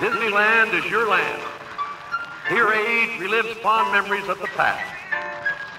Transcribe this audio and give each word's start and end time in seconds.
Disneyland 0.00 0.74
is 0.74 0.90
your 0.90 1.08
land. 1.08 1.42
Here 2.48 2.68
age 2.72 3.20
relives 3.20 3.54
fond 3.62 3.92
memories 3.92 4.28
of 4.28 4.38
the 4.40 4.48
past. 4.56 4.82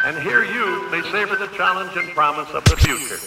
And 0.05 0.17
here 0.17 0.43
you 0.43 0.89
may 0.89 1.01
savor 1.11 1.35
the 1.35 1.47
challenge 1.57 1.95
and 1.97 2.09
promise 2.13 2.49
of 2.53 2.63
the 2.65 2.75
future. 2.77 3.19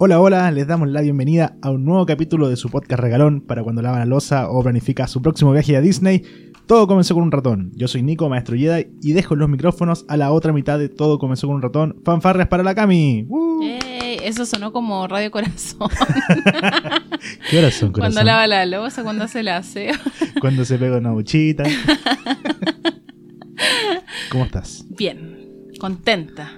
Hola, 0.00 0.20
hola, 0.20 0.50
les 0.52 0.66
damos 0.68 0.88
la 0.88 1.00
bienvenida 1.00 1.56
a 1.60 1.70
un 1.70 1.84
nuevo 1.84 2.06
capítulo 2.06 2.48
de 2.48 2.54
su 2.56 2.70
podcast 2.70 3.02
regalón 3.02 3.40
para 3.40 3.64
cuando 3.64 3.82
lava 3.82 3.98
la 3.98 4.06
losa 4.06 4.48
o 4.48 4.62
planifica 4.62 5.08
su 5.08 5.20
próximo 5.20 5.50
viaje 5.50 5.76
a 5.76 5.80
Disney. 5.80 6.52
Todo 6.68 6.86
comenzó 6.86 7.14
con 7.14 7.22
un 7.22 7.32
ratón. 7.32 7.72
Yo 7.74 7.88
soy 7.88 8.02
Nico, 8.02 8.28
maestro 8.28 8.54
Jedi, 8.54 8.88
y 9.00 9.14
dejo 9.14 9.34
los 9.34 9.48
micrófonos 9.48 10.04
a 10.06 10.18
la 10.18 10.32
otra 10.32 10.52
mitad 10.52 10.78
de 10.78 10.90
Todo 10.90 11.18
comenzó 11.18 11.46
con 11.46 11.56
un 11.56 11.62
ratón. 11.62 12.02
Fanfarres 12.04 12.46
para 12.46 12.62
la 12.62 12.74
Cami. 12.74 13.26
Ey, 13.62 14.18
eso 14.22 14.44
sonó 14.44 14.70
como 14.70 15.08
Radio 15.08 15.30
Corazón. 15.30 15.88
¿Qué 17.50 17.58
horas 17.58 17.72
son, 17.72 17.90
corazón? 17.90 18.12
cuando 18.12 18.22
lava 18.22 18.46
la 18.46 18.66
losa, 18.66 19.02
cuando 19.02 19.24
hace 19.24 19.40
el 19.40 19.48
aseo. 19.48 19.94
Cuando 20.40 20.66
se 20.66 20.76
pega 20.76 20.98
una 20.98 21.12
buchita. 21.12 21.64
¿Cómo 24.30 24.44
estás? 24.44 24.84
Bien, 24.90 25.72
contenta. 25.80 26.52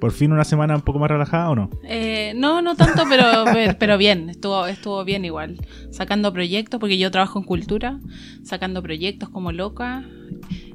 ¿Por 0.00 0.12
fin 0.12 0.32
una 0.32 0.44
semana 0.44 0.74
un 0.74 0.80
poco 0.80 0.98
más 0.98 1.10
relajada 1.10 1.50
o 1.50 1.54
no? 1.54 1.70
Eh, 1.84 2.32
no, 2.34 2.62
no 2.62 2.74
tanto, 2.74 3.04
pero, 3.08 3.44
pero 3.78 3.98
bien, 3.98 4.30
estuvo, 4.30 4.66
estuvo 4.66 5.04
bien 5.04 5.24
igual. 5.24 5.58
Sacando 5.90 6.32
proyectos, 6.32 6.80
porque 6.80 6.98
yo 6.98 7.10
trabajo 7.10 7.38
en 7.38 7.44
cultura, 7.44 8.00
sacando 8.42 8.82
proyectos 8.82 9.28
como 9.28 9.52
loca, 9.52 10.04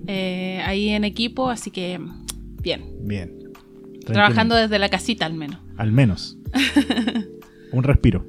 eh, 0.07 0.61
ahí 0.65 0.89
en 0.89 1.03
equipo, 1.03 1.49
así 1.49 1.71
que 1.71 1.99
bien. 2.61 2.85
Bien. 3.01 3.33
Trabajando 4.05 4.55
desde 4.55 4.77
la 4.77 4.89
casita 4.89 5.25
al 5.25 5.33
menos. 5.33 5.59
Al 5.77 5.91
menos. 5.91 6.37
un 7.71 7.83
respiro. 7.83 8.25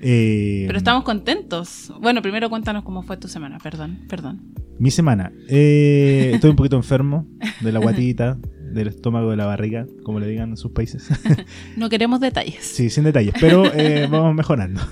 Eh, 0.00 0.64
Pero 0.66 0.76
estamos 0.76 1.04
contentos. 1.04 1.92
Bueno, 2.00 2.22
primero 2.22 2.50
cuéntanos 2.50 2.82
cómo 2.82 3.04
fue 3.04 3.16
tu 3.16 3.28
semana, 3.28 3.58
perdón, 3.58 4.00
perdón. 4.08 4.40
Mi 4.80 4.90
semana. 4.90 5.32
Eh, 5.48 6.32
estoy 6.34 6.50
un 6.50 6.56
poquito 6.56 6.74
enfermo 6.74 7.28
de 7.60 7.70
la 7.70 7.78
guatita, 7.78 8.36
del 8.72 8.88
estómago, 8.88 9.30
de 9.30 9.36
la 9.36 9.46
barriga, 9.46 9.86
como 10.02 10.20
le 10.20 10.26
digan 10.26 10.50
en 10.50 10.56
sus 10.56 10.72
países. 10.72 11.08
No 11.76 11.88
queremos 11.88 12.20
detalles. 12.20 12.64
sí, 12.64 12.90
sin 12.90 13.04
detalles, 13.04 13.34
pero 13.40 13.64
eh, 13.74 14.08
vamos 14.10 14.34
mejorando. 14.34 14.80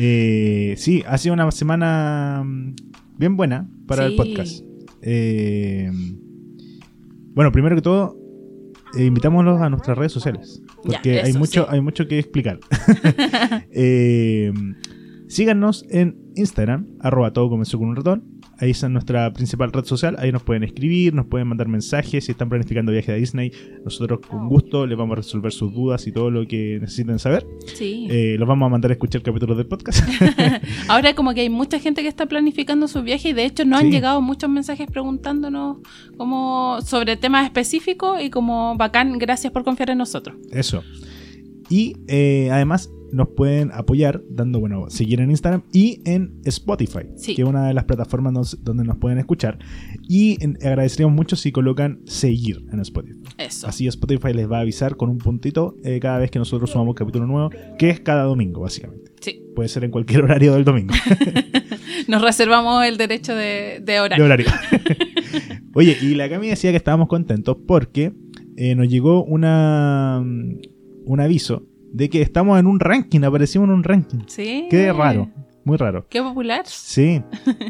Eh, 0.00 0.74
sí, 0.76 1.02
ha 1.08 1.18
sido 1.18 1.34
una 1.34 1.50
semana 1.50 2.44
mm, 2.44 2.76
bien 3.18 3.36
buena 3.36 3.68
para 3.88 4.06
el 4.06 4.14
podcast. 4.14 4.62
Eh, 5.02 5.90
bueno, 7.34 7.50
primero 7.50 7.74
que 7.74 7.82
todo, 7.82 8.16
eh, 8.96 9.06
invitámoslos 9.06 9.60
a 9.60 9.68
nuestras 9.68 9.98
redes 9.98 10.12
sociales. 10.12 10.62
Ya, 10.84 10.98
Porque 10.98 11.20
hay, 11.20 11.32
mucho, 11.32 11.64
sí. 11.64 11.68
hay 11.68 11.80
mucho 11.80 12.06
que 12.06 12.18
explicar. 12.18 12.60
Eh, 13.70 14.52
síganos 15.28 15.84
en 15.90 16.16
Instagram, 16.34 16.86
arroba 17.00 17.32
todo 17.32 17.48
comenzó 17.50 17.78
con 17.78 17.88
un 17.88 17.96
ratón. 17.96 18.37
Ahí 18.60 18.70
es 18.70 18.82
nuestra 18.88 19.32
principal 19.32 19.72
red 19.72 19.84
social. 19.84 20.16
Ahí 20.18 20.32
nos 20.32 20.42
pueden 20.42 20.64
escribir, 20.64 21.14
nos 21.14 21.26
pueden 21.26 21.46
mandar 21.46 21.68
mensajes. 21.68 22.24
Si 22.24 22.32
están 22.32 22.48
planificando 22.48 22.90
viaje 22.90 23.12
a 23.12 23.14
Disney, 23.14 23.52
nosotros 23.84 24.18
con 24.28 24.48
gusto 24.48 24.86
les 24.86 24.98
vamos 24.98 25.12
a 25.12 25.16
resolver 25.16 25.52
sus 25.52 25.72
dudas 25.72 26.06
y 26.08 26.12
todo 26.12 26.30
lo 26.30 26.46
que 26.46 26.78
necesiten 26.80 27.18
saber. 27.20 27.46
Sí. 27.74 28.08
Eh, 28.10 28.36
los 28.38 28.48
vamos 28.48 28.66
a 28.66 28.70
mandar 28.70 28.90
a 28.90 28.94
escuchar 28.94 29.22
capítulos 29.22 29.56
del 29.56 29.66
podcast. 29.66 30.00
Ahora 30.88 31.14
como 31.14 31.34
que 31.34 31.42
hay 31.42 31.50
mucha 31.50 31.78
gente 31.78 32.02
que 32.02 32.08
está 32.08 32.26
planificando 32.26 32.88
su 32.88 33.02
viaje 33.02 33.28
y 33.28 33.32
de 33.32 33.44
hecho 33.44 33.64
nos 33.64 33.78
han 33.80 33.86
Sí. 33.86 33.92
llegado 33.92 34.20
muchos 34.20 34.50
mensajes 34.50 34.88
preguntándonos 34.90 35.78
como 36.16 36.80
sobre 36.82 37.16
temas 37.16 37.44
específicos 37.44 38.20
y 38.20 38.28
como 38.30 38.76
bacán, 38.76 39.18
gracias 39.18 39.52
por 39.52 39.62
confiar 39.64 39.90
en 39.90 39.98
nosotros. 39.98 40.36
Eso. 40.50 40.82
Y 41.70 41.96
eh, 42.08 42.48
además 42.50 42.90
nos 43.12 43.28
pueden 43.28 43.70
apoyar 43.72 44.22
dando, 44.30 44.60
bueno, 44.60 44.90
seguir 44.90 45.20
en 45.20 45.30
Instagram 45.30 45.62
y 45.72 46.00
en 46.04 46.40
Spotify, 46.44 47.00
Sí. 47.16 47.34
que 47.34 47.42
es 47.42 47.48
una 47.48 47.66
de 47.68 47.74
las 47.74 47.84
plataformas 47.84 48.32
nos- 48.32 48.62
donde 48.64 48.84
nos 48.84 48.96
pueden 48.98 49.18
escuchar. 49.18 49.58
Y 50.08 50.42
en- 50.44 50.56
agradeceríamos 50.62 51.14
mucho 51.16 51.36
si 51.36 51.52
colocan 51.52 52.00
seguir 52.04 52.64
en 52.72 52.80
Spotify. 52.80 53.18
Eso. 53.38 53.66
Así 53.66 53.86
Spotify 53.86 54.32
les 54.34 54.50
va 54.50 54.58
a 54.58 54.60
avisar 54.60 54.96
con 54.96 55.10
un 55.10 55.18
puntito 55.18 55.76
eh, 55.84 55.98
cada 56.00 56.18
vez 56.18 56.30
que 56.30 56.38
nosotros 56.38 56.70
subamos 56.70 56.94
capítulo 56.94 57.26
nuevo, 57.26 57.50
que 57.78 57.90
es 57.90 58.00
cada 58.00 58.24
domingo, 58.24 58.60
básicamente. 58.62 59.10
Sí. 59.20 59.42
Puede 59.54 59.68
ser 59.68 59.84
en 59.84 59.90
cualquier 59.90 60.22
horario 60.22 60.54
del 60.54 60.64
domingo. 60.64 60.94
Nos 62.08 62.22
reservamos 62.22 62.84
el 62.86 62.96
derecho 62.96 63.34
de, 63.34 63.80
de 63.80 63.92
de 63.92 64.00
horario. 64.00 64.24
horario. 64.24 64.46
Oye, 65.74 65.96
y 66.00 66.14
la 66.14 66.28
Cami 66.28 66.48
decía 66.48 66.70
que 66.70 66.76
estábamos 66.76 67.08
contentos 67.08 67.56
porque 67.66 68.12
eh, 68.56 68.74
nos 68.74 68.88
llegó 68.88 69.24
una 69.24 70.20
mm, 70.24 70.58
un 71.06 71.20
aviso 71.20 71.66
de 71.92 72.08
que 72.10 72.22
estamos 72.22 72.58
en 72.58 72.66
un 72.66 72.80
ranking, 72.80 73.22
aparecimos 73.22 73.68
en 73.68 73.74
un 73.74 73.84
ranking. 73.84 74.18
Sí. 74.26 74.66
Qué 74.70 74.92
raro, 74.92 75.30
muy 75.64 75.76
raro. 75.76 76.06
Qué 76.08 76.22
popular. 76.22 76.62
Sí, 76.66 77.22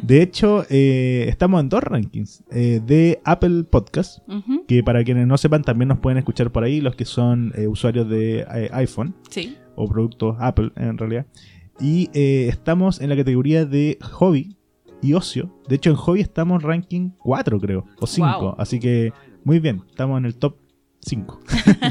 de 0.02 0.22
hecho 0.22 0.64
eh, 0.70 1.26
estamos 1.28 1.60
en 1.60 1.68
dos 1.68 1.82
rankings 1.82 2.44
eh, 2.50 2.80
de 2.84 3.20
Apple 3.24 3.64
Podcast, 3.64 4.18
que 4.66 4.82
para 4.82 5.02
quienes 5.04 5.26
no 5.26 5.36
sepan 5.38 5.62
también 5.62 5.88
nos 5.88 5.98
pueden 5.98 6.18
escuchar 6.18 6.50
por 6.52 6.64
ahí 6.64 6.80
los 6.80 6.94
que 6.96 7.04
son 7.04 7.52
eh, 7.56 7.66
usuarios 7.66 8.08
de 8.08 8.40
eh, 8.40 8.70
iPhone 8.72 9.14
Sí. 9.30 9.56
o 9.76 9.88
productos 9.88 10.36
Apple 10.40 10.70
en 10.76 10.98
realidad. 10.98 11.26
Y 11.80 12.10
eh, 12.12 12.48
estamos 12.48 13.00
en 13.00 13.08
la 13.08 13.16
categoría 13.16 13.64
de 13.64 13.98
hobby 14.00 14.56
y 15.00 15.12
ocio. 15.14 15.54
De 15.68 15.76
hecho, 15.76 15.90
en 15.90 15.96
hobby 15.96 16.20
estamos 16.20 16.62
ranking 16.64 17.10
4, 17.18 17.60
creo, 17.60 17.84
o 18.00 18.06
5. 18.08 18.40
Wow. 18.40 18.54
Así 18.58 18.80
que 18.80 19.12
muy 19.44 19.60
bien, 19.60 19.82
estamos 19.88 20.18
en 20.18 20.24
el 20.24 20.34
top 20.34 20.56
5. 21.00 21.40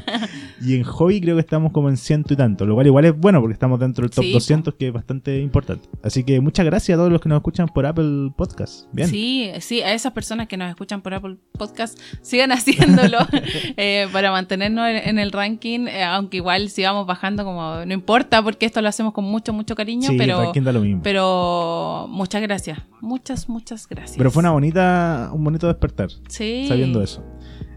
y 0.62 0.76
en 0.76 0.84
hobby 0.84 1.22
creo 1.22 1.36
que 1.36 1.42
estamos 1.42 1.72
como 1.72 1.90
en 1.90 1.98
ciento 1.98 2.34
y 2.34 2.38
tanto, 2.38 2.66
lo 2.66 2.76
cual 2.76 2.88
igual 2.88 3.06
es 3.06 3.18
bueno 3.18 3.40
porque 3.40 3.54
estamos 3.54 3.80
dentro 3.80 4.04
del 4.04 4.12
top 4.12 4.24
Sí, 4.24 4.34
200, 4.34 4.74
que 4.76 4.88
es 4.88 4.94
bastante 4.94 5.40
importante. 5.42 5.88
Así 6.04 6.24
que 6.24 6.40
muchas 6.42 6.66
gracias 6.66 6.96
a 6.96 7.00
todos 7.00 7.12
los 7.12 7.22
que 7.22 7.30
nos 7.30 7.38
escuchan 7.38 7.68
por 7.68 7.86
Apple 7.86 8.32
Podcast. 8.36 8.88
Bien. 8.92 9.08
Sí, 9.08 9.50
sí, 9.60 9.82
a 9.82 9.94
esas 9.94 10.14
personas 10.14 10.48
que 10.48 10.58
nos 10.58 10.70
escuchan 10.70 11.02
por 11.02 11.14
Apple 11.14 11.38
Podcast, 11.54 12.00
sigan 12.22 12.52
haciéndolo 12.52 13.20
eh, 13.78 14.08
para 14.12 14.32
mantenernos 14.32 14.88
en, 14.88 15.20
el 15.20 15.32
ranking, 15.32 15.88
eh, 15.88 16.04
aunque 16.04 16.38
igual 16.38 16.70
sigamos 16.70 17.08
bajando 17.08 17.44
como 17.44 17.86
no 17.86 17.94
importa 17.94 18.44
porque 18.44 18.66
esto 18.66 18.82
lo 18.82 18.90
hacemos 18.90 19.14
con 19.14 19.26
mucho, 19.26 19.54
mucho 19.54 19.76
cariño, 19.76 20.10
Sí, 20.10 20.18
pero, 20.18 20.52
da 20.54 20.72
lo 20.72 20.82
mismo. 20.82 21.02
pero 21.04 22.08
muchas 22.10 22.42
gracias, 22.42 22.80
muchas, 23.02 23.50
muchas 23.50 23.88
gracias. 23.88 24.18
Pero 24.18 24.32
fue 24.32 24.42
una 24.42 24.52
bonita, 24.52 25.30
un 25.34 25.44
bonito 25.44 25.68
despertar. 25.68 26.10
sí. 26.28 26.66
sabiendo 26.68 27.02
eso. 27.02 27.24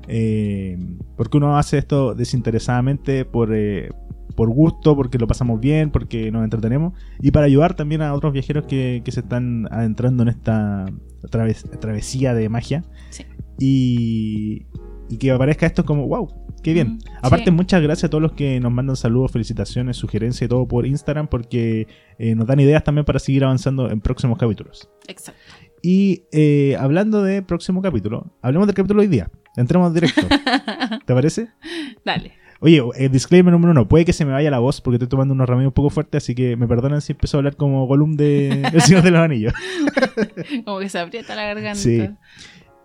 Eh, 0.09 0.77
porque 1.17 1.37
uno 1.37 1.57
hace 1.57 1.79
esto 1.79 2.15
desinteresadamente 2.15 3.25
por, 3.25 3.55
eh, 3.55 3.91
por 4.37 4.49
gusto, 4.51 4.97
porque 4.97 5.19
lo 5.19 5.27
pasamos 5.27 5.61
bien, 5.61 5.91
porque 5.91 6.31
nos 6.33 6.43
entretenemos 6.45 6.95
y 7.21 7.31
para 7.31 7.47
ayudar 7.47 7.75
también 7.75 8.03
a 8.03 8.15
otros 8.15 8.33
viajeros 8.33 8.65
que, 8.67 9.03
que 9.05 9.13
se 9.13 9.21
están 9.21 9.69
adentrando 9.71 10.23
en 10.23 10.31
esta 10.31 10.87
traves- 11.31 11.69
travesía 11.81 12.35
de 12.35 12.49
magia 12.49 12.85
Sí. 13.11 13.25
y, 13.59 14.67
y 15.09 15.19
que 15.19 15.31
aparezca 15.31 15.67
esto 15.67 15.85
como 15.85 16.07
wow. 16.07 16.29
Qué 16.63 16.75
bien. 16.75 16.95
Mm, 16.95 16.99
Aparte, 17.23 17.47
sí. 17.47 17.51
muchas 17.53 17.81
gracias 17.83 18.05
a 18.05 18.11
todos 18.11 18.21
los 18.21 18.33
que 18.33 18.61
nos 18.61 18.71
mandan 18.71 18.95
saludos, 18.97 19.33
felicitaciones, 19.33 19.97
sugerencias 19.97 20.43
y 20.43 20.49
todo 20.49 20.69
por 20.69 20.87
Instagram, 20.87 21.27
porque 21.29 21.87
eh, 22.19 22.35
nos 22.35 22.47
dan 22.47 22.61
ideas 22.61 22.85
también 22.85 23.07
para 23.07 23.19
seguir 23.19 23.45
avanzando 23.45 23.91
en 23.91 24.01
próximos 24.03 24.37
capítulos. 24.39 24.91
Exacto. 25.09 25.41
Y 25.83 26.25
eh, 26.33 26.77
hablando 26.79 27.23
de 27.23 27.41
próximo 27.43 27.81
capítulo, 27.81 28.35
hablemos 28.43 28.67
del 28.67 28.75
capítulo 28.75 29.01
de 29.01 29.07
hoy 29.07 29.11
día. 29.11 29.31
Entremos 29.61 29.93
directo. 29.93 30.23
¿Te 31.07 31.15
parece? 31.15 31.49
Dale. 32.05 32.33
Oye, 32.61 32.83
eh, 32.97 33.09
disclaimer 33.09 33.53
número 33.53 33.73
uno. 33.73 33.89
Puede 33.89 34.05
que 34.05 34.13
se 34.13 34.25
me 34.25 34.33
vaya 34.33 34.51
la 34.51 34.59
voz 34.59 34.81
porque 34.81 34.97
estoy 34.97 35.09
tomando 35.09 35.33
unos 35.33 35.49
remedios 35.49 35.71
un 35.71 35.75
poco 35.75 35.91
fuertes, 35.91 36.23
así 36.23 36.35
que 36.35 36.57
me 36.57 36.69
perdonan 36.69 37.01
si 37.01 37.13
empiezo 37.13 37.37
a 37.37 37.39
hablar 37.39 37.57
como 37.57 37.87
Gollum 37.87 38.17
de 38.17 38.63
El 38.73 38.83
Señor 38.83 39.03
de 39.03 39.11
los 39.11 39.21
Anillos. 39.21 39.55
Como 40.65 40.79
que 40.79 40.89
se 40.89 40.99
aprieta 40.99 41.35
la 41.35 41.45
garganta. 41.45 41.75
Sí. 41.75 42.09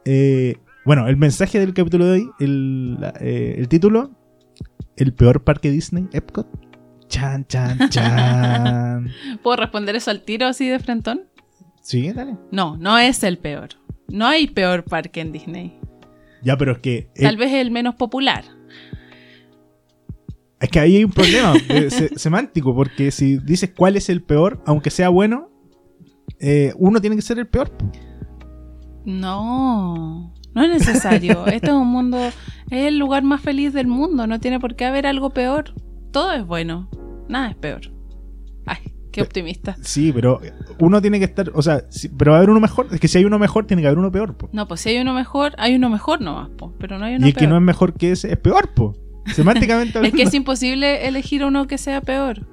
Eh, 0.06 0.58
bueno, 0.86 1.08
el 1.08 1.18
mensaje 1.18 1.60
del 1.60 1.74
capítulo 1.74 2.06
de 2.06 2.12
hoy, 2.12 2.30
el, 2.40 2.98
eh, 3.20 3.56
el 3.58 3.68
título, 3.68 4.12
El 4.96 5.14
peor 5.14 5.44
parque 5.44 5.72
Disney, 5.72 6.08
Epcot. 6.14 6.48
Chan, 7.08 7.46
chan, 7.48 7.90
chan. 7.90 9.12
¿Puedo 9.44 9.58
responder 9.58 9.96
eso 9.96 10.10
al 10.10 10.22
tiro 10.22 10.48
así 10.48 10.68
de 10.70 10.80
frentón? 10.80 11.24
Sí, 11.82 12.12
dale. 12.14 12.38
No, 12.52 12.78
no 12.78 12.98
es 12.98 13.24
el 13.24 13.38
peor. 13.38 13.70
No 14.08 14.26
hay 14.26 14.48
peor 14.48 14.84
parque 14.84 15.22
en 15.22 15.32
Disney. 15.32 15.80
Ya, 16.46 16.56
pero 16.58 16.72
es 16.74 16.78
que... 16.80 17.10
eh, 17.16 17.24
Tal 17.24 17.36
vez 17.38 17.52
el 17.54 17.72
menos 17.72 17.96
popular. 17.96 18.46
Es 20.62 20.70
que 20.70 20.80
ahí 20.80 20.96
hay 20.98 21.04
un 21.04 21.12
problema 21.12 21.54
se- 21.90 22.18
semántico, 22.18 22.74
porque 22.74 23.12
si 23.12 23.38
dices 23.40 23.74
cuál 23.76 23.98
es 23.98 24.08
el 24.10 24.22
peor, 24.24 24.62
aunque 24.66 24.90
sea 24.92 25.10
bueno, 25.10 25.50
eh, 26.40 26.72
uno 26.78 27.02
tiene 27.02 27.16
que 27.18 27.22
ser 27.22 27.40
el 27.40 27.48
peor. 27.48 27.72
No, 29.06 30.34
no 30.54 30.64
es 30.64 30.70
necesario. 30.70 31.46
este 31.48 31.68
es 31.68 31.74
un 31.74 31.88
mundo, 31.88 32.18
es 32.18 32.34
el 32.88 32.98
lugar 32.98 33.24
más 33.24 33.42
feliz 33.42 33.74
del 33.74 33.88
mundo. 33.88 34.28
No 34.28 34.40
tiene 34.40 34.60
por 34.60 34.76
qué 34.76 34.86
haber 34.86 35.06
algo 35.08 35.30
peor. 35.32 35.74
Todo 36.12 36.32
es 36.34 36.46
bueno, 36.46 36.90
nada 37.28 37.50
es 37.50 37.56
peor. 37.56 37.82
Ay, 38.66 38.78
Qué 39.16 39.22
optimista. 39.22 39.78
Sí, 39.82 40.12
pero 40.14 40.42
uno 40.80 41.02
tiene 41.02 41.20
que 41.20 41.26
estar, 41.26 41.52
o 41.54 41.62
sea, 41.62 41.86
sí, 41.90 42.10
pero 42.10 42.32
va 42.32 42.38
a 42.38 42.40
haber 42.40 42.50
uno 42.50 42.60
mejor. 42.60 42.88
Es 42.92 43.00
que 43.00 43.08
si 43.08 43.18
hay 43.18 43.26
uno 43.26 43.40
mejor, 43.40 43.66
tiene 43.66 43.82
que 43.82 43.88
haber 43.88 44.00
uno 44.00 44.12
peor, 44.12 44.36
po. 44.36 44.50
No, 44.52 44.68
pues 44.68 44.82
si 44.82 44.90
hay 44.90 44.98
uno 45.00 45.14
mejor, 45.14 45.54
hay 45.58 45.76
uno 45.76 45.90
mejor 45.90 46.22
nomás, 46.22 46.50
po, 46.50 46.74
pero 46.80 47.00
no 47.00 47.06
hay 47.06 47.16
uno 47.16 47.26
Y 47.26 47.30
el 47.30 47.36
que 47.36 47.48
no 47.48 47.56
es 47.56 47.62
mejor 47.62 47.94
que 47.94 48.12
ese 48.12 48.32
es 48.32 48.38
peor, 48.38 48.74
po. 48.74 48.94
Semánticamente 49.34 50.00
Es 50.06 50.14
que 50.14 50.24
es 50.24 50.34
imposible 50.34 51.08
elegir 51.08 51.44
uno 51.46 51.66
que 51.68 51.78
sea 51.78 52.02
peor. 52.02 52.48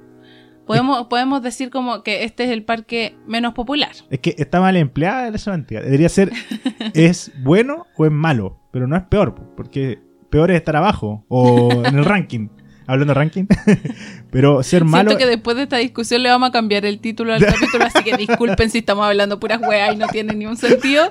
Podemos, 0.65 1.07
podemos 1.07 1.43
decir 1.43 1.69
como 1.69 2.03
que 2.03 2.23
este 2.23 2.45
es 2.45 2.51
el 2.51 2.63
parque 2.63 3.17
menos 3.27 3.53
popular. 3.53 3.91
Es 4.09 4.19
que 4.19 4.33
está 4.37 4.61
mal 4.61 4.77
empleada 4.77 5.29
la 5.29 5.37
semántica. 5.37 5.81
Debería 5.81 6.07
ser, 6.07 6.31
¿es 6.93 7.31
bueno 7.43 7.87
o 7.97 8.05
es 8.05 8.11
malo? 8.11 8.61
Pero 8.71 8.87
no 8.87 8.95
es 8.95 9.03
peor, 9.03 9.35
po, 9.35 9.43
porque 9.57 9.99
peor 10.29 10.49
es 10.51 10.57
estar 10.57 10.75
abajo 10.75 11.25
o 11.27 11.69
en 11.85 11.97
el 11.97 12.05
ranking. 12.05 12.47
Hablando 12.87 13.13
de 13.13 13.19
ranking. 13.19 13.45
pero 14.31 14.61
ser 14.63 14.83
malo. 14.83 15.09
Siento 15.11 15.23
que 15.25 15.29
después 15.29 15.55
de 15.57 15.63
esta 15.63 15.77
discusión 15.77 16.23
le 16.23 16.29
vamos 16.29 16.49
a 16.49 16.51
cambiar 16.51 16.85
el 16.85 16.99
título 16.99 17.33
al 17.33 17.39
capítulo, 17.45 17.85
así 17.85 18.03
que 18.03 18.17
disculpen 18.17 18.69
si 18.69 18.79
estamos 18.79 19.05
hablando 19.05 19.39
puras 19.39 19.61
weas 19.61 19.93
y 19.93 19.97
no 19.97 20.07
tiene 20.07 20.33
ni 20.35 20.45
un 20.45 20.57
sentido. 20.57 21.05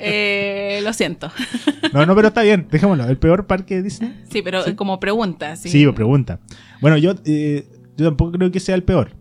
Eh, 0.00 0.80
lo 0.82 0.92
siento. 0.92 1.30
No, 1.92 2.04
no, 2.04 2.14
pero 2.14 2.28
está 2.28 2.42
bien. 2.42 2.66
Dejémoslo. 2.70 3.04
¿El 3.06 3.16
peor 3.16 3.46
parque 3.46 3.76
de 3.76 3.82
Disney? 3.84 4.14
Sí, 4.30 4.42
pero 4.42 4.62
Sí. 4.62 4.74
como 4.74 5.00
pregunta. 5.00 5.56
Sí, 5.56 5.70
Sí, 5.70 5.86
pregunta. 5.92 6.38
Bueno, 6.82 6.98
yo, 6.98 7.14
eh, 7.24 7.66
yo 7.96 8.04
tampoco 8.06 8.32
creo 8.32 8.50
que 8.50 8.60
sea 8.60 8.74
el 8.74 8.82
peor. 8.82 9.12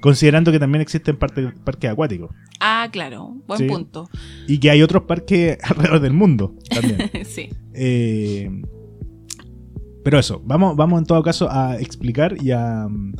Considerando 0.00 0.50
que 0.52 0.58
también 0.58 0.82
existen 0.82 1.16
parques 1.16 1.90
acuáticos. 1.90 2.30
Ah, 2.60 2.88
claro. 2.90 3.36
Buen 3.46 3.60
Sí. 3.60 3.66
punto. 3.66 4.08
Y 4.48 4.58
que 4.58 4.70
hay 4.70 4.82
otros 4.82 5.04
parques 5.04 5.58
alrededor 5.62 6.00
del 6.00 6.12
mundo 6.14 6.54
también. 6.68 7.10
sí. 7.24 7.50
Eh, 7.74 8.50
pero 10.04 10.18
eso, 10.18 10.42
vamos, 10.44 10.76
vamos 10.76 10.98
en 11.00 11.06
todo 11.06 11.22
caso 11.22 11.48
a 11.50 11.78
explicar 11.78 12.36
y 12.42 12.50
a 12.50 12.86
mm, 12.88 13.12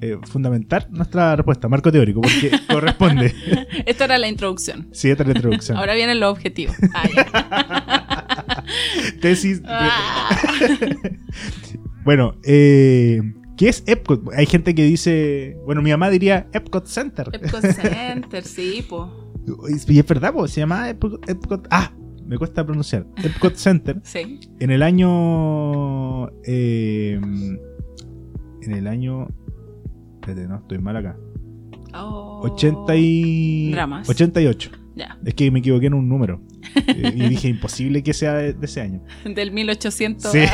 eh, 0.00 0.18
fundamentar 0.24 0.88
nuestra 0.90 1.34
respuesta, 1.36 1.68
marco 1.68 1.90
teórico, 1.90 2.20
porque 2.20 2.50
corresponde. 2.70 3.34
Esto 3.86 4.04
era 4.04 4.18
la 4.18 4.28
introducción. 4.28 4.88
Sí, 4.92 5.10
esta 5.10 5.22
es 5.22 5.28
la 5.28 5.34
introducción. 5.36 5.78
Ahora 5.78 5.94
vienen 5.94 6.20
los 6.20 6.30
objetivos. 6.32 6.76
Ah. 6.94 8.24
Tesis. 9.20 9.62
de-. 9.62 9.68
Bueno, 12.04 12.36
eh, 12.44 13.20
¿qué 13.56 13.68
es 13.68 13.82
Epcot? 13.88 14.22
Hay 14.36 14.46
gente 14.46 14.76
que 14.76 14.84
dice, 14.84 15.56
bueno, 15.64 15.82
mi 15.82 15.90
mamá 15.90 16.08
diría 16.08 16.46
Epcot 16.52 16.86
Center. 16.86 17.28
Epcot 17.32 17.62
Center, 17.72 18.44
sí, 18.44 18.86
po. 18.88 19.10
Y 19.88 19.98
es 19.98 20.06
verdad, 20.06 20.32
po, 20.32 20.46
se 20.46 20.60
llama 20.60 20.88
Epcot, 20.88 21.26
Epcot- 21.26 21.66
Ah, 21.68 21.90
me 22.26 22.36
cuesta 22.38 22.64
pronunciar. 22.64 23.06
Epcot 23.22 23.54
Center. 23.54 24.00
Sí. 24.02 24.40
En 24.60 24.70
el 24.70 24.82
año. 24.82 26.28
eh, 26.44 27.18
en 28.62 28.72
el 28.72 28.86
año. 28.86 29.28
Espérate, 30.20 30.48
no, 30.48 30.56
estoy 30.56 30.78
mal 30.78 30.96
acá. 30.96 31.16
Oh. 31.94 32.40
80 32.44 32.94
y. 32.96 33.70
Dramas. 33.72 34.08
88. 34.08 34.70
Ya. 34.96 35.18
Es 35.24 35.34
que 35.34 35.50
me 35.50 35.58
equivoqué 35.60 35.86
en 35.86 35.94
un 35.94 36.08
número. 36.08 36.40
Eh, 36.74 37.12
y 37.14 37.28
dije, 37.28 37.48
imposible 37.48 38.02
que 38.02 38.12
sea 38.14 38.34
de, 38.34 38.52
de 38.54 38.66
ese 38.66 38.80
año. 38.80 39.02
Del 39.24 39.52
1800. 39.52 40.30
Sí. 40.32 40.40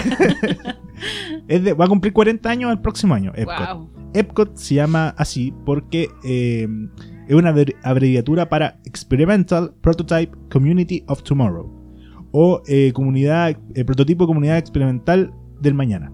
Es 1.48 1.64
de- 1.64 1.72
va 1.72 1.86
a 1.86 1.88
cumplir 1.88 2.12
40 2.12 2.48
años 2.48 2.70
el 2.70 2.80
próximo 2.80 3.14
año. 3.14 3.32
Epcot. 3.34 3.74
Wow. 3.74 3.90
Epcot 4.14 4.56
se 4.56 4.76
llama 4.76 5.08
así 5.18 5.52
porque 5.66 6.08
eh, 6.22 6.68
es 7.32 7.38
una 7.38 7.52
abrevi- 7.52 7.74
abreviatura 7.82 8.48
para 8.48 8.78
Experimental 8.84 9.74
Prototype 9.80 10.32
Community 10.50 11.04
of 11.08 11.22
Tomorrow 11.22 11.70
o 12.32 12.62
eh, 12.66 12.92
comunidad, 12.94 13.56
eh, 13.74 13.84
prototipo 13.84 14.26
comunidad 14.26 14.58
experimental 14.58 15.32
del 15.60 15.74
mañana. 15.74 16.12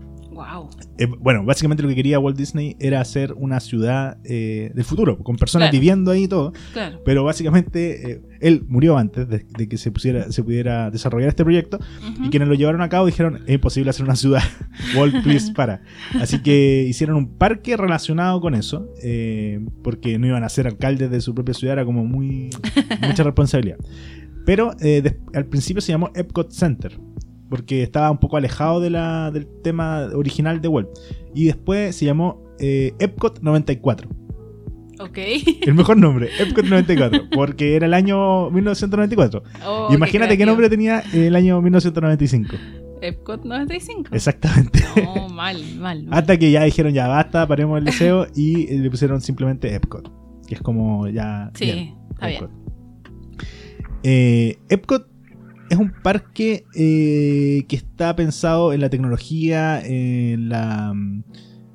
Wow. 0.53 0.71
Eh, 0.99 1.07
bueno, 1.21 1.45
básicamente 1.45 1.83
lo 1.83 1.89
que 1.89 1.95
quería 1.95 2.19
Walt 2.19 2.37
Disney 2.37 2.77
era 2.81 3.01
hacer 3.01 3.33
una 3.35 3.61
ciudad 3.61 4.19
eh, 4.25 4.71
del 4.75 4.85
futuro, 4.85 5.19
con 5.19 5.37
personas 5.37 5.67
Claro. 5.67 5.73
viviendo 5.81 6.11
ahí 6.11 6.25
y 6.25 6.29
todo, 6.29 6.53
Claro. 6.73 7.01
pero 7.05 7.25
básicamente 7.25 8.13
eh, 8.13 8.23
él 8.41 8.65
murió 8.69 8.97
antes 8.97 9.29
de, 9.29 9.45
de 9.57 9.69
que 9.69 9.77
se, 9.77 9.91
pusiera, 9.93 10.31
se 10.33 10.43
pudiera 10.43 10.91
desarrollar 10.91 11.29
este 11.29 11.45
proyecto 11.45 11.79
y 12.25 12.31
quienes 12.31 12.49
lo 12.49 12.55
llevaron 12.55 12.81
a 12.83 12.89
cabo 12.89 13.07
dijeron 13.07 13.41
es 13.47 13.55
imposible 13.55 13.91
hacer 13.91 14.05
una 14.05 14.17
ciudad. 14.17 14.43
Walt, 14.97 15.23
please, 15.23 15.53
para. 15.53 15.83
Así 16.21 16.41
que 16.43 16.85
hicieron 16.89 17.17
un 17.17 17.37
parque 17.37 17.77
relacionado 17.77 18.41
con 18.41 18.55
eso, 18.55 18.89
eh, 19.03 19.61
porque 19.83 20.19
no 20.19 20.27
iban 20.27 20.45
a 20.45 20.49
ser 20.49 20.67
alcaldes 20.67 21.11
de 21.11 21.21
su 21.21 21.35
propia 21.35 21.55
ciudad, 21.55 21.75
era 21.75 21.85
como 21.85 22.05
muy 22.05 22.51
mucha 23.07 23.23
responsabilidad. 23.23 23.79
Pero 24.45 24.71
eh, 24.81 25.19
al 25.35 25.45
principio 25.45 25.83
se 25.83 25.93
llamó 25.93 26.11
Epcot 26.15 26.51
Center, 26.53 26.99
porque 27.49 27.83
estaba 27.83 28.11
un 28.11 28.19
poco 28.19 28.37
alejado 28.37 28.81
de 28.81 28.91
la, 28.91 29.31
del 29.31 29.47
tema 29.63 30.09
original 30.15 30.61
de 30.61 30.69
Walt. 30.69 30.89
Y 31.35 31.47
después 31.47 31.97
se 31.97 32.05
llamó 32.05 32.43
eh, 32.59 32.95
Epcot 32.99 33.41
94. 33.41 34.09
Ok. 35.01 35.19
El 35.63 35.75
mejor 35.75 35.97
nombre, 35.97 36.29
Epcot 36.41 36.65
94, 36.65 37.29
porque 37.35 37.77
era 37.77 37.87
el 37.87 37.95
año 37.95 38.51
1994. 38.51 39.43
Oh, 39.65 39.89
Imagínate 39.93 40.37
qué, 40.37 40.45
nombre 40.45 40.69
tenía 40.69 41.03
el 41.13 41.37
año 41.37 41.61
1995. 41.63 42.57
Epcot 43.01 43.45
95. 43.45 44.09
Exactamente. 44.13 44.81
No, 44.97 45.29
mal, 45.29 45.63
mal. 45.79 46.03
mal. 46.05 46.19
Hasta 46.19 46.37
que 46.37 46.51
ya 46.51 46.65
dijeron 46.65 46.93
ya 46.93 47.07
basta, 47.07 47.47
paremos 47.47 47.79
el 47.79 47.85
deseo 47.85 48.27
y 48.35 48.73
eh, 48.75 48.79
le 48.79 48.91
pusieron 48.91 49.21
simplemente 49.21 49.73
Epcot. 49.73 50.11
Que 50.47 50.57
es 50.57 50.61
como 50.61 51.07
ya. 51.09 51.51
Sí, 51.55 51.95
está 52.11 52.27
bien. 52.27 52.49
Eh, 54.03 54.59
Epcot 54.69 55.07
es 55.71 55.79
un 55.79 55.93
parque 56.03 56.65
eh, 56.75 57.65
que 57.69 57.77
está 57.77 58.15
pensado 58.17 58.73
en 58.73 58.81
la 58.81 58.91
tecnología, 58.91 59.81
en 59.85 60.49
la, 60.49 60.93
mm, 60.95 61.25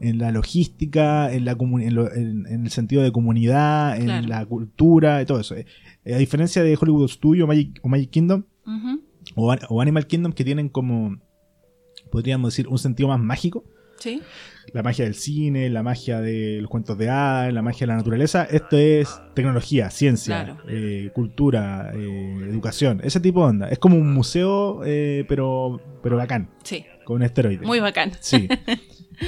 en 0.02 0.18
la 0.18 0.32
logística, 0.32 1.32
en, 1.34 1.46
la 1.46 1.52
en, 1.54 1.96
lo- 1.96 2.12
en- 2.14 2.46
en 2.48 2.64
el 2.66 2.72
sentido 2.72 3.02
de 3.04 3.12
comunidad, 3.12 3.96
en 3.98 4.06
Claro. 4.06 4.28
la 4.28 4.46
cultura 4.46 5.22
y 5.22 5.26
todo 5.26 5.40
eso. 5.40 5.56
Eh, 5.56 5.66
a 6.14 6.18
diferencia 6.18 6.62
de 6.64 6.78
Hollywood 6.80 7.08
Studio 7.08 7.48
Magic, 7.48 7.80
o 7.84 7.88
Magic 7.88 8.10
Kingdom 8.10 8.44
o, 9.36 9.56
o 9.70 9.82
Animal 9.82 10.06
Kingdom 10.08 10.34
que 10.34 10.44
tienen 10.44 10.68
como, 10.70 11.18
podríamos 12.12 12.52
decir, 12.54 12.68
un 12.68 12.78
sentido 12.78 13.10
más 13.10 13.20
mágico. 13.20 13.64
Sí. 14.00 14.22
La 14.74 14.82
magia 14.82 15.06
del 15.06 15.14
cine, 15.14 15.70
la 15.70 15.84
magia 15.84 16.20
de 16.20 16.58
los 16.60 16.70
cuentos 16.70 16.98
de 16.98 17.08
hadas, 17.10 17.54
la 17.54 17.62
magia 17.62 17.82
de 17.82 17.88
la 17.88 17.96
naturaleza. 17.98 18.44
Esto 18.44 18.76
es 18.76 19.22
tecnología, 19.36 19.92
ciencia, 19.92 20.46
Claro. 20.46 20.64
eh, 20.68 21.12
cultura, 21.14 21.92
eh, 21.94 22.38
educación, 22.50 23.00
ese 23.04 23.20
tipo 23.20 23.42
de 23.44 23.50
onda. 23.52 23.70
Es 23.70 23.78
como 23.78 23.98
un 23.98 24.12
museo, 24.12 24.82
eh, 24.84 25.26
pero, 25.30 25.80
pero 26.02 26.18
bacán, 26.18 26.50
Sí. 26.64 26.86
con 27.06 27.22
esteroides. 27.22 27.68
Muy 27.68 27.80
bacán. 27.82 28.14
Sí. 28.20 28.48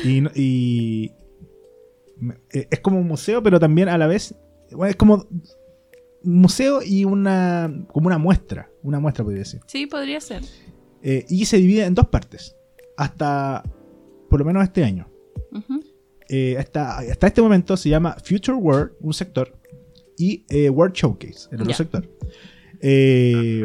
Y, 0.04 0.24
y- 0.34 1.12
eh, 2.52 2.68
es 2.72 2.80
como 2.80 2.98
un 3.00 3.08
museo, 3.08 3.44
pero 3.44 3.60
también 3.60 3.88
a 3.88 3.98
la 4.00 4.08
vez 4.08 4.34
bueno, 4.72 4.90
es 4.90 4.96
como 4.96 5.28
un 6.24 6.42
museo 6.42 6.80
y 6.84 7.06
una 7.06 7.72
como 7.94 8.08
una 8.08 8.18
muestra, 8.18 8.72
una 8.82 9.00
muestra 9.00 9.24
podría 9.24 9.40
decir. 9.44 9.62
Sí, 9.68 9.86
podría 9.86 10.20
ser. 10.22 10.42
Y 11.04 11.46
se 11.46 11.58
divide 11.58 11.86
en 11.86 11.94
dos 11.94 12.08
partes, 12.08 12.56
hasta 12.98 13.62
por 14.28 14.40
lo 14.40 14.46
menos 14.46 14.64
este 14.64 14.84
año. 14.84 15.08
Eh, 16.30 16.58
hasta, 16.58 16.98
hasta 17.00 17.28
este 17.28 17.42
momento 17.42 17.78
se 17.78 17.90
llama 17.90 18.16
Future 18.24 18.58
World, 18.58 18.94
un 19.00 19.14
sector, 19.14 19.54
y 20.18 20.44
eh, 20.50 20.70
World 20.70 20.94
Showcase, 20.96 21.50
el 21.52 21.62
otro 21.62 21.74
sector. 21.74 22.10
Eh, 22.82 23.64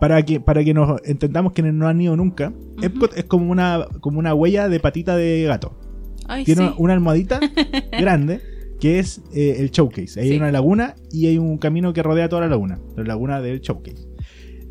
para, 0.00 0.22
que, 0.22 0.40
para 0.40 0.62
que 0.62 0.74
nos 0.74 1.00
entendamos 1.04 1.52
quienes 1.52 1.74
no 1.74 1.88
han 1.88 2.00
ido 2.00 2.16
nunca, 2.16 2.48
Ujú. 2.50 2.84
Epcot 2.84 3.16
es 3.16 3.24
como 3.24 3.50
una, 3.50 3.86
como 4.00 4.18
una 4.18 4.34
huella 4.34 4.68
de 4.68 4.80
patita 4.80 5.16
de 5.16 5.44
gato. 5.44 5.78
Ay, 6.26 6.44
Tiene 6.44 6.68
sí. 6.68 6.74
una 6.78 6.92
almohadita 6.94 7.40
grande 7.98 8.40
que 8.80 8.98
es 9.00 9.22
eh, 9.34 9.56
el 9.58 9.70
showcase. 9.70 10.20
Ahí 10.20 10.26
Sí. 10.28 10.32
hay 10.34 10.36
una 10.38 10.52
laguna 10.52 10.94
y 11.10 11.26
hay 11.26 11.38
un 11.38 11.58
camino 11.58 11.92
que 11.92 12.02
rodea 12.02 12.28
toda 12.28 12.42
la 12.42 12.48
laguna, 12.48 12.78
la 12.96 13.02
laguna 13.04 13.40
del 13.40 13.60
showcase. 13.60 14.06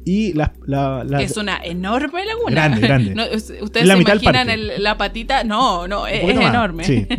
Y 0.10 0.32
la, 0.34 0.54
la- 0.66 1.04
la- 1.04 1.18
Que 1.18 1.26
es 1.26 1.36
una 1.36 1.58
enorme 1.64 2.24
laguna. 2.26 2.52
Grande, 2.52 2.80
grande. 2.80 3.14
No, 3.16 3.24
Ustedes 3.26 3.86
la 3.86 3.96
se 3.98 4.02
imaginan 4.02 4.50
el- 4.50 4.82
la 4.82 4.98
patita. 4.98 5.44
No, 5.44 5.86
no, 5.88 6.08
es, 6.08 6.24
enorme. 6.24 6.84
sí. 6.86 7.06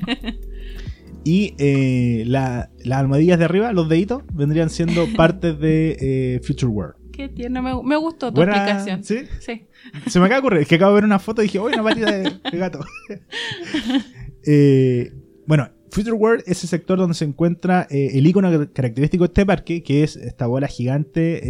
Y 1.25 1.55
eh, 1.59 2.23
la- 2.27 2.71
las 2.85 2.99
almohadillas 3.01 3.39
de 3.39 3.45
arriba, 3.45 3.73
los 3.75 3.89
deditos, 3.91 4.23
vendrían 4.33 4.71
siendo 4.71 5.07
partes 5.17 5.59
de 5.61 5.97
eh, 6.01 6.41
Future 6.43 6.73
World. 6.73 6.95
Qué 7.13 7.29
tierno. 7.29 7.61
Me, 7.61 7.75
me 7.83 7.97
gustó 7.97 8.31
tu 8.33 8.37
Buena- 8.37 8.53
explicación. 8.57 9.05
¿sí? 9.05 9.27
Sí. 9.41 9.67
Se 10.07 10.19
me 10.21 10.27
acaba 10.27 10.37
de 10.37 10.47
ocurrir, 10.47 10.63
es 10.63 10.69
que 10.69 10.77
acabo 10.77 10.93
de 10.93 10.95
ver 10.95 11.05
una 11.05 11.19
foto 11.19 11.43
y 11.43 11.47
dije, 11.47 11.59
uy, 11.61 11.73
una 11.75 11.83
patita 11.83 12.11
de, 12.11 12.23
de 12.51 12.59
gato. 12.59 12.81
Eh, 14.47 15.13
bueno, 15.47 15.69
Future 15.91 16.13
World 16.17 16.43
es 16.47 16.63
el 16.63 16.69
sector 16.69 16.99
donde 16.99 17.15
se 17.15 17.25
encuentra 17.25 17.87
eh, 17.91 18.11
el 18.15 18.27
icono 18.27 18.51
característico 18.73 19.25
de 19.25 19.29
este 19.29 19.47
parque, 19.47 19.83
que 19.83 20.03
es 20.03 20.17
esta 20.17 20.47
bola 20.47 20.67
gigante, 20.69 21.41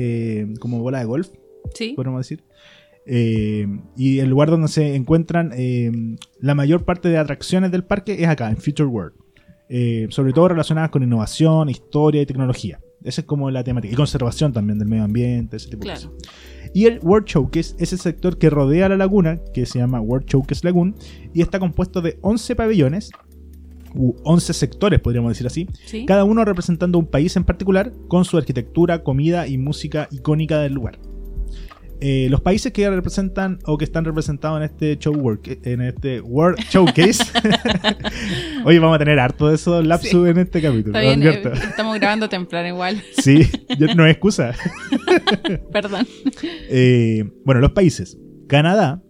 eh, 0.40 0.54
como 0.60 0.80
bola 0.80 0.98
de 1.00 1.04
golf, 1.04 1.28
Sí. 1.74 1.92
podemos 1.96 2.20
decir. 2.20 2.44
Eh, 3.06 3.66
y 3.96 4.18
el 4.18 4.28
lugar 4.28 4.50
donde 4.50 4.68
se 4.68 4.94
encuentran 4.94 5.52
eh, 5.56 5.90
la 6.40 6.54
mayor 6.54 6.84
parte 6.84 7.08
de 7.08 7.16
atracciones 7.16 7.70
del 7.70 7.84
parque 7.84 8.22
es 8.22 8.28
acá, 8.28 8.50
en 8.50 8.58
Future 8.58 8.88
World. 8.88 9.14
Eh, 9.70 10.06
sobre 10.10 10.32
todo 10.32 10.48
relacionadas 10.48 10.90
con 10.90 11.02
innovación, 11.02 11.68
historia 11.68 12.22
y 12.22 12.26
tecnología. 12.26 12.80
Esa 13.04 13.20
es 13.20 13.26
como 13.26 13.50
la 13.50 13.62
temática. 13.64 13.92
Y 13.92 13.96
conservación 13.96 14.52
también 14.52 14.78
del 14.78 14.88
medio 14.88 15.04
ambiente, 15.04 15.56
ese 15.56 15.70
tipo 15.70 15.86
de 15.86 15.92
Claro. 15.94 16.12
cosas. 16.16 16.32
Y 16.74 16.84
el 16.86 16.98
World 17.02 17.26
Showcase 17.26 17.76
es 17.78 17.92
el 17.92 17.98
sector 17.98 18.38
que 18.38 18.50
rodea 18.50 18.88
la 18.88 18.96
laguna, 18.96 19.40
que 19.54 19.64
se 19.66 19.78
llama 19.78 20.00
World 20.00 20.26
Showcase 20.26 20.60
Lagoon, 20.66 20.94
y 21.32 21.40
está 21.40 21.58
compuesto 21.58 22.02
de 22.02 22.18
11 22.22 22.56
pabellones 22.56 23.10
u 23.94 24.14
11 24.24 24.52
sectores, 24.52 25.00
podríamos 25.00 25.30
decir 25.30 25.46
así, 25.46 25.66
¿Sí? 25.86 26.04
cada 26.06 26.24
uno 26.24 26.44
representando 26.44 26.98
un 26.98 27.06
país 27.06 27.36
en 27.36 27.44
particular 27.44 27.92
con 28.08 28.24
su 28.24 28.36
arquitectura, 28.36 29.02
comida 29.02 29.46
y 29.46 29.58
música 29.58 30.08
icónica 30.10 30.60
del 30.60 30.74
lugar. 30.74 30.98
Eh, 32.00 32.28
los 32.30 32.40
países 32.40 32.72
que 32.72 32.88
representan 32.88 33.58
o 33.64 33.76
que 33.76 33.84
están 33.84 34.04
representados 34.04 34.58
en 34.58 34.62
este 34.62 34.96
show 34.98 35.12
work, 35.12 35.58
en 35.64 35.80
este 35.80 36.20
World 36.20 36.60
Showcase. 36.70 37.24
Hoy 38.64 38.78
vamos 38.78 38.94
a 38.94 38.98
tener 39.00 39.18
harto 39.18 39.48
de 39.48 39.56
esos 39.56 39.84
lapsus 39.84 40.10
Sí. 40.10 40.16
en 40.16 40.38
este 40.38 40.62
capítulo. 40.62 40.96
Está 40.96 41.02
lo 41.02 41.20
bien, 41.20 41.22
eh, 41.44 41.52
estamos 41.68 41.98
grabando 41.98 42.28
temprano 42.28 42.68
igual. 42.68 43.02
Sí, 43.20 43.48
no 43.96 44.06
es 44.06 44.12
excusa. 44.12 44.54
Perdón. 45.72 46.06
Eh, 46.70 47.24
bueno, 47.44 47.60
los 47.60 47.72
países: 47.72 48.16
Canadá, 48.46 49.02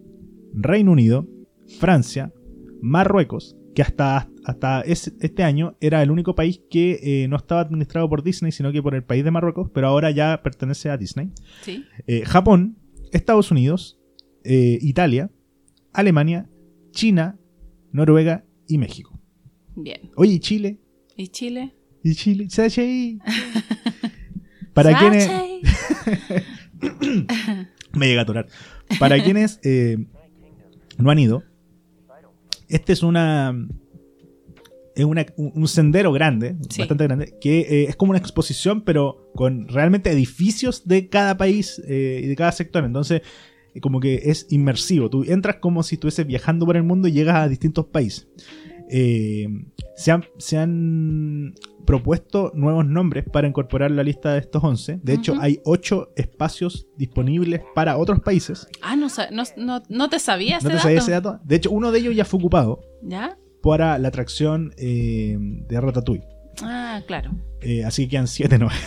Reino 0.53 0.91
Unido, 0.91 1.27
Francia, 1.79 2.33
Marruecos, 2.81 3.55
que 3.79 3.83
hasta, 3.83 4.27
hasta 4.43 4.81
es- 4.81 5.13
este 5.21 5.41
año 5.41 5.77
era 5.79 6.03
el 6.03 6.11
único 6.11 6.35
país 6.35 6.59
que 6.69 6.99
eh, 7.23 7.27
no 7.29 7.37
estaba 7.37 7.61
administrado 7.61 8.09
por 8.09 8.23
Disney, 8.23 8.51
sino 8.51 8.73
que 8.73 8.83
por 8.83 8.93
el 8.93 9.05
país 9.05 9.23
de 9.23 9.31
Marruecos, 9.31 9.71
pero 9.73 9.87
ahora 9.87 10.11
ya 10.11 10.41
pertenece 10.43 10.89
a 10.89 10.97
Disney. 10.97 11.31
Sí. 11.61 11.85
Eh, 12.05 12.23
Japón, 12.25 12.77
Estados 13.13 13.51
Unidos, 13.51 13.97
eh, 14.43 14.79
Italia, 14.81 15.31
Alemania, 15.93 16.49
China, 16.91 17.39
Noruega 17.93 18.43
y 18.67 18.79
México. 18.79 19.17
Bien. 19.77 20.11
Oye, 20.17 20.33
¿y 20.33 20.39
Chile? 20.41 20.81
¿Y 21.15 21.29
Chile? 21.29 21.73
¿Y 22.03 22.15
Chile? 22.15 22.47
¡Sachi! 22.49 23.19
Para 24.73 24.97
quienes. 24.99 25.29
Me 27.93 28.07
llega 28.07 28.19
a 28.19 28.23
atorar. 28.23 28.47
Para 28.99 29.23
quienes 29.23 29.61
no 30.97 31.11
han 31.11 31.19
ido, 31.19 31.43
este 32.69 32.93
es 32.93 33.03
una. 33.03 33.67
Es 34.95 35.05
una- 35.05 35.25
un 35.37 35.67
sendero 35.67 36.11
grande, 36.11 36.55
Sí. 36.69 36.79
bastante 36.81 37.05
grande, 37.05 37.33
que 37.39 37.59
eh, 37.61 37.83
es 37.87 37.95
como 37.95 38.09
una 38.09 38.19
exposición, 38.19 38.81
pero 38.83 39.31
con 39.33 39.67
realmente 39.69 40.11
edificios 40.11 40.87
de 40.87 41.07
cada 41.07 41.37
país 41.37 41.81
eh, 41.87 42.19
y 42.23 42.27
de 42.27 42.35
cada 42.35 42.51
sector. 42.51 42.83
Entonces, 42.83 43.21
eh, 43.73 43.79
como 43.79 44.01
que 44.01 44.15
es 44.25 44.47
inmersivo. 44.49 45.09
Tú 45.09 45.23
entras 45.25 45.57
como 45.61 45.83
si 45.83 45.95
estuvieses 45.95 46.25
viajando 46.27 46.65
por 46.65 46.75
el 46.75 46.83
mundo 46.83 47.07
y 47.07 47.13
llegas 47.13 47.35
a 47.37 47.47
distintos 47.47 47.85
países. 47.85 48.27
Se, 49.99 50.11
han, 50.11 50.23
se 50.37 50.57
han 50.57 51.53
propuesto 51.85 52.51
nuevos 52.55 52.85
nombres 52.85 53.25
para 53.31 53.47
incorporar 53.47 53.91
la 53.91 54.01
lista 54.03 54.31
de 54.33 54.39
estos 54.39 54.63
11. 54.63 54.99
De 55.03 55.13
hecho, 55.13 55.35
hay 55.41 55.59
8 55.65 56.13
espacios 56.15 56.87
disponibles 56.97 57.61
para 57.75 57.97
otros 57.97 58.21
países. 58.21 58.67
Ah, 58.81 58.95
no, 58.95 59.07
no, 59.31 59.43
no, 59.57 59.83
no 59.89 60.09
te 60.09 60.19
sabías 60.19 60.63
¿No 60.63 60.69
ese 60.69 60.77
te 60.79 60.93
dato? 60.93 60.99
ese 61.03 61.11
dato? 61.11 61.39
De 61.43 61.55
hecho, 61.57 61.71
uno 61.71 61.91
de 61.91 61.99
ellos 61.99 62.15
ya 62.15 62.23
fue 62.23 62.39
ocupado 62.39 62.79
¿Ya? 63.03 63.37
para 63.61 63.97
la 63.97 64.07
atracción 64.07 64.71
eh, 64.77 65.35
de 65.37 65.81
Ratatouille. 65.81 66.23
Ah, 66.61 67.01
claro. 67.05 67.31
Eh, 67.61 67.83
así 67.83 68.03
que 68.05 68.11
quedan 68.11 68.27
7 68.27 68.57
no. 68.57 68.69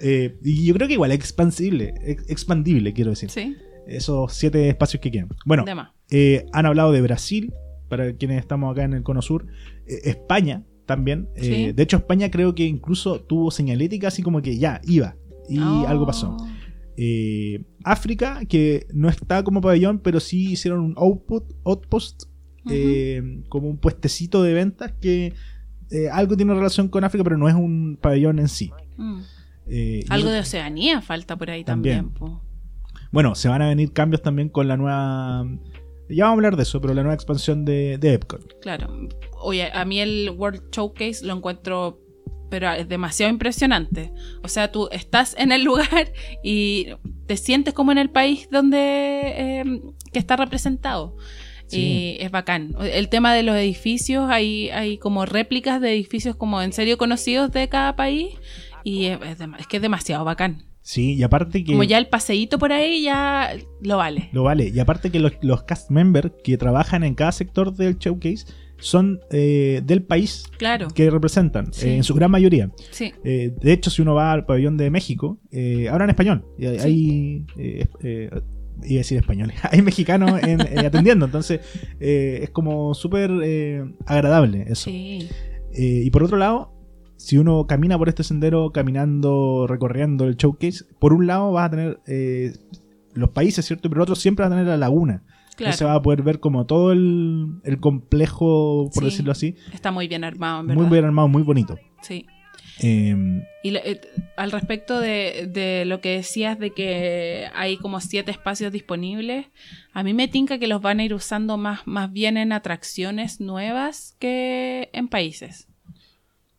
Eh, 0.00 0.36
y 0.44 0.66
yo 0.66 0.74
creo 0.74 0.88
que 0.88 0.92
igual 0.94 1.10
es 1.12 1.16
expansible, 1.16 1.94
ex- 2.04 2.28
expandible, 2.28 2.92
quiero 2.92 3.10
decir. 3.10 3.30
Sí. 3.30 3.56
Esos 3.86 4.30
7 4.34 4.68
espacios 4.68 5.00
que 5.00 5.10
quedan. 5.10 5.28
Bueno, 5.46 5.64
eh, 6.10 6.44
han 6.52 6.66
hablado 6.66 6.92
de 6.92 7.00
Brasil, 7.00 7.54
para 7.88 8.12
quienes 8.14 8.38
estamos 8.40 8.72
acá 8.72 8.84
en 8.84 8.94
el 8.94 9.02
Cono 9.02 9.22
Sur. 9.22 9.46
Eh, 9.86 10.00
España 10.04 10.64
también. 10.86 11.28
Eh, 11.36 11.42
Sí. 11.42 11.72
De 11.72 11.82
hecho, 11.82 11.96
España 11.96 12.30
creo 12.30 12.54
que 12.54 12.64
incluso 12.64 13.20
tuvo 13.20 13.50
señalética 13.50 14.08
así 14.08 14.22
como 14.22 14.42
que 14.42 14.58
ya, 14.58 14.80
iba. 14.84 15.16
Y 15.48 15.58
Oh. 15.58 15.86
algo 15.86 16.06
pasó. 16.06 16.36
Eh, 16.96 17.64
África, 17.84 18.40
que 18.48 18.86
no 18.92 19.08
está 19.08 19.42
como 19.44 19.60
pabellón, 19.60 19.98
pero 19.98 20.20
sí 20.20 20.52
hicieron 20.52 20.80
un 20.80 20.94
output, 20.96 21.44
outpost, 21.64 22.24
como 23.48 23.68
un 23.68 23.78
puestecito 23.78 24.42
de 24.42 24.52
ventas 24.54 24.92
que 25.00 25.32
algo 26.10 26.36
tiene 26.36 26.52
relación 26.54 26.88
con 26.88 27.04
África, 27.04 27.22
pero 27.22 27.38
no 27.38 27.48
es 27.48 27.54
un 27.54 27.96
pabellón 28.00 28.38
en 28.40 28.48
sí. 28.48 28.72
Mm. 28.96 29.20
Eh, 29.68 30.04
Algo 30.08 30.30
de 30.30 30.40
Oceanía 30.40 31.02
falta 31.02 31.36
por 31.36 31.50
ahí 31.50 31.64
También. 31.64 32.12
Bueno, 33.12 33.34
se 33.34 33.48
van 33.48 33.62
a 33.62 33.68
venir 33.68 33.92
cambios 33.92 34.22
también 34.22 34.48
con 34.48 34.68
la 34.68 34.76
nueva... 34.76 35.46
Ya 36.08 36.24
vamos 36.24 36.34
a 36.34 36.38
hablar 36.38 36.56
de 36.56 36.62
eso, 36.62 36.80
pero 36.80 36.94
la 36.94 37.02
nueva 37.02 37.14
expansión 37.14 37.64
de, 37.64 37.98
de 37.98 38.14
Epcot. 38.14 38.60
Claro. 38.60 39.08
Oye, 39.40 39.70
a 39.72 39.84
mí 39.84 40.00
el 40.00 40.30
World 40.36 40.70
Showcase 40.72 41.24
lo 41.26 41.34
encuentro, 41.34 42.00
pero 42.50 42.70
es 42.72 42.88
demasiado 42.88 43.32
impresionante. 43.32 44.12
O 44.42 44.48
sea, 44.48 44.70
tú 44.70 44.88
estás 44.92 45.34
en 45.38 45.50
el 45.52 45.64
lugar 45.64 46.12
y 46.44 46.88
te 47.26 47.36
sientes 47.36 47.74
como 47.74 47.90
en 47.92 47.98
el 47.98 48.10
país 48.10 48.48
donde 48.50 48.78
eh, 48.80 49.64
que 50.12 50.18
está 50.18 50.36
representado. 50.36 51.16
Sí. 51.68 52.16
Y 52.20 52.22
es 52.24 52.30
bacán. 52.30 52.74
El 52.80 53.08
tema 53.08 53.34
de 53.34 53.42
los 53.42 53.56
edificios, 53.56 54.30
hay, 54.30 54.70
hay 54.70 54.98
como 54.98 55.26
réplicas 55.26 55.80
de 55.80 55.92
edificios 55.92 56.36
como 56.36 56.62
en 56.62 56.72
serio 56.72 56.96
conocidos 56.96 57.50
de 57.50 57.68
cada 57.68 57.96
país 57.96 58.36
y 58.84 59.06
es, 59.06 59.18
es 59.22 59.38
dem- 59.40 59.56
es 59.58 59.66
que 59.66 59.78
es 59.78 59.82
demasiado 59.82 60.24
bacán. 60.24 60.62
Sí, 60.88 61.14
y 61.14 61.24
aparte 61.24 61.64
que... 61.64 61.72
Como 61.72 61.82
ya 61.82 61.98
el 61.98 62.06
paseíto 62.06 62.60
por 62.60 62.70
ahí 62.72 63.02
ya 63.02 63.56
lo 63.82 63.96
vale. 63.96 64.28
Lo 64.32 64.44
vale. 64.44 64.70
Y 64.72 64.78
aparte 64.78 65.10
que 65.10 65.18
los, 65.18 65.32
los 65.42 65.64
cast 65.64 65.90
members 65.90 66.30
que 66.44 66.56
trabajan 66.56 67.02
en 67.02 67.16
cada 67.16 67.32
sector 67.32 67.74
del 67.74 67.98
showcase 67.98 68.46
son 68.78 69.18
eh, 69.32 69.80
del 69.84 70.04
país 70.04 70.44
Claro. 70.58 70.86
que 70.94 71.10
representan, 71.10 71.72
Sí. 71.72 71.88
eh, 71.88 71.96
en 71.96 72.04
su 72.04 72.14
gran 72.14 72.30
mayoría. 72.30 72.70
Sí. 72.92 73.12
Eh, 73.24 73.52
de 73.60 73.72
hecho, 73.72 73.90
si 73.90 74.00
uno 74.02 74.14
va 74.14 74.30
al 74.30 74.46
pabellón 74.46 74.76
de 74.76 74.90
México, 74.90 75.40
eh, 75.50 75.88
hablan 75.90 76.10
español. 76.10 76.44
Y 76.56 76.66
hay, 76.66 76.78
Sí. 76.78 77.44
iba 77.58 78.36
a 78.36 78.40
decir 79.02 79.18
español, 79.18 79.52
hay 79.72 79.82
mexicanos 79.82 80.40
en- 80.40 80.60
atendiendo. 80.86 81.24
Entonces, 81.26 81.62
es 81.98 82.50
como 82.50 82.94
súper 82.94 83.32
agradable 84.06 84.66
eso. 84.68 84.88
Sí. 84.88 85.28
Y 85.74 86.08
por 86.10 86.22
otro 86.22 86.36
lado, 86.36 86.75
si 87.16 87.38
uno 87.38 87.66
camina 87.66 87.96
por 87.98 88.08
este 88.08 88.22
sendero, 88.24 88.70
caminando, 88.72 89.66
recorriendo 89.68 90.24
el 90.26 90.36
showcase, 90.36 90.84
por 90.98 91.12
un 91.12 91.26
lado 91.26 91.52
vas 91.52 91.66
a 91.66 91.70
tener 91.70 92.00
eh, 92.06 92.52
los 93.14 93.30
países, 93.30 93.64
¿cierto? 93.64 93.88
Pero 93.88 94.02
otro 94.02 94.14
siempre 94.14 94.42
va 94.42 94.48
a 94.48 94.50
tener 94.50 94.66
la 94.66 94.76
laguna. 94.76 95.22
Claro. 95.56 95.70
Entonces 95.70 95.86
va 95.86 95.94
a 95.94 96.02
poder 96.02 96.22
ver 96.22 96.38
como 96.40 96.66
todo 96.66 96.92
el, 96.92 97.46
el 97.64 97.80
complejo, 97.80 98.90
por 98.92 99.02
Sí. 99.04 99.10
decirlo 99.10 99.32
así, 99.32 99.54
Está 99.72 99.90
muy 99.90 100.06
bien 100.08 100.22
armado, 100.24 100.60
en 100.60 100.66
verdad. 100.66 100.82
muy 100.82 100.90
bien 100.90 101.04
armado, 101.06 101.28
muy 101.28 101.42
bonito. 101.42 101.78
Sí. 102.02 102.26
Eh, 102.82 103.16
Y 103.62 103.74
eh, 103.74 104.00
al 104.36 104.52
respecto 104.52 105.00
de, 105.00 105.48
de 105.50 105.86
lo 105.86 106.02
que 106.02 106.10
decías 106.16 106.58
de 106.58 106.72
que 106.72 107.46
hay 107.54 107.78
como 107.78 108.00
siete 108.00 108.30
espacios 108.30 108.70
disponibles, 108.70 109.46
a 109.94 110.02
mí 110.02 110.12
me 110.12 110.28
tinca 110.28 110.58
que 110.58 110.66
los 110.66 110.82
van 110.82 111.00
a 111.00 111.04
ir 111.04 111.14
usando 111.14 111.56
más, 111.56 111.86
más 111.86 112.12
bien 112.12 112.36
en 112.36 112.52
atracciones 112.52 113.40
nuevas 113.40 114.14
que 114.18 114.90
en 114.92 115.08
países. 115.08 115.68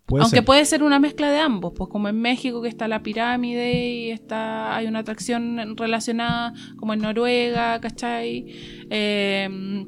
Puede 0.07 0.23
Aunque 0.23 0.37
ser. 0.37 0.45
puede 0.45 0.65
ser 0.65 0.83
una 0.83 0.99
mezcla 0.99 1.29
de 1.29 1.39
ambos, 1.39 1.73
pues 1.75 1.89
como 1.89 2.07
en 2.07 2.19
México 2.19 2.61
que 2.61 2.69
está 2.69 2.87
la 2.87 3.03
pirámide 3.03 3.87
y 3.87 4.09
está 4.09 4.75
hay 4.75 4.87
una 4.87 4.99
atracción 4.99 5.77
relacionada 5.77 6.53
como 6.77 6.93
en 6.93 7.01
Noruega, 7.01 7.79
¿cachai? 7.79 8.45
Eh, 8.89 9.85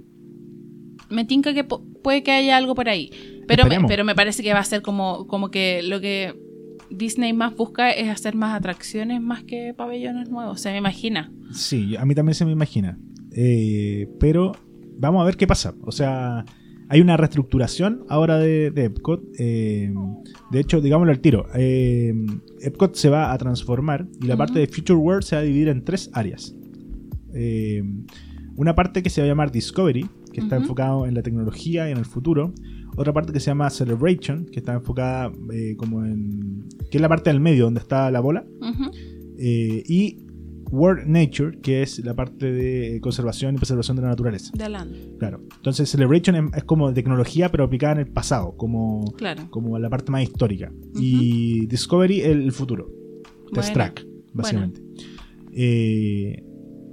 me 1.10 1.26
tinca 1.26 1.54
que 1.54 1.64
puede 1.64 2.22
que 2.22 2.32
haya 2.32 2.58
algo 2.58 2.76
por 2.76 2.90
ahí. 2.90 3.10
Pero 3.48 3.66
me, 3.66 3.80
pero 3.88 4.04
me 4.06 4.14
parece 4.14 4.44
que 4.44 4.54
va 4.54 4.60
a 4.60 4.64
ser 4.64 4.84
como, 4.84 5.26
como 5.26 5.50
que 5.50 5.82
lo 5.82 6.00
que 6.00 6.36
Disney 6.92 7.34
más 7.34 7.56
busca 7.56 7.90
es 7.92 8.08
hacer 8.10 8.36
más 8.36 8.56
atracciones 8.56 9.22
más 9.22 9.44
que 9.44 9.74
pabellones 9.76 10.30
nuevos. 10.30 10.62
Se 10.62 10.72
me 10.72 10.78
imagina. 10.78 11.32
Sí, 11.52 11.96
a 11.96 12.06
mí 12.06 12.14
también 12.14 12.36
se 12.36 12.46
me 12.46 12.52
imagina. 12.52 13.00
Eh, 13.36 14.08
pero 14.20 14.52
vamos 14.98 15.22
a 15.22 15.26
ver 15.26 15.38
qué 15.38 15.48
pasa. 15.48 15.74
O 15.82 15.92
sea, 15.92 16.46
hay 16.89 17.01
una 17.01 17.17
reestructuración 17.17 18.03
ahora 18.10 18.39
de, 18.39 18.72
de 18.72 18.86
Epcot. 18.86 19.24
eh, 19.38 19.93
de 20.51 20.60
hecho, 20.60 20.81
digámoslo 20.81 21.12
al 21.12 21.19
tiro. 21.19 21.46
eh, 21.53 22.13
Epcot 22.62 22.96
se 22.96 23.10
va 23.10 23.31
a 23.31 23.38
transformar 23.38 24.08
y 24.19 24.25
la 24.25 24.36
parte 24.36 24.60
de 24.60 24.67
Future 24.67 24.98
World 24.98 25.24
se 25.24 25.36
va 25.36 25.41
a 25.41 25.46
dividir 25.46 25.67
en 25.67 25.86
tres 25.86 26.10
áreas. 26.13 26.55
Eh, 27.34 27.84
una 28.55 28.74
parte 28.74 29.03
que 29.03 29.12
se 29.12 29.22
va 29.22 29.25
a 29.25 29.27
llamar 29.27 29.51
Discovery, 29.51 30.08
que 30.34 30.41
está 30.41 30.58
enfocado 30.58 31.05
en 31.05 31.13
la 31.13 31.22
tecnología 31.22 31.88
y 31.88 31.91
en 31.91 32.00
el 32.00 32.05
futuro. 32.05 32.53
Otra 32.98 33.13
parte 33.13 33.31
que 33.31 33.39
se 33.39 33.51
llama 33.51 33.69
Celebration, 33.69 34.46
que 34.46 34.60
está 34.60 34.74
enfocada 34.74 35.31
como 35.77 36.03
en... 36.03 36.65
que 36.89 36.98
es 36.98 37.01
la 37.01 37.08
parte 37.08 37.29
del 37.29 37.39
medio 37.39 37.65
donde 37.65 37.79
está 37.79 38.10
la 38.12 38.19
bola. 38.19 38.46
Y 39.38 40.25
World 40.72 41.08
Nature, 41.08 41.60
que 41.62 41.82
es 41.82 42.00
la 42.06 42.14
parte 42.16 42.52
de 42.52 43.00
conservación 43.02 43.56
y 43.56 43.58
preservación 43.58 43.98
de 43.98 44.04
la 44.04 44.10
naturaleza. 44.10 44.52
De 44.56 44.64
Alan. 44.64 44.90
Claro. 45.18 45.42
Entonces 45.58 45.90
Celebration 45.90 46.36
es, 46.36 46.58
es 46.58 46.64
como 46.64 46.94
tecnología, 46.94 47.50
pero 47.52 47.64
aplicada 47.64 47.94
en 47.94 48.00
el 48.00 48.08
pasado, 48.08 48.56
como, 48.58 49.06
Claro. 49.18 49.48
como 49.50 49.78
la 49.80 49.90
parte 49.90 50.12
más 50.12 50.24
histórica. 50.24 50.72
Y 50.96 51.66
Discovery, 51.68 52.22
el, 52.22 52.52
futuro. 52.52 52.90
Test 53.54 53.70
Bueno. 53.70 53.74
Track, 53.74 54.06
básicamente. 54.34 54.82
Eh, 55.54 56.44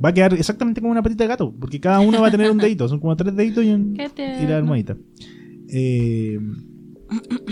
va 0.05 0.11
a 0.11 0.15
quedar 0.15 0.35
exactamente 0.35 0.81
como 0.81 0.91
una 0.93 1.03
patita 1.03 1.25
de 1.25 1.29
gato, 1.29 1.55
porque 1.59 1.81
cada 1.81 2.01
uno 2.01 2.21
va 2.21 2.29
a 2.29 2.31
tener 2.31 2.51
un 2.51 2.59
dedito. 2.59 2.89
Son 2.89 3.01
como 3.01 3.17
tres 3.17 3.35
deditos 3.37 3.65
y, 3.65 3.71
un- 3.71 3.97
y 4.41 4.47
la 4.47 4.57
almohadita. 4.57 4.97
Eh, 5.69 6.39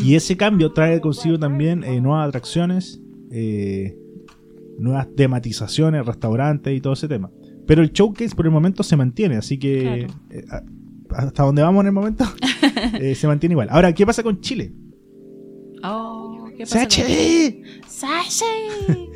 y 0.05 0.15
ese 0.15 0.37
cambio 0.37 0.73
trae 0.73 1.01
consigo 1.01 1.39
también 1.39 1.85
eh, 1.85 2.01
nuevas 2.01 2.29
atracciones, 2.29 3.01
eh, 3.31 3.97
nuevas 4.79 5.09
tematizaciones, 5.17 6.05
restaurantes 6.07 6.77
y 6.77 6.81
todo 6.81 6.93
ese 6.95 7.09
tema. 7.09 7.31
Pero 7.67 7.83
el 7.83 7.93
showcase 7.93 8.35
por 8.35 8.47
el 8.47 8.53
momento 8.53 8.83
se 8.83 8.97
mantiene, 8.97 9.37
así 9.37 9.59
que 9.59 10.07
Claro. 10.07 10.15
eh, 10.31 10.45
hasta 11.11 11.43
donde 11.45 11.63
vamos 11.63 11.81
en 11.83 11.87
el 11.87 11.93
momento, 11.93 12.25
eh, 13.01 13.15
se 13.15 13.27
mantiene 13.27 13.53
igual. 13.55 13.69
Ahora, 13.71 13.93
¿qué 13.95 14.05
pasa 14.05 14.23
con 14.23 14.41
Chile? 14.41 14.73
Oh, 15.83 16.49
¿qué 16.57 16.65
pasa? 16.65 16.87
con-. 16.87 18.95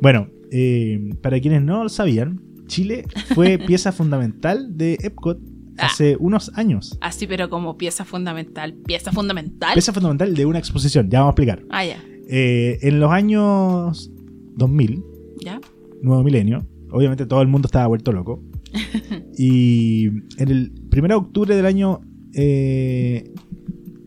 Bueno, 0.00 0.28
eh, 0.50 1.10
para 1.22 1.38
quienes 1.40 1.62
no 1.62 1.84
lo 1.84 1.88
sabían, 1.88 2.40
Chile 2.66 3.04
fue 3.34 3.58
pieza 3.66 3.92
fundamental 3.92 4.76
de 4.76 4.98
Epcot 5.02 5.38
Ah. 5.78 5.86
hace 5.86 6.18
unos 6.20 6.52
años. 6.54 6.98
Así, 7.00 7.26
pero 7.26 7.48
como 7.48 7.78
pieza 7.78 8.04
fundamental. 8.04 8.74
¿Pieza 8.84 9.10
fundamental? 9.10 9.72
Pieza 9.72 9.90
fundamental 9.94 10.34
de 10.34 10.44
una 10.44 10.58
exposición, 10.58 11.08
ya 11.08 11.20
vamos 11.20 11.30
a 11.30 11.32
explicar. 11.32 11.62
Ah, 11.70 11.82
ya. 11.86 11.96
Eh, 12.28 12.78
en 12.82 13.00
los 13.00 13.10
años 13.10 14.10
2000, 14.56 15.02
¿Ya? 15.44 15.60
nuevo 16.02 16.22
milenio, 16.22 16.66
obviamente 16.90 17.26
todo 17.26 17.42
el 17.42 17.48
mundo 17.48 17.66
estaba 17.66 17.86
vuelto 17.86 18.12
loco. 18.12 18.42
y 19.38 20.06
en 20.38 20.48
el 20.48 20.72
1 20.92 21.08
de 21.08 21.14
octubre 21.14 21.54
del 21.56 21.66
año... 21.66 22.00
eh, 22.34 23.32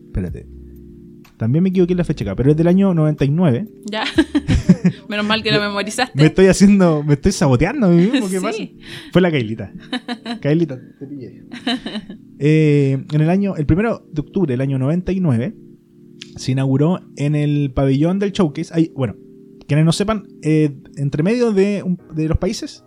espérate. 0.06 0.46
También 1.36 1.62
me 1.62 1.68
equivoqué 1.68 1.92
en 1.92 1.98
la 1.98 2.04
fecha 2.04 2.24
acá, 2.24 2.34
pero 2.34 2.50
es 2.50 2.56
del 2.56 2.66
año 2.66 2.94
99. 2.94 3.66
¿Ya? 3.92 4.04
Menos 5.08 5.26
mal 5.26 5.42
que 5.42 5.52
lo 5.52 5.60
memorizaste. 5.68 6.18
Me 6.18 6.26
estoy 6.28 6.46
haciendo, 6.46 7.02
me 7.04 7.12
estoy 7.14 7.32
saboteando 7.32 7.88
a 7.88 7.90
mí 7.90 8.06
mismo, 8.06 8.26
¿qué 8.30 8.38
Sí. 8.38 8.42
pasa? 8.42 8.62
Fue 9.12 9.20
la 9.20 9.30
Kailita. 9.30 9.70
Kailita, 10.40 10.80
te 10.98 11.06
pillé. 11.06 11.44
Eh, 12.38 13.04
en 13.12 13.20
el 13.20 13.28
año, 13.28 13.54
el 13.56 13.66
primero 13.66 14.08
de 14.10 14.20
octubre 14.22 14.50
del 14.50 14.62
año 14.62 14.78
99, 14.78 15.54
se 16.36 16.52
inauguró 16.52 17.00
en 17.16 17.34
el 17.34 17.70
pabellón 17.74 18.18
del 18.18 18.32
showcase. 18.32 18.72
Hay, 18.72 18.90
bueno, 18.96 19.16
quienes 19.66 19.84
no 19.84 19.92
sepan, 19.92 20.26
eh, 20.42 20.76
entre 20.96 21.22
medio 21.22 21.52
de, 21.52 21.82
un- 21.82 21.98
de 22.14 22.28
los 22.28 22.38
países 22.38 22.84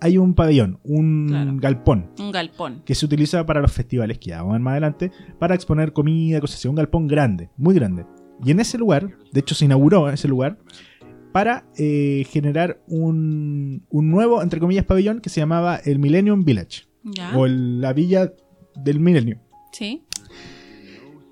hay 0.00 0.16
un 0.18 0.34
pabellón, 0.34 0.78
un 0.84 1.26
Claro. 1.28 1.52
galpón, 1.56 2.10
Un 2.18 2.30
galpón. 2.32 2.82
que 2.84 2.94
se 2.94 3.04
utiliza 3.04 3.44
para 3.46 3.60
los 3.60 3.72
festivales 3.72 4.18
que 4.18 4.30
ya 4.30 4.38
vamos 4.38 4.50
a 4.50 4.52
ver 4.54 4.60
más 4.62 4.70
adelante, 4.72 5.10
para 5.38 5.54
exponer 5.54 5.92
comida, 5.92 6.40
cosas 6.40 6.56
así. 6.58 6.68
Un 6.68 6.76
galpón 6.76 7.06
grande, 7.06 7.50
muy 7.56 7.74
grande. 7.74 8.06
Y 8.44 8.50
en 8.52 8.60
ese 8.60 8.78
lugar, 8.78 9.10
de 9.32 9.40
hecho 9.40 9.54
se 9.54 9.66
inauguró 9.66 10.08
ese 10.08 10.28
lugar, 10.28 10.58
para 11.32 11.64
eh, 11.76 12.24
generar 12.30 12.80
un, 12.88 13.84
un 13.90 14.10
nuevo, 14.10 14.42
entre 14.42 14.58
comillas, 14.58 14.84
pabellón 14.84 15.20
que 15.20 15.28
se 15.28 15.40
llamaba 15.40 15.76
el 15.76 15.98
Millennium 15.98 16.44
Village, 16.44 16.84
¿Ya? 17.04 17.36
o 17.36 17.46
el- 17.46 17.80
la 17.80 17.92
villa 17.92 18.32
del 18.74 18.98
milenio. 19.00 19.38
Sí. 19.72 20.02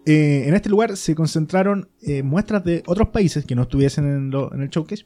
Eh, 0.08 0.48
en 0.48 0.54
este 0.54 0.68
lugar 0.70 0.96
se 0.96 1.14
concentraron 1.14 1.88
eh, 2.00 2.22
muestras 2.22 2.64
de 2.64 2.82
otros 2.86 3.08
países 3.10 3.44
que 3.44 3.54
no 3.54 3.62
estuviesen 3.62 4.04
en, 4.06 4.30
lo- 4.30 4.52
en 4.54 4.62
el 4.62 4.68
showcase. 4.70 5.04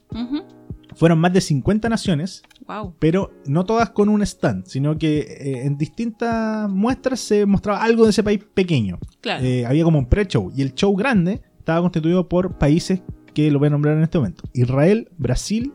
Fueron 0.95 1.17
más 1.19 1.33
de 1.33 1.41
50 1.41 1.89
naciones, 1.89 2.43
Wow. 2.67 2.93
pero 2.99 3.31
no 3.47 3.65
todas 3.65 3.89
con 3.89 4.09
un 4.09 4.21
stand, 4.21 4.65
sino 4.67 4.97
que 4.97 5.19
eh, 5.19 5.65
en 5.65 5.77
distintas 5.77 6.69
muestras 6.69 7.19
se 7.19 7.45
mostraba 7.47 7.83
algo 7.83 8.03
de 8.05 8.11
ese 8.11 8.23
país 8.23 8.39
pequeño. 8.53 8.99
Claro. 9.19 9.43
Había 9.67 9.83
como 9.83 9.97
un 9.99 10.05
pre-show 10.05 10.51
y 10.55 10.61
el 10.61 10.73
show 10.75 10.95
grande 10.95 11.41
estaba 11.57 11.81
constituido 11.81 12.29
por 12.29 12.57
países 12.59 13.01
que 13.33 13.49
lo 13.49 13.57
voy 13.59 13.67
a 13.67 13.71
nombrar 13.71 13.97
en 13.97 14.03
este 14.03 14.19
momento. 14.19 14.43
Israel, 14.53 15.09
Brasil, 15.17 15.73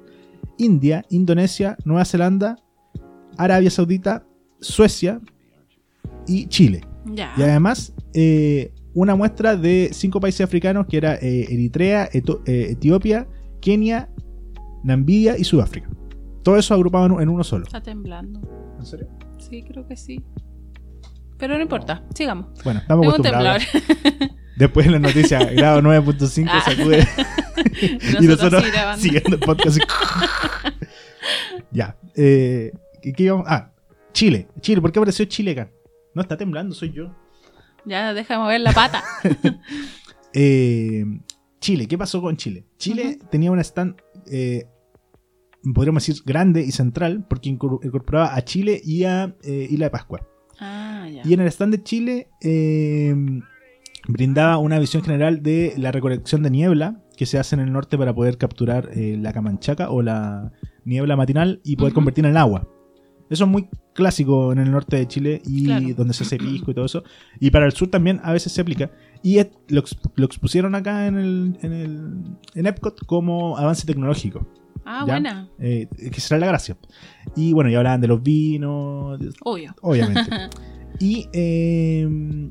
India, 0.56 1.04
Indonesia, 1.10 1.76
Nueva 1.84 2.04
Zelanda, 2.04 2.56
Arabia 3.36 3.70
Saudita, 3.70 4.24
Suecia 4.60 5.20
y 6.26 6.46
Chile. 6.46 6.82
ya. 7.06 7.32
Y 7.36 7.42
además 7.42 7.92
eh, 8.14 8.72
una 9.00 9.14
muestra 9.14 9.56
de 9.56 9.90
cinco 9.92 10.20
países 10.20 10.40
africanos 10.40 10.86
que 10.86 10.96
era 10.96 11.14
eh, 11.16 11.46
Eritrea, 11.50 12.08
Eto- 12.12 12.42
eh, 12.46 12.68
Etiopía, 12.70 13.26
Kenia, 13.60 14.08
Namibia 14.82 15.38
y 15.38 15.44
Sudáfrica. 15.44 15.88
Todo 16.42 16.56
eso 16.56 16.74
agrupado 16.74 17.06
en, 17.06 17.20
en 17.22 17.28
uno 17.28 17.44
solo. 17.44 17.64
Está 17.64 17.80
temblando. 17.82 18.40
¿En 18.78 18.84
serio? 18.86 19.08
Sí, 19.38 19.62
creo 19.62 19.86
que 19.86 19.96
sí. 19.96 20.22
Pero 21.38 21.56
no 21.56 21.62
importa. 21.62 22.02
Sigamos. 22.14 22.46
Bueno, 22.64 22.80
estamos 22.80 23.06
acostumbrados. 23.06 23.62
Después 24.56 24.86
en 24.86 24.92
la 24.92 24.98
noticia, 24.98 25.38
grado 25.52 25.80
9.5 25.82 26.48
Ah. 26.50 26.60
sacude. 26.64 27.06
Y 28.20 28.26
nosotros 28.26 28.64
siguiendo 28.98 29.34
el 29.36 29.40
podcast. 29.40 29.78
ya. 31.70 31.96
Eh, 32.16 32.72
¿qué, 33.02 33.12
qué 33.12 33.22
íbamos? 33.24 33.46
Ah, 33.48 33.72
Chile. 34.12 34.48
Chile, 34.60 34.80
¿por 34.80 34.90
qué 34.90 34.98
apareció 34.98 35.24
Chile 35.26 35.52
acá? 35.52 35.70
No 36.14 36.22
está 36.22 36.36
temblando, 36.36 36.74
soy 36.74 36.92
yo. 36.92 37.14
Ya, 37.88 38.12
deja 38.14 38.34
de 38.34 38.40
mover 38.40 38.60
la 38.60 38.72
pata. 38.72 39.02
Eh, 40.34 41.04
Chile, 41.58 41.88
¿qué 41.88 41.96
pasó 41.96 42.20
con 42.20 42.36
Chile? 42.36 42.66
Chile 42.76 43.18
tenía 43.30 43.50
un 43.50 43.58
stand, 43.60 43.96
eh, 44.30 44.66
podríamos 45.74 46.06
decir, 46.06 46.22
grande 46.24 46.60
y 46.60 46.70
central, 46.70 47.24
porque 47.28 47.48
incor- 47.50 47.80
incorporaba 47.82 48.34
a 48.36 48.44
Chile 48.44 48.78
y 48.84 49.04
a 49.04 49.34
eh, 49.42 49.66
Isla 49.70 49.86
de 49.86 49.90
Pascua. 49.90 50.28
Ah, 50.60 51.08
ya. 51.10 51.22
Y 51.24 51.32
en 51.32 51.40
el 51.40 51.48
stand 51.48 51.72
de 51.74 51.82
Chile 51.82 52.28
brindaba 54.06 54.58
una 54.58 54.78
visión 54.78 55.02
general 55.02 55.42
de 55.42 55.74
la 55.76 55.92
recolección 55.92 56.42
de 56.42 56.50
niebla 56.50 57.02
que 57.16 57.26
se 57.26 57.38
hace 57.38 57.56
en 57.56 57.60
el 57.62 57.72
norte 57.72 57.96
para 57.98 58.14
poder 58.14 58.36
capturar 58.38 58.90
la 58.94 59.32
camanchaca 59.32 59.90
o 59.90 60.02
la 60.02 60.52
niebla 60.84 61.16
matinal 61.16 61.60
y 61.64 61.76
poder 61.76 61.94
convertirla 61.94 62.30
en 62.30 62.36
agua. 62.36 62.68
Eso 63.30 63.44
es 63.44 63.50
muy 63.50 63.68
clásico 63.94 64.52
en 64.52 64.58
el 64.58 64.70
norte 64.70 64.96
de 64.96 65.06
Chile 65.06 65.42
y 65.46 65.64
Claro. 65.66 65.86
donde 65.96 66.14
se 66.14 66.24
hace 66.24 66.38
pisco 66.38 66.70
y 66.70 66.74
todo 66.74 66.84
eso. 66.86 67.02
Y 67.40 67.50
para 67.50 67.66
el 67.66 67.72
sur 67.72 67.88
también 67.88 68.20
a 68.22 68.32
veces 68.32 68.52
se 68.52 68.60
aplica. 68.60 68.90
Y 69.22 69.38
lo, 69.68 69.82
lo 70.16 70.24
expusieron 70.26 70.74
acá 70.74 71.06
en 71.06 71.16
el, 71.18 71.58
en 71.62 71.72
el 71.72 72.22
en 72.54 72.66
Epcot 72.66 73.04
como 73.06 73.58
avance 73.58 73.86
tecnológico. 73.86 74.46
ah, 74.84 75.04
¿ya? 75.06 75.12
buena. 75.14 75.48
Eh, 75.58 75.88
que 76.12 76.20
será 76.20 76.38
la 76.40 76.46
gracia. 76.46 76.76
Y 77.36 77.52
bueno, 77.52 77.68
ya 77.70 77.78
hablaban 77.78 78.00
de 78.00 78.08
los 78.08 78.22
vinos, 78.22 79.20
Obvio. 79.44 79.74
obviamente. 79.82 80.30
y 81.00 81.26
eh, 81.32 82.08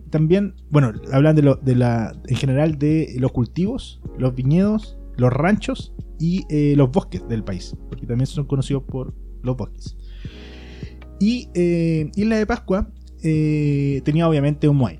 también, 0.10 0.54
bueno, 0.70 0.92
hablan 1.12 1.36
de, 1.36 1.42
lo, 1.42 1.56
de 1.56 1.76
la, 1.76 2.14
en 2.28 2.36
general 2.36 2.78
de 2.78 3.16
los 3.20 3.32
cultivos, 3.32 4.02
los 4.18 4.36
viñedos, 4.36 4.98
los 5.18 5.32
ranchos 5.34 5.94
y 6.20 6.44
eh, 6.50 6.76
los 6.78 6.92
bosques 6.92 7.28
del 7.28 7.44
país, 7.44 7.76
porque 7.90 8.06
también 8.06 8.28
son 8.28 8.46
conocidos 8.46 8.84
por 8.84 9.16
los 9.42 9.56
bosques. 9.58 9.98
Y 11.20 11.50
eh, 11.56 12.12
Isla 12.16 12.38
de 12.38 12.46
Pascua 12.46 12.90
eh, 13.24 14.02
tenía 14.06 14.28
obviamente 14.28 14.68
un 14.68 14.78
Moai. 14.78 15.00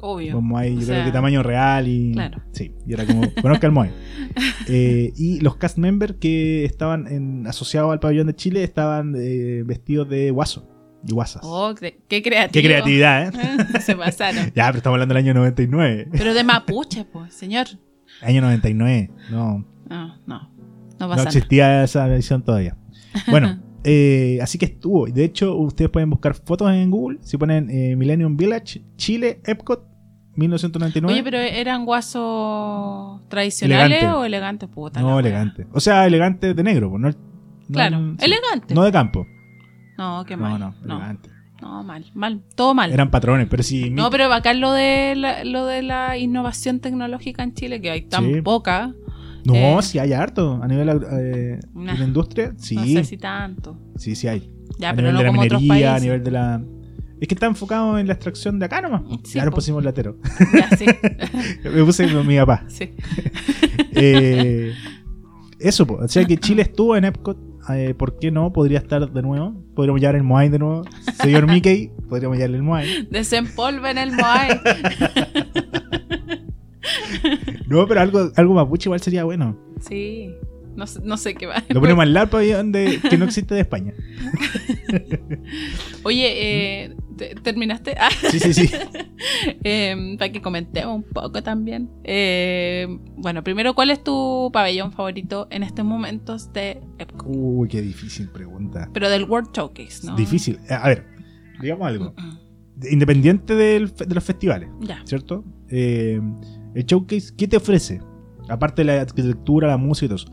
Obvio. 0.00 0.38
Un 0.38 0.46
Moai, 0.48 0.70
yo 0.74 0.80
O 0.80 0.84
creo 0.84 0.96
sea, 0.96 1.04
que 1.04 1.10
tamaño 1.12 1.42
real 1.42 1.88
y. 1.88 2.12
claro. 2.12 2.40
Sí, 2.52 2.72
y 2.86 2.92
era 2.92 3.04
como. 3.06 3.22
Conozca 3.42 3.66
el 3.66 3.72
Moai. 3.72 3.90
Eh, 4.68 5.12
y 5.16 5.40
los 5.40 5.56
cast 5.56 5.78
members 5.78 6.16
que 6.20 6.64
estaban 6.64 7.06
en- 7.06 7.46
asociados 7.46 7.92
al 7.92 8.00
pabellón 8.00 8.26
de 8.26 8.34
Chile 8.34 8.64
estaban 8.64 9.14
eh, 9.16 9.62
vestidos 9.64 10.08
de 10.10 10.30
guaso 10.32 10.68
y 11.06 11.12
guasas. 11.12 11.40
Oh, 11.44 11.72
qué, 11.78 12.00
qué 12.08 12.20
creativo. 12.22 12.52
Qué 12.52 12.62
creatividad, 12.68 13.28
¿eh? 13.34 13.80
Se 13.80 13.94
pasaron. 13.96 14.50
Ya, 14.54 14.66
pero 14.66 14.78
estamos 14.78 14.96
hablando 14.96 15.14
del 15.14 15.24
año 15.24 15.34
99. 15.34 16.08
Pero 16.12 16.34
de 16.34 16.42
mapuche, 16.44 17.04
pues, 17.04 17.32
señor. 17.32 17.66
Año 18.22 18.40
99. 18.42 19.10
No, 19.30 19.64
No, 19.88 20.16
no. 20.26 20.50
No 20.98 21.08
no 21.08 21.08
nada. 21.08 21.22
existía 21.22 21.84
esa 21.84 22.06
edición 22.12 22.42
todavía. 22.42 22.76
Bueno, 23.28 23.62
eh, 23.88 24.38
así 24.42 24.58
que 24.58 24.64
estuvo. 24.66 25.06
Y 25.08 25.12
De 25.12 25.24
hecho, 25.24 25.54
ustedes 25.56 25.90
pueden 25.90 26.10
buscar 26.10 26.34
fotos 26.34 26.70
en 26.72 26.90
Google. 26.90 27.18
Si 27.22 27.36
ponen 27.38 27.70
eh, 27.70 27.94
Millennium 27.96 28.36
Village, 28.36 28.82
Chile, 28.96 29.40
Epcot, 29.44 29.84
1999. 30.34 31.12
Oye, 31.14 31.22
pero 31.22 31.38
¿eran 31.38 31.84
guasos 31.86 33.20
tradicionales 33.28 33.86
Elegante. 33.98 34.18
o 34.18 34.24
elegantes? 34.24 34.68
Puta. 34.68 35.00
no, 35.00 35.08
wea. 35.08 35.20
elegante. 35.20 35.66
O 35.72 35.80
sea, 35.80 36.06
elegante 36.06 36.52
de 36.54 36.62
negro. 36.62 36.90
pues, 36.90 37.00
No, 37.02 37.08
no- 37.10 37.14
Claro, 37.72 37.98
sí. 38.18 38.24
elegante. 38.24 38.74
No 38.74 38.82
de 38.84 38.92
campo. 38.92 39.26
No, 39.98 40.24
qué 40.26 40.36
No, 40.36 40.42
mal. 40.42 40.60
no, 40.60 40.74
No, 40.84 40.96
elegante. 40.96 41.30
no, 41.62 41.82
mal. 41.82 42.04
Mal. 42.14 42.42
Todo 42.54 42.74
mal. 42.74 42.92
Eran 42.92 43.10
patrones, 43.10 43.46
pero 43.48 43.62
si. 43.62 43.90
No, 43.90 44.10
pero 44.10 44.28
bacán 44.28 44.60
lo 44.60 44.72
de 44.72 45.14
la, 45.16 45.42
lo 45.44 45.64
de 45.66 45.82
la 45.82 46.18
innovación 46.18 46.80
tecnológica 46.80 47.42
en 47.42 47.54
Chile, 47.54 47.80
que 47.80 47.90
hay 47.90 48.02
tan 48.02 48.24
Sí. 48.34 48.42
poca. 48.42 48.94
No, 49.46 49.78
eh, 49.78 49.82
sí 49.82 49.98
hay 49.98 50.12
harto. 50.12 50.60
A 50.62 50.68
nivel 50.68 50.88
eh, 51.10 51.60
Nah. 51.74 51.92
de 51.92 51.98
la 51.98 52.04
industria, 52.04 52.52
sí. 52.58 52.74
No 52.76 52.84
sé 52.84 53.04
si 53.04 53.16
tanto. 53.18 53.78
Sí, 53.96 54.14
sí 54.14 54.28
hay. 54.28 54.50
Ya, 54.78 54.90
a 54.90 54.94
pero 54.94 55.08
nivel 55.10 55.12
no 55.14 55.18
de 55.18 55.24
la 55.24 55.30
como 55.30 55.42
otros 55.42 55.62
minería, 55.62 55.88
a 55.88 55.92
países. 55.92 56.02
nivel 56.04 56.24
de 56.24 56.30
la. 56.30 56.62
Es 57.20 57.28
que 57.28 57.34
está 57.34 57.46
enfocado 57.46 57.98
en 57.98 58.06
la 58.08 58.12
extracción 58.12 58.58
de 58.58 58.66
acá 58.66 58.82
nomás. 58.82 59.02
Sí, 59.24 59.34
ya 59.36 59.44
nos 59.44 59.50
po. 59.52 59.56
pusimos 59.56 59.82
latero. 59.82 60.18
Ya, 60.52 60.76
sí. 60.76 60.84
Me 61.64 61.82
puse 61.84 62.12
con 62.12 62.26
mi 62.26 62.36
papá. 62.36 62.64
sí. 62.68 62.90
Eh, 63.98 64.74
eso, 65.58 65.86
po. 65.86 65.94
o 65.94 66.08
sea 66.08 66.24
que 66.26 66.36
Chile 66.36 66.60
estuvo 66.62 66.96
en 66.96 67.04
Epcot. 67.06 67.38
eh, 67.70 67.94
¿Por 67.96 68.18
qué 68.18 68.30
no? 68.30 68.52
Podría 68.52 68.78
estar 68.78 69.10
de 69.10 69.22
nuevo. 69.22 69.54
Podríamos 69.74 70.00
llevar 70.02 70.16
el 70.16 70.22
Moai 70.22 70.50
de 70.50 70.58
nuevo. 70.58 70.84
Señor 71.22 71.46
Mickey, 71.50 71.90
podríamos 72.08 72.36
llevarle 72.36 72.58
el 72.58 72.62
Moai. 72.62 73.08
Desempolven 73.10 73.96
el 73.96 74.12
Moai. 74.12 74.60
No, 77.68 77.86
pero 77.86 78.00
algo, 78.00 78.30
algo 78.36 78.54
mapuche 78.54 78.88
igual 78.88 79.00
sería 79.00 79.24
bueno. 79.24 79.56
Sí. 79.80 80.30
No, 80.76 80.86
sé- 80.86 81.00
no 81.02 81.16
sé 81.16 81.34
qué 81.34 81.46
va. 81.46 81.62
Lo 81.70 81.80
ponemos 81.80 82.02
al 82.02 82.12
lado 82.12 82.28
pabellón 82.30 82.70
de, 82.72 83.00
que 83.08 83.16
no 83.16 83.24
existe 83.24 83.54
de 83.54 83.60
España. 83.62 83.94
Oye, 86.04 86.84
eh, 86.84 86.96
¿te- 87.16 87.34
¿terminaste? 87.36 87.94
Ah, 87.98 88.08
Sí, 88.30 88.38
sí, 88.38 88.54
sí. 88.54 88.70
eh, 89.64 90.16
para 90.18 90.30
que 90.32 90.40
comentemos 90.42 90.94
un 90.96 91.02
poco 91.02 91.42
también. 91.42 91.90
Eh, 92.04 92.86
bueno, 93.16 93.42
primero, 93.42 93.74
¿cuál 93.74 93.90
es 93.90 94.02
tu 94.04 94.50
pabellón 94.52 94.92
favorito 94.92 95.48
en 95.50 95.62
estos 95.62 95.84
momentos 95.84 96.52
de 96.52 96.80
Epcot? 96.98 97.26
Uy, 97.28 97.68
qué 97.68 97.82
difícil 97.82 98.28
pregunta. 98.28 98.88
Pero 98.92 99.08
del 99.10 99.24
World 99.24 99.50
Showcase, 99.52 100.06
¿no? 100.06 100.16
Difícil. 100.16 100.58
Eh, 100.68 100.74
A 100.74 100.88
ver, 100.88 101.06
digamos 101.60 101.86
algo. 101.88 102.14
independiente 102.90 103.54
del 103.54 103.92
de 103.94 104.14
los 104.14 104.24
festivales, 104.24 104.68
Ya. 104.80 105.00
¿cierto? 105.04 105.44
Eh, 105.68 106.20
el 106.76 106.84
showcase, 106.84 107.34
¿qué 107.36 107.48
te 107.48 107.56
ofrece? 107.56 108.00
Aparte 108.48 108.82
de 108.82 108.86
la 108.86 109.00
arquitectura, 109.02 109.66
la 109.68 109.76
música 109.76 110.06
y 110.06 110.08
todo 110.08 110.16
eso. 110.16 110.30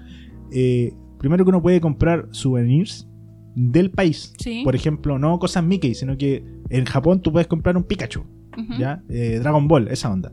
Eh, 0.52 0.94
primero 1.18 1.44
que 1.46 1.50
uno 1.50 1.62
puede 1.62 1.82
comprar 1.82 2.28
souvenirs 2.32 3.08
del 3.56 3.90
país. 3.92 4.34
Sí. 4.38 4.62
Por 4.64 4.76
ejemplo, 4.76 5.18
no 5.18 5.40
cosas 5.40 5.64
Mickey, 5.64 5.96
sino 5.96 6.18
que 6.18 6.44
en 6.70 6.86
Japón 6.86 7.22
tú 7.22 7.32
puedes 7.32 7.48
comprar 7.48 7.76
un 7.78 7.84
Pikachu. 7.84 8.24
¿ya? 8.78 9.02
Eh, 9.10 9.40
Dragon 9.42 9.68
Ball, 9.68 9.88
esa 9.88 10.12
onda. 10.12 10.32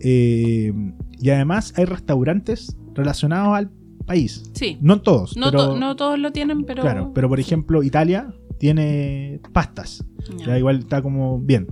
Eh, 0.00 0.72
y 1.18 1.30
además 1.30 1.74
hay 1.76 1.84
restaurantes 1.84 2.76
relacionados 2.94 3.54
al 3.56 3.70
país. 4.06 4.50
Sí. 4.54 4.78
No 4.80 5.00
todos, 5.02 5.36
No, 5.36 5.50
pero, 5.50 5.68
to- 5.70 5.76
no 5.78 5.96
todos 5.96 6.18
lo 6.18 6.32
tienen, 6.32 6.64
pero. 6.64 6.82
claro, 6.82 7.12
pero 7.14 7.28
por 7.28 7.40
ejemplo 7.40 7.82
Italia 7.82 8.32
tiene 8.58 9.40
pastas. 9.52 10.04
Ya. 10.38 10.46
Ya 10.46 10.58
igual 10.58 10.78
está 10.80 11.02
como 11.02 11.38
bien. 11.40 11.66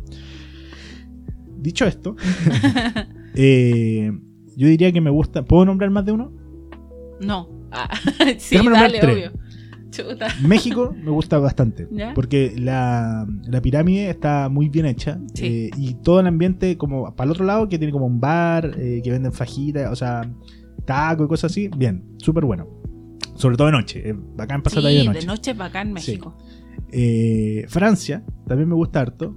Dicho 1.61 1.87
esto, 1.87 2.17
eh, 3.35 4.13
yo 4.57 4.67
diría 4.69 4.93
que 4.93 5.01
me 5.01 5.11
gusta. 5.11 5.45
¿Puedo 5.45 5.65
nombrar 5.65 5.91
más 5.91 6.05
de 6.05 6.13
uno? 6.13 6.33
No. 7.21 7.49
Ah, 7.71 7.89
sí, 8.39 8.57
Déjame 8.57 8.71
nombrar 8.71 8.83
dale, 8.93 8.99
tres. 9.01 9.15
obvio. 9.29 9.43
Chuta. 9.91 10.29
México 10.47 10.95
me 11.05 11.11
gusta 11.11 11.39
bastante. 11.39 11.87
¿Ya? 11.91 12.15
Porque 12.15 12.55
la, 12.57 13.27
la 13.45 13.61
pirámide 13.61 14.09
está 14.09 14.49
muy 14.49 14.69
bien 14.71 14.87
hecha. 14.87 15.21
Sí. 15.35 15.47
eh, 15.47 15.71
y 15.77 15.95
todo 15.95 16.21
el 16.21 16.27
ambiente, 16.27 16.77
como 16.79 17.15
para 17.15 17.27
el 17.27 17.33
otro 17.33 17.45
lado, 17.45 17.69
que 17.69 17.79
tiene 17.79 17.93
como 17.93 18.07
un 18.07 18.19
bar, 18.21 18.75
eh, 18.79 19.01
que 19.05 19.11
venden 19.11 19.33
fajitas, 19.33 19.91
o 19.93 19.97
sea, 19.97 20.23
taco 20.87 21.25
y 21.25 21.29
cosas 21.29 21.51
así. 21.53 21.69
Bien, 21.77 22.05
súper 22.19 22.45
bueno. 22.47 22.67
Sobre 23.35 23.57
todo 23.57 23.67
de 23.67 23.73
noche. 23.73 24.09
eh, 24.11 24.15
bacán 24.37 24.63
pasar 24.63 24.85
ahí 24.87 24.99
de 24.99 25.05
noche. 25.05 25.21
de 25.21 25.27
noche 25.27 25.51
es 25.53 25.57
bacán 25.59 25.93
México. 25.93 26.37
Eh, 26.91 27.65
Francia 27.69 28.23
también 28.47 28.69
me 28.69 28.75
gusta 28.75 29.01
harto. 29.01 29.35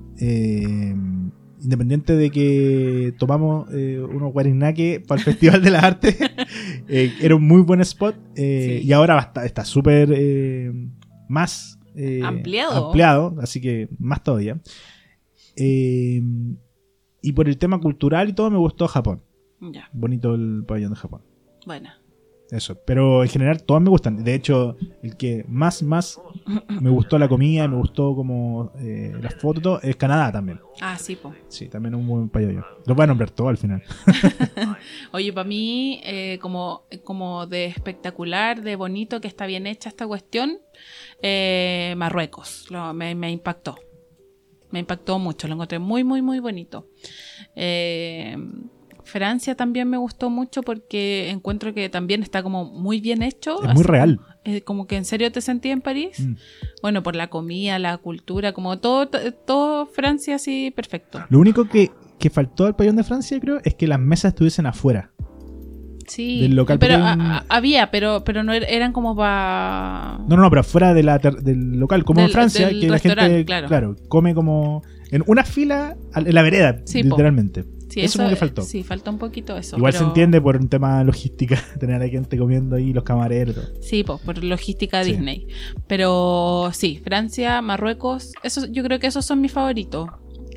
Independiente 1.65 2.15
de 2.15 2.29
que 2.31 3.13
tomamos 3.19 3.67
eh, 3.73 3.99
unos 3.99 4.31
guarinaque 4.31 5.03
para 5.05 5.19
el 5.19 5.25
Festival 5.25 5.61
de 5.61 5.71
las 5.71 5.83
Artes, 5.83 6.17
eh, 6.87 7.13
era 7.21 7.35
un 7.35 7.45
muy 7.45 7.61
buen 7.61 7.81
spot. 7.81 8.15
eh, 8.35 8.79
Sí. 8.81 8.87
Y 8.87 8.93
ahora 8.93 9.31
está 9.43 9.65
súper 9.65 10.09
más 11.27 11.77
Ampliado. 12.23 12.85
ampliado, 12.87 13.35
así 13.41 13.59
que 13.61 13.89
más 13.99 14.23
todavía. 14.23 14.61
Y 15.57 16.21
por 17.33 17.47
el 17.49 17.57
tema 17.57 17.79
cultural 17.79 18.29
y 18.29 18.33
todo, 18.33 18.51
me 18.51 18.57
gustó 18.57 18.87
Japón. 18.87 19.21
Ya. 19.59 19.89
Bonito 19.93 20.35
el 20.35 20.63
pabellón 20.67 20.91
de 20.91 20.97
Japón. 20.97 21.21
Bueno. 21.65 21.89
Eso, 22.55 22.75
pero 22.85 23.23
en 23.23 23.29
general 23.29 23.63
todas 23.63 23.83
me 23.83 23.89
gustan. 23.89 24.23
De 24.23 24.33
hecho, 24.33 24.77
el 25.03 25.17
que 25.17 25.43
más, 25.47 25.83
más 25.83 26.19
me 26.69 26.89
gustó 26.89 27.17
la 27.19 27.27
comida, 27.27 27.67
me 27.67 27.75
gustó 27.75 28.15
como 28.15 28.71
eh, 28.79 29.13
las 29.21 29.35
fotos, 29.35 29.83
es 29.83 29.95
Canadá 29.97 30.31
también. 30.31 30.59
Ah, 30.81 30.97
sí, 30.97 31.15
po. 31.17 31.33
Sí, 31.49 31.67
también 31.67 31.95
un 31.95 32.07
buen 32.07 32.29
pabellón. 32.29 32.63
Los 32.85 32.95
voy 32.95 33.03
a 33.03 33.07
nombrar 33.07 33.29
todo 33.31 33.49
al 33.49 33.57
final. 33.57 33.83
Oye, 35.11 35.33
para 35.33 35.47
mí, 35.47 35.99
eh, 36.03 36.37
como, 36.41 36.83
como 37.03 37.45
de 37.47 37.65
espectacular, 37.65 38.61
de 38.61 38.75
bonito, 38.75 39.19
que 39.19 39.27
está 39.27 39.45
bien 39.45 39.67
hecha 39.67 39.89
esta 39.89 40.07
cuestión, 40.07 40.59
eh, 41.21 41.93
Marruecos 41.97 42.67
lo- 42.69 42.93
me, 42.93 43.15
me 43.15 43.31
impactó. 43.31 43.75
Me 44.71 44.79
impactó 44.79 45.19
mucho, 45.19 45.47
lo 45.47 45.53
encontré 45.55 45.79
muy, 45.79 46.03
muy, 46.03 46.21
muy 46.21 46.39
bonito. 46.39 46.87
Eh, 47.55 48.35
Francia 49.05 49.55
también 49.55 49.89
me 49.89 49.97
gustó 49.97 50.29
mucho 50.29 50.61
porque 50.63 51.29
encuentro 51.29 51.73
que 51.73 51.87
también 51.89 52.23
está 52.23 52.43
como 52.43 52.65
muy 52.65 52.99
bien 52.99 53.21
hecho. 53.23 53.63
Es 53.63 53.73
muy 53.73 53.83
real. 53.83 54.17
como- 54.17 54.27
eh, 54.45 54.61
como 54.61 54.85
que 54.87 54.95
en 54.97 55.05
serio 55.05 55.31
te 55.31 55.41
sentí 55.41 55.69
en 55.69 55.81
París. 55.81 56.19
Mm. 56.19 56.33
Bueno, 56.81 57.01
por 57.03 57.15
la 57.15 57.29
comida, 57.29 57.79
la 57.79 57.97
cultura, 57.97 58.51
como 58.53 58.77
todo, 58.79 59.09
todo 59.45 59.85
Francia 59.87 60.35
así 60.35 60.71
perfecto. 60.75 61.23
Lo 61.29 61.39
único 61.39 61.67
que, 61.69 61.91
que 62.19 62.29
faltó 62.29 62.65
al 62.65 62.75
pabellón 62.75 62.95
de 62.97 63.03
Francia, 63.03 63.39
creo, 63.39 63.59
es 63.63 63.73
que 63.75 63.87
las 63.87 63.99
mesas 63.99 64.29
estuviesen 64.33 64.65
afuera. 64.67 65.11
Sí, 66.07 66.41
Del 66.41 66.55
local, 66.55 66.77
pero 66.77 66.97
a- 66.97 67.13
a- 67.13 67.45
había, 67.49 67.89
pero, 67.89 68.23
pero 68.23 68.43
no 68.43 68.53
er- 68.53 68.67
eran 68.69 68.93
como 68.93 69.15
para... 69.15 70.19
No, 70.27 70.35
no, 70.35 70.43
no, 70.43 70.49
pero 70.51 70.59
afuera 70.61 70.93
de 70.93 71.01
la 71.01 71.17
ter- 71.17 71.41
del 71.41 71.79
local, 71.79 72.03
como 72.03 72.21
en 72.21 72.29
Francia, 72.29 72.69
que 72.69 72.75
la 72.87 72.99
gente, 72.99 73.15
restaurante, 73.15 73.45
claro. 73.45 73.95
come 74.07 74.35
como 74.35 74.83
en 75.09 75.23
una 75.25 75.43
fila 75.43 75.97
en 76.15 76.35
la 76.35 76.41
vereda, 76.43 76.79
Sí, 76.85 77.03
po. 77.03 77.15
Sí, 77.95 78.01
eso 78.01 78.17
como 78.19 78.29
que 78.29 78.35
faltó. 78.35 78.61
Sí, 78.61 78.83
faltó 78.83 79.09
un 79.11 79.17
poquito 79.17 79.57
eso. 79.57 79.77
Igual 79.77 79.93
pero- 79.93 80.03
se 80.03 80.07
entiende 80.09 80.41
por 80.41 80.57
un 80.57 80.67
tema 80.69 81.03
logística, 81.03 81.57
tener 81.79 82.01
a 82.01 82.07
gente 82.07 82.37
comiendo 82.37 82.75
ahí, 82.75 82.91
los 82.93 83.03
camareros. 83.03 83.71
Sí, 83.81 84.03
pues, 84.03 84.19
por 84.21 84.43
logística 84.43 85.03
Sí. 85.03 85.11
Disney. 85.11 85.47
Pero 85.87 86.69
sí, 86.73 87.01
Francia, 87.03 87.61
Marruecos, 87.61 88.33
eso, 88.43 88.65
yo 88.67 88.83
creo 88.83 88.99
que 88.99 89.07
esos 89.07 89.25
son 89.25 89.41
mis 89.41 89.51
favoritos. 89.51 90.09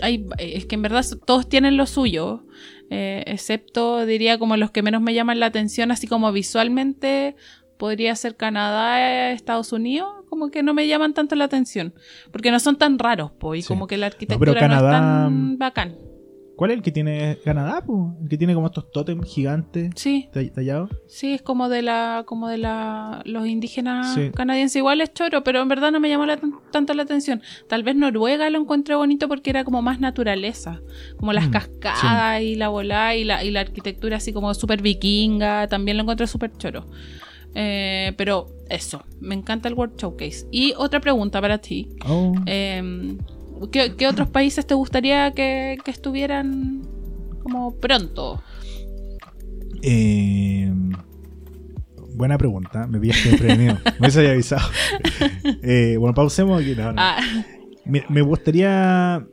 Hay, 0.03 0.27
es 0.39 0.67
que 0.67 0.75
en 0.77 0.83
verdad 0.83 1.05
todos 1.25 1.49
tienen 1.49 1.77
lo 1.77 1.87
suyo, 1.87 2.45
eh, 2.91 3.25
excepto 3.27 4.07
diría 4.07 4.39
como 4.39 4.57
los 4.57 4.71
que 4.71 4.83
menos 4.83 5.03
me 5.03 5.15
llaman 5.15 5.41
la 5.41 5.47
atención, 5.47 5.91
así 5.91 6.07
como 6.07 6.31
visualmente 6.33 7.37
podría 7.79 8.15
ser 8.17 8.37
Canadá, 8.37 9.31
Estados 9.33 9.73
Unidos, 9.73 10.09
como 10.29 10.51
que 10.51 10.63
no 10.65 10.75
me 10.75 10.87
llaman 10.89 11.15
tanto 11.15 11.35
la 11.37 11.45
atención, 11.45 11.95
porque 12.33 12.51
no 12.51 12.59
son 12.61 12.77
tan 12.77 12.99
raros, 12.99 13.31
pues, 13.39 13.61
y 13.61 13.63
Sí. 13.63 13.69
como 13.69 13.87
que 13.87 13.97
la 13.97 14.07
arquitectura 14.07 14.53
no, 14.53 14.59
Canadá- 14.59 14.89
es 14.89 15.01
tan 15.01 15.59
bacán. 15.59 15.95
¿Cuál 16.59 16.73
es 16.73 16.79
el 16.79 16.83
que 16.83 16.91
tiene 16.91 17.39
Canadá? 17.45 17.85
po? 17.87 18.17
El 18.21 18.29
que 18.29 18.37
tiene 18.37 18.53
como 18.53 18.67
estos 18.67 18.91
tótems 18.91 19.27
gigantes 19.33 19.93
Sí, 19.95 20.29
tallados. 20.53 20.91
Sí, 21.07 21.35
es 21.35 21.41
como 21.43 21.69
de 21.69 21.83
la, 21.83 22.25
como 22.27 22.49
de 22.49 22.59
la, 22.59 23.23
los 23.27 23.47
indígenas 23.47 24.13
Sí. 24.15 24.31
canadienses. 24.35 24.75
Igual 24.77 25.01
es 25.01 25.13
choro, 25.15 25.45
pero 25.45 25.63
en 25.63 25.69
verdad 25.69 25.93
no 25.93 26.01
me 26.01 26.09
llamó 26.09 26.27
la- 26.27 26.41
tanto 26.73 26.95
la 26.95 27.05
atención. 27.05 27.43
Tal 27.69 27.85
vez 27.85 27.95
Noruega 27.95 28.51
lo 28.51 28.59
encontré 28.59 28.97
bonito 28.97 29.29
porque 29.29 29.51
era 29.51 29.63
como 29.63 29.83
más 29.83 30.01
naturaleza. 30.01 30.81
Como 31.17 31.33
las 31.33 31.47
Mm, 31.47 31.51
cascadas 31.53 32.43
y 32.43 32.57
la 32.57 32.69
volá 32.71 33.15
y 33.15 33.23
la, 33.23 33.45
y 33.45 33.53
la 33.53 33.61
arquitectura 33.61 34.17
así 34.17 34.33
como 34.33 34.53
súper 34.53 34.83
vikinga. 34.83 35.69
También 35.69 35.97
lo 35.97 36.03
encontré 36.03 36.27
súper 36.27 36.51
choro. 36.57 36.87
Eh, 37.55 38.15
pero 38.17 38.49
eso, 38.69 39.05
me 39.21 39.35
encanta 39.37 39.69
el 39.69 39.75
World 39.75 39.97
Showcase. 39.97 40.47
Y 40.51 40.75
otra 40.77 40.99
pregunta 41.01 41.41
para 41.41 41.59
ti. 41.59 41.89
Oh. 42.07 42.35
Eh, 42.47 43.17
¿qué, 43.71 43.95
qué 43.97 44.07
otros 44.07 44.29
países 44.29 44.67
te 44.67 44.75
gustaría 44.75 45.33
que, 45.33 45.77
que 45.85 45.91
estuvieran 45.91 46.83
como 47.43 47.75
pronto? 47.79 48.43
Eh, 49.83 50.73
buena 52.15 52.37
pregunta. 52.39 52.87
Me 52.87 52.99
pillaste 53.01 53.31
desprevenido. 53.31 53.79
me 53.85 53.99
hubiese 54.01 54.31
avisado. 54.31 54.69
Eh, 55.63 55.97
bueno, 55.99 56.15
pausemos 56.15 56.61
aquí. 56.61 56.75
No, 56.75 56.93
no. 56.93 57.01
Ah, 57.01 57.19
Me, 57.85 58.05
me 58.09 58.23
gustaría. 58.23 59.25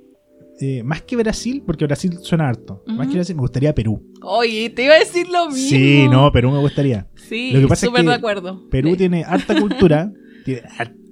eh, 0.61 0.83
más 0.83 1.01
que 1.01 1.15
Brasil, 1.17 1.63
porque 1.65 1.85
Brasil 1.85 2.17
suena 2.21 2.47
harto. 2.47 2.83
Más 2.87 3.07
que 3.07 3.15
Brasil, 3.15 3.35
me 3.35 3.41
gustaría 3.41 3.73
Perú. 3.75 4.01
Oye, 4.21 4.69
te 4.69 4.83
iba 4.83 4.93
a 4.95 4.99
decir 4.99 5.27
lo 5.29 5.47
mismo. 5.47 5.69
Sí, 5.69 6.07
no, 6.09 6.31
Perú 6.31 6.51
me 6.51 6.59
gustaría. 6.59 7.07
Sí, 7.15 7.51
Lo 7.53 7.61
que 7.61 7.67
pasa 7.67 7.85
es 7.85 7.89
súper 7.89 8.03
que 8.03 8.09
de 8.09 8.15
acuerdo. 8.15 8.69
Perú 8.69 8.91
Sí. 8.91 8.97
tiene 8.97 9.23
harta 9.23 9.59
cultura, 9.59 10.11
tiene 10.45 10.61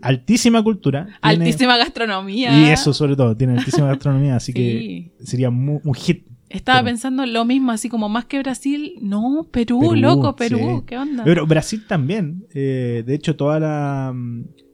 altísima 0.04 0.64
cultura. 0.64 1.06
tiene- 1.22 1.46
Altísima 1.46 1.78
gastronomía. 1.78 2.58
Y 2.60 2.66
eso, 2.72 2.94
sobre 2.94 3.16
todo, 3.16 3.36
tiene 3.36 3.58
altísima 3.58 3.88
gastronomía, 3.88 4.36
así 4.36 4.52
Sí. 4.52 4.54
que 4.54 5.12
sería 5.26 5.50
un 5.50 5.94
hit. 5.96 6.28
Estaba 6.50 6.80
Perú. 6.82 6.86
pensando 6.90 7.26
lo 7.26 7.46
mismo, 7.46 7.72
así 7.72 7.90
como 7.90 8.10
más 8.10 8.26
que 8.26 8.38
Brasil. 8.38 8.94
No, 9.02 9.48
Perú, 9.52 9.80
Perú, 9.80 9.96
loco, 9.96 10.36
Perú. 10.36 10.58
sí. 10.60 10.86
¿Qué 10.86 10.98
onda? 11.00 11.24
Pero 11.24 11.48
Brasil 11.48 11.84
también. 11.88 12.46
eh, 12.54 13.02
de 13.08 13.16
hecho, 13.16 13.36
toda 13.36 13.60
la. 13.60 14.14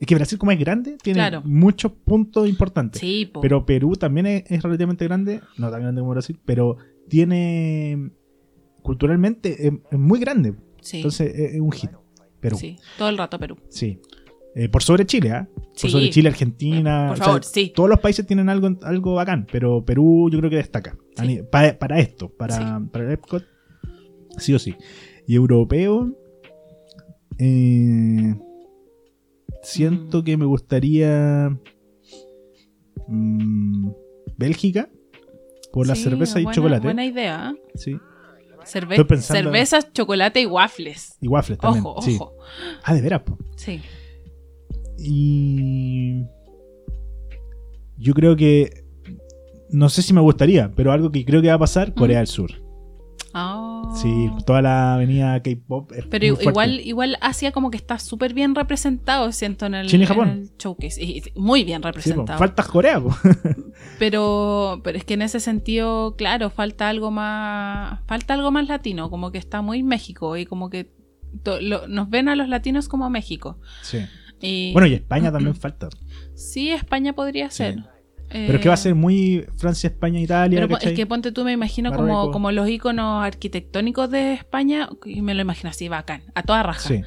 Es 0.01 0.05
que 0.05 0.15
Brasil, 0.15 0.37
como 0.37 0.51
es 0.51 0.59
grande, 0.59 0.97
tiene 1.01 1.19
Claro. 1.19 1.41
muchos 1.45 1.93
puntos 1.93 2.49
importantes. 2.49 2.99
sí, 2.99 3.27
po. 3.33 3.39
Pero 3.39 3.65
Perú 3.65 3.93
también 3.95 4.25
es, 4.25 4.43
es 4.51 4.61
relativamente 4.61 5.05
grande. 5.05 5.39
No 5.57 5.71
tan 5.71 5.81
grande 5.81 6.01
como 6.01 6.11
Brasil, 6.11 6.37
pero 6.43 6.75
tiene. 7.07 8.11
Culturalmente 8.81 9.67
es, 9.67 9.73
muy 9.97 10.19
grande. 10.19 10.55
sí, 10.81 10.97
Entonces 10.97 11.33
es, 11.33 11.59
un 11.61 11.71
hit. 11.71 11.91
Perú. 12.41 12.57
Sí. 12.57 12.77
sí, 12.77 12.83
todo 12.97 13.09
el 13.09 13.17
rato 13.17 13.37
Perú. 13.39 13.57
Eh, 14.55 14.67
por 14.69 14.81
sobre 14.83 15.05
Chile, 15.05 15.31
¿ah? 15.31 15.47
Por 15.53 15.65
Sí. 15.75 15.89
sobre 15.89 16.09
Chile, 16.09 16.29
Argentina. 16.29 17.05
Por 17.09 17.13
o 17.13 17.17
sea, 17.17 17.25
favor, 17.25 17.43
sí. 17.43 17.71
Todos 17.75 17.89
los 17.89 17.99
países 17.99 18.25
tienen 18.25 18.49
algo, 18.49 18.69
algo 18.83 19.13
bacán, 19.15 19.47
pero 19.51 19.83
Perú 19.85 20.29
yo 20.31 20.39
creo 20.39 20.49
que 20.49 20.57
destaca. 20.57 20.97
Sí. 21.15 21.41
para 21.51 21.99
esto, 21.99 22.29
para, 22.29 22.81
para 22.91 23.05
el 23.05 23.11
Epcot, 23.11 23.43
sí 24.37 24.53
o 24.53 24.59
sí. 24.59 24.75
Y 25.27 25.35
europeo, 25.35 26.15
eh, 27.37 28.35
siento 29.61 30.19
Mm. 30.19 30.23
que 30.23 30.37
me 30.37 30.45
gustaría 30.45 31.49
mm, 33.07 33.89
Bélgica 34.37 34.89
por 35.73 35.87
la 35.87 35.95
cerveza 35.95 36.39
y 36.39 36.43
buena- 36.43 36.55
chocolate. 36.55 36.83
Buena 36.83 37.05
idea. 37.05 37.53
Sí. 37.75 37.97
Cerve- 38.65 39.17
Cervezas, 39.19 39.91
chocolate 39.93 40.41
y 40.41 40.45
waffles. 40.45 41.17
Y 41.21 41.27
waffles 41.27 41.57
también. 41.59 41.83
Ojo, 41.85 41.95
ojo. 41.99 42.33
Ah, 42.83 42.93
de 42.93 43.01
veras. 43.01 43.21
po. 43.23 43.37
Sí. 43.55 43.81
Y 45.03 46.25
yo 47.97 48.13
creo 48.13 48.35
que 48.35 48.83
no 49.71 49.89
sé 49.89 50.01
si 50.01 50.13
me 50.13 50.21
gustaría, 50.21 50.71
pero 50.75 50.91
algo 50.91 51.11
que 51.11 51.23
creo 51.25 51.41
que 51.41 51.47
va 51.49 51.55
a 51.55 51.59
pasar, 51.59 51.93
Corea 51.93 52.17
del 52.19 52.27
Sur. 52.27 52.51
Oh. 53.35 53.93
Sí, 53.95 54.31
toda 54.47 54.63
la 54.63 54.95
avenida 54.95 55.39
K-pop. 55.43 55.91
es 55.91 56.07
Pero 56.07 56.25
igual, 56.25 56.79
igual 56.79 57.15
Asia 57.21 57.51
como 57.51 57.69
que 57.69 57.77
está 57.77 57.99
súper 57.99 58.33
bien 58.33 58.55
representado, 58.55 59.31
siento, 59.31 59.67
en 59.67 59.75
el, 59.75 59.87
China 59.87 60.01
y 60.01 60.03
en 60.03 60.07
Japón. 60.07 60.29
el 60.29 60.49
showcase. 60.57 61.03
Y- 61.03 61.21
muy 61.35 61.63
bien 61.63 61.81
Sí, 61.81 61.85
representado. 61.85 62.39
falta 62.39 62.63
Corea, 62.63 62.99
pero, 63.99 64.81
pero 64.83 64.97
es 64.97 65.03
que 65.05 65.13
en 65.13 65.21
ese 65.21 65.39
sentido, 65.39 66.15
claro, 66.15 66.49
falta 66.49 66.89
algo 66.89 67.11
más, 67.11 67.99
falta 68.07 68.33
algo 68.33 68.49
más 68.49 68.67
latino, 68.67 69.11
como 69.11 69.31
que 69.31 69.37
está 69.37 69.61
muy 69.61 69.83
México 69.83 70.35
y 70.37 70.45
como 70.47 70.71
que 70.71 70.91
lo- 71.61 71.87
nos 71.87 72.09
ven 72.09 72.29
a 72.29 72.35
los 72.35 72.49
latinos 72.49 72.87
como 72.87 73.09
México. 73.11 73.59
Sí. 73.83 73.99
Y, 74.41 74.71
Bueno, 74.73 74.87
y 74.87 74.93
España 74.93 75.31
también 75.31 75.55
falta. 75.55 75.89
sí, 76.35 76.69
España 76.69 77.13
podría 77.13 77.49
Sí. 77.49 77.57
ser. 77.57 77.75
Pero 78.31 78.53
es 78.55 78.61
que 78.61 78.67
va 78.67 78.75
a 78.75 78.77
ser 78.77 78.93
muy 78.93 79.43
Francia, 79.57 79.87
España, 79.89 80.19
Italia. 80.21 80.61
Pero 80.67 80.77
es 80.79 80.93
que 80.93 81.05
ponte 81.07 81.31
tú, 81.31 81.43
me 81.43 81.51
imagino 81.51 81.91
como, 81.91 82.29
como 82.29 82.51
los 82.51 82.69
iconos 82.69 83.25
arquitectónicos 83.25 84.11
de 84.11 84.33
España, 84.33 84.87
y 85.03 85.23
me 85.23 85.33
lo 85.33 85.41
imagino 85.41 85.71
así, 85.71 85.89
bacán, 85.89 86.21
a 86.35 86.43
toda 86.43 86.61
raja. 86.61 86.87
Sí. 86.87 87.01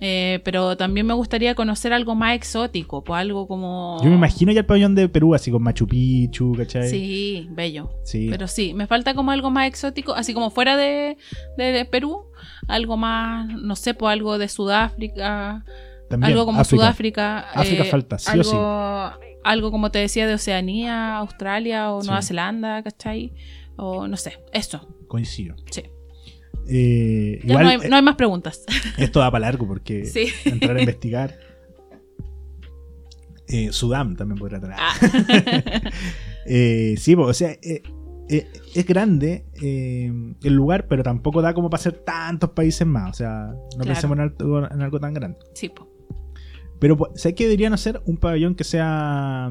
Eh, 0.00 0.40
pero 0.44 0.76
también 0.76 1.06
me 1.06 1.12
gustaría 1.14 1.54
conocer 1.54 1.92
algo 1.94 2.14
más 2.14 2.34
exótico, 2.36 3.02
pues 3.04 3.18
algo 3.20 3.46
como... 3.48 3.98
Yo 4.02 4.08
me 4.10 4.16
imagino 4.16 4.50
ya 4.52 4.60
el 4.60 4.66
pabellón 4.66 4.94
de 4.94 5.08
Perú, 5.10 5.34
así 5.34 5.50
con 5.50 5.62
Machu 5.62 5.86
Picchu, 5.86 6.54
¿cachai? 6.56 6.88
Sí, 6.88 7.48
bello. 7.50 7.90
Sí. 8.04 8.28
Pero 8.30 8.46
sí, 8.48 8.72
me 8.74 8.86
falta 8.86 9.14
como 9.14 9.30
algo 9.32 9.50
más 9.50 9.66
exótico, 9.68 10.14
así 10.14 10.32
como 10.34 10.50
fuera 10.50 10.76
de, 10.76 11.16
de- 11.58 11.72
de 11.72 11.84
Perú, 11.86 12.24
algo 12.68 12.96
más, 12.98 13.48
no 13.48 13.74
sé, 13.76 13.92
pues 13.94 14.12
algo 14.12 14.36
de 14.38 14.48
Sudáfrica, 14.48 15.64
También, 16.08 16.32
algo 16.32 16.46
como 16.46 16.60
África. 16.60 16.82
Sudáfrica. 16.82 17.46
eh, 17.54 17.58
África 17.60 17.84
falta, 17.84 18.18
sí 18.18 18.38
o 18.38 18.44
sí. 18.44 18.50
algo, 18.54 19.12
Algo 19.44 19.70
como 19.70 19.90
te 19.90 19.98
decía 20.00 20.26
de 20.26 20.34
Oceanía, 20.34 21.16
Australia 21.18 21.92
o 21.92 22.00
Sí. 22.02 22.08
Nueva 22.08 22.22
Zelanda, 22.22 22.82
¿cachai? 22.82 23.32
O 23.76 24.08
no 24.08 24.16
sé, 24.16 24.38
eso, 24.52 24.88
Coincido. 25.08 25.54
sí. 25.70 25.82
Eh, 26.68 27.40
Ya 27.44 27.50
igual, 27.50 27.64
no, 27.64 27.70
hay, 27.70 27.76
eh, 27.76 27.88
no 27.88 27.96
hay 27.96 28.02
más 28.02 28.16
preguntas. 28.16 28.64
esto 28.98 29.20
da 29.20 29.30
para 29.30 29.46
largo 29.46 29.66
porque 29.68 30.04
Sí. 30.06 30.26
entrar 30.44 30.76
a 30.76 30.80
investigar. 30.80 31.38
Eh, 33.48 33.72
Sudán 33.72 34.16
también 34.16 34.38
podría 34.38 34.60
tener. 34.60 34.76
Ah. 34.78 34.94
Eh, 36.48 36.94
sí, 36.98 37.14
o 37.16 37.34
sea, 37.34 37.50
eh, 37.60 37.82
eh, 38.28 38.46
es 38.72 38.86
grande 38.86 39.46
eh, 39.60 40.12
el 40.44 40.52
lugar, 40.54 40.86
pero 40.86 41.02
tampoco 41.02 41.42
da 41.42 41.52
como 41.54 41.68
para 41.70 41.80
hacer 41.80 41.94
tantos 42.04 42.50
países 42.50 42.86
más. 42.86 43.10
O 43.10 43.14
sea, 43.14 43.46
no 43.48 43.68
Claro. 43.78 43.84
pensemos 43.86 44.16
en 44.16 44.20
algo, 44.22 44.58
en 44.70 44.80
algo 44.82 45.00
tan 45.00 45.12
grande. 45.12 45.38
sí, 45.54 45.68
po. 45.70 45.88
Pero, 46.78 46.96
pues, 46.96 47.12
¿sabes 47.20 47.34
qué 47.36 47.44
deberían 47.44 47.72
hacer? 47.72 48.02
Un 48.06 48.16
pabellón 48.18 48.54
que 48.54 48.64
sea 48.64 49.50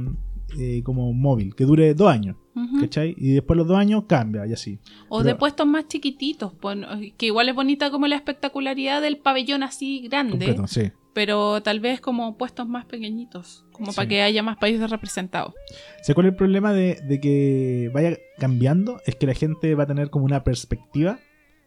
eh, 0.59 0.81
como 0.83 1.11
móvil, 1.11 1.55
que 1.55 1.65
dure 1.65 1.93
dos 1.93 2.09
años. 2.11 2.37
¿cachai? 2.79 3.13
Y 3.17 3.33
después 3.33 3.57
los 3.57 3.67
dos 3.67 3.77
años 3.77 4.05
cambia 4.07 4.47
y 4.47 4.53
así. 4.53 4.79
O 5.09 5.17
Pero- 5.17 5.27
de 5.27 5.35
puestos 5.35 5.67
más 5.67 5.89
chiquititos, 5.89 6.53
pues, 6.61 6.77
no- 6.77 6.87
que 7.17 7.25
igual 7.25 7.49
es 7.49 7.55
bonita 7.55 7.91
como 7.91 8.07
la 8.07 8.15
espectacularidad 8.15 9.01
del 9.01 9.17
pabellón 9.17 9.61
así 9.63 10.07
grande, 10.07 10.31
Completo, 10.31 10.65
sí. 10.67 10.91
pero 11.13 11.61
tal 11.61 11.81
vez 11.81 11.99
como 11.99 12.37
puestos 12.37 12.65
más 12.65 12.85
pequeñitos, 12.85 13.65
como 13.73 13.91
Sí. 13.91 13.95
para 13.97 14.07
que 14.07 14.21
haya 14.21 14.41
más 14.41 14.55
países 14.55 14.89
representados. 14.89 15.53
¿Sabes 16.01 16.15
cuál 16.15 16.27
es 16.27 16.31
el 16.31 16.37
problema 16.37 16.71
de, 16.71 16.97
de 17.05 17.19
que 17.19 17.91
vaya 17.93 18.17
cambiando? 18.39 19.01
Es 19.05 19.15
que 19.15 19.25
la 19.27 19.33
gente 19.33 19.75
va 19.75 19.83
a 19.83 19.87
tener 19.87 20.09
como 20.09 20.23
una 20.23 20.45
perspectiva 20.45 21.19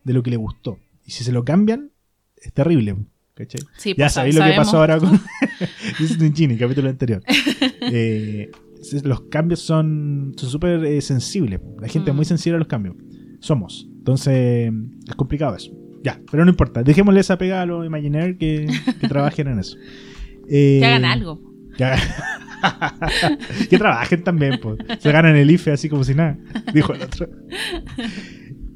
de 0.05 0.13
lo 0.15 0.23
que 0.23 0.31
le 0.31 0.37
gustó. 0.37 0.79
Y 1.05 1.11
si 1.11 1.23
se 1.23 1.33
lo 1.33 1.45
cambian, 1.45 1.91
es 2.37 2.53
terrible. 2.55 2.97
¿Cachai? 3.39 3.61
Sí, 3.77 3.91
Ya 3.91 4.05
pues, 4.07 4.13
sabéis 4.13 4.35
lo 4.37 4.45
que 4.45 4.53
pasó 4.53 4.79
ahora 4.79 4.99
con 4.99 5.11
Disney 6.21 6.57
capítulo 6.59 6.89
anterior. 6.91 7.23
Eh, 7.91 8.51
los 9.05 9.23
cambios 9.23 9.61
son 9.61 10.35
son 10.37 10.51
súper 10.51 10.85
eh, 10.85 11.01
sensibles. 11.01 11.61
La 11.81 11.89
gente 11.89 12.11
es 12.11 12.15
muy 12.17 12.23
Mm. 12.25 12.29
sensible 12.29 12.57
a 12.57 12.59
los 12.59 12.69
cambios. 12.69 12.97
Somos. 13.41 13.89
Entonces, 13.99 14.71
es 15.09 15.15
complicado 15.17 15.57
eso. 15.57 15.73
Ya, 16.05 16.21
pero 16.31 16.45
no 16.45 16.51
importa. 16.51 16.83
Dejémosle 16.83 17.21
esa 17.21 17.39
pega 17.39 17.63
a 17.63 17.67
los 17.67 17.85
Imagineers 17.87 18.37
que, 18.39 18.67
que 19.01 19.09
trabajen 19.09 19.49
en 19.49 19.59
eso. 19.61 19.77
Eh, 20.49 20.79
Que 20.81 20.87
hagan 20.87 21.05
algo. 21.07 21.41
que, 21.77 21.85
hagan- 21.85 22.01
que 23.71 23.79
trabajen 23.79 24.23
también, 24.25 24.59
pues. 24.61 24.79
Se 25.01 25.11
ganan 25.13 25.35
el 25.37 25.51
IFE 25.51 25.73
así 25.73 25.89
como 25.89 26.05
si 26.05 26.15
nada, 26.15 26.39
dijo 26.75 26.93
el 26.93 27.03
otro. 27.03 27.29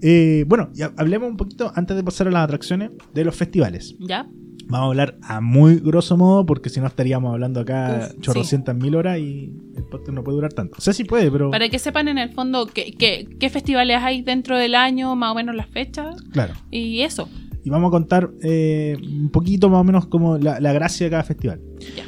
Eh, 0.00 0.44
bueno, 0.48 0.70
hablemos 0.96 1.30
un 1.30 1.36
poquito, 1.36 1.70
antes 1.74 1.96
de 1.96 2.02
pasar 2.02 2.26
a 2.28 2.30
las 2.30 2.44
atracciones, 2.44 2.90
de 3.14 3.24
los 3.24 3.36
festivales. 3.36 3.94
¿Ya? 4.00 4.26
Vamos 4.72 4.86
a 4.86 4.88
hablar 4.88 5.18
a 5.22 5.40
muy 5.40 5.76
grosso 5.76 6.16
modo, 6.16 6.46
porque 6.46 6.70
si 6.70 6.80
no 6.80 6.86
estaríamos 6.86 7.32
hablando 7.32 7.60
acá 7.60 8.08
Uf, 8.14 8.20
chorrocientas 8.22 8.74
mil 8.74 8.96
horas 8.96 9.18
y 9.18 9.52
el 9.76 9.84
podcast 9.84 10.10
no 10.12 10.24
puede 10.24 10.36
durar 10.36 10.52
tanto. 10.54 10.76
O 10.78 10.80
sea, 10.80 10.92
sí 10.94 11.04
puede, 11.04 11.30
pero. 11.30 11.50
Para 11.50 11.68
que 11.68 11.78
sepan 11.78 12.08
en 12.08 12.16
el 12.18 12.30
fondo 12.30 12.66
qué, 12.66 12.92
qué, 12.98 13.28
qué 13.38 13.50
festivales 13.50 13.98
hay 14.02 14.22
dentro 14.22 14.56
del 14.56 14.74
año, 14.74 15.14
más 15.14 15.32
o 15.32 15.34
menos 15.34 15.54
las 15.54 15.68
fechas, 15.68 16.16
Claro. 16.32 16.54
y 16.70 17.02
eso. 17.02 17.28
Y 17.64 17.70
vamos 17.70 17.88
a 17.88 17.90
contar 17.92 18.30
eh, 18.42 18.96
un 19.00 19.30
poquito 19.30 19.68
más 19.68 19.80
o 19.80 19.84
menos 19.84 20.06
como 20.06 20.38
la, 20.38 20.58
la 20.58 20.72
gracia 20.72 21.06
de 21.06 21.10
cada 21.10 21.22
festival. 21.22 21.60
Ya. 21.94 22.04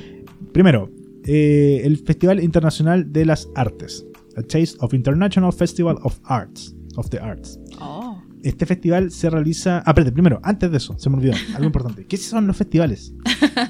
Primero, 0.52 0.90
eh, 1.26 1.82
el 1.84 1.98
Festival 1.98 2.42
Internacional 2.42 3.12
de 3.12 3.24
las 3.26 3.48
Artes. 3.54 4.06
A 4.36 4.42
Taste 4.42 4.76
of 4.80 4.94
International 4.94 5.52
Festival 5.52 5.96
of 6.02 6.18
Arts. 6.24 6.74
Of 6.96 7.08
the 7.10 7.18
Arts. 7.18 7.58
Oh, 7.80 8.20
Este 8.44 8.66
festival 8.66 9.10
se 9.10 9.30
realiza. 9.30 9.78
Ah, 9.78 9.90
espérate, 9.90 10.12
primero, 10.12 10.38
antes 10.42 10.70
de 10.70 10.76
eso, 10.76 10.94
se 10.98 11.10
me 11.10 11.16
olvidó, 11.16 11.32
algo 11.54 11.64
importante. 11.72 12.04
¿Qué 12.06 12.16
son 12.16 12.46
los 12.46 12.56
festivales? 12.56 13.14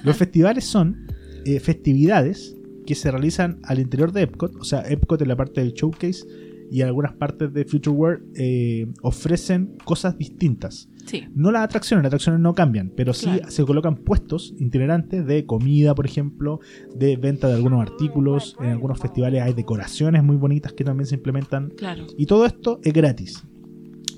Los 0.03 0.17
festivales 0.17 0.65
son 0.65 1.07
eh, 1.45 1.61
festividades 1.61 2.57
que 2.87 2.95
se 2.95 3.11
realizan 3.11 3.61
al 3.63 3.79
interior 3.79 4.13
de 4.13 4.23
Epcot, 4.23 4.57
o 4.57 4.65
sea, 4.65 4.83
Epcot 4.83 5.21
en 5.23 5.29
la 5.29 5.37
parte 5.37 5.61
del 5.63 5.73
showcase 5.73 6.27
y 6.71 6.81
algunas 6.83 7.13
partes 7.13 7.53
de 7.53 7.65
Future 7.65 7.95
World 7.97 8.23
eh, 8.37 8.87
ofrecen 9.03 9.77
cosas 9.85 10.19
distintas. 10.19 10.89
sí. 11.07 11.25
No 11.35 11.53
las 11.53 11.63
atracciones, 11.63 12.03
las 12.03 12.09
atracciones 12.09 12.41
no 12.41 12.55
cambian, 12.55 12.91
pero 12.97 13.13
sí 13.13 13.27
Claro. 13.27 13.51
se 13.51 13.65
colocan 13.65 13.97
puestos 13.97 14.55
itinerantes 14.59 15.27
de 15.27 15.45
comida, 15.47 15.95
por 15.95 16.07
ejemplo, 16.07 16.61
de 16.97 17.17
venta 17.17 17.47
de 17.49 17.55
algunos 17.55 17.81
artículos. 17.83 18.57
En 18.61 18.71
algunos 18.71 18.99
festivales 18.99 19.43
hay 19.43 19.53
decoraciones 19.53 20.25
muy 20.25 20.37
bonitas 20.37 20.73
que 20.73 20.85
también 20.85 21.07
se 21.07 21.15
implementan. 21.15 21.71
Claro. 21.77 22.07
Y 22.19 22.27
todo 22.27 22.45
esto 22.47 22.81
es 22.83 22.93
gratis. 22.93 23.45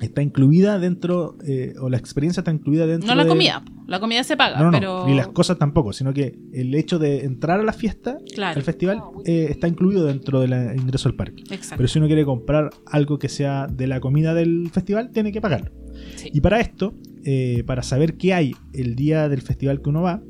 Está 0.00 0.22
incluida 0.22 0.78
dentro, 0.78 1.36
eh, 1.46 1.74
o 1.80 1.88
la 1.88 1.96
experiencia 1.96 2.40
está 2.40 2.50
incluida 2.50 2.86
dentro 2.86 3.08
No 3.08 3.14
la 3.14 3.22
de- 3.24 3.28
comida, 3.28 3.64
la 3.86 3.98
comida 4.00 4.22
se 4.24 4.36
paga, 4.36 4.58
No, 4.58 4.64
no, 4.64 4.70
no, 4.72 4.78
pero... 4.78 5.06
ni 5.06 5.14
las 5.14 5.28
cosas 5.28 5.58
tampoco, 5.58 5.92
sino 5.92 6.12
que 6.12 6.38
el 6.52 6.74
hecho 6.74 6.98
de 6.98 7.24
entrar 7.24 7.60
a 7.60 7.62
la 7.62 7.72
fiesta, 7.72 8.18
Claro, 8.34 8.56
al 8.58 8.62
festival, 8.62 9.00
eh, 9.24 9.46
está 9.50 9.68
incluido 9.68 10.04
dentro 10.06 10.40
del 10.40 10.52
ingreso 10.78 11.08
al 11.08 11.14
parque. 11.16 11.42
exacto. 11.50 11.76
Pero 11.78 11.88
si 11.88 11.98
uno 11.98 12.06
quiere 12.08 12.24
comprar 12.24 12.70
algo 12.86 13.18
que 13.18 13.28
sea 13.28 13.66
de 13.68 13.86
la 13.86 14.00
comida 14.00 14.34
del 14.34 14.68
festival, 14.70 15.10
tiene 15.12 15.32
que 15.32 15.40
pagarlo. 15.40 15.70
Sí. 16.16 16.30
Y 16.32 16.40
para 16.42 16.60
esto, 16.60 16.94
eh, 17.24 17.62
para 17.66 17.82
saber 17.82 18.16
qué 18.18 18.34
hay 18.34 18.54
el 18.74 18.96
día 18.96 19.28
del 19.30 19.40
festival 19.40 19.80
que 19.80 19.88
uno 19.88 20.02
va, 20.02 20.22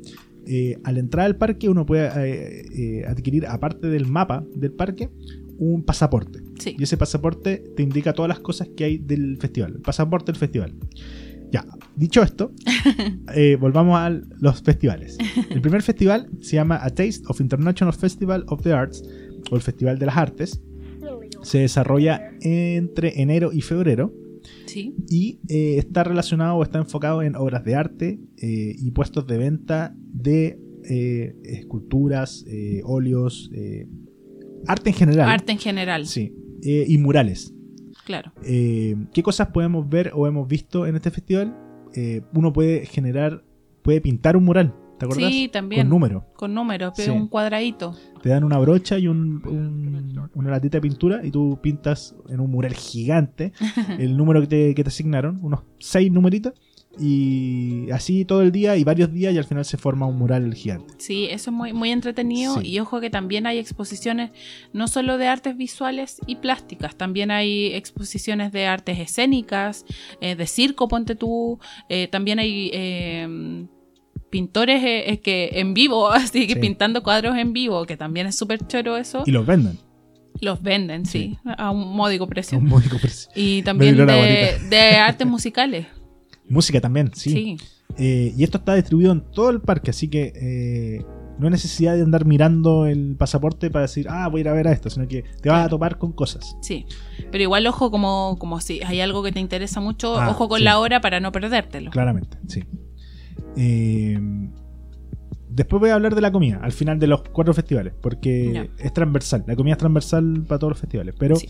al 0.85 0.97
entrar 0.97 1.25
al 1.25 1.35
parque 1.35 1.67
uno 1.67 1.85
puede 1.85 2.07
adquirir, 3.05 3.45
aparte 3.47 3.87
del 3.87 4.05
mapa 4.07 4.45
del 4.55 4.71
parque, 4.71 5.09
un 5.59 5.83
pasaporte. 5.83 6.39
Sí. 6.59 6.75
Y 6.77 6.83
ese 6.83 6.97
pasaporte 6.97 7.63
te 7.75 7.83
indica 7.83 8.13
todas 8.13 8.29
las 8.29 8.39
cosas 8.39 8.69
que 8.75 8.83
hay 8.83 8.97
del 8.97 9.37
festival. 9.37 9.73
El 9.75 9.81
pasaporte 9.81 10.31
del 10.31 10.39
festival. 10.39 10.73
Ya, 11.51 11.65
dicho 11.95 12.21
esto, 12.23 12.51
eh, 13.35 13.55
volvamos 13.59 13.97
a 13.97 14.09
los 14.09 14.61
festivales. 14.61 15.17
El 15.49 15.61
primer 15.61 15.81
festival 15.81 16.29
se 16.41 16.55
llama 16.57 16.79
A 16.83 16.89
Taste 16.89 17.21
of 17.27 17.39
International 17.39 17.93
Festival 17.93 18.43
of 18.47 18.61
the 18.63 18.73
Arts, 18.73 19.01
o 19.49 19.55
el 19.55 19.61
Festival 19.61 19.97
de 19.97 20.05
las 20.07 20.17
Artes. 20.17 20.61
Se 21.43 21.59
desarrolla 21.59 22.31
entre 22.41 23.21
enero 23.21 23.53
y 23.53 23.61
febrero 23.61 24.13
Sí. 24.65 24.95
y 25.09 25.39
eh, 25.47 25.77
está 25.77 26.03
relacionado 26.03 26.55
o 26.55 26.63
está 26.63 26.79
enfocado 26.79 27.21
en 27.21 27.35
obras 27.35 27.63
de 27.63 27.75
arte 27.75 28.19
eh, 28.37 28.75
y 28.77 28.91
puestos 28.91 29.27
de 29.27 29.37
venta 29.37 29.95
de 29.97 30.59
esculturas, 31.43 32.45
óleos, 32.83 33.51
arte 34.67 34.89
en 34.89 34.95
general. 34.95 35.29
Arte 35.29 35.51
en 35.51 35.59
general, 35.59 36.05
Sí, 36.07 36.33
eh, 36.63 36.85
y 36.87 36.97
murales. 36.97 37.53
claro. 38.05 38.31
Eh, 38.43 38.95
¿Qué 39.13 39.21
cosas 39.23 39.47
podemos 39.49 39.87
ver 39.89 40.11
o 40.15 40.27
hemos 40.27 40.47
visto 40.47 40.85
en 40.87 40.95
este 40.95 41.11
festival? 41.11 41.55
Eh, 41.95 42.21
uno 42.33 42.51
puede 42.53 42.85
generar, 42.85 43.43
puede 43.81 44.01
pintar 44.01 44.35
un 44.37 44.45
mural, 44.45 44.73
¿te 44.99 45.05
acuerdas? 45.05 45.29
Sí, 45.31 45.49
también. 45.51 45.81
Con 45.83 45.89
número. 45.89 46.25
Con 46.35 46.53
números, 46.53 46.93
Sí. 46.95 47.03
pero 47.05 47.15
un 47.15 47.27
cuadradito. 47.27 47.95
Te 48.21 48.29
dan 48.29 48.43
una 48.43 48.57
brocha 48.59 48.97
y 48.99 49.07
un- 49.07 49.41
un- 49.47 50.29
una 50.33 50.49
latita 50.51 50.77
de 50.77 50.81
pintura 50.81 51.25
y 51.25 51.31
tú 51.31 51.59
pintas 51.61 52.15
en 52.29 52.39
un 52.39 52.51
mural 52.51 52.73
gigante 52.73 53.53
el 53.99 54.17
número 54.17 54.41
que 54.41 54.47
te, 54.47 54.75
que 54.75 54.83
te 54.83 54.89
asignaron, 54.89 55.39
unos 55.43 55.61
seis 55.79 56.11
numeritos, 56.11 56.53
y 56.99 57.89
así 57.91 58.25
todo 58.25 58.41
el 58.41 58.51
día 58.51 58.75
y 58.77 58.83
varios 58.83 59.11
días 59.13 59.33
y 59.33 59.37
al 59.37 59.43
final 59.45 59.65
se 59.65 59.77
forma 59.77 60.05
un 60.05 60.17
mural 60.17 60.53
gigante. 60.53 60.93
Sí, 60.97 61.25
eso 61.29 61.51
es 61.51 61.55
muy, 61.55 61.73
muy 61.73 61.91
entretenido 61.91 62.59
Sí. 62.61 62.67
y 62.69 62.79
ojo 62.79 62.99
que 62.99 63.09
también 63.09 63.45
hay 63.47 63.57
exposiciones 63.59 64.31
no 64.73 64.87
solo 64.87 65.17
de 65.17 65.27
artes 65.27 65.55
visuales 65.57 66.19
y 66.27 66.35
plásticas, 66.37 66.95
también 66.95 67.31
hay 67.31 67.67
exposiciones 67.73 68.51
de 68.51 68.65
artes 68.67 68.99
escénicas, 68.99 69.85
eh, 70.21 70.35
de 70.35 70.47
circo, 70.47 70.87
ponte 70.87 71.15
tú, 71.15 71.59
eh, 71.89 72.07
también 72.07 72.39
hay 72.39 72.69
eh, 72.73 73.65
pintores 74.29 74.81
eh, 74.83 75.19
que 75.23 75.49
en 75.53 75.73
vivo, 75.73 76.09
así 76.11 76.47
que 76.47 76.53
Sí. 76.55 76.59
pintando 76.59 77.03
cuadros 77.03 77.37
en 77.37 77.53
vivo, 77.53 77.85
que 77.85 77.97
también 77.97 78.27
es 78.27 78.35
súper 78.37 78.65
choro 78.67 78.97
eso. 78.97 79.23
Y 79.25 79.31
los 79.31 79.45
venden. 79.45 79.77
Los 80.39 80.61
venden, 80.61 81.05
sí, 81.07 81.37
a 81.57 81.71
un 81.71 81.95
módico 81.95 82.27
precio. 82.27 82.59
Un 82.59 82.65
módico 82.67 82.97
precio. 82.99 83.31
Y 83.35 83.63
también 83.63 83.97
de, 83.97 84.59
de 84.69 84.79
artes 84.97 85.25
musicales. 85.25 85.87
Música 86.49 86.79
también, 86.81 87.11
sí. 87.13 87.29
Sí. 87.31 87.57
Eh, 87.97 88.33
y 88.37 88.43
esto 88.43 88.57
está 88.59 88.75
distribuido 88.75 89.11
en 89.11 89.21
todo 89.21 89.49
el 89.49 89.59
parque, 89.61 89.89
así 89.91 90.07
que 90.07 90.31
eh, 90.35 91.05
no 91.39 91.45
hay 91.47 91.51
necesidad 91.51 91.95
de 91.95 92.01
andar 92.03 92.25
mirando 92.25 92.85
el 92.85 93.15
pasaporte 93.17 93.69
para 93.71 93.83
decir, 93.83 94.07
ah, 94.09 94.27
voy 94.27 94.39
a 94.39 94.41
ir 94.41 94.49
a 94.49 94.53
ver 94.53 94.67
a 94.67 94.71
esto, 94.71 94.89
sino 94.89 95.07
que 95.07 95.23
te 95.41 95.49
vas 95.49 95.65
a 95.65 95.69
topar 95.69 95.97
con 95.97 96.11
cosas. 96.11 96.55
Sí, 96.61 96.85
pero 97.31 97.43
igual 97.43 97.65
ojo 97.67 97.89
como, 97.91 98.37
como 98.39 98.59
si 98.61 98.81
hay 98.83 99.01
algo 99.01 99.23
que 99.23 99.31
te 99.31 99.39
interesa 99.39 99.79
mucho, 99.81 100.19
Ah, 100.19 100.29
ojo 100.29 100.47
con 100.47 100.59
sí. 100.59 100.63
la 100.63 100.79
hora 100.79 101.01
para 101.01 101.19
no 101.19 101.31
perdértelo. 101.31 101.91
Claramente, 101.91 102.37
sí. 102.47 102.63
Eh, 103.55 104.19
después 105.49 105.79
voy 105.79 105.89
a 105.89 105.95
hablar 105.95 106.13
de 106.13 106.21
la 106.21 106.31
comida 106.31 106.59
al 106.61 106.71
final 106.71 106.99
de 106.99 107.07
los 107.07 107.23
cuatro 107.23 107.53
festivales, 107.53 107.93
porque 107.99 108.69
es 108.77 108.93
transversal. 108.93 109.43
La 109.47 109.55
comida 109.55 109.73
es 109.73 109.79
transversal 109.79 110.43
para 110.47 110.59
todos 110.59 110.71
los 110.71 110.79
festivales. 110.79 111.15
Pero 111.17 111.35
Sí. 111.35 111.47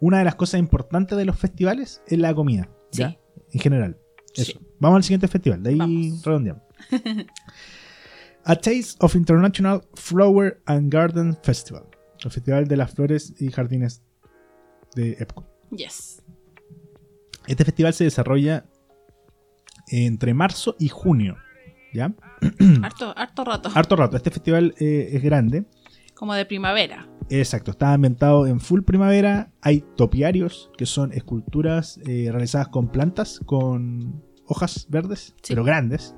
Una 0.00 0.18
de 0.18 0.24
las 0.24 0.34
cosas 0.34 0.60
importantes 0.60 1.16
de 1.16 1.24
los 1.24 1.38
festivales 1.38 2.02
es 2.06 2.18
la 2.18 2.34
comida, 2.34 2.68
¿ya? 2.92 3.10
Sí. 3.10 3.18
En 3.52 3.60
general. 3.60 3.98
Eso. 4.34 4.52
Sí. 4.52 4.58
Vamos 4.78 4.96
al 4.96 5.02
siguiente 5.04 5.28
festival, 5.28 5.62
de 5.62 5.70
ahí 5.70 5.76
Vamos. 5.76 6.22
redondeamos. 6.24 6.62
A 8.44 8.54
Taste 8.54 8.94
of 9.00 9.16
International 9.16 9.82
Flower 9.94 10.60
and 10.66 10.92
Garden 10.92 11.36
Festival. 11.42 11.84
El 12.24 12.30
Festival 12.30 12.68
de 12.68 12.76
las 12.76 12.92
Flores 12.92 13.34
y 13.40 13.50
Jardines 13.50 14.02
de 14.94 15.12
Epcot. 15.18 15.44
Yes. 15.70 16.22
Este 17.46 17.64
festival 17.64 17.92
se 17.92 18.04
desarrolla 18.04 18.66
entre 19.88 20.32
marzo 20.34 20.76
y 20.78 20.88
junio. 20.88 21.36
¿Ya? 21.92 22.12
Harto, 22.82 23.12
harto 23.16 23.44
rato. 23.44 23.70
Harto 23.74 23.96
rato. 23.96 24.16
Este 24.16 24.30
festival 24.30 24.74
eh, 24.78 25.10
es 25.12 25.22
grande. 25.22 25.64
Como 26.14 26.34
de 26.34 26.44
primavera. 26.46 27.08
Exacto. 27.28 27.70
Está 27.72 27.92
ambientado 27.92 28.46
en 28.46 28.60
full 28.60 28.82
primavera. 28.82 29.50
Hay 29.60 29.84
topiarios, 29.96 30.70
que 30.78 30.86
son 30.86 31.12
esculturas 31.12 31.98
eh, 32.06 32.28
realizadas 32.30 32.68
con 32.68 32.88
plantas, 32.88 33.40
con 33.44 34.22
hojas 34.46 34.86
verdes, 34.90 35.34
Sí. 35.42 35.52
pero 35.54 35.64
grandes. 35.64 36.14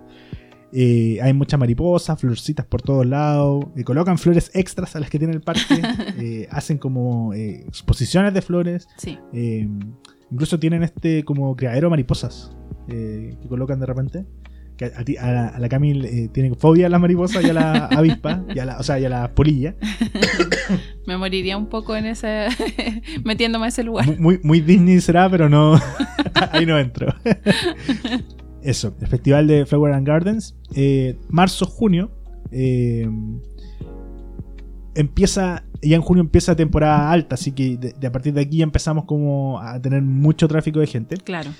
Eh, 0.70 1.18
hay 1.22 1.32
muchas 1.32 1.58
mariposas, 1.58 2.20
florcitas 2.20 2.66
por 2.66 2.82
todos 2.82 3.06
lados. 3.06 3.64
eh, 3.76 3.84
colocan 3.84 4.18
flores 4.18 4.50
extras 4.52 4.94
a 4.96 5.00
las 5.00 5.08
que 5.08 5.18
tiene 5.18 5.32
el 5.34 5.40
parque. 5.40 5.80
hacen 6.50 6.76
como 6.78 7.32
exposiciones 7.32 8.34
de 8.34 8.42
flores. 8.42 8.86
Sí. 8.98 9.18
Incluso 10.30 10.58
tienen 10.58 10.82
este 10.82 11.24
como 11.24 11.56
criadero 11.56 11.86
de 11.86 11.90
mariposas 11.90 12.50
eh, 12.88 13.34
que 13.40 13.48
colocan 13.48 13.80
de 13.80 13.86
repente. 13.86 14.26
Que 14.78 14.84
a, 14.86 15.04
ti- 15.04 15.16
a 15.16 15.32
la, 15.32 15.48
a 15.48 15.58
la 15.58 15.68
Camil 15.68 16.04
eh, 16.06 16.28
tiene 16.32 16.54
fobia 16.54 16.86
a 16.86 16.88
las 16.88 17.00
mariposas 17.00 17.44
y 17.44 17.50
a 17.50 17.52
la 17.52 17.86
avispa, 17.90 18.44
y 18.54 18.58
a 18.60 18.64
la, 18.64 18.78
o 18.78 18.82
sea, 18.84 18.98
y 19.00 19.04
a 19.04 19.08
la 19.08 19.34
polilla. 19.34 19.74
Me 21.06 21.16
moriría 21.18 21.56
un 21.56 21.66
poco 21.66 21.96
en 21.96 22.06
ese. 22.06 22.46
metiéndome 23.24 23.66
a 23.66 23.68
ese 23.68 23.82
lugar. 23.82 24.18
Muy, 24.20 24.38
muy, 24.42 24.60
Disney 24.60 25.00
será, 25.00 25.28
pero 25.28 25.48
no. 25.48 25.74
ahí 26.52 26.64
no 26.64 26.78
entro. 26.78 27.12
Eso, 28.62 28.94
el 29.00 29.08
Festival 29.08 29.46
de 29.48 29.66
Flower 29.66 29.92
and 29.94 30.06
Gardens. 30.06 30.54
eh, 30.74 31.18
Marzo-junio. 31.28 32.10
eh, 32.52 33.08
empieza. 34.94 35.64
Ya 35.80 35.94
en 35.94 36.02
junio 36.02 36.22
empieza 36.22 36.56
temporada 36.56 37.10
alta, 37.12 37.36
así 37.36 37.52
que 37.52 37.76
de, 37.76 37.92
de 37.92 38.06
a 38.08 38.10
partir 38.10 38.32
de 38.34 38.40
aquí 38.40 38.58
ya 38.58 38.64
empezamos 38.64 39.04
como 39.04 39.60
a 39.60 39.80
tener 39.80 40.02
mucho 40.02 40.48
tráfico 40.48 40.80
de 40.80 40.88
gente. 40.88 41.16
Claro. 41.18 41.50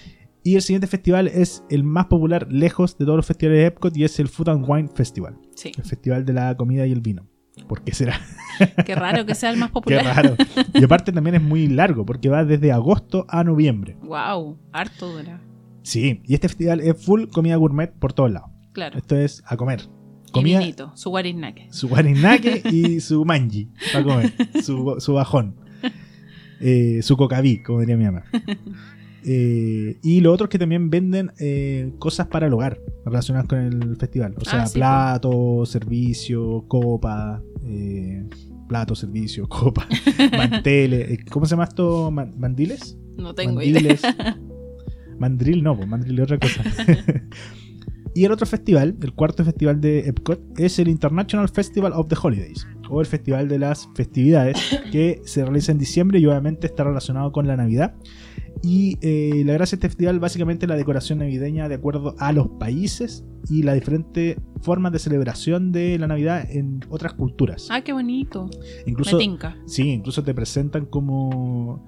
Y 0.44 0.54
el 0.54 0.62
siguiente 0.62 0.86
festival 0.86 1.28
es 1.28 1.62
el 1.68 1.82
más 1.84 2.06
popular 2.06 2.46
lejos 2.50 2.96
de 2.96 3.04
todos 3.04 3.16
los 3.16 3.26
festivales 3.26 3.60
de 3.60 3.66
Epcot 3.66 3.96
y 3.96 4.04
es 4.04 4.18
el 4.20 4.28
Food 4.28 4.48
and 4.50 4.64
Wine 4.66 4.88
Festival. 4.94 5.36
Sí. 5.54 5.72
El 5.76 5.84
festival 5.84 6.24
de 6.24 6.32
la 6.32 6.56
comida 6.56 6.86
y 6.86 6.92
el 6.92 7.00
vino. 7.00 7.26
¿Por 7.68 7.82
qué 7.82 7.92
será? 7.92 8.18
Qué 8.86 8.94
raro 8.94 9.26
que 9.26 9.34
sea 9.34 9.50
el 9.50 9.56
más 9.56 9.68
Qué 9.70 9.72
popular. 9.74 10.04
raro. 10.04 10.36
Y 10.74 10.84
aparte 10.84 11.12
también 11.12 11.34
es 11.36 11.42
muy 11.42 11.66
largo 11.66 12.06
porque 12.06 12.28
va 12.28 12.44
desde 12.44 12.70
agosto 12.72 13.26
a 13.28 13.42
noviembre. 13.44 13.96
Wow, 14.02 14.58
harto 14.72 15.12
dura. 15.12 15.40
Sí, 15.82 16.22
y 16.24 16.34
este 16.34 16.48
festival 16.48 16.80
es 16.80 17.02
full 17.04 17.24
comida 17.32 17.56
gourmet 17.56 17.92
por 17.92 18.12
todos 18.12 18.30
lados. 18.30 18.50
Claro. 18.72 18.96
Esto 18.96 19.16
es 19.16 19.42
a 19.46 19.56
comer. 19.56 19.80
Y 20.28 20.30
Comida, 20.30 20.58
vinito, 20.60 20.92
su 20.94 21.10
guarisnaque. 21.10 21.68
su 21.72 21.88
guarinake 21.88 22.62
y 22.70 23.00
su 23.00 23.24
manji 23.24 23.70
para 23.92 24.04
comer. 24.04 24.32
Su, 24.62 24.96
su 25.00 25.14
bajón. 25.14 25.56
Eh, 26.60 27.00
su 27.02 27.16
cocaví, 27.16 27.62
como 27.62 27.80
diría 27.80 27.96
mi 27.96 28.04
mamá. 28.04 28.24
Eh, 29.24 29.98
y 30.02 30.20
lo 30.20 30.32
otro 30.32 30.44
es 30.46 30.50
que 30.50 30.58
también 30.58 30.90
venden 30.90 31.32
eh, 31.38 31.92
cosas 31.98 32.26
para 32.28 32.46
el 32.46 32.52
hogar 32.52 32.80
relacionadas 33.04 33.48
con 33.48 33.58
el 33.58 33.96
festival. 33.96 34.34
O 34.40 34.44
sea, 34.44 34.62
Ah, 34.62 34.66
sí, 34.66 34.74
plato, 34.78 35.64
servicio, 35.66 36.64
copa, 36.68 37.42
eh, 37.66 38.24
plato, 38.68 38.94
servicio, 38.94 39.48
copa, 39.48 39.86
manteles. 40.36 41.18
¿Cómo 41.30 41.46
se 41.46 41.50
llama 41.50 41.64
esto? 41.64 42.10
Man- 42.10 42.34
¿Mandiles? 42.38 42.96
No 43.16 43.34
tengo 43.34 43.60
idea. 43.62 43.72
Mandiles. 43.82 44.02
Mandril 45.18 45.62
no, 45.64 45.76
pues 45.76 45.88
mandril 45.88 46.18
es 46.18 46.22
otra 46.24 46.38
cosa. 46.38 46.62
y 48.14 48.24
el 48.24 48.30
otro 48.32 48.46
festival, 48.46 48.96
el 49.02 49.12
cuarto 49.14 49.44
festival 49.44 49.80
de 49.80 50.00
Epcot, 50.08 50.40
es 50.58 50.78
el 50.78 50.88
International 50.88 51.48
Festival 51.48 51.92
of 51.92 52.08
the 52.08 52.16
Holidays, 52.20 52.66
o 52.88 53.00
el 53.00 53.06
Festival 53.06 53.48
de 53.48 53.58
las 53.58 53.88
Festividades, 53.96 54.56
que 54.92 55.20
se 55.24 55.44
realiza 55.44 55.72
en 55.72 55.78
diciembre 55.78 56.20
y 56.20 56.26
obviamente 56.26 56.66
está 56.68 56.84
relacionado 56.84 57.32
con 57.32 57.46
la 57.48 57.56
Navidad. 57.56 57.94
Y 58.62 58.98
eh, 59.02 59.42
la 59.46 59.52
gracia 59.54 59.76
de 59.76 59.80
este 59.80 59.88
festival 59.88 60.18
básicamente 60.18 60.66
la 60.66 60.76
decoración 60.76 61.18
navideña 61.20 61.68
de 61.68 61.76
acuerdo 61.76 62.14
a 62.18 62.32
los 62.32 62.48
países 62.58 63.24
y 63.48 63.62
las 63.62 63.74
diferentes 63.76 64.36
formas 64.62 64.92
de 64.92 64.98
celebración 64.98 65.70
de 65.72 65.98
la 65.98 66.06
Navidad 66.08 66.44
en 66.50 66.80
otras 66.90 67.12
culturas. 67.14 67.68
Ah, 67.70 67.82
qué 67.82 67.92
bonito. 67.92 68.50
Incluso, 68.86 69.16
Me 69.16 69.22
tinca. 69.22 69.56
Sí, 69.66 69.88
incluso 69.90 70.22
te 70.24 70.34
presentan 70.34 70.86
como. 70.86 71.84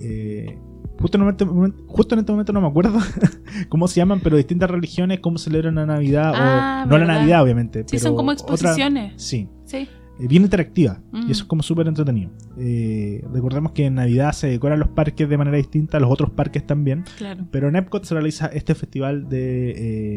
eh, 0.00 0.58
justo, 0.98 1.18
en 1.18 1.28
este 1.28 1.44
momento, 1.44 1.82
justo 1.88 2.14
en 2.14 2.20
este 2.20 2.32
momento 2.32 2.52
no 2.52 2.60
me 2.62 2.68
acuerdo 2.68 2.98
cómo 3.68 3.86
se 3.88 3.96
llaman, 3.96 4.20
pero 4.22 4.36
distintas 4.36 4.70
religiones, 4.70 5.20
cómo 5.20 5.36
celebran 5.38 5.74
la 5.74 5.84
Navidad. 5.86 6.32
Ah, 6.34 6.84
o, 6.86 6.90
no 6.90 6.98
la. 6.98 7.04
Navidad, 7.06 7.42
obviamente. 7.42 7.80
Sí, 7.80 7.86
pero 7.90 8.00
son 8.02 8.16
como 8.16 8.30
otra- 8.32 8.54
exposiciones. 8.54 9.12
sí, 9.22 9.48
Sí. 9.66 9.88
Eh, 10.20 10.28
bien 10.28 10.42
interactiva. 10.42 11.00
Mm. 11.12 11.28
Y 11.28 11.32
eso 11.32 11.42
es 11.42 11.44
como 11.44 11.62
súper 11.62 11.86
entretenido. 11.88 12.30
Eh, 12.58 13.24
recordemos 13.32 13.72
que 13.72 13.86
en 13.86 13.96
Navidad 13.96 14.32
se 14.32 14.48
decoran 14.48 14.78
los 14.78 14.88
parques 14.88 15.28
de 15.28 15.36
manera 15.38 15.56
distinta, 15.56 15.98
los 16.00 16.10
otros 16.10 16.30
parques 16.30 16.66
también. 16.66 17.04
Claro. 17.18 17.46
Pero 17.50 17.68
en 17.68 17.76
Epcot 17.76 18.04
se 18.04 18.14
realiza 18.14 18.46
este 18.46 18.74
festival 18.74 19.28
de 19.28 19.70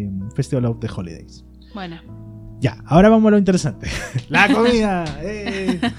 eh, 0.05 0.12
Festival 0.36 0.65
of 0.65 0.79
the 0.79 0.88
Holidays. 0.95 1.45
Bueno. 1.73 1.97
Ya, 2.60 2.81
ahora 2.86 3.10
vamos 3.10 3.27
a 3.27 3.31
lo 3.31 3.38
interesante. 3.38 3.88
La 4.29 4.53
comida. 4.53 5.05
eh. 5.21 5.79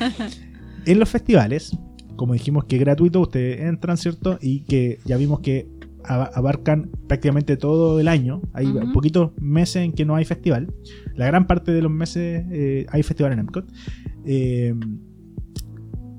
En 0.87 0.99
los 0.99 1.11
festivales, 1.11 1.77
como 2.17 2.33
dijimos 2.33 2.65
que 2.65 2.77
es 2.77 2.81
gratuito, 2.81 3.21
ustedes 3.21 3.61
entran, 3.61 3.99
¿cierto? 3.99 4.39
Y 4.41 4.61
que 4.61 5.01
ya 5.05 5.19
vimos 5.19 5.41
que 5.41 5.69
abarcan 6.09 6.91
prácticamente 7.07 7.57
todo 7.57 8.01
el 8.01 8.09
año. 8.09 8.41
Hay 8.53 8.67
poquitos 8.93 9.33
meses 9.41 9.85
en 9.85 9.93
que 9.93 10.05
no 10.05 10.17
hay 10.17 10.25
festival. 10.25 10.73
La 11.15 11.27
gran 11.27 11.47
parte 11.47 11.73
de 11.73 11.83
los 11.83 11.93
meses 11.93 12.45
eh, 12.51 12.87
hay 12.91 13.03
festival 13.03 13.33
en 13.33 13.41
Epcot. 13.41 13.71
Eh, 14.25 14.75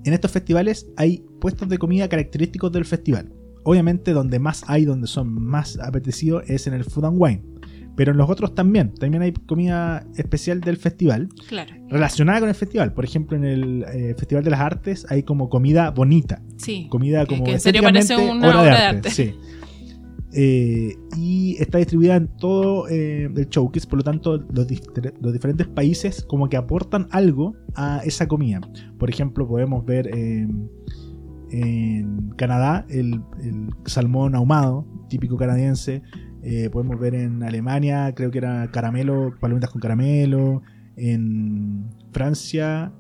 en 0.05 0.13
estos 0.13 0.31
festivales 0.31 0.87
hay 0.97 1.23
puestos 1.41 1.67
de 1.69 1.77
comida 1.77 2.07
característicos 2.07 2.71
del 2.71 2.85
festival. 2.85 3.31
Obviamente 3.63 4.13
donde 4.13 4.39
más 4.39 4.63
hay, 4.67 4.85
donde 4.85 5.07
son 5.07 5.33
más 5.33 5.77
apetecidos 5.79 6.43
es 6.49 6.67
en 6.67 6.73
el 6.73 6.83
Food 6.85 7.05
and 7.05 7.17
Wine. 7.19 7.43
Pero 7.95 8.13
en 8.13 8.17
los 8.17 8.29
otros 8.29 8.55
también. 8.55 8.93
También 8.93 9.21
hay 9.23 9.33
comida 9.33 10.07
especial 10.15 10.61
del 10.61 10.77
festival 10.77 11.27
Claro. 11.49 11.73
relacionada 11.89 12.39
con 12.39 12.47
el 12.47 12.55
festival. 12.55 12.93
Por 12.93 13.03
ejemplo, 13.03 13.35
en 13.35 13.43
el 13.43 13.85
eh, 13.93 14.15
Festival 14.17 14.43
de 14.45 14.51
las 14.51 14.61
Artes 14.61 15.05
hay 15.09 15.23
como 15.23 15.49
comida 15.49 15.91
bonita. 15.91 16.41
Sí. 16.55 16.87
Comida 16.89 17.25
como 17.25 17.43
que 17.43 17.51
en 17.51 17.59
serio 17.59 17.81
parece 17.83 18.15
una 18.15 18.47
obra 18.61 18.63
de 18.63 18.69
arte. 18.69 19.09
Sí. 19.11 19.35
Eh, 20.31 20.95
y 21.17 21.55
está 21.59 21.79
distribuida 21.79 22.15
en 22.15 22.27
todo 22.37 22.87
eh, 22.87 23.25
el 23.35 23.49
showcase, 23.49 23.87
por 23.87 23.97
lo 23.97 24.03
tanto 24.03 24.37
los, 24.37 24.67
dif- 24.67 25.13
los 25.21 25.33
diferentes 25.33 25.67
países 25.67 26.23
como 26.23 26.49
que 26.49 26.57
aportan 26.57 27.07
algo 27.09 27.55
a 27.75 28.01
esa 28.05 28.27
comida. 28.27 28.61
Por 28.99 29.09
ejemplo, 29.09 29.47
podemos 29.47 29.83
ver 29.85 30.07
eh, 30.15 30.47
en 31.51 32.29
Canadá 32.37 32.85
el, 32.89 33.21
el 33.41 33.69
salmón 33.85 34.35
ahumado, 34.35 34.85
típico 35.09 35.35
canadiense. 35.35 36.03
Eh, 36.43 36.69
podemos 36.69 36.99
ver 36.99 37.15
en 37.15 37.41
Alemania, 37.43 38.13
creo 38.15 38.29
que 38.29 38.37
era 38.37 38.69
caramelo, 38.71 39.33
palomitas 39.39 39.71
con 39.71 39.81
caramelo. 39.81 40.61
En 40.95 41.89
Francia, 42.11 42.91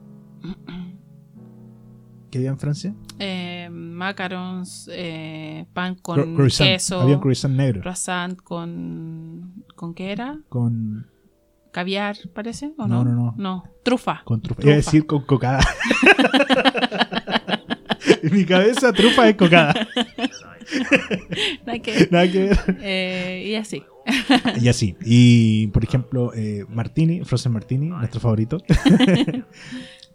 ¿qué 2.31 2.39
había 2.39 2.49
en 2.49 2.59
Francia? 2.59 2.95
Eh, 3.19 3.48
macarons, 3.69 4.89
eh, 4.91 5.65
pan 5.73 5.95
con 5.95 6.35
croissant. 6.35 6.69
queso. 6.69 7.01
Había 7.01 7.15
un 7.15 7.21
croissant 7.21 7.55
negro. 7.55 7.81
croissant 7.81 8.37
con. 8.41 9.63
¿Con 9.75 9.93
qué 9.93 10.11
era? 10.11 10.39
Con, 10.49 11.07
¿Caviar, 11.71 12.17
parece? 12.33 12.73
¿O 12.77 12.87
No, 12.87 13.03
no? 13.03 13.13
no, 13.15 13.33
no. 13.37 13.63
trufa. 13.83 14.21
con 14.25 14.41
trufa. 14.41 14.61
Trufa. 14.61 14.67
Iba 14.69 14.73
a 14.73 14.77
decir 14.77 15.05
con 15.05 15.21
cocada. 15.23 15.59
en 18.23 18.33
mi 18.33 18.45
cabeza, 18.45 18.91
trufa 18.93 19.27
es 19.29 19.35
cocada. 19.35 19.73
Nada 21.65 21.79
que- 21.79 22.07
Nada 22.11 22.31
que 22.31 22.39
ver. 22.39 22.77
eh, 22.81 23.43
y 23.47 23.55
así. 23.55 23.83
Y 24.61 24.67
así. 24.67 24.95
Y 25.05 25.67
por 25.67 25.83
ejemplo, 25.83 26.33
eh, 26.33 26.65
Martini, 26.67 27.23
Frozen 27.23 27.51
Martini, 27.53 27.87
nuestro 27.89 28.19
favorito. 28.19 28.57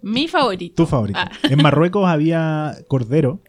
Mi 0.04 0.28
favorito. 0.28 0.74
Tu 0.82 0.86
favorito. 0.86 1.18
Ah, 1.18 1.30
En 1.50 1.62
Marruecos 1.62 2.06
había 2.06 2.76
cordero 2.88 3.40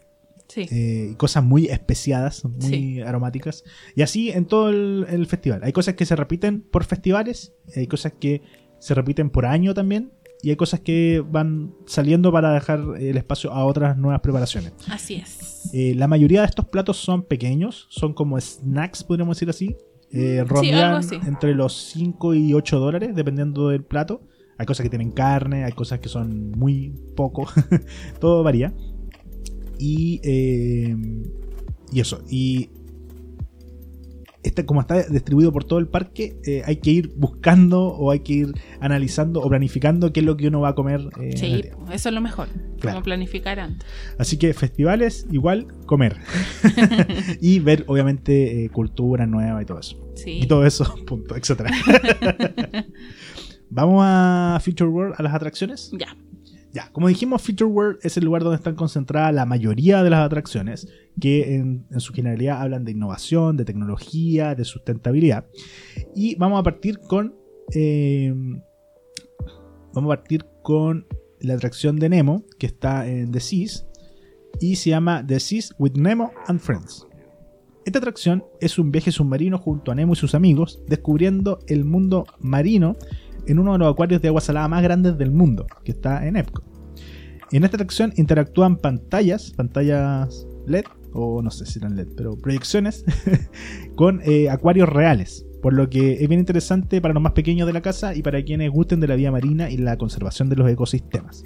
sí. 0.48 0.68
eh, 0.72 1.14
cosas 1.18 1.44
muy 1.44 1.66
especiadas, 1.66 2.46
muy 2.46 2.62
Sí. 2.62 3.02
aromáticas. 3.02 3.64
Y 3.96 4.02
así 4.02 4.32
en 4.32 4.46
todo 4.46 4.70
el, 4.70 5.06
el 5.10 5.26
festival. 5.28 5.62
Hay 5.64 5.72
cosas 5.74 5.96
que 5.96 6.06
se 6.06 6.16
repiten 6.16 6.62
por 6.62 6.84
festivales, 6.86 7.54
hay 7.76 7.88
cosas 7.88 8.14
que 8.20 8.42
se 8.80 8.94
repiten 8.94 9.30
por 9.30 9.46
año 9.46 9.74
también. 9.74 10.12
Y 10.44 10.50
hay 10.52 10.58
cosas 10.58 10.82
que 10.82 11.24
van 11.28 11.74
saliendo 11.88 12.32
para 12.32 12.54
dejar 12.54 12.80
el 13.00 13.18
espacio 13.18 13.52
a 13.52 13.66
otras 13.66 13.98
nuevas 13.98 14.20
preparaciones. 14.22 14.74
Así 14.88 15.16
es. 15.16 15.72
Eh, 15.74 15.96
la 15.96 16.08
mayoría 16.08 16.42
de 16.42 16.48
estos 16.48 16.66
platos 16.66 16.98
son 16.98 17.24
pequeños, 17.24 17.88
son 17.90 18.14
como 18.14 18.40
snacks, 18.40 19.04
podríamos 19.04 19.38
decir 19.38 19.50
así. 19.50 19.76
Eh, 20.12 20.40
algo 20.42 20.56
rondean 20.58 20.94
así. 20.96 21.16
entre 21.26 21.56
los 21.56 21.74
5 21.94 22.36
y 22.36 22.54
8 22.54 22.78
dólares, 22.80 23.16
dependiendo 23.16 23.70
del 23.70 23.84
plato. 23.84 24.22
Hay 24.58 24.66
cosas 24.66 24.84
que 24.84 24.90
tienen 24.90 25.12
carne, 25.12 25.66
hay 25.66 25.74
cosas 25.74 26.00
que 26.00 26.10
son 26.10 26.52
muy 26.52 26.94
poco. 27.16 27.48
Todo 28.20 28.44
varía. 28.44 28.74
Y, 29.78 30.22
eh, 30.24 30.96
y 31.92 32.00
eso. 32.00 32.24
Y 32.30 32.70
este, 34.44 34.64
como 34.66 34.80
está 34.82 35.02
distribuido 35.04 35.52
por 35.52 35.64
todo 35.64 35.80
el 35.80 35.88
parque, 35.88 36.38
eh, 36.46 36.62
hay 36.66 36.76
que 36.76 36.92
ir 36.92 37.14
buscando 37.16 37.88
o 37.88 38.12
hay 38.12 38.20
que 38.20 38.34
ir 38.34 38.54
analizando 38.80 39.42
o 39.42 39.50
planificando 39.50 40.14
qué 40.14 40.20
es 40.20 40.26
lo 40.26 40.38
que 40.38 40.48
uno 40.50 40.62
va 40.62 40.70
a 40.70 40.76
comer. 40.76 41.02
eh, 41.20 41.36
Sí, 41.36 41.64
eso 41.92 42.10
es 42.10 42.16
lo 42.16 42.22
mejor. 42.22 42.48
Claro. 42.80 42.98
Como 42.98 43.04
planificar 43.06 43.60
antes. 43.60 43.88
Así 44.20 44.38
que 44.38 44.54
festivales, 44.54 45.26
igual 45.32 45.68
comer. 45.88 46.18
y 47.42 47.58
ver, 47.58 47.86
obviamente, 47.88 48.66
eh, 48.66 48.70
cultura 48.70 49.26
nueva 49.26 49.64
y 49.64 49.66
todo 49.66 49.80
eso. 49.80 49.98
Sí. 50.14 50.40
Y 50.44 50.46
todo 50.46 50.64
eso, 50.64 50.96
punto, 51.08 51.36
etcétera. 51.36 51.72
Vamos 53.70 54.02
a 54.06 54.60
Future 54.64 54.90
World, 54.90 55.16
a 55.18 55.24
las 55.24 55.34
atracciones. 55.34 55.92
Ya. 55.98 56.16
Ya, 56.74 56.92
como 56.92 57.08
dijimos, 57.08 57.42
Future 57.42 57.70
World 57.70 58.00
es 58.04 58.18
el 58.18 58.26
lugar 58.26 58.44
donde 58.44 58.58
están 58.58 58.76
concentradas 58.76 59.34
la 59.34 59.46
mayoría 59.46 60.04
de 60.04 60.10
las 60.10 60.26
atracciones, 60.26 60.90
que 61.22 61.56
en, 61.56 61.86
en 61.90 62.00
su 62.02 62.12
generalidad 62.12 62.62
hablan 62.62 62.84
de 62.84 62.92
innovación, 62.92 63.56
de 63.56 63.64
tecnología, 63.64 64.56
de 64.56 64.66
sustentabilidad. 64.66 65.46
Y 66.14 66.36
vamos 66.36 66.60
a 66.60 66.64
partir 66.64 67.00
con. 67.00 67.34
eh, 67.74 68.34
vamos 69.94 70.14
a 70.14 70.18
partir 70.18 70.46
con 70.64 71.08
la 71.40 71.54
atracción 71.54 71.96
de 71.96 72.10
Nemo, 72.10 72.44
que 72.60 72.66
está 72.68 73.08
en 73.08 73.32
The 73.32 73.40
Seas, 73.40 73.88
y 74.60 74.76
se 74.76 74.90
llama 74.90 75.26
The 75.26 75.40
Seas 75.40 75.74
with 75.80 75.94
Nemo 75.94 76.32
and 76.48 76.60
Friends. 76.60 77.08
Esta 77.86 78.00
atracción 78.00 78.44
es 78.60 78.80
un 78.80 78.92
viaje 78.92 79.12
submarino 79.12 79.60
junto 79.60 79.92
a 79.92 79.96
Nemo 79.96 80.14
y 80.14 80.16
sus 80.18 80.36
amigos, 80.36 80.82
descubriendo 80.88 81.60
el 81.68 81.86
mundo 81.86 82.26
marino 82.40 82.98
en 83.48 83.60
uno 83.60 83.74
de 83.74 83.80
los 83.80 83.92
acuarios 83.92 84.22
de 84.22 84.28
agua 84.30 84.42
salada 84.42 84.68
más 84.68 84.84
grandes 84.84 85.18
del 85.18 85.32
mundo, 85.32 85.66
que 85.84 85.92
está 85.92 86.26
en 86.28 86.36
Epcot. 86.36 86.64
En 87.52 87.64
esta 87.64 87.78
atracción 87.78 88.14
interactúan 88.18 88.78
pantallas, 88.78 89.52
pantallas 89.56 90.48
LED, 90.68 90.86
o 91.14 91.42
no 91.42 91.52
sé 91.52 91.66
si 91.66 91.80
eran 91.80 91.96
LED, 91.96 92.08
pero 92.18 92.36
proyecciones, 92.38 93.06
con 93.96 94.22
eh, 94.26 94.50
acuarios 94.50 94.90
reales. 94.90 95.46
Por 95.62 95.74
lo 95.74 95.90
que 95.90 96.14
es 96.22 96.28
bien 96.28 96.40
interesante 96.40 97.02
para 97.02 97.14
los 97.14 97.24
más 97.24 97.32
pequeños 97.34 97.66
de 97.66 97.74
la 97.74 97.82
casa 97.82 98.14
y 98.14 98.22
para 98.22 98.44
quienes 98.44 98.70
gusten 98.70 99.00
de 99.00 99.08
la 99.08 99.16
vida 99.16 99.32
marina 99.32 99.70
y 99.72 99.78
la 99.78 99.98
conservación 99.98 100.50
de 100.50 100.56
los 100.58 100.70
ecosistemas. 100.70 101.44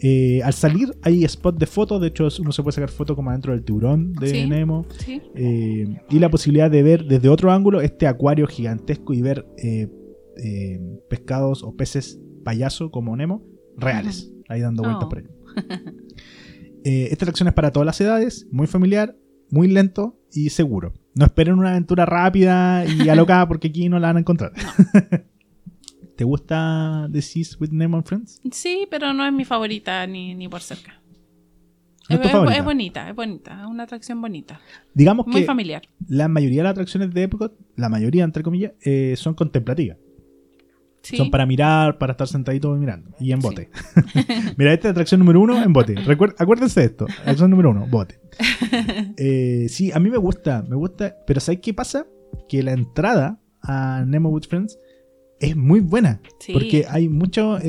Eh, 0.00 0.42
al 0.42 0.52
salir 0.52 0.88
hay 1.02 1.24
spot 1.24 1.56
de 1.56 1.66
fotos, 1.66 2.00
de 2.00 2.08
hecho 2.08 2.28
uno 2.40 2.50
se 2.50 2.62
puede 2.62 2.74
sacar 2.74 2.90
foto 2.90 3.14
como 3.14 3.30
adentro 3.30 3.52
del 3.52 3.62
tiburón 3.64 4.12
de 4.14 4.26
Sí. 4.28 4.46
Nemo. 4.48 4.86
Sí. 4.98 5.22
Eh, 5.36 5.86
y 6.10 6.18
la 6.18 6.30
posibilidad 6.30 6.70
de 6.70 6.82
ver 6.82 7.04
desde 7.04 7.28
otro 7.28 7.52
ángulo 7.52 7.80
este 7.80 8.06
acuario 8.08 8.46
gigantesco 8.48 9.14
y 9.14 9.22
ver 9.22 9.46
eh, 9.62 9.88
eh, 10.42 10.80
pescados 11.08 11.62
o 11.62 11.74
peces 11.76 12.20
payaso 12.44 12.90
como 12.90 13.16
Nemo 13.16 13.42
reales, 13.76 14.32
ahí 14.48 14.60
dando 14.60 14.82
vueltas 14.82 15.04
Oh. 15.04 15.08
por 15.08 15.18
ahí. 15.18 15.24
Eh, 16.86 17.08
esta 17.10 17.24
atracción 17.24 17.48
es 17.48 17.54
para 17.54 17.70
todas 17.72 17.86
las 17.86 17.98
edades, 18.02 18.46
muy 18.50 18.66
familiar, 18.66 19.16
muy 19.48 19.68
lento 19.68 20.20
y 20.30 20.50
seguro. 20.50 20.92
No 21.14 21.24
esperen 21.24 21.54
una 21.58 21.70
aventura 21.70 22.04
rápida 22.04 22.84
y 22.84 23.08
alocada 23.08 23.48
porque 23.48 23.68
aquí 23.68 23.88
no 23.88 23.98
la 23.98 24.08
van 24.08 24.18
a 24.18 24.20
encontrar. 24.20 24.52
¿Te 26.16 26.24
gusta 26.24 27.08
The 27.10 27.22
Seas 27.22 27.58
with 27.60 27.70
Nemo 27.70 27.96
and 27.96 28.06
Friends? 28.06 28.40
Sí, 28.52 28.86
pero 28.90 29.14
no 29.14 29.26
es 29.26 29.32
mi 29.32 29.44
favorita 29.46 30.06
ni, 30.06 30.34
ni 30.34 30.46
por 30.46 30.60
cerca. 30.60 31.00
¿No 32.10 32.16
es 32.16 32.20
tu 32.20 32.26
es, 32.28 32.32
favorita? 32.32 32.58
es 32.58 32.64
bonita, 32.64 33.08
es 33.08 33.16
bonita, 33.16 33.60
es 33.62 33.66
una 33.66 33.84
atracción 33.84 34.20
bonita. 34.20 34.60
Digamos 34.92 35.26
Muy 35.26 35.40
que 35.40 35.46
familiar. 35.46 35.82
la 36.06 36.28
mayoría 36.28 36.58
de 36.58 36.64
las 36.64 36.72
atracciones 36.72 37.14
de 37.14 37.22
Epcot, 37.22 37.58
la 37.76 37.88
mayoría 37.88 38.24
entre 38.24 38.42
comillas, 38.42 38.72
eh, 38.84 39.14
son 39.16 39.32
contemplativas. 39.32 39.96
Sí. 41.04 41.16
Son 41.18 41.30
para 41.30 41.44
mirar, 41.46 41.98
para 41.98 42.12
estar 42.12 42.26
sentadito 42.26 42.74
mirando. 42.74 43.10
Y 43.20 43.30
en 43.32 43.40
Sí. 43.42 43.46
bote. 43.46 43.68
Mira, 44.56 44.72
esta 44.72 44.88
es 44.88 44.92
atracción 44.92 45.20
número 45.20 45.40
uno 45.40 45.62
en 45.62 45.72
bote. 45.72 45.94
Recuer- 45.96 46.34
acuérdense 46.38 46.80
de 46.80 46.86
esto. 46.86 47.06
Atracción 47.20 47.50
número 47.50 47.70
uno, 47.70 47.86
bote. 47.86 48.18
Eh, 49.16 49.66
sí, 49.68 49.92
a 49.92 50.00
mí 50.00 50.10
me 50.10 50.16
gusta, 50.18 50.64
me 50.68 50.76
gusta. 50.76 51.14
Pero 51.26 51.40
¿sabes 51.40 51.60
qué 51.62 51.72
pasa? 51.74 52.06
Que 52.48 52.62
la 52.62 52.72
entrada 52.72 53.38
a 53.62 54.04
Nemo 54.06 54.30
with 54.30 54.44
Friends 54.48 54.78
es 55.40 55.56
muy 55.56 55.80
buena. 55.80 56.20
Sí. 56.40 56.52
Porque 56.52 56.86
hay 56.88 57.08
muchas 57.08 57.62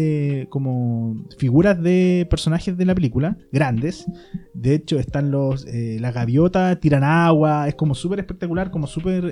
como 0.50 1.26
figuras 1.38 1.82
de 1.82 2.26
personajes 2.30 2.78
de 2.78 2.86
la 2.86 2.96
película, 2.96 3.38
grandes. 3.52 4.06
De 4.54 4.76
hecho, 4.76 4.98
están 4.98 5.30
los 5.32 5.66
eh, 5.68 5.98
las 6.00 6.14
gaviotas, 6.14 6.80
tiran 6.80 7.04
agua. 7.04 7.68
Es 7.68 7.76
como 7.76 7.96
súper 7.96 8.20
espectacular, 8.20 8.72
como 8.72 8.88
súper... 8.88 9.32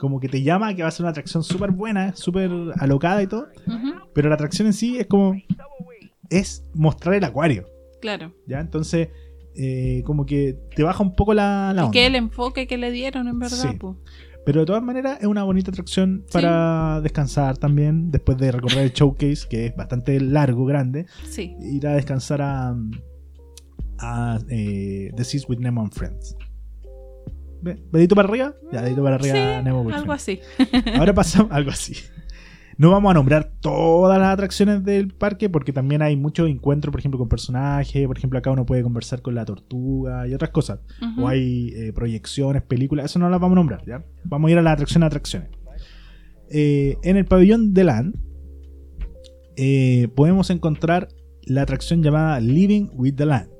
como 0.00 0.18
que 0.18 0.28
te 0.28 0.42
llama 0.42 0.74
que 0.74 0.82
va 0.82 0.88
a 0.88 0.90
ser 0.90 1.04
una 1.04 1.10
atracción 1.10 1.44
súper 1.44 1.70
buena, 1.72 2.16
súper 2.16 2.50
alocada 2.78 3.22
y 3.22 3.26
todo. 3.26 3.48
Pero 4.14 4.30
la 4.30 4.34
atracción 4.34 4.66
en 4.66 4.72
sí 4.72 4.96
es 4.98 5.06
como. 5.06 5.34
Es 6.30 6.64
mostrar 6.74 7.14
el 7.14 7.24
acuario. 7.24 7.66
Claro. 8.00 8.32
¿Ya? 8.46 8.60
Entonces, 8.60 9.08
eh, 9.54 10.02
como 10.06 10.24
que 10.24 10.56
te 10.74 10.82
baja 10.82 11.02
un 11.02 11.14
poco 11.14 11.34
la, 11.34 11.72
la 11.74 11.82
Es 11.82 11.86
onda. 11.88 11.92
que 11.92 12.06
el 12.06 12.14
enfoque 12.14 12.66
que 12.66 12.78
le 12.78 12.90
dieron, 12.90 13.28
en 13.28 13.38
verdad. 13.38 13.70
Sí. 13.70 13.76
po. 13.76 13.98
Pero 14.46 14.60
de 14.60 14.66
todas 14.66 14.82
maneras, 14.82 15.18
es 15.20 15.26
una 15.26 15.42
bonita 15.42 15.70
atracción 15.70 16.24
para 16.32 17.00
descansar 17.02 17.58
también. 17.58 18.10
Después 18.10 18.38
de 18.38 18.52
recorrer 18.52 18.78
el 18.78 18.92
showcase, 18.92 19.46
que 19.50 19.66
es 19.66 19.76
bastante 19.76 20.18
largo, 20.18 20.64
grande. 20.64 21.04
Sí. 21.28 21.54
Ir 21.60 21.86
a 21.86 21.92
descansar 21.92 22.40
a. 22.40 22.74
a 23.98 24.38
eh, 24.48 25.10
The 25.14 25.24
Seas 25.24 25.46
with 25.46 25.58
Nemo 25.58 25.82
and 25.82 25.92
Friends. 25.92 26.36
¿Dedito 27.92 28.14
para 28.14 28.28
arriba? 28.28 28.54
Ya, 28.72 28.82
dedito 28.82 29.02
para 29.02 29.16
arriba, 29.16 29.34
Sí, 29.58 29.64
Nemo 29.64 29.88
algo 29.90 30.12
así. 30.12 30.40
Ahora 30.98 31.14
pasamos 31.14 31.50
algo 31.52 31.70
así. 31.70 31.94
No 32.78 32.90
vamos 32.90 33.10
a 33.10 33.14
nombrar 33.14 33.52
todas 33.60 34.18
las 34.18 34.32
atracciones 34.32 34.82
del 34.84 35.08
parque 35.12 35.50
porque 35.50 35.70
también 35.70 36.00
hay 36.00 36.16
muchos 36.16 36.48
encuentros, 36.48 36.90
por 36.90 37.00
ejemplo, 37.00 37.18
con 37.18 37.28
personajes. 37.28 38.06
Por 38.06 38.16
ejemplo, 38.16 38.38
acá 38.38 38.50
uno 38.50 38.64
puede 38.64 38.82
conversar 38.82 39.20
con 39.20 39.34
la 39.34 39.44
tortuga 39.44 40.26
y 40.26 40.32
otras 40.32 40.50
cosas. 40.50 40.80
O 41.18 41.28
hay 41.28 41.74
eh, 41.76 41.92
proyecciones, 41.92 42.62
películas. 42.62 43.04
Eso 43.04 43.18
no 43.18 43.28
las 43.28 43.38
vamos 43.38 43.56
a 43.56 43.60
nombrar, 43.60 43.84
¿ya? 43.86 44.02
Vamos 44.24 44.48
a 44.48 44.52
ir 44.52 44.58
a 44.58 44.62
la 44.62 44.72
atracción 44.72 45.02
a 45.02 45.06
atracciones. 45.08 45.50
Eh, 46.48 46.96
en 47.02 47.18
el 47.18 47.26
pabellón 47.26 47.74
de 47.74 47.84
Land 47.84 48.14
eh, 49.56 50.08
podemos 50.14 50.48
encontrar 50.50 51.08
la 51.42 51.62
atracción 51.62 52.02
llamada 52.02 52.40
Living 52.40 52.88
with 52.94 53.14
the 53.16 53.26
Land. 53.26 53.50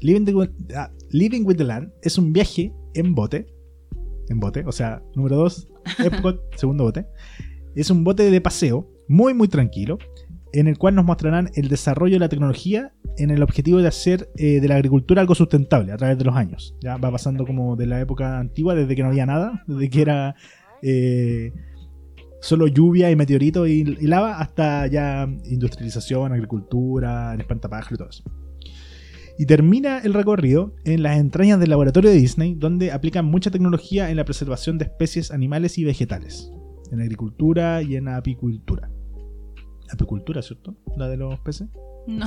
Living, 0.00 0.24
the- 0.24 0.74
ah, 0.76 0.90
Living 1.10 1.42
with 1.44 1.56
the 1.56 1.64
Land 1.64 1.90
es 2.02 2.16
un 2.18 2.32
viaje 2.32 2.72
en 2.94 3.14
bote. 3.14 3.46
En 4.28 4.40
bote, 4.40 4.64
o 4.66 4.72
sea, 4.72 5.02
número 5.14 5.36
2, 5.36 5.68
Epcot, 6.04 6.40
segundo 6.56 6.84
bote. 6.84 7.06
Es 7.74 7.90
un 7.90 8.04
bote 8.04 8.30
de 8.30 8.40
paseo 8.40 8.88
muy, 9.08 9.34
muy 9.34 9.48
tranquilo, 9.48 9.98
en 10.52 10.68
el 10.68 10.78
cual 10.78 10.94
nos 10.94 11.04
mostrarán 11.04 11.50
el 11.54 11.68
desarrollo 11.68 12.14
de 12.14 12.20
la 12.20 12.28
tecnología 12.28 12.92
en 13.18 13.30
el 13.30 13.42
objetivo 13.42 13.78
de 13.78 13.88
hacer 13.88 14.30
eh, 14.36 14.60
de 14.60 14.68
la 14.68 14.76
agricultura 14.76 15.20
algo 15.20 15.34
sustentable 15.34 15.92
a 15.92 15.96
través 15.96 16.16
de 16.16 16.24
los 16.24 16.36
años. 16.36 16.76
Ya 16.80 16.96
va 16.96 17.10
pasando 17.10 17.44
como 17.44 17.76
de 17.76 17.86
la 17.86 18.00
época 18.00 18.38
antigua, 18.38 18.74
desde 18.74 18.94
que 18.96 19.02
no 19.02 19.08
había 19.08 19.26
nada, 19.26 19.64
desde 19.66 19.90
que 19.90 20.02
era 20.02 20.36
eh, 20.82 21.52
solo 22.40 22.66
lluvia 22.66 23.10
y 23.10 23.16
meteorito 23.16 23.66
y, 23.66 23.96
y 24.00 24.06
lava, 24.06 24.38
hasta 24.38 24.86
ya 24.86 25.28
industrialización, 25.44 26.32
agricultura, 26.32 27.34
el 27.34 27.40
espantapájaros 27.40 27.92
y 27.92 27.96
todo 27.96 28.08
eso. 28.08 28.43
Y 29.38 29.46
termina 29.46 29.98
el 29.98 30.14
recorrido 30.14 30.74
en 30.84 31.02
las 31.02 31.18
entrañas 31.18 31.58
del 31.58 31.70
laboratorio 31.70 32.10
de 32.10 32.16
Disney, 32.16 32.54
donde 32.54 32.92
aplican 32.92 33.24
mucha 33.24 33.50
tecnología 33.50 34.10
en 34.10 34.16
la 34.16 34.24
preservación 34.24 34.78
de 34.78 34.84
especies 34.84 35.30
animales 35.32 35.76
y 35.78 35.84
vegetales, 35.84 36.52
en 36.92 37.00
agricultura 37.00 37.82
y 37.82 37.96
en 37.96 38.08
apicultura. 38.08 38.90
Apicultura, 39.92 40.40
¿cierto? 40.42 40.76
La 40.96 41.08
de 41.08 41.16
los 41.16 41.38
peces. 41.40 41.68
No, 42.06 42.26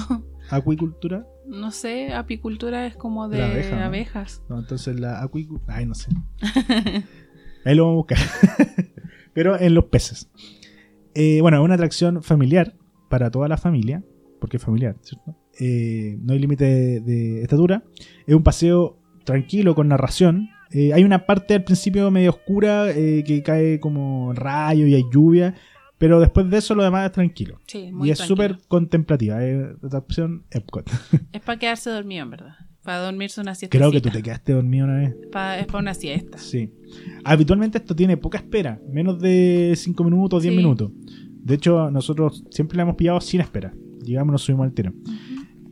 Acuicultura. 0.49 1.28
no 1.45 1.72
sé, 1.72 2.12
apicultura 2.14 2.88
es 2.88 2.95
como 2.95 3.30
de 3.30 3.38
La 3.38 3.45
abeja, 3.51 3.76
¿no? 3.78 3.86
abejas. 3.86 4.43
No, 4.49 4.60
entonces 4.60 4.99
la 4.99 5.22
acuicultura. 5.22 5.76
Ay, 5.78 5.86
no 5.86 5.93
sé. 5.93 6.10
Ahí 7.66 7.76
lo 7.76 7.86
vamos 7.86 7.93
a 7.93 8.16
buscar. 8.16 8.18
Pero 9.34 9.60
en 9.60 9.76
los 9.76 9.86
peces. 9.86 10.30
Eh, 11.14 11.41
bueno, 11.41 11.58
es 11.58 11.64
una 11.64 11.76
atracción 11.76 12.24
familiar 12.24 12.76
para 13.10 13.30
toda 13.30 13.47
la 13.47 13.58
familia, 13.58 14.03
porque 14.41 14.58
es 14.58 14.64
familiar, 14.64 14.95
¿cierto? 15.01 15.36
Eh, 15.60 16.18
no 16.22 16.34
hay 16.34 16.39
límite 16.39 16.66
de, 16.66 16.99
de 17.01 17.41
estatura. 17.41 17.84
Es 18.26 18.36
un 18.36 18.43
paseo 18.43 18.99
tranquilo 19.24 19.76
con 19.76 19.88
narración. 19.88 20.49
Eh, 20.72 20.93
hay 20.93 21.03
una 21.03 21.26
parte 21.26 21.53
al 21.55 21.64
principio 21.64 22.12
medio 22.12 22.32
oscura 22.32 22.89
eh, 22.91 23.24
que 23.26 23.41
cae 23.41 23.80
como 23.80 24.34
rayo 24.34 24.86
y 24.88 24.95
hay 24.95 25.03
lluvia, 25.12 25.55
Pero 25.97 26.20
después 26.20 26.49
de 26.49 26.58
eso 26.58 26.76
lo 26.76 26.84
demás 26.84 27.05
es 27.08 27.12
tranquilo. 27.14 27.60
Sí, 27.68 27.91
muy 27.91 28.10
y 28.10 28.12
es 28.12 28.20
súper 28.20 28.60
contemplativa. 28.68 29.39
Es 29.45 29.93
opción 29.93 30.43
Epcot. 30.51 30.89
Es 31.32 31.41
para 31.41 31.58
quedarse 31.58 31.89
dormido, 31.89 32.24
en 32.24 32.30
verdad. 32.32 32.53
Para 32.84 32.99
dormirse 32.99 33.41
una 33.41 33.55
siesta. 33.55 33.78
Creo 33.78 33.91
que 33.91 33.99
tú 33.99 34.10
te 34.10 34.22
quedaste 34.22 34.53
dormido 34.53 34.86
una 34.86 34.97
vez. 34.99 35.16
es 35.60 35.66
para 35.66 35.80
una 35.80 35.93
siesta. 35.93 36.38
Sí. 36.38 36.72
Habitualmente 37.24 37.80
esto 37.80 37.95
tiene 37.95 38.16
poca 38.16 38.38
espera, 38.38 38.80
menos 38.89 39.20
de 39.20 39.74
5 39.76 40.03
minutos, 40.03 40.43
10 40.43 40.53
Sí. 40.53 40.58
minutos. 40.58 40.91
De 41.43 41.55
hecho, 41.55 41.89
nosotros 41.91 42.43
siempre 42.49 42.78
la 42.78 42.84
hemos 42.84 42.95
pillado 42.95 43.20
sin 43.20 43.41
espera. 43.41 43.74
Llegamos, 44.03 44.32
nos 44.34 44.41
subimos 44.43 44.66
al 44.66 44.74
tiro. 44.74 44.93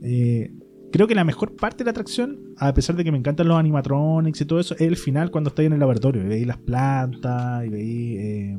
Eh, 0.06 0.51
creo 0.91 1.08
que 1.08 1.16
la 1.16 1.24
mejor 1.24 1.56
parte 1.56 1.80
de 1.80 1.86
la 1.86 1.91
atracción, 1.91 2.39
a 2.58 2.74
pesar 2.74 2.95
de 2.95 3.03
que 3.03 3.12
me 3.12 3.18
encantan 3.18 3.47
los 3.47 3.58
animatronics 3.58 4.39
y 4.41 4.45
todo 4.45 4.60
eso, 4.60 4.76
es 4.76 4.82
el 4.82 4.95
final 4.97 5.32
cuando 5.32 5.49
estáis 5.49 5.68
en 5.68 5.74
el 5.74 5.80
laboratorio. 5.80 6.24
Y 6.24 6.28
veis 6.28 6.47
las 6.47 6.58
plantas, 6.58 7.66
y 7.66 7.70
veis 7.70 8.18
eh, 8.20 8.58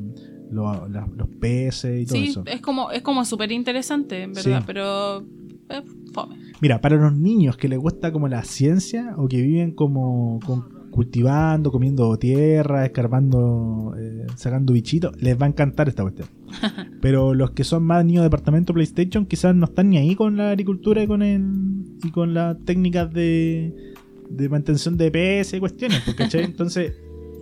lo- 0.51 0.89
la- 0.89 1.09
los 1.17 1.29
peces 1.41 2.03
y 2.03 2.07
todo 2.07 2.19
Sí, 2.19 2.29
eso. 2.29 2.43
es 2.47 2.61
como, 2.61 2.91
es 2.91 3.03
como 3.03 3.25
súper 3.25 3.53
interesante, 3.53 4.23
en 4.23 4.33
verdad, 4.33 4.59
Sí. 4.61 4.65
pero 4.67 5.21
es 5.69 5.83
fome. 6.13 6.37
Mira, 6.61 6.81
para 6.81 6.97
los 6.97 7.17
niños 7.17 7.57
que 7.57 7.69
les 7.69 7.79
gusta 7.79 8.13
como 8.13 8.29
la 8.29 8.43
ciencia 8.45 9.15
o 9.17 9.29
que 9.29 9.41
viven 9.43 9.73
como 9.73 10.39
cultivando, 10.91 11.71
comiendo 11.71 12.17
tierra, 12.17 12.87
escarbando, 12.87 13.95
eh, 13.99 14.27
sacando 14.37 14.73
bichitos, 14.73 15.21
les 15.21 15.39
va 15.41 15.45
a 15.47 15.49
encantar 15.49 15.89
esta 15.89 16.03
cuestión. 16.03 16.29
Pero 17.01 17.35
los 17.35 17.53
que 17.53 17.65
son 17.65 17.85
más 17.85 18.05
niños 18.05 18.23
de 18.23 18.27
departamento 18.27 18.73
PlayStation 18.73 19.27
quizás 19.27 19.55
no 19.55 19.67
están 19.67 19.91
ni 19.91 19.99
ahí 19.99 20.15
con 20.15 20.37
la 20.37 20.51
agricultura 20.51 21.03
y 21.03 21.07
con 21.07 21.23
el 21.23 21.45
y 22.05 22.11
con 22.11 22.35
las 22.35 22.57
técnicas 22.65 23.13
de, 23.13 23.95
de 24.29 24.49
mantención 24.49 24.97
de 24.97 25.11
PS 25.11 25.55
y 25.55 25.61
cuestiones, 25.61 26.03
pues, 26.05 26.17
¿cachai? 26.17 26.45
Entonces, 26.45 26.95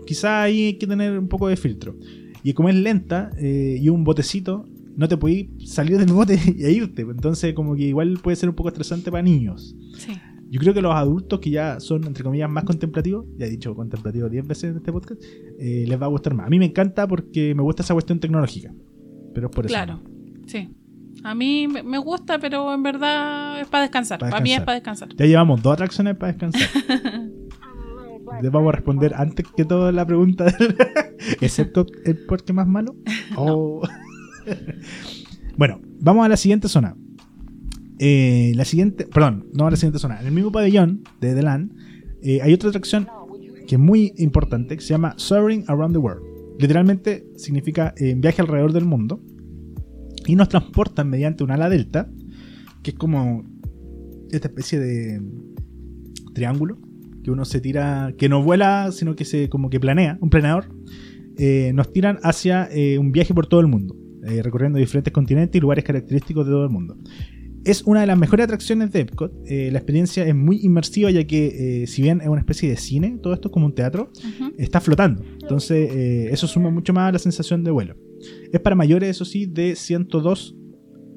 quizás 0.07 0.44
ahí 0.44 0.66
hay 0.66 0.74
que 0.74 0.86
tener 0.86 1.18
un 1.18 1.28
poco 1.28 1.48
de 1.48 1.57
filtro. 1.57 1.96
Y 2.42 2.52
como 2.52 2.68
es 2.68 2.74
lenta 2.74 3.30
eh, 3.38 3.78
y 3.80 3.88
un 3.88 4.05
botecito, 4.05 4.66
no 4.96 5.09
te 5.09 5.16
podís 5.16 5.48
salir 5.72 5.98
del 5.98 6.12
bote 6.12 6.38
y 6.57 6.66
irte. 6.66 7.02
Entonces, 7.02 7.55
como 7.55 7.74
que 7.74 7.84
igual 7.84 8.18
puede 8.22 8.36
ser 8.36 8.48
un 8.48 8.55
poco 8.55 8.68
estresante 8.68 9.11
para 9.11 9.22
niños. 9.22 9.74
Sí. 9.96 10.12
Yo 10.50 10.61
creo 10.61 10.74
que 10.74 10.82
los 10.82 10.94
adultos 10.94 11.40
que 11.40 11.50
ya 11.50 11.80
son, 11.80 12.05
entre 12.05 12.22
comillas, 12.22 12.48
más 12.48 12.64
contemplativos, 12.64 13.26
ya 13.36 13.46
he 13.46 13.50
dicho 13.50 13.74
contemplativo 13.74 14.28
10 14.28 14.46
veces 14.46 14.70
en 14.70 14.76
este 14.76 14.92
podcast, 14.92 15.20
eh, 15.59 15.84
les 15.88 16.00
va 16.00 16.07
a 16.07 16.09
gustar 16.09 16.34
más. 16.34 16.46
A 16.46 16.50
mí 16.50 16.59
me 16.59 16.66
encanta 16.66 17.09
porque 17.09 17.55
me 17.55 17.62
gusta 17.62 17.82
esa 17.82 17.94
cuestión 17.94 18.20
tecnológica. 18.20 18.72
Pero 19.35 19.49
es 19.49 19.55
por 19.55 19.66
eso. 19.66 19.74
Claro, 19.74 20.01
sí. 20.47 20.70
A 21.22 21.35
mí 21.35 21.68
me 21.68 21.99
gusta, 21.99 22.39
pero 22.39 22.72
en 22.74 22.82
verdad 22.82 23.61
es 23.61 23.68
para 23.68 23.82
descansar. 23.82 24.18
Para 24.18 24.30
Para 24.30 24.43
mí 24.43 24.53
es 24.53 24.61
para 24.61 24.74
descansar. 24.74 25.09
Ya 25.16 25.26
llevamos 25.26 25.62
dos 25.62 25.72
atracciones 25.72 26.16
para 26.16 26.32
descansar. 26.32 26.68
Les 28.43 28.51
vamos 28.51 28.70
a 28.70 28.76
responder 28.76 29.14
antes 29.14 29.47
que 29.57 29.64
todo 29.64 29.91
la 29.93 30.07
pregunta 30.07 30.45
del... 30.45 30.76
Excepto 31.41 31.87
el 32.05 32.18
por 32.26 32.45
qué 32.45 32.53
más 32.53 32.66
malo. 32.66 32.97
Oh. 33.37 33.82
bueno, 35.57 35.80
vamos 36.01 36.26
a 36.26 36.28
la 36.28 36.37
siguiente 36.37 36.68
zona. 36.68 36.95
Eh, 37.99 38.53
la 38.55 38.66
siguiente, 38.66 39.07
perdón, 39.07 39.47
no 39.55 39.66
a 39.66 39.70
la 39.70 39.76
siguiente 39.76 39.99
zona. 39.99 40.20
En 40.20 40.26
el 40.26 40.32
mismo 40.32 40.53
pabellón 40.53 41.03
de 41.20 41.35
The 41.35 41.43
Land 41.43 41.72
eh, 42.22 42.41
hay 42.43 42.53
otra 42.53 42.68
atracción 42.68 43.09
que 43.66 43.76
es 43.76 43.80
muy 43.80 44.12
importante 44.18 44.76
que 44.76 44.82
se 44.82 44.91
llama 44.91 45.14
Soaring 45.16 45.64
Around 45.68 45.95
the 45.95 45.99
World. 45.99 46.34
Literalmente 46.59 47.26
significa 47.36 47.94
eh, 47.96 48.14
viaje 48.16 48.42
alrededor 48.42 48.72
del 48.72 48.84
mundo 48.84 49.20
y 50.26 50.36
nos 50.36 50.48
transportan 50.48 51.11
mediante 51.11 51.44
un 51.44 51.50
ala 51.50 51.68
delta, 51.68 52.11
que 52.82 52.90
es 52.90 52.96
como 52.96 53.44
esta 54.30 54.48
especie 54.48 54.78
de 54.78 55.20
triángulo 56.34 56.78
que 57.24 57.30
uno 57.30 57.44
se 57.44 57.61
tira, 57.61 58.14
que 58.18 58.28
no 58.28 58.42
vuela, 58.42 58.92
sino 58.92 59.16
que 59.16 59.24
se 59.24 59.48
como 59.48 59.70
que 59.70 59.80
planea, 59.80 60.18
un 60.20 60.30
planeador. 60.30 60.66
eh, 61.36 61.72
nos 61.74 61.92
tiran 61.92 62.18
hacia 62.22 62.68
eh, 62.70 62.98
un 62.98 63.11
viaje 63.11 63.34
por 63.34 63.46
todo 63.48 63.61
el 63.61 63.66
mundo, 63.66 63.96
eh, 64.24 64.40
recorriendo 64.42 64.78
diferentes 64.78 65.12
continentes 65.12 65.57
y 65.57 65.61
lugares 65.61 65.82
característicos 65.84 66.46
de 66.46 66.52
todo 66.52 66.64
el 66.64 66.70
mundo. 66.70 66.96
Es 67.64 67.82
una 67.82 68.00
de 68.00 68.06
las 68.06 68.18
mejores 68.18 68.44
atracciones 68.44 68.92
de 68.92 69.00
Epcot. 69.00 69.32
eh, 69.46 69.70
la 69.72 69.78
experiencia 69.78 70.26
es 70.26 70.34
muy 70.34 70.60
inmersiva, 70.62 71.10
ya 71.10 71.24
que, 71.26 71.82
eh, 71.82 71.86
si 71.86 72.02
bien 72.02 72.20
es 72.20 72.28
una 72.28 72.40
especie 72.40 72.68
de 72.68 72.76
cine, 72.76 73.18
todo 73.22 73.32
esto 73.32 73.48
es 73.48 73.52
como 73.52 73.66
un 73.66 73.74
teatro, 73.74 74.10
está 74.58 74.80
flotando. 74.80 75.24
Entonces, 75.40 75.90
eh, 75.92 76.28
eso 76.30 76.46
suma 76.46 76.70
mucho 76.70 76.92
más 76.92 77.08
a 77.08 77.12
la 77.12 77.18
sensación 77.18 77.64
de 77.64 77.70
vuelo. 77.70 77.96
Es 78.52 78.60
para 78.60 78.76
mayores, 78.76 79.10
eso 79.10 79.24
sí, 79.24 79.46
de 79.46 79.76
102 79.76 80.56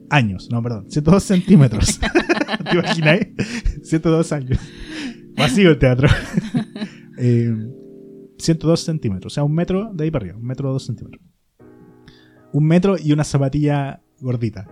años. 0.09 0.49
No, 0.51 0.61
perdón, 0.63 0.89
102 0.89 1.23
centímetros. 1.23 1.99
¿Te 2.71 2.77
imaginas? 2.77 3.19
102 3.83 4.31
años. 4.31 4.59
Vacío 5.35 5.69
el 5.69 5.79
teatro. 5.79 6.07
Eh, 7.19 7.51
102 8.37 8.79
centímetros. 8.79 9.33
O 9.33 9.33
sea, 9.33 9.43
un 9.43 9.55
metro 9.55 9.91
de 9.91 10.03
ahí 10.03 10.11
para 10.11 10.23
arriba. 10.23 10.37
Un 10.37 10.45
metro 10.45 10.71
dos 10.71 10.85
centímetros. 10.85 11.19
Un 12.53 12.67
metro 12.67 12.95
y 13.03 13.11
una 13.11 13.23
zapatilla 13.23 14.03
gordita. 14.21 14.67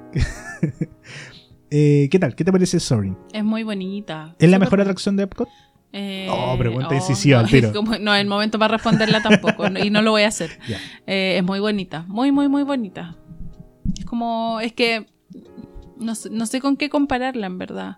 Eh, 1.72 2.08
¿Qué 2.12 2.20
tal? 2.20 2.36
¿Qué 2.36 2.44
te 2.44 2.52
parece 2.52 2.80
Soaring? 2.80 3.18
Es 3.34 3.44
muy 3.44 3.64
bonita. 3.64 4.36
¿Es 4.40 4.50
la 4.50 4.60
mejor 4.60 4.82
atracción 4.82 5.16
de 5.18 5.24
Epcot? 5.24 5.50
Eh, 5.92 6.28
Oh, 6.30 6.58
pregunta 6.58 6.90
oh, 6.92 6.94
incisiva 6.96 7.42
no, 7.42 7.48
es 7.52 7.68
como- 7.68 7.98
no, 7.98 8.14
el 8.16 8.28
momento 8.28 8.60
para 8.60 8.74
responderla 8.74 9.22
tampoco. 9.24 9.70
no, 9.70 9.80
y 9.84 9.90
no 9.90 10.02
lo 10.02 10.12
voy 10.12 10.24
a 10.24 10.28
hacer. 10.28 10.60
Ya. 10.68 10.78
Eh, 11.08 11.38
es 11.38 11.44
muy 11.44 11.60
bonita. 11.60 12.06
Muy, 12.08 12.32
muy, 12.32 12.48
muy 12.50 12.64
bonita. 12.64 13.16
Es 13.98 14.06
como. 14.06 14.60
Es 14.62 14.74
que. 14.74 15.06
No 15.98 16.14
sé, 16.16 16.30
no 16.30 16.46
sé 16.46 16.60
con 16.60 16.76
qué 16.76 16.90
compararla, 16.90 17.48
en 17.48 17.58
verdad. 17.58 17.98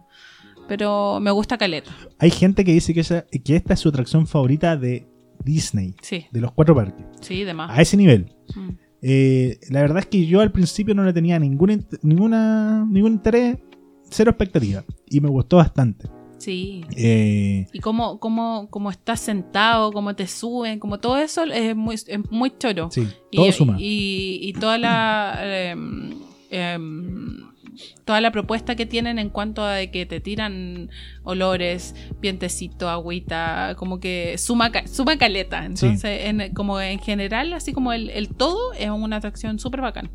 Pero 0.68 1.20
me 1.20 1.32
gusta 1.32 1.57
Caleta. 1.57 1.91
Hay 2.20 2.30
gente 2.30 2.63
que 2.63 2.74
dice 2.74 2.93
que, 2.93 2.99
esa- 2.99 3.26
que 3.43 3.55
esta 3.55 3.74
es 3.74 3.80
su 3.80 3.89
atracción 3.89 4.28
favorita 4.28 4.78
de 4.78 5.07
Disney, 5.43 5.95
Sí, 6.01 6.26
de 6.32 6.41
los 6.41 6.51
cuatro 6.51 6.76
parques. 6.76 7.05
sí, 7.22 7.43
de 7.43 7.53
más. 7.53 7.72
A 7.76 7.82
ese 7.82 7.97
nivel. 7.97 8.36
Mm. 8.55 8.70
Eh, 9.10 9.60
la 9.70 9.80
verdad 9.82 9.99
es 9.99 10.08
que 10.08 10.26
yo 10.26 10.41
al 10.41 10.51
principio 10.51 10.93
no 10.93 11.03
le 11.05 11.14
tenía 11.14 11.39
ningún, 11.39 11.70
int- 11.70 11.99
ninguna, 12.01 12.86
ningún 12.89 13.14
interés, 13.14 13.58
cero 14.10 14.32
expectativa. 14.32 14.84
Y 15.05 15.22
me 15.22 15.30
gustó 15.30 15.58
bastante. 15.58 16.10
Sí. 16.39 16.82
Eh, 16.95 17.66
Y 17.72 17.80
cómo, 17.80 18.20
cómo, 18.20 18.68
cómo 18.70 18.91
estás 18.91 19.20
sentado, 19.22 19.91
cómo 19.93 20.14
te 20.16 20.28
suben, 20.28 20.78
como 20.80 20.99
todo 20.99 21.18
eso 21.18 21.43
es 21.45 21.76
muy, 21.76 21.95
es 21.95 22.20
muy 22.32 22.51
choro. 22.60 22.89
sí, 22.91 23.08
Y- 23.32 23.38
todo 23.38 23.51
suma. 23.53 23.76
Y, 23.80 24.39
y 24.43 24.53
toda 24.53 24.78
la 24.78 25.39
em, 25.72 26.12
em, 26.49 27.47
toda 28.05 28.21
la 28.21 28.32
propuesta 28.32 28.75
que 28.75 28.86
tienen 28.86 29.19
en 29.19 29.30
cuanto 29.30 29.63
a 29.63 29.73
de 29.73 29.91
que 29.91 30.05
te 30.05 30.19
tiran 30.19 30.89
olores, 31.23 31.95
pientecito, 32.19 32.89
agüita, 32.89 33.75
como 33.78 33.99
que 33.99 34.38
suma 34.38 34.71
caleta. 34.71 35.65
Entonces, 35.65 36.21
en, 36.25 36.53
como 36.53 36.80
en 36.82 36.99
general, 36.99 37.53
así 37.53 37.73
como 37.73 37.93
el, 37.93 38.09
el 38.09 38.30
todo, 38.30 38.73
es 38.73 38.89
una 38.89 39.17
atracción 39.17 39.59
súper 39.59 39.82
bacán. 39.82 40.09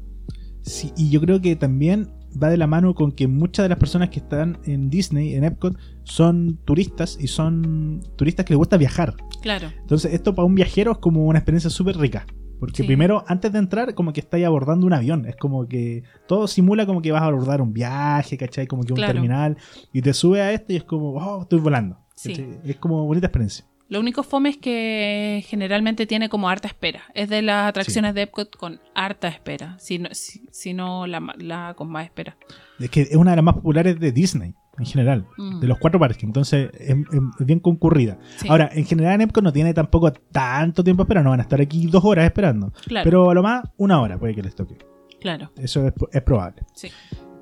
Sí, 0.63 0.93
y 0.97 1.11
yo 1.11 1.21
creo 1.21 1.41
que 1.41 1.57
también 1.57 2.09
va 2.41 2.49
de 2.49 2.57
la 2.57 2.67
mano 2.67 2.95
con 2.95 3.13
que 3.13 3.27
muchas 3.27 3.65
de 3.65 3.69
las 3.69 3.79
personas 3.79 4.11
que 4.11 4.21
están 4.21 4.59
en 4.65 4.91
Disney, 4.91 5.35
en 5.35 5.45
Epcot, 5.45 5.77
son 6.05 6.59
turistas 6.65 7.19
y 7.21 7.27
son 7.27 8.01
turistas 8.17 8.47
que 8.47 8.53
les 8.55 8.59
gusta 8.59 8.77
viajar. 8.77 9.15
Claro. 9.43 9.73
Entonces, 9.81 10.15
esto 10.15 10.35
para 10.35 10.47
un 10.47 10.55
viajero 10.55 10.93
es 10.93 10.99
como 10.99 11.27
una 11.27 11.41
experiencia 11.41 11.71
súper 11.71 11.97
rica. 11.97 12.27
Porque 12.63 12.83
Sí. 12.83 12.87
primero, 12.87 13.25
antes 13.27 13.53
de 13.53 13.59
entrar, 13.59 13.93
como 13.97 14.13
que 14.13 14.21
estáis 14.21 14.47
abordando 14.47 14.87
un 14.87 14.93
avión. 14.93 15.27
Es 15.27 15.35
como 15.35 15.67
que 15.67 16.05
todo 16.29 16.47
simula 16.47 16.87
como 16.87 17.03
que 17.03 17.11
vas 17.11 17.23
a 17.23 17.27
abordar 17.27 17.61
un 17.61 17.73
viaje, 17.73 18.39
¿cachai? 18.39 18.69
Como 18.69 18.85
que 18.85 18.93
un 18.93 18.99
Claro. 18.99 19.15
terminal. 19.15 19.57
Y 19.93 20.01
te 20.01 20.13
sube 20.15 20.41
a 20.41 20.53
este 20.53 20.75
y 20.75 20.77
es 20.77 20.85
como, 20.85 21.11
oh, 21.15 21.43
estoy 21.43 21.59
volando. 21.59 21.99
Sí. 22.15 22.33
Es 22.65 22.77
como 22.77 23.05
bonita 23.05 23.27
experiencia. 23.27 23.65
Lo 23.89 23.99
único 23.99 24.23
fome 24.23 24.51
es 24.51 24.59
que 24.59 25.43
generalmente 25.49 26.07
tiene 26.07 26.29
como 26.29 26.49
harta 26.49 26.69
espera. 26.69 27.03
Es 27.15 27.29
de 27.29 27.43
las 27.43 27.69
atracciones 27.69 28.15
de 28.15 28.23
Epcot 28.23 28.57
con 28.57 28.79
harta 28.95 29.27
espera. 29.27 29.77
Si 29.81 29.99
no, 29.99 30.09
si, 30.13 30.47
si 30.53 30.73
no 30.73 31.09
la, 31.09 31.21
la 31.39 31.75
con 31.77 31.91
más 31.91 32.05
espera. 32.05 32.37
Es 32.79 32.91
que 32.91 33.01
es 33.03 33.17
una 33.17 33.33
de 33.33 33.37
las 33.39 33.45
más 33.45 33.55
populares 33.57 33.99
de 33.99 34.13
Disney, 34.13 34.55
en 34.79 34.87
general. 34.87 35.27
Mm. 35.37 35.61
De 35.61 35.67
los 35.67 35.79
cuatro 35.79 36.01
parques. 36.01 36.25
Entonces, 36.25 36.71
es, 36.79 36.97
bien 37.41 37.61
concurrida. 37.61 38.19
Sí. 38.37 38.49
Ahora, 38.49 38.71
en 38.73 38.85
general 38.85 39.15
en 39.15 39.23
Epcot 39.23 39.45
no 39.45 39.53
tiene 39.53 39.75
tampoco 39.75 40.13
tanto 40.13 40.83
tiempo 40.83 41.03
esperando. 41.03 41.25
No 41.25 41.31
van 41.31 41.41
a 41.41 41.45
estar 41.45 41.61
aquí 41.61 41.87
dos 41.87 42.05
horas 42.05 42.25
esperando. 42.25 42.73
Claro. 42.87 43.05
Pero 43.05 43.31
a 43.31 43.35
lo 43.35 43.43
más, 43.43 43.65
una 43.77 44.01
hora 44.01 44.19
puede 44.19 44.35
que 44.35 44.43
les 44.43 44.55
toque. 44.55 44.79
Claro. 45.21 45.51
Eso 45.57 45.87
es, 45.87 45.93
es 46.13 46.23
probable. 46.23 46.63
Sí. 46.75 46.89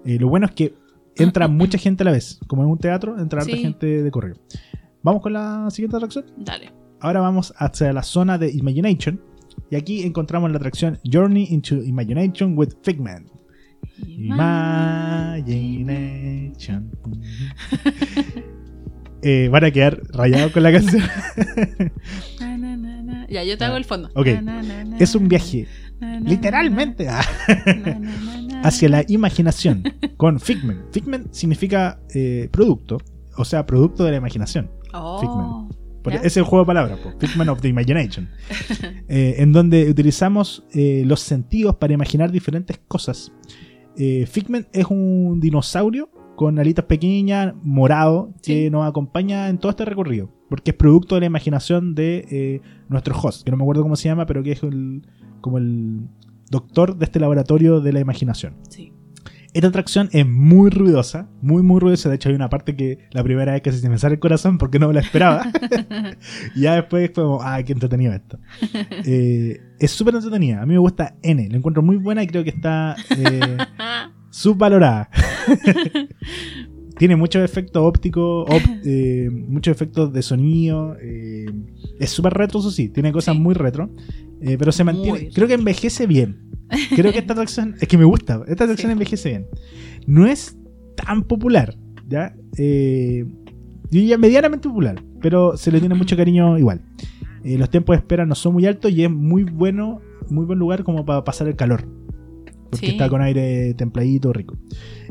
Eh, 0.05 0.19
lo 0.19 0.29
bueno 0.29 0.47
es 0.47 0.53
que 0.53 0.75
entra 1.17 1.49
mucha 1.49 1.79
gente 1.79 2.03
a 2.03 2.07
la 2.07 2.13
vez. 2.13 2.41
Como 2.47 2.63
en 2.63 2.69
un 2.69 2.79
teatro, 2.79 3.19
entra 3.19 3.41
harta 3.41 3.53
Sí. 3.55 3.63
gente 3.63 4.03
de 4.03 4.11
correo. 4.11 4.35
Vamos 5.03 5.23
con 5.23 5.33
la 5.33 5.71
siguiente 5.71 5.97
atracción. 5.97 6.27
Dale. 6.37 6.73
Ahora 7.01 7.21
vamos 7.21 7.55
hacia 7.57 7.93
la 7.93 8.03
zona 8.03 8.37
de 8.39 8.51
Imagination. 8.51 9.21
Y 9.71 9.77
aquí 9.77 10.03
encontramos 10.03 10.51
la 10.51 10.57
atracción 10.57 10.99
Journey 11.11 11.47
into 11.51 11.77
Imagination 11.77 12.59
with 12.59 12.71
Figment. 12.83 13.31
Imagination. 14.07 15.41
Eh, 19.23 19.49
van 19.51 19.65
a 19.65 19.71
quedar 19.71 20.01
rayados 20.15 20.51
con 20.53 20.63
la 20.63 20.73
canción. 20.73 21.03
Na, 22.41 22.57
na, 22.57 22.75
na, 22.77 23.03
na. 23.03 23.27
Ya, 23.29 23.45
yo 23.45 23.59
te 23.59 23.65
hago 23.65 23.77
el 23.77 23.85
fondo. 23.85 24.09
Ok. 24.15 24.29
Es 24.99 25.15
un 25.15 25.29
viaje, 25.29 25.67
literalmente, 26.23 27.07
ah, 27.09 27.21
hacia 28.63 28.89
la 28.89 29.05
imaginación 29.09 29.83
con 30.17 30.41
Figment. 30.41 30.91
Figment 30.93 31.33
significa 31.33 32.01
eh, 32.15 32.49
producto, 32.51 32.99
o 33.37 33.45
sea, 33.45 33.67
producto 33.67 34.05
de 34.05 34.13
la 34.13 34.17
imaginación. 34.17 34.71
Oh, 34.95 35.21
Figment. 35.21 35.81
Porque 36.03 36.21
es 36.23 36.37
el 36.37 36.45
juego 36.45 36.65
de 36.65 36.67
palabras, 36.67 36.99
Figment 37.19 37.51
of 37.51 37.61
the 37.61 37.69
Imagination. 37.69 38.29
Eh, 39.13 39.43
en 39.43 39.53
donde 39.53 39.91
utilizamos 39.91 40.63
eh, 40.73 41.03
los 41.05 41.19
sentidos 41.19 41.75
para 41.77 41.93
imaginar 41.93 42.31
diferentes 42.31 42.79
cosas. 42.87 43.33
Eh, 43.97 44.27
Figment 44.27 44.67
es 44.73 44.87
un 44.87 45.41
dinosaurio 45.41 46.11
con 46.37 46.59
alitas 46.59 46.87
pequeñas, 46.87 47.55
morado, 47.63 48.33
que 48.43 48.65
Sí. 48.65 48.71
nos 48.71 48.89
acompaña 48.89 49.49
en 49.49 49.59
todo 49.59 49.71
este 49.71 49.85
recorrido. 49.85 50.31
Porque 50.49 50.71
es 50.71 50.77
producto 50.77 51.15
de 51.15 51.21
la 51.21 51.27
imaginación 51.27 51.95
de 51.95 52.27
eh, 52.31 52.61
nuestro 52.89 53.15
host, 53.21 53.45
que 53.45 53.51
no 53.51 53.57
me 53.57 53.63
acuerdo 53.65 53.83
cómo 53.83 53.95
se 53.97 54.09
llama, 54.09 54.27
pero 54.27 54.43
que 54.43 54.53
es 54.53 54.63
el, 54.63 55.03
como 55.41 55.59
el 55.59 56.09
doctor 56.51 56.97
de 56.97 57.05
este 57.05 57.21
laboratorio 57.21 57.81
de 57.81 57.93
la 57.93 58.01
imaginación. 58.01 58.55
Sí. 58.69 58.93
Esta 59.53 59.67
atracción 59.67 60.09
es 60.13 60.25
muy 60.27 60.71
ruidosa, 60.71 61.29
muy, 61.43 61.63
muy 61.65 61.81
ruidosa. 61.81 62.09
De 62.09 62.15
hecho, 62.15 62.29
hay 62.29 62.37
una 62.37 62.49
parte 62.49 62.77
que 62.77 62.99
la 63.11 63.25
primera 63.25 63.53
vez 63.53 63.63
que 63.63 63.73
se 63.73 63.89
me 63.89 63.99
sale 63.99 64.15
el 64.15 64.21
corazón 64.21 64.59
porque 64.59 64.79
no 64.79 64.87
me 64.87 64.95
la 64.95 65.01
esperaba. 65.01 65.51
y 66.55 66.61
ya 66.61 66.77
después 66.77 67.11
fue 67.13 67.25
como, 67.25 67.43
ah, 67.43 67.61
qué 67.65 67.73
entretenido 67.73 68.13
esto. 68.13 68.39
Eh, 69.05 69.61
es 69.81 69.91
súper 69.91 70.15
entretenida. 70.15 70.63
A 70.63 70.67
mí 70.67 70.75
me 70.75 70.79
gusta 70.79 71.17
N. 71.23 71.49
La 71.49 71.57
encuentro 71.57 71.83
muy 71.83 71.97
buena 71.97 72.23
y 72.23 72.29
creo 72.29 72.45
que 72.45 72.51
está 72.51 72.95
eh, 73.19 73.57
subvalorada. 74.31 75.11
Tiene 76.99 77.17
muchos 77.17 77.43
efectos 77.43 77.83
ópticos, 77.83 78.47
op- 78.49 78.81
eh, 78.85 79.31
muchos 79.33 79.73
efectos 79.75 80.13
de 80.13 80.23
sonido. 80.23 80.97
es 81.99 82.11
súper 82.11 82.35
retro, 82.35 82.61
eso 82.61 82.71
sí. 82.71 82.89
Tiene 82.91 83.11
cosas 83.11 83.35
Sí. 83.35 83.41
muy 83.41 83.55
retro. 83.55 83.91
pero 84.59 84.71
se 84.71 84.85
mantiene. 84.85 85.31
Creo 85.35 85.49
que 85.49 85.55
envejece 85.55 86.07
bien. 86.07 86.50
Creo 86.95 87.13
que 87.13 87.19
esta 87.19 87.33
atracción. 87.33 87.75
Es 87.81 87.89
que 87.89 87.99
me 87.99 88.05
gusta. 88.05 88.43
Esta 88.49 88.65
atracción 88.65 88.91
Sí. 88.91 88.93
envejece 88.93 89.29
bien. 89.31 89.47
No 90.07 90.27
es 90.27 90.57
tan 90.97 91.23
popular. 91.23 91.77
¿Ya? 92.09 92.35
Eh, 92.59 93.25
yo 93.27 94.01
diría 94.01 94.19
medianamente 94.19 94.69
popular. 94.69 95.03
Pero 95.21 95.57
se 95.57 95.71
le 95.71 95.81
tiene 95.81 95.95
mucho 95.95 96.17
cariño 96.17 96.59
igual. 96.59 96.81
Eh, 97.45 97.57
los 97.59 97.71
tiempos 97.71 97.95
de 97.95 97.99
espera 97.99 98.27
no 98.27 98.35
son 98.35 98.53
muy 98.55 98.67
altos 98.67 98.91
y 98.93 99.05
es 99.05 99.11
muy 99.11 99.45
bueno. 99.45 100.01
Muy 100.29 100.45
buen 100.47 100.59
lugar 100.59 100.85
como 100.85 101.05
para 101.05 101.25
pasar 101.25 101.49
el 101.49 101.57
calor. 101.57 101.85
Porque 102.71 102.87
Sí. 102.87 102.93
está 102.93 103.09
con 103.09 103.21
aire 103.21 103.75
templadito, 103.75 104.33
rico. 104.33 104.57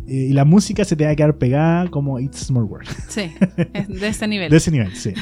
Eh, 0.10 0.28
y 0.30 0.34
la 0.34 0.44
música 0.46 0.84
se 0.86 0.96
te 0.96 1.06
va 1.06 1.12
a 1.12 1.16
quedar 1.16 1.38
pegada 1.38 1.88
como 1.90 2.20
It's 2.20 2.40
Small 2.48 2.64
World. 2.64 2.88
Sí, 3.10 3.32
es 3.74 3.88
de 3.88 4.08
ese 4.08 4.28
nivel. 4.34 4.50
De 4.50 4.58
ese 4.58 4.72
nivel, 4.72 4.96
sí. 4.96 5.14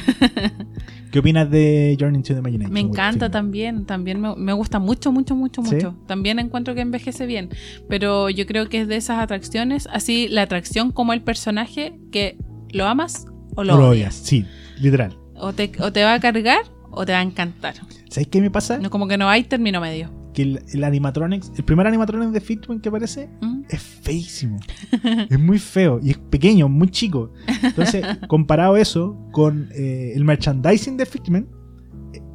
¿Qué 1.10 1.18
opinas 1.20 1.50
de 1.50 1.96
Journey 1.98 2.22
to 2.22 2.34
the 2.34 2.40
Imagination? 2.40 2.72
Me 2.72 2.80
encanta 2.80 3.26
Sí. 3.26 3.32
también, 3.32 3.86
también 3.86 4.20
me, 4.20 4.34
me 4.36 4.52
gusta 4.52 4.78
mucho, 4.78 5.10
mucho, 5.12 5.34
mucho, 5.34 5.62
¿Sí? 5.64 5.74
mucho. 5.76 5.94
También 6.06 6.38
encuentro 6.38 6.74
que 6.74 6.80
envejece 6.82 7.26
bien, 7.26 7.48
pero 7.88 8.28
yo 8.30 8.46
creo 8.46 8.68
que 8.68 8.82
es 8.82 8.88
de 8.88 8.96
esas 8.96 9.18
atracciones, 9.18 9.88
así 9.92 10.28
la 10.28 10.42
atracción 10.42 10.90
como 10.92 11.12
el 11.14 11.22
personaje, 11.22 11.98
que 12.12 12.36
lo 12.70 12.86
amas 12.86 13.26
o 13.56 13.64
lo, 13.64 13.72
No 13.74 13.78
lo 13.80 13.88
odias. 13.90 14.14
odias, 14.20 14.26
sí, 14.26 14.46
literal. 14.80 15.16
O 15.34 15.52
te, 15.52 15.72
o 15.80 15.92
te 15.92 16.02
va 16.04 16.14
a 16.14 16.20
cargar 16.20 16.60
o 16.90 17.06
te 17.06 17.12
va 17.12 17.18
a 17.20 17.22
encantar. 17.22 17.74
¿Sabes 18.10 18.28
qué 18.28 18.40
me 18.40 18.50
pasa? 18.50 18.78
No, 18.78 18.90
como 18.90 19.06
que 19.08 19.16
no 19.16 19.28
hay 19.28 19.44
término 19.44 19.80
medio. 19.80 20.10
Que 20.38 20.42
el, 20.42 20.62
el 20.72 20.84
animatronics, 20.84 21.50
el 21.56 21.64
primer 21.64 21.88
animatronics 21.88 22.32
de 22.32 22.40
Fitman 22.40 22.78
que 22.78 22.90
aparece 22.90 23.28
¿Mm? 23.40 23.62
es 23.68 23.82
feísimo. 23.82 24.60
es 25.28 25.40
muy 25.40 25.58
feo 25.58 25.98
y 26.00 26.10
es 26.10 26.18
pequeño, 26.18 26.68
muy 26.68 26.88
chico. 26.92 27.32
Entonces, 27.60 28.06
comparado 28.28 28.76
eso 28.76 29.18
con 29.32 29.68
eh, 29.74 30.12
el 30.14 30.24
merchandising 30.24 30.96
de 30.96 31.06
Fitman, 31.06 31.48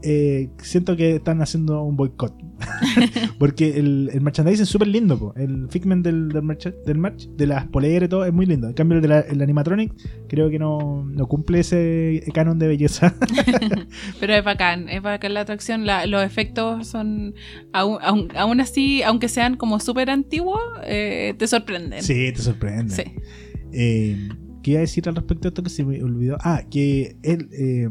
eh, 0.01 0.49
siento 0.61 0.97
que 0.97 1.15
están 1.15 1.41
haciendo 1.41 1.81
un 1.81 1.95
boicot. 1.95 2.35
Porque 3.39 3.78
el, 3.80 4.09
el 4.14 4.22
merchandising 4.22 4.64
es 4.64 4.70
súper 4.70 4.88
lindo. 4.88 5.18
po. 5.18 5.34
El 5.36 5.68
Figment 5.70 6.03
del, 6.05 6.30
del, 6.30 6.43
merch, 6.43 6.68
del 6.86 6.97
merch, 6.97 7.28
de 7.30 7.47
las 7.47 7.66
poleras 7.68 8.07
y 8.07 8.09
todo, 8.09 8.26
es 8.26 8.34
muy 8.34 8.45
lindo. 8.45 8.68
En 8.68 8.74
cambio, 8.74 8.97
el, 8.97 9.01
de 9.01 9.07
la- 9.07 9.20
el 9.22 9.41
animatronic, 9.41 9.93
creo 10.28 10.49
que 10.49 10.59
no, 10.59 11.05
no 11.05 11.28
cumple 11.28 11.59
ese 11.59 12.24
canon 12.34 12.59
de 12.59 12.68
belleza. 12.68 13.14
Pero 14.20 14.34
es 14.34 14.43
bacán, 14.43 14.89
es 14.89 15.01
bacán 15.01 15.34
la 15.34 15.41
atracción. 15.41 15.86
la- 15.86 16.05
los 16.05 16.24
efectos 16.24 16.88
son, 16.88 17.34
aún, 17.72 17.97
aún- 18.01 18.30
aún 18.36 18.59
así, 18.61 19.01
aunque 19.03 19.28
sean 19.30 19.55
como 19.57 19.80
súper 19.80 20.09
antiguos, 20.09 20.59
eh, 20.86 21.34
te 21.38 21.47
sorprenden. 21.47 22.01
sí, 22.03 22.32
te 22.34 22.41
sorprende. 22.41 22.93
Sí. 22.93 23.03
Eh, 23.72 24.30
¿Qué 24.61 24.72
iba 24.72 24.78
a 24.78 24.82
decir 24.82 25.07
al 25.09 25.16
respecto 25.16 25.41
de 25.43 25.47
esto 25.49 25.64
que 25.64 25.70
se 25.70 25.84
me 25.84 26.01
olvidó? 26.01 26.38
Ah, 26.41 26.61
que 26.70 27.18
el, 27.24 27.49
eh, 27.51 27.89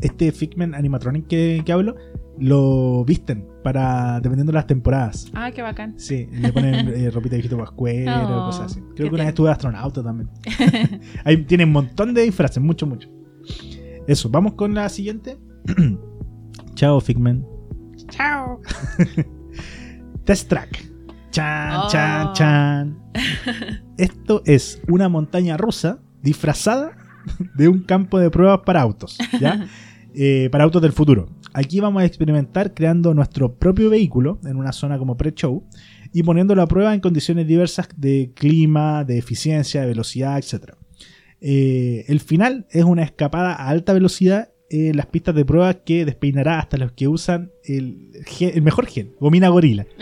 este 0.00 0.32
Figment 0.32 0.74
animatronic 0.74 1.26
que, 1.26 1.62
que 1.66 1.72
hablo 1.72 1.96
lo 2.38 3.04
visten 3.04 3.46
para 3.62 4.16
dependiendo 4.20 4.52
de 4.52 4.56
las 4.56 4.66
temporadas. 4.66 5.26
Ah, 5.34 5.50
qué 5.52 5.62
bacán. 5.62 5.94
Sí, 5.98 6.26
le 6.32 6.52
ponen 6.52 6.88
eh, 6.94 7.10
ropita 7.10 7.36
de 7.36 7.42
viejito 7.42 7.58
pascuero, 7.58 8.12
Oh, 8.42 8.46
cosas 8.46 8.72
así. 8.72 8.80
Creo 8.96 9.08
que 9.08 9.14
una 9.14 9.24
vez 9.24 9.28
estuve 9.30 9.48
de 9.48 9.52
astronauta 9.52 10.02
también. 10.02 10.30
Ahí 11.24 11.36
tiene 11.44 11.64
un 11.64 11.72
montón 11.72 12.14
de 12.14 12.22
disfraces, 12.22 12.62
mucho, 12.62 12.86
mucho. 12.86 13.08
Eso, 14.06 14.28
vamos 14.30 14.54
con 14.54 14.74
la 14.74 14.88
siguiente. 14.88 15.38
Chao, 16.74 17.00
Figment. 17.00 17.44
Chao. 18.08 18.60
Test 20.24 20.48
Track. 20.48 20.88
Chan, 21.30 21.72
Oh. 21.84 21.88
chan, 21.88 22.32
chan. 22.34 22.98
Esto 23.96 24.42
es 24.44 24.82
una 24.88 25.08
montaña 25.08 25.56
rusa 25.56 26.00
disfrazada 26.22 26.92
de 27.54 27.68
un 27.68 27.84
campo 27.84 28.18
de 28.18 28.30
pruebas 28.30 28.60
para 28.66 28.82
autos, 28.82 29.16
¿ya? 29.40 29.66
Eh, 30.14 30.48
para 30.52 30.64
autos 30.64 30.82
del 30.82 30.92
futuro. 30.92 31.28
Aquí 31.54 31.80
vamos 31.80 32.02
a 32.02 32.06
experimentar 32.06 32.72
creando 32.74 33.12
nuestro 33.14 33.54
propio 33.54 33.90
vehículo 33.90 34.40
en 34.44 34.56
una 34.56 34.72
zona 34.72 34.98
como 34.98 35.16
pre-show 35.16 35.64
y 36.12 36.22
poniéndolo 36.22 36.62
a 36.62 36.66
prueba 36.66 36.94
en 36.94 37.00
condiciones 37.00 37.46
diversas 37.46 37.88
de 37.96 38.32
clima, 38.34 39.04
de 39.04 39.18
eficiencia, 39.18 39.82
de 39.82 39.86
velocidad, 39.88 40.38
etc. 40.38 40.72
Eh, 41.40 42.04
el 42.08 42.20
final 42.20 42.66
es 42.70 42.84
una 42.84 43.02
escapada 43.02 43.52
a 43.54 43.68
alta 43.68 43.92
velocidad 43.92 44.48
en 44.70 44.96
las 44.96 45.04
pistas 45.06 45.34
de 45.34 45.44
prueba 45.44 45.74
que 45.74 46.06
despeinará 46.06 46.58
hasta 46.58 46.78
los 46.78 46.92
que 46.92 47.06
usan 47.06 47.50
el, 47.64 48.10
gen- 48.26 48.52
el 48.54 48.62
mejor 48.62 48.86
gen, 48.86 49.12
Gomina 49.20 49.48
Gorila. 49.48 49.86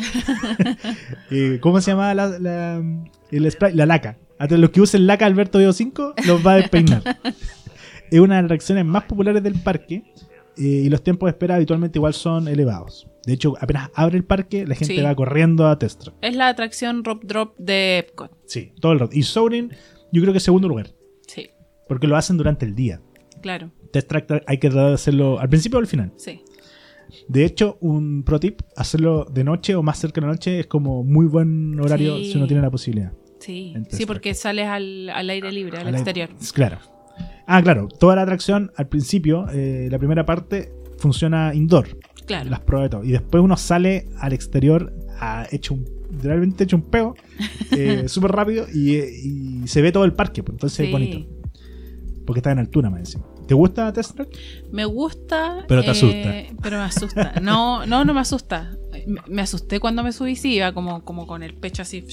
Eh, 1.30 1.58
¿Cómo 1.60 1.80
se 1.80 1.90
llama 1.92 2.12
la, 2.14 2.38
la, 2.38 2.82
el 3.30 3.50
spray? 3.50 3.74
La 3.74 3.86
laca. 3.86 4.18
Hasta 4.38 4.56
los 4.56 4.70
que 4.70 4.80
usen 4.80 5.06
laca 5.06 5.26
Alberto 5.26 5.58
Veo 5.58 5.72
5 5.72 6.14
los 6.26 6.44
va 6.46 6.52
a 6.54 6.56
despeinar. 6.56 7.02
es 8.10 8.20
una 8.20 8.36
de 8.36 8.42
las 8.42 8.46
atracciones 8.48 8.84
más 8.84 9.04
populares 9.04 9.42
del 9.42 9.54
parque 9.54 10.02
eh, 10.56 10.62
y 10.62 10.88
los 10.88 11.02
tiempos 11.02 11.26
de 11.26 11.30
espera 11.30 11.56
habitualmente 11.56 11.98
igual 11.98 12.14
son 12.14 12.48
elevados. 12.48 13.06
De 13.26 13.34
hecho, 13.34 13.54
apenas 13.60 13.90
abre 13.94 14.16
el 14.16 14.24
parque, 14.24 14.66
la 14.66 14.74
gente 14.74 14.94
Sí. 14.96 15.02
va 15.02 15.14
corriendo 15.14 15.66
a 15.68 15.78
Test 15.78 16.02
Track. 16.02 16.16
Es 16.22 16.34
la 16.36 16.48
atracción 16.48 17.04
Rope 17.04 17.26
Drop 17.26 17.56
de 17.58 17.98
Epcot. 17.98 18.30
Sí, 18.46 18.72
todo 18.80 18.92
el 18.92 18.98
rato. 19.00 19.14
Y 19.16 19.22
Soaring, 19.22 19.70
yo 20.12 20.22
creo 20.22 20.32
que 20.32 20.38
es 20.38 20.42
segundo 20.44 20.68
lugar, 20.68 20.90
Sí, 21.26 21.50
porque 21.88 22.06
lo 22.06 22.16
hacen 22.16 22.36
durante 22.36 22.64
el 22.66 22.74
día. 22.74 23.00
claro. 23.42 23.70
Test 23.92 24.08
Track 24.08 24.44
hay 24.46 24.58
que 24.58 24.68
tratar 24.70 24.88
de 24.88 24.94
hacerlo 24.94 25.40
al 25.40 25.48
principio 25.48 25.78
o 25.78 25.80
al 25.80 25.86
final. 25.88 26.12
Sí. 26.16 26.42
De 27.28 27.44
hecho, 27.44 27.76
un 27.80 28.22
pro 28.22 28.38
tip, 28.38 28.60
hacerlo 28.76 29.24
de 29.24 29.42
noche 29.42 29.74
o 29.74 29.82
más 29.82 29.98
cerca 29.98 30.20
de 30.20 30.26
la 30.28 30.32
noche 30.32 30.60
es 30.60 30.66
como 30.68 31.02
muy 31.02 31.26
buen 31.26 31.78
horario 31.80 32.16
Sí. 32.18 32.30
si 32.32 32.36
uno 32.38 32.46
tiene 32.46 32.62
la 32.62 32.70
posibilidad. 32.70 33.12
Sí, 33.40 33.74
sí 33.88 34.06
porque 34.06 34.34
sales 34.34 34.66
al, 34.68 35.08
al 35.10 35.28
aire 35.30 35.50
libre, 35.50 35.78
al 35.78 35.88
Al 35.88 35.94
aire- 35.94 35.98
exterior. 35.98 36.28
Claro. 36.54 36.78
Ah, 37.52 37.60
claro. 37.62 37.88
Toda 37.88 38.14
la 38.14 38.22
atracción 38.22 38.70
al 38.76 38.86
principio, 38.88 39.46
eh, 39.52 39.88
la 39.90 39.98
primera 39.98 40.24
parte 40.24 40.72
funciona 40.98 41.52
indoor, 41.52 41.88
Claro. 42.26 42.48
las 42.48 42.60
pruebas 42.60 42.86
y 42.86 42.90
todo. 42.90 43.04
Y 43.04 43.10
después 43.10 43.42
uno 43.42 43.56
sale 43.56 44.06
al 44.20 44.32
exterior 44.32 44.92
a 45.18 45.46
hecho 45.50 45.74
un, 45.74 45.84
literalmente 46.12 46.62
hecho 46.64 46.76
un 46.76 46.82
peo, 46.82 47.16
eh, 47.72 48.04
súper 48.06 48.30
rápido 48.30 48.66
y, 48.72 48.94
eh, 48.96 49.10
y 49.24 49.66
se 49.66 49.82
ve 49.82 49.90
todo 49.90 50.04
el 50.04 50.12
parque. 50.12 50.42
pues, 50.44 50.54
entonces 50.54 50.86
es 50.86 50.92
bonito. 50.92 51.26
Porque 52.24 52.38
está 52.38 52.52
en 52.52 52.60
altura, 52.60 52.88
más 52.88 53.00
encima. 53.00 53.24
¿Te 53.50 53.54
gusta 53.54 53.92
Test 53.92 54.14
Track? 54.14 54.28
Me 54.70 54.84
gusta. 54.84 55.64
Pero 55.66 55.80
te 55.80 55.88
eh, 55.88 55.90
asusta. 55.90 56.54
Pero 56.62 56.78
me 56.78 56.84
asusta. 56.84 57.32
No, 57.42 57.84
no, 57.84 58.04
no 58.04 58.14
me 58.14 58.20
asusta. 58.20 58.76
Me, 59.08 59.20
me 59.26 59.42
asusté 59.42 59.80
cuando 59.80 60.04
me 60.04 60.12
subí, 60.12 60.36
sí, 60.36 60.54
iba 60.54 60.70
como, 60.72 61.04
como 61.04 61.26
con 61.26 61.42
el 61.42 61.54
pecho 61.54 61.82
así. 61.82 62.06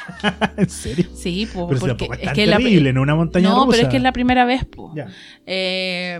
¿En 0.56 0.68
serio? 0.68 1.06
Sí, 1.14 1.46
po, 1.46 1.68
Pero 1.68 1.78
porque 1.78 2.06
es 2.06 2.10
es 2.18 2.24
tan 2.24 2.34
que 2.34 2.46
la, 2.48 2.56
terrible, 2.56 2.90
en 2.90 2.98
una 2.98 3.14
montaña 3.14 3.50
No, 3.50 3.66
rusa. 3.66 3.70
pero 3.70 3.82
es 3.84 3.88
que 3.88 3.98
es 3.98 4.02
la 4.02 4.12
primera 4.12 4.44
vez, 4.44 4.64
po. 4.64 4.92
Ya. 4.96 5.06
Eh, 5.46 6.18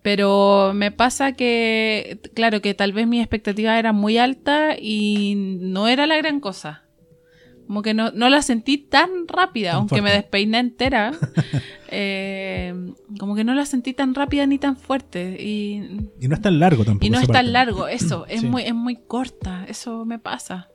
pero 0.00 0.72
me 0.74 0.90
pasa 0.90 1.32
que, 1.32 2.18
claro, 2.32 2.62
que 2.62 2.72
tal 2.72 2.94
vez 2.94 3.06
mis 3.06 3.20
expectativas 3.20 3.78
eran 3.78 3.94
muy 3.94 4.16
altas 4.16 4.76
y 4.80 5.34
no 5.36 5.86
era 5.86 6.06
la 6.06 6.16
gran 6.16 6.40
cosa. 6.40 6.85
Como 7.66 7.82
que 7.82 7.94
no, 7.94 8.10
no 8.12 8.28
la 8.28 8.42
sentí 8.42 8.78
tan 8.78 9.10
rápida, 9.28 9.70
Tan 9.72 9.78
aunque 9.80 10.00
me 10.02 10.12
despeiné 10.12 10.58
entera. 10.60 11.12
eh, 11.88 12.74
como 13.18 13.34
que 13.34 13.44
no 13.44 13.54
la 13.54 13.66
sentí 13.66 13.92
tan 13.92 14.14
rápida 14.14 14.46
ni 14.46 14.58
tan 14.58 14.76
fuerte. 14.76 15.36
Y, 15.42 16.08
Y 16.20 16.28
no 16.28 16.34
es 16.34 16.40
tan 16.42 16.58
largo 16.60 16.84
tampoco. 16.84 17.06
y 17.06 17.10
no 17.10 17.18
es 17.20 17.28
tan 17.28 17.52
largo, 17.52 17.88
eso, 17.88 18.26
es, 18.26 18.40
Sí. 18.42 18.46
muy, 18.46 18.62
es 18.62 18.74
muy 18.74 18.96
corta, 18.96 19.64
eso 19.68 20.04
me 20.04 20.18
pasa. 20.18 20.68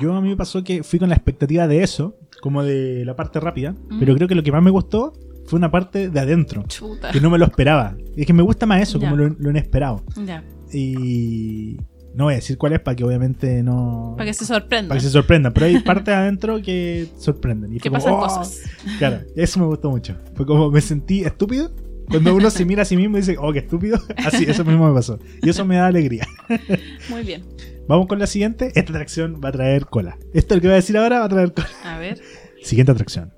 Yo 0.00 0.14
a 0.14 0.20
mí 0.20 0.28
me 0.28 0.36
pasó 0.36 0.62
que 0.62 0.82
fui 0.84 0.98
con 1.00 1.08
la 1.08 1.16
expectativa 1.16 1.66
de 1.66 1.82
eso, 1.82 2.16
como 2.40 2.62
de 2.62 3.04
la 3.04 3.16
parte 3.16 3.40
rápida, 3.40 3.72
Mm. 3.72 3.98
pero 3.98 4.14
creo 4.14 4.28
que 4.28 4.34
lo 4.36 4.42
que 4.42 4.52
más 4.52 4.62
me 4.62 4.70
gustó 4.70 5.12
fue 5.46 5.58
una 5.58 5.70
parte 5.72 6.08
de 6.08 6.20
adentro, 6.20 6.62
Chuta. 6.68 7.10
que 7.10 7.20
no 7.20 7.30
me 7.30 7.38
lo 7.38 7.44
esperaba. 7.46 7.96
Es 8.16 8.26
que 8.26 8.32
me 8.32 8.42
gusta 8.44 8.64
más 8.64 8.80
eso, 8.80 8.98
Ya. 9.00 9.10
como 9.10 9.20
lo, 9.22 9.28
lo 9.38 9.50
inesperado. 9.50 10.02
Ya, 10.24 10.44
Y 10.72 11.76
no 12.14 12.24
voy 12.24 12.34
a 12.34 12.36
decir 12.36 12.58
cuál 12.58 12.74
es 12.74 12.80
para 12.80 12.94
que 12.94 13.04
obviamente 13.04 13.62
no... 13.62 14.14
para 14.16 14.26
que 14.28 14.34
se 14.34 14.44
sorprenda. 14.44 14.88
para 14.88 15.00
que 15.00 15.06
se 15.06 15.10
sorprendan, 15.12 15.52
pero 15.52 15.66
hay 15.66 15.80
partes 15.80 16.14
adentro 16.14 16.60
que 16.60 17.08
sorprenden. 17.18 17.74
Y 17.74 17.78
que 17.78 17.90
pasan 17.90 18.14
"Oh". 18.14 18.20
cosas. 18.20 18.60
Claro, 18.98 19.20
eso 19.34 19.60
me 19.60 19.66
gustó 19.66 19.90
mucho. 19.90 20.16
Fue 20.34 20.44
como 20.44 20.70
me 20.70 20.80
sentí 20.80 21.24
estúpido, 21.24 21.72
Cuando 22.08 22.34
uno 22.34 22.50
se 22.50 22.64
mira 22.66 22.82
a 22.82 22.84
sí 22.84 22.96
mismo 22.96 23.16
y 23.16 23.20
dice, 23.20 23.36
oh, 23.40 23.52
qué 23.52 23.60
estúpido. 23.60 23.98
Así, 24.18 24.44
eso 24.44 24.64
mismo 24.64 24.86
me 24.88 24.94
pasó. 24.94 25.18
Y 25.40 25.48
eso 25.48 25.64
me 25.64 25.76
da 25.76 25.86
alegría. 25.86 26.26
Muy 27.08 27.22
bien. 27.22 27.44
Vamos 27.88 28.06
con 28.06 28.18
la 28.18 28.26
siguiente. 28.26 28.66
Esta 28.74 28.92
atracción 28.92 29.40
va 29.42 29.48
a 29.48 29.52
traer 29.52 29.86
cola. 29.86 30.18
Esto, 30.34 30.54
el 30.54 30.60
que 30.60 30.66
voy 30.66 30.74
a 30.74 30.76
decir 30.76 30.96
ahora, 30.98 31.20
va 31.20 31.24
a 31.24 31.28
traer 31.28 31.52
cola. 31.54 31.68
A 31.84 31.98
ver. 31.98 32.20
Siguiente 32.62 32.92
atracción. 32.92 33.32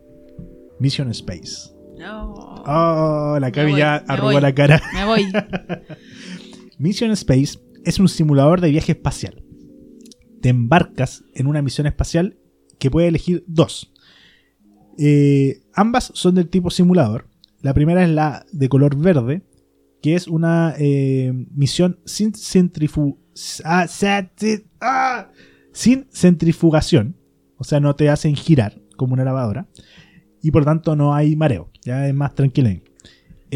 Mission 0.81 1.11
Space. 1.12 1.72
No. 1.99 2.35
Oh, 2.66 3.39
la 3.41 3.53
Cami 3.53 3.70
voy, 3.72 3.81
ya 3.81 3.97
arrugó 4.09 4.41
la 4.41 4.53
cara. 4.53 4.83
Me 4.93 5.05
voy. 5.05 5.33
Mission 6.79 7.12
Space 7.12 7.59
es 7.85 7.99
un 7.99 8.09
simulador 8.09 8.61
de 8.61 8.70
viaje 8.70 8.93
espacial. 8.93 9.45
Te 10.41 10.49
embarcas 10.51 11.24
en 11.35 11.47
una 11.47 11.62
misión 11.62 11.87
espacial 11.87 12.39
que 12.78 12.91
puede 12.91 13.09
elegir 13.09 13.45
dos. 13.47 13.93
Eh, 14.99 15.62
ambas 15.74 16.11
son 16.14 16.35
del 16.35 16.49
tipo 16.49 16.70
simulador. 16.70 17.28
La 17.61 17.74
primera 17.74 18.03
es 18.05 18.11
la 18.11 18.45
de 18.53 18.68
color 18.68 18.97
verde, 18.97 19.43
que 20.03 20.14
es 20.14 20.28
una 20.28 20.74
eh, 20.78 21.32
misión 21.55 21.99
sin, 22.05 22.32
centrifu- 22.32 23.18
ah, 23.64 23.87
ah, 24.80 25.30
sin 25.72 26.07
centrifugación. 26.12 27.16
O 27.57 27.64
sea, 27.64 27.80
no 27.80 27.97
te 27.97 28.11
hacen 28.11 28.37
girar 28.37 28.82
como 28.97 29.14
una 29.14 29.24
lavadora. 29.24 29.68
Y 30.43 30.51
por 30.51 30.64
tanto 30.66 30.95
no 30.95 31.14
hay 31.14 31.37
mareo. 31.37 31.70
Ya 31.82 32.07
es 32.07 32.14
más 32.14 32.35
tranquilo. 32.35 32.68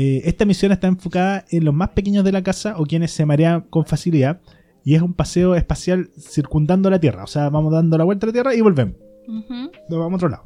Eh, 0.01 0.23
esta 0.29 0.45
misión 0.45 0.71
está 0.71 0.87
enfocada 0.87 1.45
en 1.51 1.65
los 1.65 1.75
más 1.75 1.89
pequeños 1.89 2.23
de 2.23 2.31
la 2.31 2.45
casa 2.45 2.75
o 2.79 2.85
quienes 2.87 3.11
se 3.11 3.27
marean 3.27 3.63
con 3.63 3.85
facilidad. 3.85 4.41
Y 4.85 4.95
es 4.95 5.03
un 5.03 5.13
paseo 5.13 5.57
espacial 5.57 6.11
circundando 6.17 6.89
la 6.89 7.01
Tierra. 7.01 7.25
O 7.25 7.27
sea, 7.27 7.49
vamos 7.51 7.73
dando 7.73 7.99
la 7.99 8.05
vuelta 8.05 8.25
a 8.25 8.29
la 8.29 8.33
Tierra 8.33 8.55
y 8.55 8.61
volvemos. 8.61 8.95
Nos 9.27 9.99
vamos 9.99 10.13
a 10.13 10.17
otro 10.17 10.29
lado. 10.29 10.45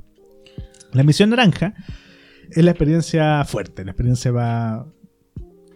La 0.92 1.02
misión 1.02 1.28
naranja 1.28 1.74
es 2.50 2.64
la 2.64 2.70
experiencia 2.70 3.44
fuerte. 3.44 3.84
La 3.84 3.90
experiencia 3.90 4.30
va. 4.32 4.86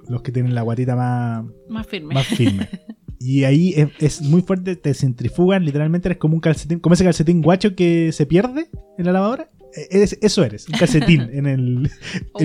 Los 0.09 0.23
que 0.23 0.33
tienen 0.33 0.55
la 0.55 0.63
guatita 0.63 0.97
más, 0.97 1.45
Más 1.69 1.87
firme. 1.87 2.15
más 2.15 2.27
firme. 2.27 2.69
Y 3.19 3.45
ahí 3.45 3.73
es, 3.75 3.89
es 3.99 4.23
muy 4.23 4.43
fuerte, 4.43 4.77
te 4.77 4.93
centrifugan, 4.93 5.65
literalmente 5.65 6.09
eres 6.09 6.19
como 6.19 6.35
un 6.35 6.41
calcetín, 6.41 6.81
como 6.81 6.93
ese 6.95 7.03
calcetín 7.03 7.41
guacho 7.41 7.75
que 7.75 8.13
se 8.13 8.27
pierde 8.27 8.69
en 8.99 9.07
la 9.07 9.13
lavadora. 9.13 9.51
Eres- 9.91 10.19
eso 10.23 10.45
eres, 10.45 10.69
un 10.69 10.79
calcetín 10.79 11.23
en 11.33 11.47
el. 11.47 11.91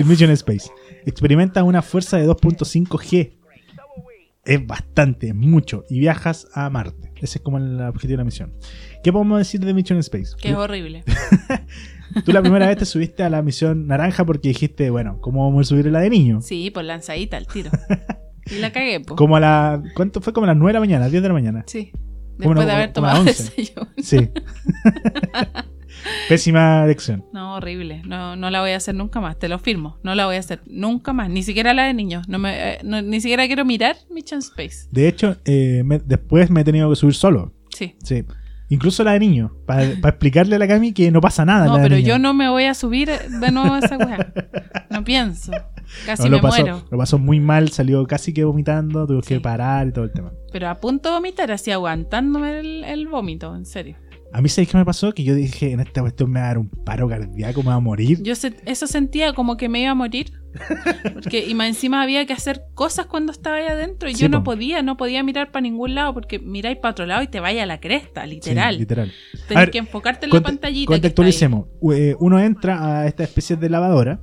Mission 0.04 0.30
Space. 0.30 0.70
Experimenta 1.06 1.62
una 1.64 1.82
fuerza 1.82 2.16
de 2.18 2.28
2.5 2.28 2.86
G. 2.88 3.32
Es 4.44 4.66
bastante, 4.66 5.28
es 5.28 5.34
mucho. 5.36 5.84
Y 5.88 6.00
viajas 6.00 6.48
a 6.52 6.68
Marte. 6.68 7.12
Ese 7.16 7.38
es 7.38 7.42
como 7.44 7.58
el 7.58 7.80
objetivo 7.80 8.12
de 8.14 8.16
la 8.18 8.24
misión. 8.24 8.52
¿Qué 9.04 9.12
podemos 9.12 9.38
decir 9.38 9.60
de 9.64 9.72
Mission 9.72 9.98
Space? 10.00 10.32
Que 10.40 10.48
es 10.48 10.54
horrible. 10.56 11.04
Tú 12.24 12.32
la 12.32 12.42
primera 12.42 12.66
vez 12.66 12.76
te 12.76 12.84
subiste 12.84 13.22
a 13.22 13.30
la 13.30 13.40
misión 13.40 13.86
naranja 13.86 14.24
porque 14.24 14.48
dijiste, 14.48 14.90
bueno, 14.90 15.18
¿cómo 15.20 15.44
vamos 15.48 15.66
a 15.66 15.68
subir 15.68 15.86
la 15.86 16.00
de 16.00 16.10
niño? 16.10 16.40
Sí, 16.42 16.70
pues 16.72 16.84
lanzadita 16.84 17.36
al 17.36 17.46
tiro. 17.46 17.70
Y 18.50 18.58
la 18.58 18.72
cagué, 18.72 18.98
pues. 18.98 19.16
Como 19.16 19.36
a 19.36 19.40
la. 19.40 19.80
¿Cuánto 19.94 20.20
fue? 20.20 20.32
Como 20.32 20.46
a 20.46 20.48
las 20.48 20.56
9 20.56 20.70
de 20.70 20.72
la 20.74 20.80
mañana, 20.80 21.08
10 21.08 21.22
de 21.22 21.28
la 21.28 21.32
mañana. 21.34 21.62
Sí. 21.68 21.92
Después 22.36 22.66
de 22.66 22.72
haber 22.72 22.92
tomado 22.92 23.22
el 23.22 23.28
11. 23.28 23.34
sello. 23.44 23.86
Sí. 24.02 24.30
Pésima 26.28 26.84
elección. 26.84 27.24
No, 27.32 27.56
horrible. 27.56 28.02
No, 28.06 28.36
no 28.36 28.50
la 28.50 28.60
voy 28.60 28.70
a 28.70 28.76
hacer 28.76 28.94
nunca 28.94 29.20
más. 29.20 29.38
Te 29.38 29.48
lo 29.48 29.58
firmo. 29.58 29.98
No 30.02 30.14
la 30.14 30.26
voy 30.26 30.36
a 30.36 30.38
hacer 30.40 30.60
nunca 30.66 31.12
más. 31.12 31.28
Ni 31.30 31.42
siquiera 31.42 31.74
la 31.74 31.84
de 31.84 31.94
niños. 31.94 32.28
No 32.28 32.38
me, 32.38 32.74
eh, 32.74 32.78
no- 32.84 33.02
ni 33.02 33.20
siquiera 33.20 33.46
quiero 33.46 33.64
mirar 33.64 33.96
Mission 34.10 34.40
Space. 34.40 34.88
De 34.90 35.08
hecho, 35.08 35.36
eh, 35.44 35.82
me- 35.84 35.98
después 35.98 36.50
me 36.50 36.62
he 36.62 36.64
tenido 36.64 36.88
que 36.90 36.96
subir 36.96 37.14
solo. 37.14 37.52
Sí. 37.70 37.94
Sí. 38.02 38.24
Incluso 38.68 39.04
la 39.04 39.12
de 39.12 39.20
niño. 39.20 39.52
Para 39.66 39.84
explicarle 39.84 40.56
a 40.56 40.58
la 40.58 40.66
Cami 40.66 40.92
que 40.92 41.10
no 41.10 41.20
pasa 41.20 41.44
nada. 41.44 41.66
No, 41.66 41.76
pero 41.76 41.96
niño. 41.96 42.08
yo 42.08 42.18
no 42.18 42.32
me 42.32 42.48
voy 42.48 42.64
a 42.64 42.74
subir 42.74 43.10
de 43.10 43.50
nuevo 43.50 43.74
a 43.74 43.78
esa 43.80 43.98
weá. 43.98 44.32
No 44.90 45.04
pienso. 45.04 45.52
Casi 46.06 46.22
No, 46.24 46.30
me 46.30 46.36
lo, 46.36 46.42
pasó, 46.42 46.60
muero. 46.62 46.82
lo 46.90 46.96
pasó 46.98 47.18
muy 47.18 47.38
mal, 47.38 47.68
salió 47.68 48.06
casi 48.06 48.32
que 48.32 48.44
vomitando, 48.44 49.06
tuvo 49.06 49.20
que 49.20 49.40
parar 49.40 49.88
y 49.88 49.92
todo 49.92 50.04
el 50.06 50.12
tema. 50.12 50.32
Pero 50.50 50.68
a 50.70 50.80
punto 50.80 51.10
de 51.10 51.16
vomitar, 51.16 51.50
así 51.52 51.70
aguantándome 51.70 52.60
el, 52.60 52.84
el 52.84 53.08
vómito, 53.08 53.54
en 53.54 53.66
serio. 53.66 53.96
A 54.34 54.40
mí, 54.40 54.48
¿sabéis 54.48 54.70
qué 54.70 54.78
me 54.78 54.84
pasó? 54.84 55.12
Que 55.12 55.24
yo 55.24 55.34
dije, 55.34 55.72
en 55.72 55.80
esta 55.80 56.00
cuestión 56.00 56.30
me 56.30 56.40
va 56.40 56.46
a 56.46 56.48
dar 56.48 56.58
un 56.58 56.68
paro 56.68 57.06
cardíaco, 57.08 57.62
me 57.62 57.68
va 57.68 57.74
a 57.74 57.80
morir. 57.80 58.22
Yo 58.22 58.34
se- 58.34 58.54
eso 58.64 58.86
sentía 58.86 59.34
como 59.34 59.56
que 59.58 59.68
me 59.68 59.82
iba 59.82 59.90
a 59.90 59.94
morir. 59.94 60.32
Porque 61.14 61.46
y 61.46 61.54
más 61.54 61.68
encima 61.68 62.02
había 62.02 62.24
que 62.26 62.32
hacer 62.34 62.62
cosas 62.74 63.06
cuando 63.06 63.32
estaba 63.32 63.56
ahí 63.56 63.64
adentro. 63.66 64.08
Y 64.08 64.14
Sí, 64.14 64.22
yo 64.22 64.28
no 64.28 64.38
po. 64.42 64.52
podía, 64.52 64.82
no 64.82 64.96
podía 64.96 65.22
mirar 65.22 65.50
para 65.50 65.62
ningún 65.62 65.94
lado 65.94 66.12
porque 66.14 66.38
miráis 66.38 66.76
para 66.78 66.92
otro 66.92 67.06
lado 67.06 67.22
y 67.22 67.26
te 67.28 67.40
vaya 67.40 67.62
a 67.62 67.66
la 67.66 67.80
cresta, 67.80 68.24
Sí, 68.24 68.30
literal. 68.30 68.78
literal. 68.78 69.12
Tenés 69.48 69.62
ver, 69.64 69.70
que 69.70 69.78
enfocarte 69.78 70.26
en 70.26 70.32
la 70.32 70.40
pantallita. 70.42 70.88
que. 70.90 70.94
Contextualicemos. 70.94 71.68
Eh, 71.94 72.16
Uno 72.18 72.38
entra 72.40 73.00
a 73.00 73.06
esta 73.06 73.22
especie 73.24 73.56
de 73.56 73.68
lavadora 73.70 74.20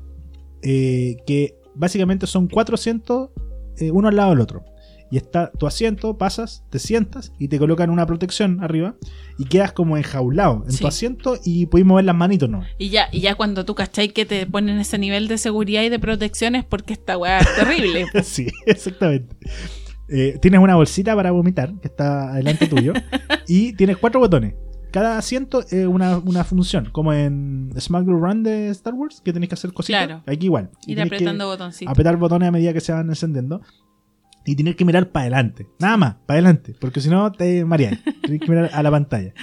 eh, 0.61 1.17
que 1.25 1.55
básicamente 1.75 2.27
son 2.27 2.47
cuatro 2.47 2.75
asientos, 2.75 3.29
eh, 3.77 3.91
uno 3.91 4.07
al 4.07 4.15
lado 4.15 4.31
del 4.31 4.41
otro. 4.41 4.63
Y 5.11 5.17
está 5.17 5.51
tu 5.51 5.65
asiento, 5.65 6.17
pasas, 6.17 6.63
te 6.69 6.77
sientas 6.77 7.33
y 7.39 7.47
te 7.47 7.57
colocan 7.57 7.89
una 7.89 8.05
protección 8.05 8.63
arriba 8.63 8.95
y 9.39 9.45
quedas 9.45 9.71
como 9.71 9.97
enjaulado 9.97 10.63
en 10.65 10.71
Sí. 10.71 10.81
tu 10.81 10.87
asiento 10.87 11.37
y 11.43 11.65
puedes 11.65 11.85
mover 11.87 12.05
las 12.05 12.15
manitos, 12.15 12.47
¿no? 12.49 12.63
Y 12.77 12.89
ya, 12.89 13.07
y 13.11 13.21
ya 13.21 13.33
cuando 13.35 13.65
tú 13.65 13.73
cachai 13.73 14.09
que 14.09 14.25
te 14.25 14.45
ponen 14.45 14.77
ese 14.79 14.97
nivel 14.99 15.27
de 15.27 15.37
seguridad 15.39 15.81
y 15.83 15.89
de 15.89 15.97
protección 15.99 16.55
es 16.55 16.63
porque 16.63 16.93
esta 16.93 17.17
weá 17.17 17.39
es 17.39 17.55
terrible. 17.55 18.05
sí, 18.23 18.47
exactamente. 18.67 19.35
Eh, 20.07 20.37
tienes 20.41 20.59
una 20.59 20.75
bolsita 20.75 21.15
para 21.15 21.31
vomitar 21.31 21.73
que 21.81 21.87
está 21.87 22.31
adelante 22.33 22.67
tuyo 22.67 22.93
y 23.47 23.73
tienes 23.73 23.97
cuatro 23.97 24.19
botones. 24.19 24.53
Cada 24.91 25.19
asiento 25.19 25.61
es 25.69 25.85
una, 25.85 26.17
una 26.17 26.43
función, 26.43 26.89
como 26.91 27.13
en 27.13 27.71
Smuggler 27.79 28.15
Run 28.15 28.41
de 28.41 28.69
Star 28.69 28.95
Wars, 28.95 29.21
que 29.23 29.31
tenéis 29.31 29.49
que 29.49 29.53
hacer 29.53 29.71
cositas. 29.71 30.07
Claro. 30.07 30.23
Aquí 30.25 30.47
igual. 30.47 30.71
Y 30.87 30.93
Ir 30.93 30.97
que 30.97 31.03
apretando 31.03 31.45
botoncitos. 31.45 31.91
apretar 31.91 32.17
botones 32.17 32.47
a 32.47 32.51
medida 32.51 32.73
que 32.73 32.81
se 32.81 32.91
van 32.91 33.07
encendiendo. 33.09 33.61
Y 34.45 34.55
tienes 34.55 34.75
que 34.75 34.85
mirar 34.85 35.09
para 35.09 35.23
adelante. 35.25 35.67
Nada 35.79 35.97
más, 35.97 36.15
para 36.25 36.39
adelante. 36.39 36.73
Porque 36.79 37.01
si 37.01 37.09
no, 37.09 37.31
te 37.31 37.63
mareáis. 37.65 37.99
Tienes 38.21 38.41
que 38.41 38.47
mirar 38.49 38.69
a 38.73 38.81
la 38.83 38.89
pantalla. 38.91 39.33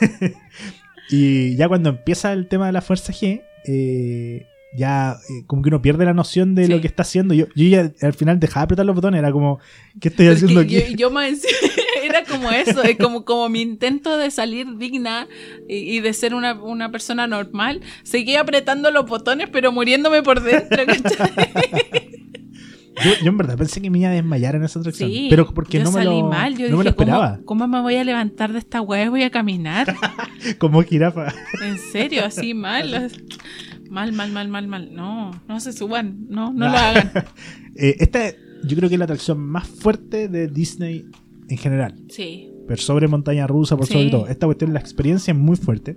y 1.10 1.56
ya 1.56 1.68
cuando 1.68 1.90
empieza 1.90 2.32
el 2.32 2.48
tema 2.48 2.66
de 2.66 2.72
la 2.72 2.80
fuerza 2.80 3.12
G, 3.12 3.42
eh, 3.66 4.46
ya 4.74 5.16
eh, 5.28 5.44
como 5.46 5.62
que 5.62 5.68
uno 5.68 5.82
pierde 5.82 6.04
la 6.06 6.14
noción 6.14 6.54
de 6.54 6.66
Sí. 6.66 6.72
lo 6.72 6.80
que 6.80 6.86
está 6.86 7.02
haciendo. 7.02 7.34
Yo, 7.34 7.46
yo 7.54 7.66
ya 7.66 7.92
al 8.00 8.14
final 8.14 8.40
dejaba 8.40 8.62
de 8.62 8.64
apretar 8.64 8.86
los 8.86 8.94
botones. 8.94 9.18
Era 9.18 9.30
como, 9.32 9.58
¿qué 10.00 10.08
estoy 10.08 10.26
Porque 10.26 10.36
haciendo 10.44 10.60
aquí? 10.60 10.74
yo, 10.92 10.96
yo 10.96 11.10
más 11.10 11.42
era 12.02 12.24
como 12.24 12.50
eso, 12.50 12.82
es 12.82 12.96
como, 12.96 13.24
como 13.24 13.48
mi 13.50 13.60
intento 13.60 14.16
de 14.16 14.30
salir 14.30 14.78
digna 14.78 15.28
y, 15.68 15.96
y 15.96 16.00
de 16.00 16.12
ser 16.14 16.34
una, 16.34 16.54
una 16.62 16.90
persona 16.90 17.26
normal. 17.26 17.82
Seguía 18.04 18.40
apretando 18.40 18.90
los 18.90 19.06
botones, 19.06 19.48
pero 19.52 19.70
muriéndome 19.72 20.22
por 20.22 20.42
dentro. 20.42 20.82
¿cachai? 20.86 22.21
Yo, 23.04 23.10
yo 23.22 23.28
en 23.30 23.36
verdad 23.38 23.56
pensé 23.56 23.80
que 23.80 23.90
me 23.90 23.98
iba 24.00 24.08
a 24.08 24.12
desmayar 24.12 24.54
en 24.54 24.64
esa 24.64 24.78
atracción. 24.80 25.10
Sí, 25.10 25.28
pero 25.30 25.52
porque 25.52 25.78
yo 25.78 25.84
no 25.84 25.92
me 25.92 26.04
salí 26.04 26.20
lo, 26.20 26.28
mal. 26.28 26.56
Yo 26.56 26.68
no 26.68 26.76
me 26.76 26.84
lo 26.84 26.90
dije, 26.90 26.96
¿cómo, 26.96 27.10
esperaba. 27.10 27.40
¿cómo 27.44 27.68
me 27.68 27.80
voy 27.80 27.96
a 27.96 28.04
levantar 28.04 28.52
de 28.52 28.58
esta 28.58 28.80
weá? 28.82 29.08
Voy 29.08 29.22
a 29.22 29.30
caminar. 29.30 29.94
Como 30.58 30.82
jirafa. 30.82 31.32
En 31.64 31.78
serio, 31.78 32.24
así 32.24 32.54
mal. 32.54 33.10
Mal, 33.90 34.10
mal, 34.14 34.32
mal, 34.32 34.48
mal, 34.48 34.66
mal. 34.68 34.94
No, 34.94 35.32
no 35.46 35.60
se 35.60 35.70
suban. 35.74 36.24
No, 36.30 36.50
no 36.50 36.66
lo 36.66 36.76
Ah. 36.76 36.90
hagan. 36.90 37.12
Eh, 37.76 37.96
esta 38.00 38.30
yo 38.64 38.76
creo 38.76 38.88
que 38.88 38.94
es 38.94 38.98
la 38.98 39.04
atracción 39.06 39.38
más 39.40 39.66
fuerte 39.66 40.28
de 40.28 40.46
Disney 40.48 41.06
en 41.48 41.56
general. 41.58 41.94
Sí. 42.08 42.50
Por 42.68 42.78
sobre 42.78 43.08
montaña 43.08 43.46
rusa, 43.46 43.76
por 43.76 43.86
Sí. 43.86 43.92
sobre 43.94 44.10
todo. 44.10 44.28
Esta 44.28 44.46
cuestión, 44.46 44.72
la 44.72 44.80
experiencia 44.80 45.32
es 45.32 45.38
muy 45.38 45.56
fuerte. 45.56 45.94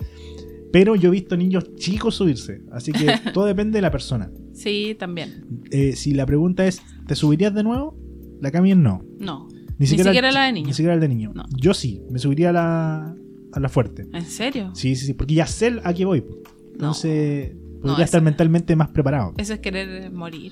Pero 0.76 0.98
yo 0.98 1.08
he 1.08 1.12
visto 1.12 1.38
niños 1.38 1.74
chicos 1.76 2.16
subirse. 2.16 2.62
Así 2.70 2.92
que 2.92 3.06
todo 3.34 3.46
depende 3.46 3.78
de 3.78 3.82
la 3.82 3.92
persona. 3.92 4.30
Sí, 4.52 4.94
también. 5.00 5.46
Eh, 5.72 5.94
si 5.96 6.14
la 6.14 6.26
pregunta 6.26 6.66
es, 6.68 6.82
¿te 7.08 7.16
subirías 7.16 7.54
de 7.56 7.64
nuevo? 7.64 7.98
La 8.42 8.52
Cami 8.52 8.72
es 8.72 8.78
no. 8.78 9.02
No. 9.18 9.48
Ni 9.48 9.76
Ni 9.78 9.88
siquiera, 9.88 10.32
la 10.34 10.44
de 10.48 10.52
niño. 10.52 10.68
Ni 10.68 10.74
siquiera 10.74 10.96
la 10.96 11.00
de 11.00 11.08
niño. 11.08 11.32
No. 11.34 11.46
Yo 11.58 11.74
sí, 11.74 12.02
me 12.12 12.20
subiría 12.20 12.50
a 12.50 12.52
la, 12.52 13.16
a 13.54 13.60
la 13.62 13.70
fuerte. 13.70 14.06
¿En 14.12 14.26
serio? 14.26 14.72
Sí, 14.76 14.98
sí, 14.98 15.06
sí. 15.06 15.14
Porque 15.14 15.34
ya 15.36 15.48
sé 15.48 15.80
a 15.82 15.94
qué 15.94 16.04
voy. 16.04 16.26
Entonces, 16.74 17.52
podría 17.82 17.98
No, 18.00 18.04
estar 18.04 18.20
eso- 18.20 18.26
mentalmente 18.26 18.76
más 18.76 18.90
preparado. 18.90 19.34
Eso 19.38 19.54
es 19.54 19.60
querer 19.62 20.12
morir. 20.12 20.52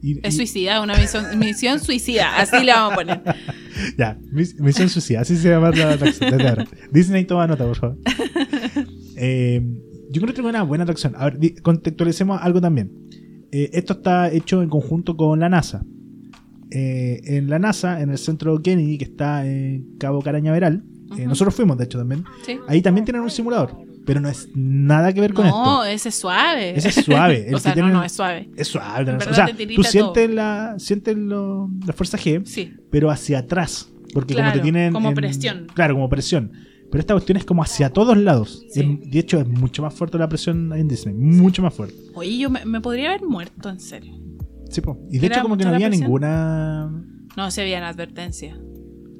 Y- 0.00 0.24
Es 0.24 0.36
suicida, 0.36 0.80
una 0.80 0.96
misión, 0.96 1.24
misión 1.40 1.80
suicida. 1.80 2.36
Así 2.36 2.64
le 2.64 2.70
vamos 2.70 2.92
a 2.92 2.94
poner. 2.94 3.20
Ya, 3.98 4.16
mis- 4.30 4.54
Misión 4.60 4.88
Suicida, 4.88 5.22
así 5.22 5.36
se 5.36 5.48
llama 5.48 5.70
la 5.72 5.94
atracción. 5.94 6.68
Disney 6.92 7.24
toma 7.24 7.48
nota, 7.48 7.64
por 7.64 7.76
favor. 7.76 7.98
Eh, 9.16 9.62
yo 10.10 10.20
creo 10.22 10.34
que 10.34 10.40
es 10.40 10.46
una 10.46 10.62
buena 10.62 10.84
atracción. 10.84 11.14
A 11.16 11.30
ver, 11.30 11.38
contextualicemos 11.62 12.40
algo 12.40 12.60
también. 12.60 12.90
Eh, 13.52 13.70
esto 13.72 13.94
está 13.94 14.30
hecho 14.32 14.62
en 14.62 14.68
conjunto 14.68 15.16
con 15.16 15.38
la 15.40 15.48
NASA. 15.48 15.84
Eh, 16.70 17.20
en 17.24 17.48
la 17.48 17.58
NASA, 17.58 18.00
en 18.00 18.10
el 18.10 18.18
centro 18.18 18.60
Kennedy, 18.60 18.98
que 18.98 19.04
está 19.04 19.46
en 19.46 19.96
Cabo 19.98 20.20
Carañaveral, 20.22 20.82
Ujú. 21.10 21.22
nosotros 21.26 21.54
fuimos, 21.54 21.78
de 21.78 21.84
hecho, 21.84 21.98
también. 21.98 22.24
Sí. 22.44 22.58
Ahí 22.66 22.82
también 22.82 23.04
tienen 23.04 23.22
un 23.22 23.30
simulador, 23.30 23.76
pero 24.04 24.20
no 24.20 24.28
es 24.28 24.48
nada 24.56 25.12
que 25.12 25.20
ver 25.20 25.34
con 25.34 25.46
No, 25.46 25.84
esto. 25.84 25.94
ese 25.94 26.08
es 26.08 26.14
suave. 26.16 26.76
Ese 26.76 26.88
es 26.88 26.94
suave. 26.96 27.44
El 27.48 27.54
o 27.54 27.58
sea, 27.60 27.74
que 27.74 27.80
no, 27.80 27.86
tienen- 27.86 27.92
no, 28.00 28.04
es 28.04 28.12
suave. 28.12 28.48
Es 28.56 28.66
suave. 28.68 29.08
En 29.10 29.16
o 29.16 29.20
sea, 29.34 29.46
te 29.46 29.66
tú 29.68 29.84
sientes, 29.84 30.30
la, 30.30 30.74
sientes 30.78 31.16
lo- 31.16 31.70
la 31.86 31.92
fuerza 31.92 32.18
G, 32.18 32.44
Sí. 32.44 32.72
pero 32.90 33.10
hacia 33.10 33.40
atrás. 33.40 33.88
Porque 34.12 34.34
como 34.34 34.52
te 34.52 34.60
tienen. 34.60 34.92
como 34.92 35.10
en- 35.10 35.14
presión. 35.14 35.66
Claro, 35.74 35.94
como 35.94 36.08
presión. 36.08 36.50
Pero 36.94 37.00
esta 37.00 37.14
cuestión 37.14 37.36
es 37.38 37.44
como 37.44 37.60
hacia 37.60 37.90
todos 37.90 38.16
lados. 38.16 38.64
Sí. 38.70 39.00
Es- 39.02 39.10
de 39.10 39.18
hecho, 39.18 39.40
es 39.40 39.48
mucho 39.48 39.82
más 39.82 39.92
fuerte 39.94 40.16
la 40.16 40.28
presión 40.28 40.72
en 40.72 40.86
Disney. 40.86 41.12
Mucho 41.12 41.60
más 41.60 41.74
fuerte. 41.74 41.96
Oye, 42.14 42.38
yo 42.38 42.50
me, 42.50 42.64
me 42.64 42.80
podría 42.80 43.08
haber 43.08 43.24
muerto, 43.24 43.68
en 43.68 43.80
serio. 43.80 44.14
Sí, 44.70 44.80
po. 44.80 44.96
Y 45.10 45.18
de 45.18 45.26
hecho, 45.26 45.42
como 45.42 45.56
que 45.56 45.64
no 45.64 45.70
había 45.74 45.88
presión. 45.88 46.04
ninguna. 46.06 47.04
No, 47.36 47.50
se 47.50 47.62
habían 47.62 47.82
advertencias. 47.82 48.56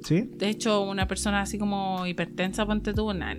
¿Sí? 0.04 0.30
De 0.36 0.50
hecho, 0.50 0.82
una 0.88 1.08
persona 1.08 1.40
así 1.40 1.58
como 1.58 2.06
hipertensa, 2.06 2.64
ponte 2.64 2.94
tú, 2.94 3.12
nah, 3.12 3.34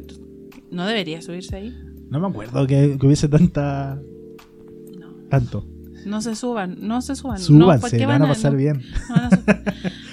no 0.70 0.86
debería 0.86 1.22
subirse 1.22 1.56
ahí. 1.56 1.74
No 2.10 2.20
me 2.20 2.28
acuerdo 2.28 2.68
que, 2.68 2.98
que 3.00 3.06
hubiese 3.08 3.30
tanta. 3.30 4.02
No, 5.00 5.12
Tanto. 5.30 5.66
no 6.06 6.22
se 6.22 6.36
suban, 6.36 6.76
no 6.82 7.02
se 7.02 7.16
suban. 7.16 7.38
no, 7.38 7.42
Súbanse, 7.42 7.82
¿por 7.90 7.98
qué 7.98 8.06
van 8.06 8.22
a 8.22 8.28
pasar 8.28 8.52
no- 8.52 8.58
bien. 8.58 8.82
no 9.08 9.16
van 9.16 9.24
a 9.24 9.30
su- 9.30 9.44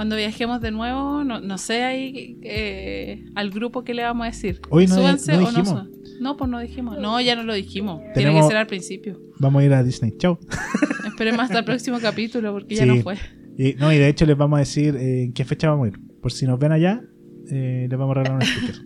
Cuando 0.00 0.16
viajemos 0.16 0.62
de 0.62 0.70
nuevo, 0.70 1.24
no, 1.24 1.40
no 1.42 1.58
sé 1.58 1.82
ahí 1.82 2.38
eh, 2.42 3.22
al 3.34 3.50
grupo 3.50 3.84
que 3.84 3.92
le 3.92 4.02
vamos 4.02 4.24
a 4.24 4.30
decir. 4.30 4.58
Hoy 4.70 4.86
no- 4.86 4.94
Súbanse 4.94 5.32
no 5.32 5.38
o 5.38 5.40
no 5.52 5.58
dijimos. 5.60 5.88
No, 6.22 6.36
pues 6.38 6.50
no 6.50 6.58
dijimos. 6.58 6.98
No, 6.98 7.20
ya 7.20 7.36
no 7.36 7.42
lo 7.42 7.52
dijimos. 7.52 8.00
Tiene 8.14 8.32
que 8.34 8.42
ser 8.44 8.56
al 8.56 8.66
principio. 8.66 9.20
Vamos 9.38 9.60
a 9.60 9.66
ir 9.66 9.74
a 9.74 9.82
Disney. 9.82 10.14
Chao. 10.16 10.38
Esperemos 11.06 11.42
hasta 11.42 11.58
el 11.58 11.66
próximo 11.66 11.98
capítulo 12.00 12.50
porque 12.54 12.76
ya 12.76 12.86
no 12.86 12.96
fue. 13.02 13.18
Y, 13.58 13.74
no, 13.74 13.92
y 13.92 13.98
de 13.98 14.08
hecho 14.08 14.24
les 14.24 14.38
vamos 14.38 14.56
a 14.56 14.60
decir 14.60 14.96
eh, 14.96 15.24
en 15.24 15.34
qué 15.34 15.44
fecha 15.44 15.68
vamos 15.68 15.84
a 15.84 15.88
ir. 15.88 15.98
Por 16.22 16.32
si 16.32 16.46
nos 16.46 16.58
ven 16.58 16.72
allá, 16.72 17.02
eh, 17.50 17.86
les 17.90 17.98
vamos 17.98 18.16
a 18.16 18.22
regalar 18.22 18.40
un 18.40 18.46
sticker. 18.46 18.76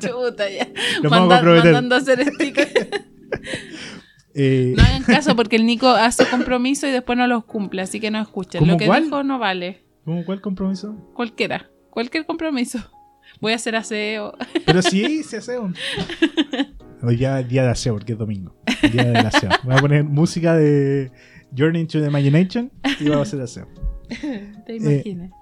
Chuta, 0.00 0.48
ya. 0.48 0.66
Lo 1.02 1.10
vamos 1.10 1.30
a 1.30 1.34
Manda- 1.34 1.36
comprometer. 1.40 1.72
mandando 1.74 1.94
a 1.94 1.98
hacer 1.98 2.24
stickers. 2.24 2.72
Eh, 4.34 4.72
No 4.74 4.82
hagan 4.82 5.02
caso 5.02 5.36
porque 5.36 5.56
el 5.56 5.66
Nico 5.66 5.88
hace 5.88 6.24
compromiso 6.26 6.86
y 6.86 6.90
después 6.90 7.18
no 7.18 7.26
los 7.26 7.44
cumple, 7.44 7.82
así 7.82 8.00
que 8.00 8.10
no 8.10 8.18
escuchen. 8.18 8.60
¿Cómo 8.60 8.72
Lo 8.72 8.78
que 8.78 8.86
cuál? 8.86 9.04
dijo 9.04 9.22
no 9.22 9.38
vale. 9.38 9.84
¿Cómo, 10.06 10.24
¿Cuál 10.24 10.40
compromiso? 10.40 10.96
Cualquiera. 11.14 11.68
Cualquier 11.90 12.24
compromiso. 12.24 12.78
Voy 13.40 13.52
a 13.52 13.56
hacer 13.56 13.76
aseo. 13.76 14.32
Pero 14.64 14.80
sí, 14.80 15.22
se 15.22 15.38
hace 15.38 15.58
un. 15.58 15.74
Hoy 17.02 17.18
ya 17.18 17.40
es 17.40 17.48
día 17.48 17.64
de 17.64 17.70
aseo, 17.70 17.94
porque 17.94 18.12
es 18.12 18.18
domingo. 18.18 18.56
Día 18.90 19.04
del 19.04 19.16
aseo. 19.16 19.50
Voy 19.64 19.74
a 19.74 19.78
poner 19.78 20.04
música 20.04 20.54
de 20.54 21.12
Journey 21.54 21.82
into 21.82 22.00
the 22.00 22.06
Imagination 22.06 22.72
y 23.00 23.08
vamos 23.08 23.26
a 23.34 23.36
hacer 23.36 23.40
aseo. 23.42 23.68
Te 24.64 24.76
imaginas. 24.76 25.32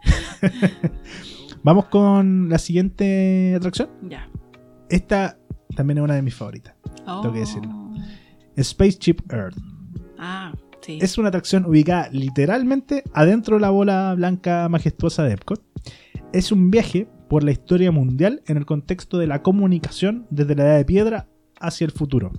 Vamos 1.62 1.86
con 1.86 2.50
la 2.50 2.58
siguiente 2.58 3.54
atracción. 3.56 3.88
Ya. 4.02 4.28
Esta 4.90 5.38
también 5.74 5.98
es 5.98 6.04
una 6.04 6.14
de 6.14 6.20
mis 6.20 6.34
favoritas. 6.34 6.74
Tengo 7.06 7.32
que 7.32 7.38
decirlo. 7.40 7.70
Oh. 7.72 7.94
Spaceship 8.62 9.20
Earth. 9.32 9.56
Ah, 10.18 10.52
Es 10.88 11.18
una 11.18 11.28
atracción 11.28 11.66
ubicada 11.66 12.08
literalmente 12.12 13.04
adentro 13.12 13.56
de 13.56 13.62
la 13.62 13.70
bola 13.70 14.14
blanca 14.14 14.68
majestuosa 14.68 15.22
de 15.22 15.34
Epcot. 15.34 15.62
Es 16.32 16.52
un 16.52 16.70
viaje 16.70 17.08
por 17.28 17.44
la 17.44 17.52
historia 17.52 17.90
mundial 17.90 18.42
en 18.46 18.56
el 18.56 18.66
contexto 18.66 19.18
de 19.18 19.26
la 19.26 19.42
comunicación 19.42 20.26
desde 20.30 20.54
la 20.54 20.64
edad 20.64 20.76
de 20.76 20.84
piedra 20.84 21.28
hacia 21.58 21.84
el 21.84 21.92
futuro. 21.92 22.32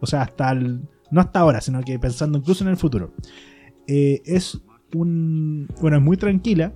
O 0.00 0.06
sea, 0.06 0.22
hasta 0.22 0.50
el, 0.52 0.82
no 1.10 1.20
hasta 1.20 1.40
ahora, 1.40 1.60
sino 1.60 1.82
que 1.82 1.98
pensando 1.98 2.38
incluso 2.38 2.64
en 2.64 2.70
el 2.70 2.76
futuro. 2.76 3.12
Eh, 3.86 4.22
es 4.24 4.60
un. 4.94 5.68
Bueno, 5.80 5.98
es 5.98 6.02
muy 6.02 6.16
tranquila. 6.16 6.72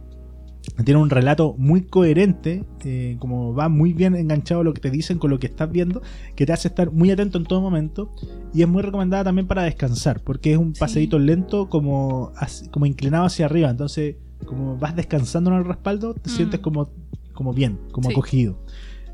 Tiene 0.84 1.00
un 1.00 1.10
relato 1.10 1.54
muy 1.58 1.82
coherente, 1.82 2.64
eh, 2.84 3.16
como 3.20 3.54
va 3.54 3.68
muy 3.68 3.92
bien 3.92 4.16
enganchado 4.16 4.62
a 4.62 4.64
lo 4.64 4.72
que 4.74 4.80
te 4.80 4.90
dicen 4.90 5.18
con 5.18 5.30
lo 5.30 5.38
que 5.38 5.46
estás 5.46 5.70
viendo, 5.70 6.02
que 6.34 6.46
te 6.46 6.52
hace 6.52 6.68
estar 6.68 6.90
muy 6.90 7.10
atento 7.10 7.38
en 7.38 7.44
todo 7.44 7.60
momento. 7.60 8.12
Y 8.52 8.62
es 8.62 8.68
muy 8.68 8.82
recomendada 8.82 9.24
también 9.24 9.46
para 9.46 9.62
descansar, 9.62 10.20
porque 10.22 10.52
es 10.52 10.58
un 10.58 10.74
Sí. 10.74 10.80
paseíto 10.80 11.18
lento 11.18 11.68
como, 11.68 12.32
como 12.70 12.86
inclinado 12.86 13.24
hacia 13.26 13.46
arriba. 13.46 13.70
Entonces, 13.70 14.16
como 14.46 14.76
vas 14.76 14.96
descansando 14.96 15.50
en 15.50 15.58
el 15.58 15.64
respaldo, 15.64 16.14
te 16.14 16.28
Mm. 16.30 16.32
sientes 16.32 16.60
como, 16.60 16.90
como 17.34 17.52
bien, 17.52 17.78
como 17.92 18.08
Sí. 18.08 18.14
acogido. 18.14 18.58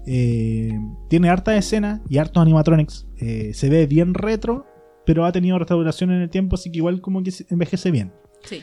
Eh, 0.07 0.73
tiene 1.09 1.29
harta 1.29 1.57
escena 1.57 2.01
y 2.09 2.19
hartos 2.19 2.41
animatronics. 2.41 3.07
Eh, 3.19 3.51
se 3.55 3.69
ve 3.69 3.87
bien 3.87 4.15
retro, 4.15 4.67
pero 5.05 5.25
ha 5.25 5.33
tenido 5.33 5.59
restauración 5.59 6.11
en 6.11 6.23
el 6.23 6.31
tiempo, 6.31 6.55
así 6.55 6.71
que 6.71 6.79
igual 6.79 7.01
como 7.01 7.23
que 7.23 7.33
envejece 7.51 7.91
bien. 7.91 8.13
Sí. 8.45 8.63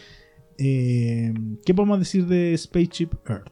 Eh, 0.58 1.34
¿Qué 1.66 1.74
podemos 1.74 2.00
decir 2.00 2.26
de 2.26 2.58
Spaceship 2.58 3.10
Earth? 3.28 3.48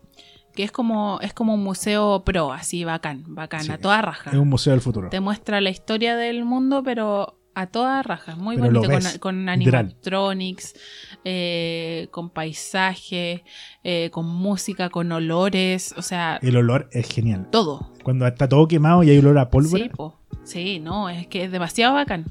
Que 0.53 0.63
es 0.63 0.71
como, 0.71 1.19
es 1.21 1.33
como 1.33 1.53
un 1.53 1.63
museo 1.63 2.23
pro, 2.25 2.53
así 2.53 2.83
bacán, 2.85 3.23
bacán, 3.27 3.63
Sí. 3.63 3.71
a 3.71 3.77
toda 3.77 4.01
raja. 4.01 4.31
Es 4.31 4.37
un 4.37 4.47
museo 4.49 4.71
del 4.71 4.81
futuro. 4.81 5.09
Te 5.09 5.19
muestra 5.19 5.59
la 5.61 5.69
historia 5.69 6.15
del 6.15 6.45
mundo, 6.45 6.81
pero 6.83 7.39
a 7.55 7.67
toda 7.67 8.01
raja. 8.03 8.35
Muy 8.35 8.55
Pero 8.57 8.71
lo 8.71 8.79
bonito, 8.81 8.95
ves, 8.97 9.19
con, 9.19 9.35
con 9.37 9.49
animatronics, 9.49 10.75
eh, 11.23 12.07
con 12.11 12.29
paisaje, 12.29 13.43
eh, 13.83 14.09
con 14.11 14.27
música, 14.27 14.89
con 14.89 15.11
olores, 15.11 15.93
o 15.97 16.01
sea, 16.01 16.39
El 16.41 16.57
olor 16.57 16.89
es 16.91 17.07
genial. 17.09 17.47
todo. 17.51 17.91
Cuando 18.03 18.25
está 18.27 18.47
todo 18.49 18.67
quemado 18.67 19.03
y 19.03 19.09
hay 19.09 19.17
olor 19.19 19.37
a 19.37 19.49
pólvora. 19.49 19.83
Sí, 19.83 19.89
po. 19.89 20.19
sí, 20.43 20.79
no, 20.79 21.09
es 21.09 21.27
que 21.27 21.43
es 21.45 21.51
demasiado 21.51 21.93
bacán. 21.95 22.25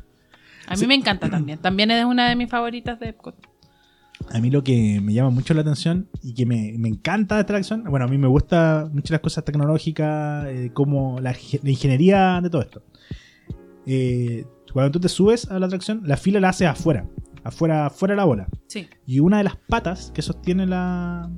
A 0.66 0.72
mí 0.72 0.76
Sí. 0.78 0.86
me 0.86 0.94
encanta 0.94 1.28
también. 1.28 1.58
También 1.58 1.90
es 1.90 2.04
una 2.06 2.28
de 2.28 2.36
mis 2.36 2.48
favoritas 2.48 2.98
de 3.00 3.10
Epcot. 3.10 3.34
A 4.32 4.40
mí 4.40 4.50
lo 4.50 4.64
que 4.64 5.00
me 5.00 5.12
llama 5.12 5.30
mucho 5.30 5.54
la 5.54 5.60
atención 5.60 6.08
y 6.22 6.34
que 6.34 6.44
me, 6.46 6.74
me 6.78 6.88
encanta 6.88 7.36
de 7.36 7.42
esta 7.42 7.52
atracción, 7.54 7.84
bueno, 7.84 8.06
a 8.06 8.08
mí 8.08 8.18
me 8.18 8.26
gusta 8.26 8.88
mucho 8.92 9.12
las 9.14 9.20
cosas 9.20 9.44
tecnológicas, 9.44 10.46
eh, 10.46 10.70
como 10.72 11.20
la, 11.20 11.34
ge- 11.34 11.60
la 11.62 11.70
ingeniería 11.70 12.40
de 12.42 12.50
todo 12.50 12.62
esto. 12.62 12.82
Eh, 13.86 14.44
cuando 14.72 14.90
tú 14.92 15.00
te 15.00 15.08
subes 15.08 15.50
a 15.50 15.58
la 15.58 15.66
atracción, 15.66 16.00
la 16.04 16.16
fila 16.16 16.40
la 16.40 16.48
haces 16.48 16.66
afuera, 16.68 17.06
afuera, 17.44 17.86
afuera 17.86 18.12
de 18.14 18.16
la 18.16 18.24
bola. 18.24 18.48
Sí, 18.66 18.88
Y 19.06 19.20
una 19.20 19.38
de 19.38 19.44
las 19.44 19.56
patas 19.68 20.10
que 20.14 20.22
sostiene 20.22 20.66
la, 20.66 21.30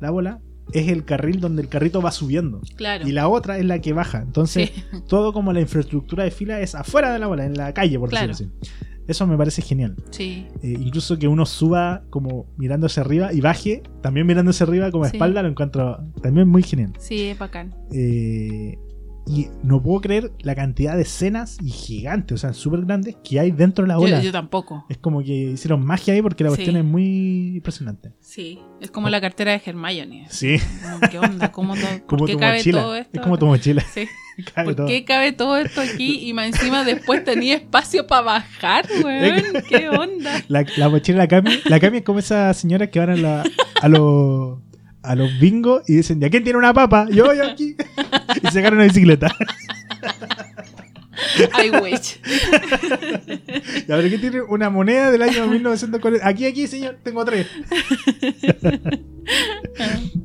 la 0.00 0.10
bola 0.10 0.40
es 0.72 0.88
el 0.88 1.04
carril 1.04 1.40
donde 1.40 1.60
el 1.62 1.68
carrito 1.68 2.00
va 2.00 2.10
subiendo. 2.10 2.60
claro. 2.76 3.06
Y 3.06 3.12
la 3.12 3.28
otra 3.28 3.58
es 3.58 3.64
la 3.66 3.80
que 3.80 3.92
baja. 3.92 4.22
Entonces, 4.22 4.70
Sí. 4.74 4.82
todo 5.08 5.32
como 5.34 5.52
la 5.52 5.60
infraestructura 5.60 6.24
de 6.24 6.30
fila 6.30 6.60
es 6.60 6.74
afuera 6.74 7.12
de 7.12 7.18
la 7.18 7.26
bola, 7.26 7.44
en 7.44 7.54
la 7.54 7.74
calle, 7.74 7.98
por 7.98 8.08
Claro. 8.08 8.28
decirlo 8.28 8.54
así. 8.62 8.70
Eso 9.06 9.26
me 9.26 9.36
parece 9.36 9.60
genial. 9.62 9.96
Sí, 10.10 10.46
Eh, 10.62 10.76
incluso 10.80 11.18
que 11.18 11.28
uno 11.28 11.44
suba 11.46 12.02
como 12.10 12.46
mirando 12.56 12.86
hacia 12.86 13.02
arriba 13.02 13.32
y 13.32 13.40
baje 13.40 13.82
también 14.02 14.26
mirando 14.26 14.50
hacia 14.50 14.64
arriba 14.64 14.90
como 14.90 15.04
a 15.04 15.08
Sí. 15.10 15.16
espalda 15.16 15.42
lo 15.42 15.48
encuentro 15.48 15.98
también 16.22 16.48
muy 16.48 16.62
genial. 16.62 16.92
sí, 16.98 17.22
es 17.28 17.38
bacán. 17.38 17.74
Eh, 17.92 18.78
y 19.26 19.48
no 19.62 19.82
puedo 19.82 20.00
creer 20.02 20.32
la 20.40 20.54
cantidad 20.54 20.96
de 20.96 21.02
escenas 21.02 21.56
y 21.62 21.70
gigantes, 21.70 22.34
o 22.34 22.38
sea, 22.38 22.52
súper 22.52 22.84
grandes 22.84 23.16
que 23.24 23.40
hay 23.40 23.50
dentro 23.50 23.84
de 23.84 23.88
la 23.88 23.94
Yo, 23.94 24.00
ola. 24.02 24.20
yo 24.20 24.32
tampoco. 24.32 24.84
Es 24.88 24.98
como 24.98 25.22
que 25.22 25.32
hicieron 25.52 25.84
magia 25.84 26.12
ahí 26.14 26.20
porque 26.22 26.44
la 26.44 26.50
Sí. 26.50 26.56
cuestión 26.56 26.76
es 26.76 26.84
muy 26.84 27.56
impresionante. 27.56 28.12
Sí, 28.20 28.58
es 28.80 28.90
como 28.90 29.08
la 29.08 29.20
cartera 29.20 29.52
de 29.52 29.62
Hermione. 29.64 30.26
Sí, 30.30 30.56
Como, 30.82 31.00
¿Qué 31.10 31.18
onda? 31.18 31.52
¿Cómo 31.52 31.74
to- 31.74 31.80
como 32.06 32.18
¿Por 32.20 32.26
qué 32.26 32.32
tu 32.34 32.38
cabe 32.38 32.58
mochila. 32.58 32.82
todo 32.82 32.96
esto? 32.96 33.10
Es 33.14 33.20
como 33.22 33.38
tu 33.38 33.46
mochila. 33.46 33.82
Sí. 33.94 34.06
cabe 34.54 34.64
¿Por 34.66 34.74
todo. 34.74 34.86
qué 34.88 35.04
cabe 35.04 35.32
todo 35.32 35.56
esto 35.56 35.80
aquí 35.80 36.28
y 36.28 36.32
más 36.34 36.46
encima 36.48 36.84
después 36.84 37.22
tenía 37.24 37.54
espacio 37.54 38.06
para 38.06 38.22
bajar, 38.22 38.84
weón? 39.04 39.42
¿Qué 39.68 39.88
onda? 39.88 40.42
La, 40.48 40.66
la 40.76 40.88
mochila 40.88 41.18
la 41.18 41.28
Cami, 41.28 41.50
la 41.66 41.78
Cami 41.80 41.98
es 41.98 42.04
como 42.04 42.18
esas 42.18 42.56
señoras 42.56 42.88
que 42.90 42.98
van 42.98 43.10
a, 43.10 43.16
la, 43.16 43.44
a 43.80 43.88
los 43.88 44.58
a 45.04 45.14
los 45.14 45.38
bingos 45.38 45.88
y 45.88 45.96
dicen, 45.96 46.20
¿ya 46.20 46.30
quién 46.30 46.44
tiene 46.44 46.58
una 46.58 46.72
papa? 46.72 47.06
Yo, 47.10 47.32
yo 47.32 47.46
aquí. 47.46 47.76
y 48.42 48.50
se 48.50 48.58
agarran 48.58 48.78
una 48.78 48.88
bicicleta. 48.88 49.30
I 51.62 51.70
wish. 51.82 52.18
Y 53.88 53.92
a 53.92 53.96
ver, 53.96 54.08
¿quién 54.08 54.20
tiene 54.20 54.42
una 54.42 54.70
moneda 54.70 55.10
del 55.10 55.22
año 55.22 55.46
1940? 55.46 56.26
Aquí, 56.26 56.46
aquí, 56.46 56.66
señor, 56.66 56.98
tengo 57.02 57.24
tres. 57.24 57.46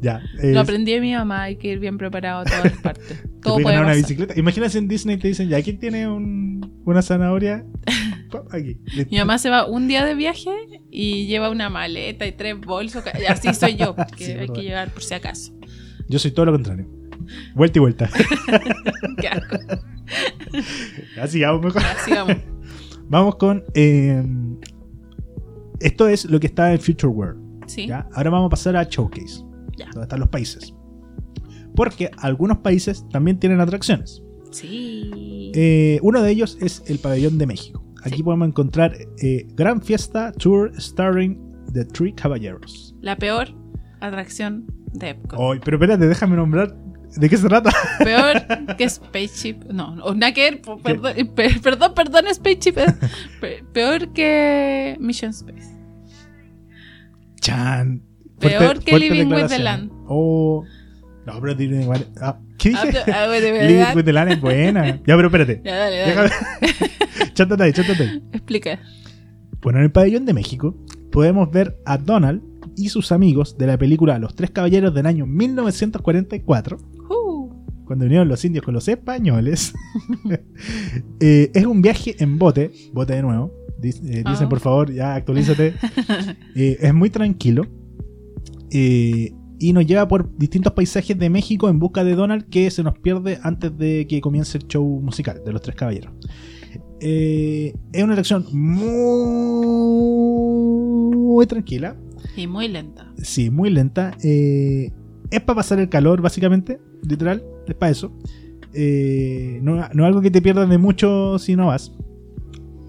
ya. 0.01 0.21
Lo 0.41 0.59
aprendí 0.61 0.93
de 0.93 1.01
mi 1.01 1.13
mamá, 1.13 1.43
hay 1.43 1.57
que 1.57 1.69
ir 1.69 1.79
bien 1.79 1.97
preparado 1.97 2.41
a 2.41 2.45
todas 2.45 2.71
partes. 2.81 3.07
te 3.21 3.27
Todo 3.41 3.55
puede 3.55 3.65
ganar 3.75 3.81
una 3.83 3.87
pasar. 3.93 4.03
bicicleta. 4.03 4.39
Imagínate 4.39 4.77
en 4.77 4.87
Disney 4.87 5.17
te 5.17 5.27
dicen, 5.29 5.49
¿ya 5.49 5.61
quién 5.61 5.79
tiene 5.79 6.07
un- 6.07 6.81
una 6.85 7.01
zanahoria? 7.01 7.65
Aquí. 8.51 8.77
Mi 9.09 9.17
mamá 9.17 9.37
se 9.39 9.49
va 9.49 9.65
un 9.65 9.87
día 9.87 10.05
de 10.05 10.13
viaje 10.15 10.51
y 10.91 11.25
lleva 11.27 11.49
una 11.49 11.69
maleta 11.69 12.27
y 12.27 12.31
tres 12.33 12.59
bolsos. 12.59 13.03
Así 13.27 13.53
soy 13.53 13.75
yo, 13.75 13.95
que 13.95 14.25
Sí, 14.25 14.31
hay 14.31 14.37
verdad. 14.39 14.53
que 14.55 14.61
llevar 14.63 14.89
por 14.91 15.03
si 15.03 15.13
acaso. 15.15 15.51
Yo 16.07 16.19
soy 16.19 16.31
todo 16.31 16.45
lo 16.47 16.51
contrario. 16.51 16.87
Vuelta 17.55 17.79
y 17.79 17.81
vuelta. 17.81 18.09
Qué 19.17 19.27
asco. 19.27 19.57
Así 21.21 21.41
vamos 21.41 21.65
mejor. 21.65 21.81
Ya, 21.81 21.95
sigamos. 22.05 22.35
Vamos 23.09 23.35
con. 23.37 23.63
eh, 23.73 24.23
esto 25.79 26.07
es 26.07 26.25
lo 26.25 26.39
que 26.39 26.45
está 26.47 26.71
en 26.73 26.79
Future 26.79 27.07
World. 27.11 27.63
Sí. 27.67 27.87
¿ya? 27.87 28.07
Ahora 28.13 28.29
vamos 28.29 28.47
a 28.47 28.49
pasar 28.51 28.75
a 28.75 28.83
Showcase. 28.83 29.43
Ya. 29.77 29.85
Donde 29.87 30.01
están 30.03 30.19
los 30.19 30.29
países. 30.29 30.73
Porque 31.75 32.11
algunos 32.17 32.57
países 32.59 33.05
también 33.09 33.39
tienen 33.39 33.61
atracciones. 33.61 34.21
Sí. 34.51 35.51
Eh, 35.55 35.99
uno 36.03 36.21
de 36.21 36.29
ellos 36.31 36.57
es 36.61 36.83
el 36.87 36.99
Pabellón 36.99 37.37
de 37.37 37.47
México. 37.47 37.83
Aquí 38.03 38.17
Sí. 38.17 38.23
podemos 38.23 38.47
encontrar 38.47 38.93
eh, 39.21 39.47
Gran 39.55 39.81
Fiesta 39.81 40.31
Tour 40.33 40.71
starring 40.79 41.39
The 41.73 41.85
Three 41.85 42.13
Caballeros. 42.13 42.95
La 43.01 43.15
peor 43.17 43.47
atracción 44.01 44.65
de 44.93 45.09
Epcot. 45.09 45.39
Ay, 45.39 45.59
pero 45.63 45.77
espérate, 45.77 46.07
déjame 46.07 46.35
nombrar 46.35 46.75
de 47.15 47.29
qué 47.29 47.37
se 47.37 47.47
trata. 47.47 47.71
Peor 48.03 48.75
que 48.77 48.89
Spaceship. 48.89 49.63
No, 49.71 49.95
ver, 50.41 50.61
po- 50.61 50.77
Perdón, 50.79 51.13
pe- 51.35 51.59
perdón, 51.61 51.93
perdón, 51.93 52.25
Spaceship. 52.33 52.75
Pe- 53.41 53.63
Peor 53.73 54.11
que 54.13 54.97
Mission 54.99 55.31
Space. 55.31 55.69
Chan. 57.41 58.01
Peor 58.39 58.79
que 58.83 58.97
Living 58.97 59.27
with 59.33 59.47
the. 59.47 59.59
Land. 59.59 59.91
Oh. 60.07 60.63
No, 61.25 61.39
pero 61.41 61.53
Living 61.55 61.87
with- 61.87 62.05
ah, 62.21 62.39
¿Qué 62.57 62.69
dije? 62.69 62.99
Ah, 63.13 63.25
bueno, 63.27 63.45
de 63.45 63.51
Live 63.67 63.77
verdad. 63.77 63.95
with 63.95 64.03
the 64.05 64.13
Land 64.13 64.31
es 64.31 64.41
buena. 64.41 64.85
Ya, 64.87 65.01
pero 65.15 65.27
espérate. 65.27 65.61
Ya, 65.63 65.75
dale, 65.77 65.97
dale. 66.15 66.29
Chátate 67.33 67.63
ahí, 67.63 67.73
chátate 67.73 68.03
ahí. 68.03 68.23
Explica. 68.33 68.79
Bueno, 69.61 69.79
en 69.79 69.85
el 69.85 69.91
pabellón 69.91 70.25
de 70.25 70.33
México 70.33 70.75
podemos 71.11 71.49
ver 71.51 71.77
a 71.85 71.97
Donald 71.97 72.41
y 72.75 72.89
sus 72.89 73.11
amigos 73.11 73.57
de 73.57 73.67
la 73.67 73.77
película 73.77 74.17
Los 74.19 74.35
Tres 74.35 74.51
Caballeros 74.51 74.93
del 74.93 75.05
año 75.05 75.25
1944, 75.25 76.77
Uh, 76.77 76.98
cuando 77.89 78.05
vinieron 78.05 78.27
los 78.27 78.45
indios 78.45 78.63
con 78.63 78.75
los 78.75 78.87
españoles. 78.87 79.73
Eh, 81.19 81.49
es 81.55 81.65
un 81.65 81.81
viaje 81.81 82.15
en 82.19 82.37
bote, 82.37 82.71
bote 82.93 83.15
de 83.15 83.21
nuevo. 83.23 83.51
Eh, 83.81 84.23
dicen, 84.23 84.23
Ah. 84.25 84.47
por 84.49 84.59
favor, 84.59 84.93
ya 84.93 85.15
actualízate. 85.15 85.73
Eh, 86.55 86.77
es 86.79 86.93
muy 86.93 87.09
tranquilo. 87.09 87.65
Y 88.71 89.73
nos 89.73 89.85
lleva 89.87 90.07
por 90.07 90.37
distintos 90.37 90.71
paisajes 90.73 91.17
de 91.17 91.29
México 91.31 91.67
en 91.67 91.79
busca 91.79 92.03
de 92.03 92.13
Donald 92.13 92.47
que 92.49 92.69
se 92.69 92.83
nos 92.83 92.97
pierde 92.99 93.39
antes 93.41 93.75
de 93.77 94.05
que 94.07 94.21
comience 94.21 94.57
el 94.59 94.67
show 94.67 94.85
musical 95.01 95.41
de 95.43 95.51
los 95.51 95.61
tres 95.63 95.75
caballeros. 95.75 96.13
Es 96.99 97.73
una 98.03 98.13
atracción 98.13 98.45
muy 101.29 101.47
tranquila. 101.47 101.95
y 102.37 102.45
muy 102.47 102.67
lenta. 102.67 103.11
Sí, 103.17 103.49
muy 103.49 103.69
lenta. 103.71 104.15
Eh, 104.23 104.91
es 105.31 105.41
para 105.41 105.57
pasar 105.57 105.79
el 105.79 105.89
calor, 105.89 106.21
básicamente. 106.21 106.79
Literal, 107.07 107.43
es 107.67 107.75
para 107.75 107.91
eso. 107.91 108.11
Eh, 108.73 109.59
no, 109.63 109.75
no 109.75 110.03
es 110.03 110.07
algo 110.07 110.21
que 110.21 110.31
te 110.31 110.41
pierdas 110.41 110.69
de 110.69 110.77
mucho 110.77 111.39
si 111.39 111.55
no 111.55 111.67
vas. 111.67 111.91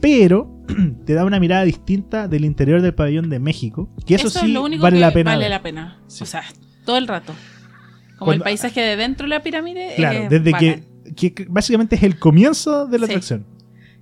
Pero 0.00 0.50
te 1.06 1.14
da 1.14 1.24
una 1.24 1.40
mirada 1.40 1.64
distinta 1.64 2.28
del 2.28 2.44
interior 2.44 2.80
del 2.82 2.94
pabellón 2.94 3.28
de 3.30 3.38
México. 3.38 3.88
Que 4.06 4.14
eso, 4.14 4.28
es 4.28 4.34
sí 4.34 4.48
lo 4.48 4.62
único 4.64 4.82
vale 4.82 4.96
que 4.96 5.00
la 5.00 5.12
pena. 5.12 5.30
Vale 5.32 5.44
ver. 5.44 5.50
la 5.50 5.62
pena. 5.62 5.98
Sí. 6.06 6.22
O 6.24 6.26
sea, 6.26 6.42
todo 6.84 6.96
el 6.98 7.06
rato. 7.06 7.32
Como 8.18 8.26
Cuando- 8.26 8.44
el 8.44 8.48
paisaje 8.48 8.80
de 8.80 8.96
dentro 8.96 9.24
de 9.24 9.30
la 9.30 9.42
pirámide. 9.42 9.94
Claro, 9.96 10.18
es 10.24 10.30
desde 10.30 10.52
que, 10.52 10.84
que 11.34 11.46
básicamente 11.48 11.96
es 11.96 12.02
el 12.02 12.18
comienzo 12.18 12.86
de 12.86 12.98
la 12.98 13.06
Sí. 13.06 13.12
atracción. 13.12 13.46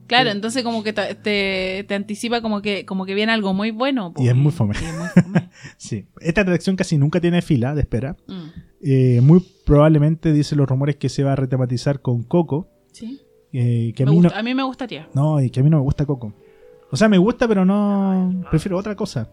Claro, 0.09 0.31
entonces 0.31 0.65
como 0.65 0.83
que 0.83 0.93
te, 0.93 1.15
te, 1.15 1.85
te 1.87 1.95
anticipa 1.95 2.41
como 2.43 2.61
que, 2.63 2.85
como 2.85 3.07
que 3.07 3.15
viene 3.15 3.31
algo 3.33 3.55
muy 3.55 3.71
bueno. 3.71 4.13
Y 4.17 4.27
es 4.29 4.35
muy 4.35 4.51
fome. 4.51 4.75
y 4.81 4.85
es 4.85 4.95
muy 4.97 5.09
fome. 5.09 5.49
Sí. 5.77 6.07
Esta 6.21 6.41
atracción 6.41 6.75
casi 6.77 6.99
nunca 6.99 7.21
tiene 7.21 7.41
fila 7.43 7.75
de 7.75 7.83
espera. 7.83 8.17
Mm, 8.27 8.49
Eh, 8.83 9.21
muy 9.23 9.41
probablemente 9.67 10.33
dicen 10.33 10.59
los 10.59 10.69
rumores 10.69 10.97
que 10.97 11.09
se 11.09 11.23
va 11.25 11.33
a 11.33 11.37
retematizar 11.37 12.01
con 12.01 12.23
Coco. 12.25 12.69
sí. 12.93 13.21
eh, 13.53 13.93
que 13.95 14.03
a 14.03 14.07
mí 14.07 14.17
no, 14.17 14.23
gusta- 14.25 14.39
a 14.39 14.43
mí 14.43 14.55
me 14.55 14.63
gustaría. 14.63 15.09
No, 15.15 15.41
y 15.41 15.51
que 15.51 15.61
a 15.61 15.63
mí 15.63 15.71
no 15.71 15.77
me 15.79 15.83
gusta 15.85 16.05
Coco. 16.07 16.33
O 16.91 16.97
sea, 16.97 17.09
me 17.09 17.19
gusta, 17.19 17.47
pero 17.47 17.65
no. 17.65 18.45
Prefiero 18.51 18.79
otra 18.79 18.95
cosa. 18.97 19.29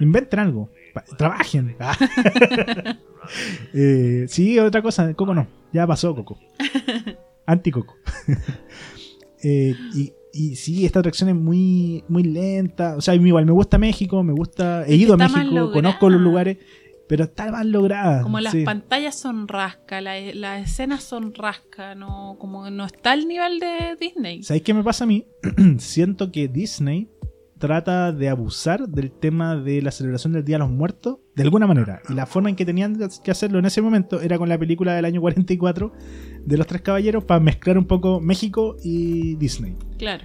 Inventen 0.00 0.38
algo. 0.40 0.70
Trabajen. 1.18 1.74
Ah. 1.80 1.96
Eh, 3.72 4.24
sí, 4.28 4.58
otra 4.58 4.82
cosa. 4.82 5.14
Coco 5.14 5.32
no. 5.34 5.46
Ya 5.72 5.86
pasó 5.86 6.12
Coco. 6.14 6.38
Anti-Coco. 7.46 7.94
Eh, 9.42 9.74
y, 9.94 10.12
y 10.32 10.56
sí, 10.56 10.86
esta 10.86 11.00
atracción 11.00 11.28
es 11.30 11.34
muy, 11.36 12.04
muy 12.08 12.22
lenta. 12.22 12.96
O 12.96 13.00
sea, 13.00 13.14
igual 13.14 13.44
me 13.46 13.52
gusta 13.52 13.78
México, 13.78 14.22
me 14.22 14.32
gusta. 14.32 14.84
He 14.86 14.94
ido 14.96 15.14
a 15.14 15.16
México, 15.16 15.72
conozco 15.72 16.08
los 16.10 16.20
lugares, 16.20 16.58
pero 17.08 17.24
está 17.24 17.50
mal 17.50 17.70
lograda. 17.70 18.22
Como 18.22 18.40
las 18.40 18.52
sí. 18.52 18.64
pantallas 18.64 19.14
son 19.18 19.46
rasca, 19.48 20.00
la- 20.00 20.18
las 20.34 20.70
escenas 20.70 21.02
son 21.02 21.34
rasca, 21.34 21.94
no, 21.94 22.36
como 22.38 22.70
no 22.70 22.86
está 22.86 23.12
al 23.12 23.26
nivel 23.28 23.58
de 23.60 23.96
Disney. 24.00 24.42
¿Sabéis 24.42 24.62
qué 24.64 24.72
me 24.74 24.82
pasa 24.82 25.04
a 25.04 25.06
mí? 25.06 25.26
Siento 25.78 26.32
que 26.32 26.48
Disney 26.48 27.08
trata 27.58 28.10
de 28.10 28.28
abusar 28.28 28.88
del 28.88 29.12
tema 29.12 29.54
de 29.56 29.82
la 29.82 29.92
celebración 29.92 30.32
del 30.32 30.44
Día 30.44 30.56
de 30.56 30.60
los 30.64 30.70
Muertos 30.72 31.18
de 31.36 31.44
alguna 31.44 31.66
manera. 31.68 32.02
Y 32.08 32.14
la 32.14 32.26
forma 32.26 32.48
en 32.50 32.56
que 32.56 32.64
tenían 32.64 32.98
que 33.22 33.30
hacerlo 33.30 33.60
en 33.60 33.66
ese 33.66 33.80
momento 33.80 34.20
era 34.20 34.36
con 34.36 34.48
la 34.48 34.58
película 34.58 34.94
del 34.94 35.04
año 35.04 35.20
44 35.20 35.92
de 36.46 36.56
los 36.56 36.66
Tres 36.66 36.82
Caballeros 36.82 37.24
para 37.24 37.40
mezclar 37.40 37.78
un 37.78 37.86
poco 37.86 38.20
México 38.20 38.76
y 38.82 39.34
Disney. 39.36 39.74
Claro, 39.98 40.24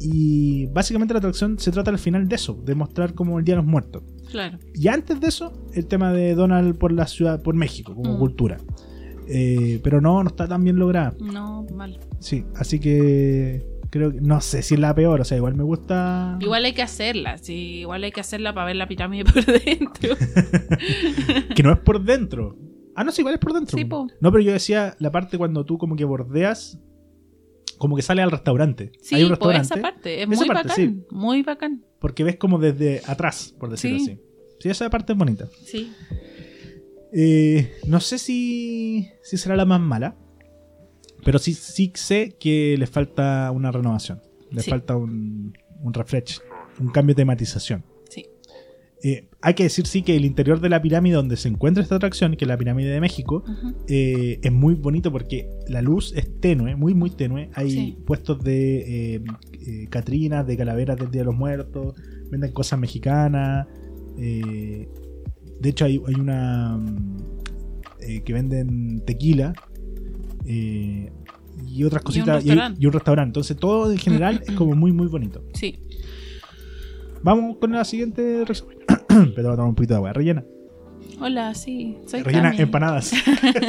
Y 0.00 0.66
básicamente 0.66 1.12
la 1.14 1.18
atracción 1.18 1.58
se 1.58 1.70
trata 1.70 1.90
al 1.90 1.98
final 1.98 2.26
de 2.28 2.36
eso, 2.36 2.54
de 2.64 2.74
mostrar 2.74 3.12
como 3.14 3.38
el 3.38 3.44
Día 3.44 3.54
de 3.56 3.62
los 3.62 3.66
Muertos. 3.70 4.02
claro. 4.30 4.58
Y 4.74 4.88
antes 4.88 5.20
de 5.20 5.28
eso, 5.28 5.52
el 5.74 5.86
tema 5.86 6.12
de 6.12 6.34
Donald 6.34 6.78
por 6.78 6.92
la 6.92 7.06
ciudad, 7.06 7.42
por 7.42 7.54
México, 7.54 7.94
como 7.94 8.14
Mm. 8.14 8.18
cultura. 8.18 8.56
Eh, 9.28 9.78
pero 9.84 10.00
no, 10.00 10.22
no 10.24 10.28
está 10.30 10.48
tan 10.48 10.64
bien 10.64 10.76
lograda. 10.76 11.14
No, 11.20 11.64
mal. 11.74 12.00
Sí, 12.18 12.44
así 12.56 12.80
que 12.80 13.64
creo 13.90 14.12
que 14.12 14.20
no 14.20 14.40
sé 14.40 14.62
si 14.62 14.74
es 14.74 14.80
la 14.80 14.94
peor, 14.94 15.20
o 15.20 15.24
sea, 15.24 15.36
igual 15.36 15.54
me 15.56 15.62
gusta. 15.64 16.36
Igual 16.40 16.64
hay 16.64 16.72
que 16.72 16.82
hacerla, 16.82 17.38
sí, 17.38 17.80
igual 17.80 18.02
hay 18.04 18.10
que 18.12 18.20
hacerla 18.20 18.54
para 18.54 18.66
ver 18.66 18.76
la 18.76 18.88
pirámide 18.88 19.24
por 19.32 19.44
dentro. 19.44 20.16
Que 21.54 21.62
no 21.62 21.72
es 21.72 21.78
por 21.80 22.02
dentro. 22.02 22.56
Ah, 23.00 23.04
no, 23.04 23.12
sí, 23.12 23.22
igual 23.22 23.34
es 23.34 23.40
por 23.40 23.52
dentro. 23.54 23.78
Sí, 23.78 23.84
po. 23.84 24.06
No, 24.20 24.30
pero 24.30 24.42
yo 24.44 24.52
decía 24.52 24.94
la 24.98 25.10
parte 25.10 25.38
cuando 25.38 25.64
tú 25.64 25.78
como 25.78 25.96
que 25.96 26.04
bordeas, 26.04 26.78
como 27.78 27.96
que 27.96 28.02
sale 28.02 28.20
al 28.20 28.30
restaurante. 28.30 28.92
Sí, 29.00 29.14
Hay 29.14 29.24
un 29.24 29.32
esa 29.32 29.76
parte, 29.76 30.22
es 30.22 30.28
Esa 30.30 30.38
muy 30.40 30.48
parte, 30.48 30.68
bacán, 30.68 30.76
sí. 30.76 31.04
muy 31.10 31.42
bacán. 31.42 31.84
Porque 31.98 32.24
ves 32.24 32.36
como 32.36 32.58
desde 32.58 33.00
atrás, 33.06 33.54
por 33.58 33.70
decirlo 33.70 33.98
Sí. 33.98 34.04
así. 34.12 34.20
Sí, 34.60 34.68
esa 34.68 34.90
parte 34.90 35.12
es 35.14 35.18
bonita. 35.18 35.48
Sí, 35.64 35.90
Eh, 37.12 37.72
no 37.86 37.98
sé 38.00 38.18
si, 38.18 39.08
si 39.22 39.36
será 39.36 39.56
la 39.56 39.64
más 39.64 39.80
mala, 39.80 40.14
pero 41.24 41.38
sí, 41.40 41.54
sí 41.54 41.90
sé 41.96 42.36
que 42.38 42.76
le 42.78 42.86
falta 42.86 43.50
una 43.50 43.72
renovación. 43.72 44.20
Le 44.50 44.62
Sí. 44.62 44.70
falta 44.70 44.96
un, 44.96 45.56
un 45.82 45.94
refresh, 45.94 46.40
un 46.78 46.88
cambio 46.90 47.14
de 47.14 47.22
tematización. 47.22 47.84
Eh, 49.02 49.28
hay 49.40 49.54
que 49.54 49.62
decir 49.62 49.86
sí 49.86 50.02
que 50.02 50.14
el 50.14 50.24
interior 50.26 50.60
de 50.60 50.68
la 50.68 50.82
pirámide 50.82 51.14
donde 51.14 51.36
se 51.38 51.48
encuentra 51.48 51.82
esta 51.82 51.96
atracción, 51.96 52.36
que 52.36 52.44
es 52.44 52.48
la 52.48 52.58
pirámide 52.58 52.90
de 52.90 53.00
México, 53.00 53.42
eh, 53.88 54.38
es 54.42 54.52
muy 54.52 54.74
bonito 54.74 55.10
porque 55.10 55.48
la 55.68 55.80
luz 55.80 56.12
es 56.14 56.38
tenue, 56.40 56.76
muy 56.76 56.92
muy 56.94 57.08
tenue. 57.10 57.48
Hay 57.54 57.70
Sí. 57.70 57.98
puestos 58.06 58.42
de 58.44 59.14
eh, 59.16 59.86
catrinas, 59.88 60.46
de 60.46 60.56
calaveras 60.56 60.98
del 60.98 61.10
Día 61.10 61.22
de 61.22 61.26
los 61.26 61.34
Muertos, 61.36 61.94
venden 62.30 62.52
cosas 62.52 62.78
mexicanas. 62.78 63.66
de 64.16 64.88
hecho 65.68 65.84
hay, 65.86 66.00
hay 66.06 66.14
una 66.14 66.76
mm, 66.76 67.16
que 68.24 68.32
venden 68.32 69.02
tequila 69.06 69.52
y 70.46 71.84
otras 71.84 72.02
Y 72.02 72.02
un 72.02 72.06
cositas 72.06 72.44
y, 72.44 72.48
restaurante. 72.48 72.78
y 72.82 72.86
un 72.86 72.92
restaurante. 72.92 73.28
Entonces 73.28 73.56
todo 73.56 73.90
en 73.92 73.98
general 73.98 74.42
es 74.46 74.54
como 74.54 74.74
muy 74.74 74.92
muy 74.92 75.06
bonito. 75.08 75.42
Sí. 75.54 75.78
Vamos 77.22 77.56
con 77.58 77.72
la 77.72 77.84
siguiente 77.84 78.44
reseña. 78.44 78.70
Pero 79.08 79.32
voy 79.34 79.52
a 79.52 79.56
tomar 79.56 79.68
un 79.68 79.74
poquito 79.74 79.94
de 79.94 79.98
agua. 79.98 80.12
Rellena. 80.12 80.44
Hola, 81.20 81.54
sí, 81.54 81.98
soy 82.06 82.22
Rellena 82.22 82.50
Cami. 82.50 82.62
empanadas. 82.62 83.12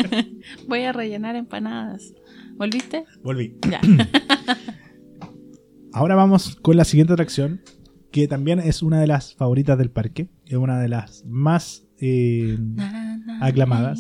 Voy 0.68 0.84
a 0.84 0.94
rellenar 0.94 1.36
empanadas. 1.36 2.14
¿Volviste? 2.56 3.06
Volví. 3.24 3.58
Ya. 3.70 3.82
Ahora 5.94 6.16
vamos 6.16 6.56
con 6.62 6.78
la 6.78 6.86
siguiente 6.86 7.12
atracción, 7.14 7.62
que 8.12 8.28
también 8.30 8.60
es 8.60 8.82
una 8.82 9.02
de 9.02 9.08
las 9.08 9.36
favoritas 9.36 9.78
del 9.78 9.92
parque. 9.92 10.30
Es 10.46 10.54
una 10.56 10.80
de 10.80 10.88
las 10.90 11.26
más... 11.26 11.86
eh, 12.00 12.58
Aclamadas. 13.42 14.00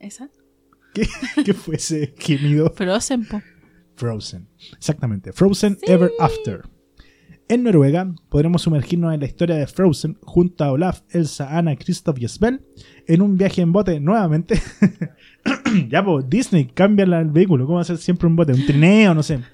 ¿Esa? 0.00 0.28
¿qué, 0.92 1.06
qué 1.44 1.54
fue 1.54 1.76
ese 1.76 2.14
gemido? 2.18 2.70
Frozen, 2.74 3.24
po. 3.26 3.40
Frozen. 3.96 4.48
Exactamente. 4.76 5.32
Frozen 5.32 5.78
Ever 5.82 6.10
After. 6.20 6.62
En 7.48 7.62
Noruega 7.62 8.12
podremos 8.28 8.62
sumergirnos 8.62 9.14
en 9.14 9.20
la 9.20 9.26
historia 9.26 9.54
de 9.54 9.68
Frozen 9.68 10.18
junto 10.22 10.64
a 10.64 10.72
Olaf, 10.72 11.02
Elsa, 11.10 11.56
Anna, 11.56 11.76
Kristoff 11.76 12.18
y 12.20 12.26
Sven 12.26 12.60
en 13.06 13.22
un 13.22 13.36
viaje 13.36 13.62
en 13.62 13.72
bote 13.72 14.00
nuevamente. 14.00 14.60
ya, 15.88 16.04
pues, 16.04 16.28
Disney 16.28 16.66
cambia 16.66 17.04
el 17.04 17.30
vehículo. 17.30 17.64
¿Cómo 17.64 17.76
va 17.76 17.82
a 17.82 17.84
ser 17.84 17.98
siempre 17.98 18.26
un 18.26 18.34
bote? 18.34 18.52
Un 18.52 18.66
trineo, 18.66 19.14
no 19.14 19.22
sé. 19.22 19.40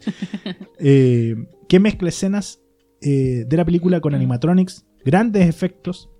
Eh, 0.84 1.36
que 1.68 1.78
mezcla 1.78 2.08
escenas 2.08 2.60
eh, 3.00 3.44
de 3.46 3.56
la 3.56 3.64
película 3.64 4.00
con 4.00 4.16
animatronics, 4.16 4.84
grandes 5.04 5.48
efectos 5.48 6.10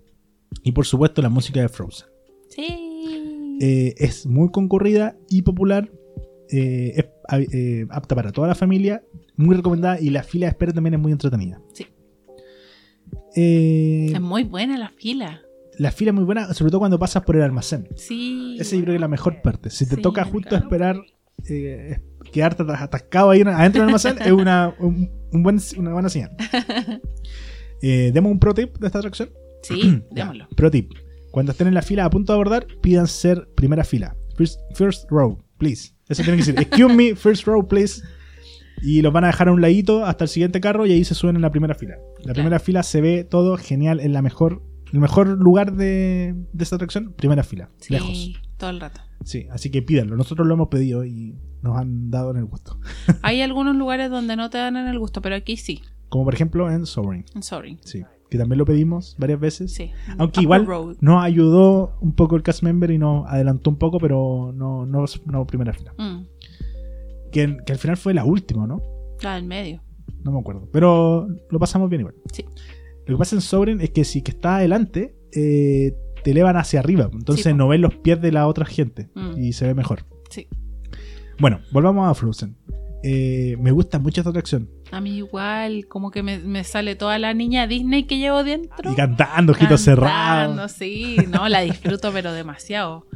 y, 0.63 0.71
por 0.71 0.87
supuesto, 0.87 1.21
la 1.21 1.29
música 1.29 1.61
de 1.61 1.69
Frozen. 1.69 2.07
Sí. 2.49 3.59
Eh, 3.61 3.93
es 3.97 4.25
muy 4.25 4.53
concurrida 4.53 5.17
y 5.29 5.43
popular. 5.43 5.91
es 6.49 7.07
apta 7.91 8.15
para 8.15 8.31
toda 8.31 8.47
la 8.47 8.55
familia. 8.55 9.03
Muy 9.43 9.57
recomendada. 9.57 10.01
Y 10.01 10.11
la 10.11 10.23
fila 10.23 10.47
de 10.47 10.51
espera 10.51 10.73
también 10.73 10.95
es 10.95 11.01
muy 11.01 11.13
entretenida. 11.13 11.61
Sí. 11.75 11.87
Eh, 13.37 14.11
es 14.15 14.21
muy 14.21 14.45
buena 14.45 14.77
la 14.79 14.91
fila. 14.91 15.41
la 15.79 15.91
fila 15.91 16.11
es 16.11 16.15
muy 16.15 16.25
buena, 16.25 16.53
sobre 16.55 16.71
todo 16.71 16.81
cuando 16.81 16.99
pasas 16.99 17.23
por 17.25 17.37
el 17.37 17.43
almacén. 17.43 17.89
Sí. 17.97 18.57
Esa 18.61 18.77
yo 18.77 18.83
creo 18.83 18.93
que 18.93 18.97
es 18.97 19.01
la 19.01 19.09
mejor 19.09 19.41
parte. 19.43 19.71
Si 19.71 19.89
te 19.89 19.97
Sí, 19.97 20.03
toca 20.03 20.25
justo 20.25 20.49
encanta. 20.55 20.65
esperar, 20.67 20.97
eh, 21.49 21.99
quedarte 22.31 22.63
atas- 22.63 22.83
atascado 22.83 23.31
ahí 23.31 23.41
adentro 23.43 23.81
del 23.83 23.89
almacén, 23.89 24.17
es 24.21 24.33
una, 24.33 24.75
un- 24.79 25.11
un 25.33 25.43
buen, 25.43 25.59
una 25.79 25.93
buena 25.93 26.09
señal. 26.09 26.37
Eh, 27.85 28.13
Demos 28.15 28.31
un 28.31 28.39
pro 28.39 28.55
tip 28.55 28.79
de 28.79 28.87
esta 28.87 28.99
atracción. 29.01 29.31
Sí, 29.63 30.03
Ya, 30.13 30.23
démoslo. 30.27 30.47
Pro 30.57 30.71
tip. 30.71 30.93
Cuando 31.33 31.51
estén 31.51 31.67
en 31.67 31.75
la 31.75 31.83
fila 31.83 32.05
a 32.05 32.11
punto 32.11 32.33
de 32.33 32.35
abordar, 32.37 32.67
pidan 32.81 33.09
ser 33.09 33.49
primera 33.57 33.83
fila. 33.83 34.15
First, 34.37 34.61
first 34.77 35.11
row, 35.11 35.43
please. 35.59 35.93
Eso 36.09 36.23
tienen 36.23 36.45
que 36.45 36.53
decir. 36.53 36.61
Excuse 36.69 36.95
me, 36.95 37.17
first 37.17 37.45
row, 37.45 37.67
please. 37.67 38.01
Y 38.83 39.01
los 39.03 39.13
van 39.13 39.25
a 39.25 39.29
dejar 39.29 39.49
a 39.49 39.53
un 39.53 39.61
ladito 39.61 40.05
hasta 40.05 40.25
el 40.25 40.29
siguiente 40.29 40.61
carro 40.61 40.87
y 40.87 40.93
ahí 40.93 41.05
se 41.05 41.15
suben 41.15 41.37
en 41.37 41.43
la 41.43 41.51
primera 41.51 41.75
fila. 41.75 41.95
La 42.25 42.33
primera 42.35 42.59
fila 42.59 42.83
se 42.83 43.01
ve 43.01 43.25
todo 43.25 43.57
genial 43.57 44.01
en 44.01 44.13
la 44.13 44.23
mejor, 44.23 44.63
el 44.93 44.99
mejor 45.01 45.29
lugar 45.29 45.73
de, 45.75 46.35
de 46.53 46.65
esta 46.65 46.77
atracción, 46.77 47.13
primera 47.13 47.43
fila, 47.45 47.71
Sí, 47.79 47.93
lejos. 47.93 48.33
todo 48.57 48.71
el 48.71 48.81
rato. 48.81 49.01
Sí, 49.25 49.47
así 49.53 49.71
que 49.71 49.83
pídanlo. 49.83 50.17
Nosotros 50.17 50.47
lo 50.49 50.55
hemos 50.55 50.69
pedido 50.69 51.05
y 51.05 51.37
nos 51.63 51.77
han 51.79 52.11
dado 52.11 52.33
en 52.33 52.39
el 52.39 52.45
gusto. 52.45 52.79
Hay 53.23 53.41
algunos 53.41 53.77
lugares 53.77 54.11
donde 54.11 54.35
no 54.37 54.51
te 54.51 54.59
dan 54.59 54.77
en 54.77 54.89
el 54.89 54.99
gusto, 54.99 55.23
pero 55.23 55.37
aquí 55.37 55.57
sí. 55.57 55.81
Como 56.09 56.25
por 56.25 56.35
ejemplo 56.35 56.69
en 56.71 56.85
Sovereign. 56.85 57.25
En 57.37 57.43
Sorry. 57.43 57.79
Sí, 57.85 58.03
que 58.29 58.37
también 58.37 58.59
lo 58.59 58.65
pedimos 58.65 59.15
varias 59.19 59.39
veces. 59.41 59.73
Sí. 59.73 59.93
Aunque 60.19 60.41
Upper 60.41 60.43
igual 60.43 60.67
Road. 60.67 60.97
nos 61.01 61.23
ayudó 61.23 61.97
un 62.01 62.13
poco 62.15 62.35
el 62.37 62.43
cast 62.43 62.63
member 62.63 62.91
y 62.91 62.99
nos 62.99 63.27
adelantó 63.29 63.71
un 63.71 63.77
poco, 63.77 63.99
pero 63.99 64.53
no, 64.55 64.85
no, 64.87 65.05
no 65.27 65.47
primera 65.47 65.73
fila. 65.73 65.95
Mm, 65.97 66.25
Que, 67.33 67.57
que 67.65 67.73
al 67.73 67.79
final 67.79 67.97
fue 67.97 68.15
la 68.15 68.25
última, 68.25 68.67
¿no? 68.67 68.81
la 69.23 69.37
del 69.37 69.45
medio. 69.45 69.83
No 70.25 70.33
me 70.33 70.41
acuerdo. 70.41 70.69
Pero 70.73 71.29
lo 71.51 71.59
pasamos 71.59 71.89
bien 71.89 72.01
igual. 72.01 72.15
Sí. 72.33 72.45
Lo 73.07 73.17
que 73.17 73.19
pasa 73.19 73.37
en 73.37 73.43
Sovereign 73.43 73.81
es 73.81 73.91
que 73.91 74.05
si 74.05 74.23
que 74.23 74.33
está 74.33 74.57
adelante, 74.57 75.17
eh, 75.33 75.95
te 76.23 76.31
elevan 76.31 76.57
hacia 76.57 76.81
arriba. 76.81 77.09
Entonces 77.13 77.45
Sí, 77.45 77.55
no 77.55 77.69
ves 77.69 77.81
los 77.81 77.95
pies 77.97 78.21
de 78.21 78.33
la 78.33 78.47
otra 78.47 78.65
gente. 78.65 79.11
Mm. 79.15 79.39
Y 79.39 79.53
se 79.53 79.67
ve 79.67 79.75
mejor. 79.75 80.07
Sí. 80.31 80.49
Bueno, 81.39 81.61
volvamos 81.73 82.09
a 82.09 82.15
Frozen. 82.15 82.57
Eh, 83.05 83.57
me 83.59 83.73
gusta 83.73 83.99
mucho 83.99 84.21
esta 84.21 84.31
atracción. 84.31 84.71
A 84.93 85.01
mí 85.01 85.17
igual, 85.17 85.87
como 85.89 86.11
que 86.13 86.23
me, 86.23 86.39
me 86.39 86.63
sale 86.63 86.95
toda 86.95 87.19
la 87.19 87.35
niña 87.35 87.67
Disney 87.67 88.05
que 88.05 88.19
llevo 88.19 88.45
dentro. 88.45 88.93
Y 88.93 88.95
cantando, 88.95 89.53
ojitos 89.53 89.81
cerrados. 89.81 90.73
Sí, 90.73 91.17
no, 91.29 91.49
la 91.49 91.63
disfruto, 91.63 92.11
pero 92.13 92.33
demasiado. 92.33 93.07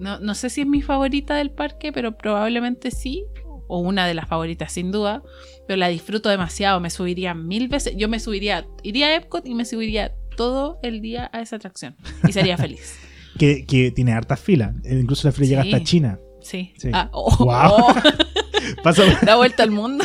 No, 0.00 0.20
no 0.20 0.34
sé 0.34 0.50
si 0.50 0.60
es 0.60 0.66
mi 0.66 0.82
favorita 0.82 1.34
del 1.36 1.50
parque, 1.50 1.92
pero 1.92 2.16
probablemente 2.16 2.90
sí. 2.90 3.24
O 3.68 3.78
una 3.78 4.06
de 4.06 4.14
las 4.14 4.28
favoritas, 4.28 4.72
sin 4.72 4.92
duda. 4.92 5.22
Pero 5.66 5.76
la 5.76 5.88
disfruto 5.88 6.28
demasiado. 6.28 6.80
Me 6.80 6.90
subiría 6.90 7.34
mil 7.34 7.68
veces. 7.68 7.94
Yo 7.96 8.08
me 8.08 8.20
subiría, 8.20 8.66
iría 8.82 9.06
a 9.06 9.16
Epcot 9.16 9.46
y 9.46 9.54
me 9.54 9.64
subiría 9.64 10.14
todo 10.36 10.78
el 10.82 11.00
día 11.00 11.30
a 11.32 11.40
esa 11.40 11.56
atracción. 11.56 11.96
Y 12.26 12.32
sería 12.32 12.56
feliz. 12.56 12.98
Que, 13.36 13.66
que 13.66 13.90
tiene 13.90 14.12
hartas 14.12 14.38
filas. 14.38 14.76
Incluso 14.88 15.26
la 15.26 15.32
fila 15.32 15.48
llega 15.48 15.62
hasta 15.62 15.82
China. 15.82 16.20
Sí. 16.40 16.72
Sí. 16.78 16.90
Ah, 16.92 17.08
oh, 17.12 17.34
oh, 17.40 17.94
da 19.24 19.36
vuelta 19.36 19.62
al 19.62 19.70
mundo. 19.70 20.04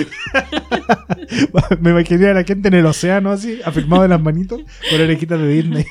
me 1.81 1.91
imaginé 1.91 2.27
a 2.27 2.33
la 2.33 2.43
gente 2.43 2.69
en 2.69 2.75
el 2.75 2.85
océano 2.85 3.31
así, 3.31 3.59
afirmado 3.63 4.03
en 4.05 4.11
las 4.11 4.21
manitos, 4.21 4.61
con 4.89 5.01
orejitas 5.01 5.39
de 5.39 5.47
Disney. 5.47 5.85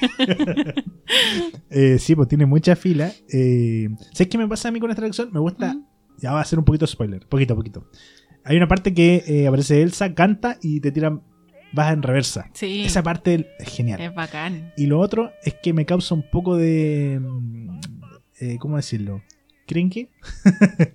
Eh, 1.71 1.99
sí, 1.99 2.17
pues 2.17 2.29
tiene 2.29 2.47
mucha 2.47 2.77
fila. 2.77 3.13
Eh, 3.31 3.89
¿Sabes 4.13 4.29
qué 4.29 4.39
me 4.39 4.49
pasa 4.49 4.69
a 4.69 4.73
mí 4.73 4.81
con 4.81 4.91
esta 4.91 5.03
atracción? 5.03 5.31
Me 5.33 5.41
gusta. 5.41 5.77
Ya 6.19 6.33
va 6.33 6.41
a 6.41 6.45
ser 6.45 6.59
un 6.59 6.65
poquito 6.65 6.87
spoiler. 6.87 7.27
Poquito, 7.27 7.55
poquito. 7.57 7.89
Hay 8.45 8.57
una 8.57 8.69
parte 8.69 8.95
que 8.95 9.25
eh, 9.27 9.47
aparece 9.47 9.83
Elsa, 9.83 10.15
canta 10.15 10.59
y 10.63 10.81
te 10.81 10.93
tiran. 10.93 11.23
Vas 11.73 11.93
en 11.93 12.03
reversa. 12.03 12.51
Sí. 12.55 12.83
Esa 12.85 13.03
parte 13.03 13.47
es 13.59 13.69
genial. 13.69 14.01
Es 14.01 14.15
bacán. 14.15 14.73
Y 14.79 14.87
lo 14.87 14.99
otro 15.01 15.33
es 15.45 15.55
que 15.63 15.75
me 15.75 15.85
causa 15.85 16.15
un 16.15 16.25
poco 16.31 16.57
de. 16.57 17.21
mm, 17.23 17.81
eh, 18.41 18.57
¿Cómo 18.59 18.77
decirlo? 18.77 19.23
¿Cringe? 19.67 20.09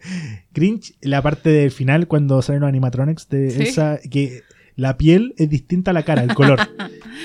Cringe, 0.53 0.95
la 1.01 1.21
parte 1.21 1.49
del 1.51 1.71
final 1.71 2.07
cuando 2.07 2.41
salen 2.41 2.61
los 2.61 2.69
animatronics 2.69 3.29
de 3.29 3.51
Sí. 3.51 3.61
Elsa, 3.61 3.99
que 4.09 4.41
la 4.75 4.97
piel 4.97 5.35
es 5.37 5.47
distinta 5.49 5.91
a 5.91 5.93
la 5.93 6.03
cara, 6.03 6.23
el 6.23 6.33
color. 6.33 6.59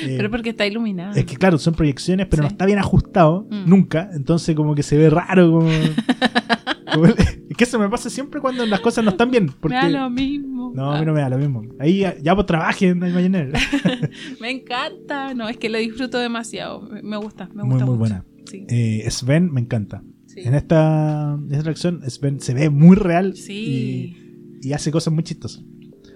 Eh, 0.02 0.14
Pero 0.16 0.30
porque 0.30 0.50
está 0.50 0.64
iluminada. 0.64 1.18
es 1.18 1.24
que 1.24 1.34
claro, 1.34 1.58
son 1.58 1.74
proyecciones, 1.74 2.26
pero 2.30 2.42
no 2.42 2.48
está 2.48 2.66
bien 2.66 2.78
ajustado 2.78 3.48
Mm. 3.50 3.68
nunca. 3.68 4.10
Entonces 4.12 4.54
como 4.54 4.74
que 4.76 4.84
se 4.84 4.96
ve 4.96 5.10
raro. 5.10 5.50
Como, 5.50 5.68
como- 6.92 7.14
que 7.58 7.64
eso 7.64 7.78
me 7.78 7.88
pasa 7.90 8.08
siempre 8.08 8.40
cuando 8.40 8.64
las 8.64 8.80
cosas 8.80 9.04
no 9.04 9.10
están 9.10 9.30
bien. 9.30 9.50
Porque, 9.60 9.76
Me 9.82 9.92
da 9.92 10.04
lo 10.04 10.10
mismo. 10.10 10.72
no, 10.74 10.92
a 10.92 10.98
mí 11.00 11.04
no 11.04 11.12
me 11.12 11.20
da 11.20 11.28
lo 11.28 11.36
mismo. 11.38 11.62
Ahí 11.78 12.04
ya, 12.22 12.34
pues 12.34 12.46
trabajen 12.46 13.02
en 13.02 13.10
Imagineer. 13.10 13.52
Me 14.40 14.50
encanta. 14.50 15.34
No, 15.34 15.48
es 15.48 15.58
que 15.58 15.68
lo 15.68 15.76
disfruto 15.78 16.18
demasiado. 16.18 16.80
Me- 17.02 17.16
gusta, 17.18 17.50
me 17.54 17.62
Muy, 17.64 17.72
gusta 17.72 17.84
muy 17.86 17.96
mucho. 17.96 17.98
buena. 17.98 18.24
Sí. 18.46 18.64
Eh, 18.70 19.06
Sven 19.10 19.52
me 19.52 19.60
encanta. 19.60 20.02
sí. 20.26 20.40
En 20.40 20.54
esta, 20.54 21.34
en 21.34 21.46
esta 21.50 21.60
atracción 21.60 22.00
Sven 22.08 22.40
se 22.40 22.54
ve 22.54 22.70
muy 22.70 22.96
real 22.96 23.36
Sí. 23.36 24.16
y, 24.62 24.68
y 24.68 24.72
hace 24.72 24.90
cosas 24.90 25.12
muy 25.12 25.22
chistosas. 25.24 25.62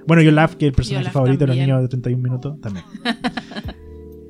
Bueno, 0.06 0.22
yo 0.22 0.30
Olaf, 0.30 0.54
que 0.56 0.66
es 0.66 0.70
el 0.70 0.74
personaje 0.74 1.10
favorito 1.10 1.40
de 1.40 1.46
los 1.48 1.56
niños 1.56 1.82
de 1.82 1.88
31 1.88 2.22
minutos, 2.22 2.60
también. 2.60 2.84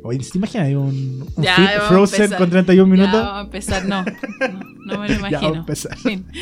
Oye, 0.05 0.19
¿te 0.19 0.39
imaginas 0.39 0.69
un, 0.75 1.25
un 1.37 1.43
Ya, 1.45 1.55
fit 1.57 1.67
Frozen 1.89 2.31
con 2.37 2.51
31 2.51 2.85
Ya, 2.97 3.01
minutos? 3.03 3.23
vamos 3.23 3.39
a 3.39 3.41
empezar. 3.45 3.85
No, 3.87 4.05
no, 4.05 4.13
no 4.87 4.99
me 5.01 5.09
lo 5.09 5.15
Ya, 5.15 5.21
vamos 5.21 5.25
a 5.25 5.29
imagino. 5.29 5.55
empezar. 5.55 5.97
Fin. 5.97 6.25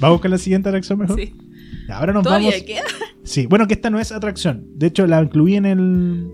Vamos 0.00 0.20
con 0.20 0.30
la 0.30 0.38
siguiente 0.38 0.68
atracción 0.68 0.98
mejor. 0.98 1.18
Sí. 1.18 1.32
Ya, 1.88 1.98
Ahora 1.98 2.12
nos 2.12 2.24
Todavía 2.24 2.50
vamos. 2.50 2.64
queda. 2.66 2.82
Sí, 3.22 3.46
bueno, 3.46 3.66
que 3.66 3.74
esta 3.74 3.90
no 3.90 3.98
es 4.00 4.12
atracción. 4.12 4.66
De 4.74 4.86
hecho, 4.88 5.06
la 5.06 5.22
incluí 5.22 5.54
en 5.56 5.66
el, 5.66 6.26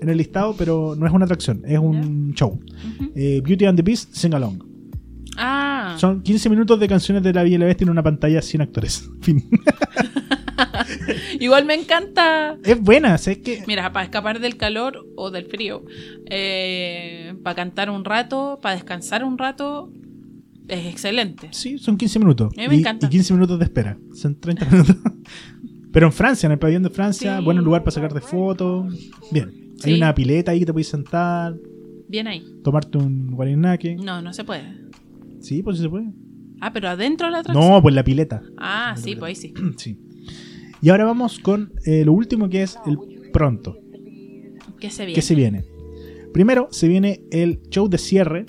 en 0.00 0.08
el 0.08 0.16
listado, 0.16 0.54
pero 0.56 0.94
no 0.96 1.06
es 1.06 1.12
una 1.12 1.24
atracción, 1.26 1.62
es 1.66 1.78
un 1.78 2.32
show. 2.34 2.58
Eh, 3.14 3.42
Beauty 3.44 3.66
and 3.66 3.76
the 3.76 3.82
Beast 3.82 4.14
Sing 4.14 4.34
Along. 4.34 4.62
Ah, 5.36 5.94
Son 5.98 6.22
15 6.22 6.48
minutos 6.50 6.78
de 6.80 6.88
canciones 6.88 7.22
de 7.22 7.32
la 7.32 7.42
Bella 7.42 7.58
Bestia 7.64 7.84
en 7.84 7.90
una 7.90 8.02
pantalla 8.02 8.40
sin 8.42 8.60
actores. 8.62 9.08
Fin. 9.20 9.48
igual 11.40 11.64
me 11.64 11.74
encanta. 11.74 12.56
es 12.64 12.80
buena, 12.80 13.16
¿sabes 13.18 13.38
qué? 13.38 13.62
Mira, 13.66 13.92
para 13.92 14.04
escapar 14.04 14.40
del 14.40 14.56
calor 14.56 15.06
o 15.16 15.30
del 15.30 15.46
frío, 15.46 15.84
eh, 16.26 17.34
para 17.42 17.54
cantar 17.56 17.90
un 17.90 18.04
rato, 18.04 18.58
para 18.62 18.74
descansar 18.74 19.24
un 19.24 19.38
rato, 19.38 19.92
es 20.68 20.86
excelente. 20.86 21.48
Sí, 21.52 21.78
son 21.78 21.96
15 21.96 22.18
minutos. 22.18 22.52
A 22.56 22.60
mí 22.62 22.68
me 22.68 22.76
y, 22.76 22.78
encanta. 22.80 23.06
y 23.06 23.10
15 23.10 23.34
minutos 23.34 23.58
de 23.58 23.64
espera. 23.64 23.98
Son 24.14 24.34
30 24.38 24.64
minutos. 24.70 24.96
Pero 25.92 26.06
en 26.06 26.12
Francia, 26.12 26.46
en 26.46 26.52
el 26.52 26.58
pabellón 26.58 26.82
de 26.84 26.90
Francia, 26.90 27.38
Sí. 27.38 27.44
buen 27.44 27.58
lugar 27.58 27.82
para 27.82 27.90
sacarte 27.92 28.20
fotos. 28.20 28.94
Bien. 29.30 29.50
Hay 29.84 29.94
una 29.94 30.14
pileta 30.14 30.52
ahí 30.52 30.60
que 30.60 30.66
te 30.66 30.72
puedes 30.72 30.88
sentar, 30.88 31.54
Bien 32.08 32.26
ahí. 32.28 32.44
tomarte 32.62 32.96
un 32.98 33.32
guarinaque. 33.32 33.96
No, 33.96 34.22
no 34.22 34.32
se 34.32 34.44
puede. 34.44 34.64
Sí, 35.40 35.62
pues 35.62 35.76
sí 35.76 35.82
se 35.82 35.88
puede. 35.90 36.06
Ah, 36.60 36.72
pero 36.72 36.88
adentro 36.88 37.26
de 37.26 37.32
la 37.32 37.38
atracción. 37.40 37.68
No, 37.68 37.82
pues 37.82 37.94
la 37.94 38.04
pileta. 38.04 38.42
Ah, 38.56 38.94
sí, 38.96 39.16
pues 39.16 39.28
ahí 39.30 39.34
sí. 39.34 39.54
Sí. 39.76 39.98
Y 40.82 40.90
ahora 40.90 41.04
vamos 41.04 41.38
con 41.38 41.72
eh, 41.86 42.04
lo 42.04 42.12
último 42.12 42.48
que 42.48 42.62
es 42.62 42.76
el 42.86 42.98
pronto. 43.32 43.78
¿Qué 44.80 44.90
se 44.90 45.04
viene? 45.06 45.14
¿Qué 45.14 45.22
se 45.22 45.34
viene? 45.34 45.64
Primero 46.32 46.68
se 46.70 46.88
viene 46.88 47.24
el 47.30 47.60
show 47.70 47.88
de 47.88 47.98
cierre, 47.98 48.46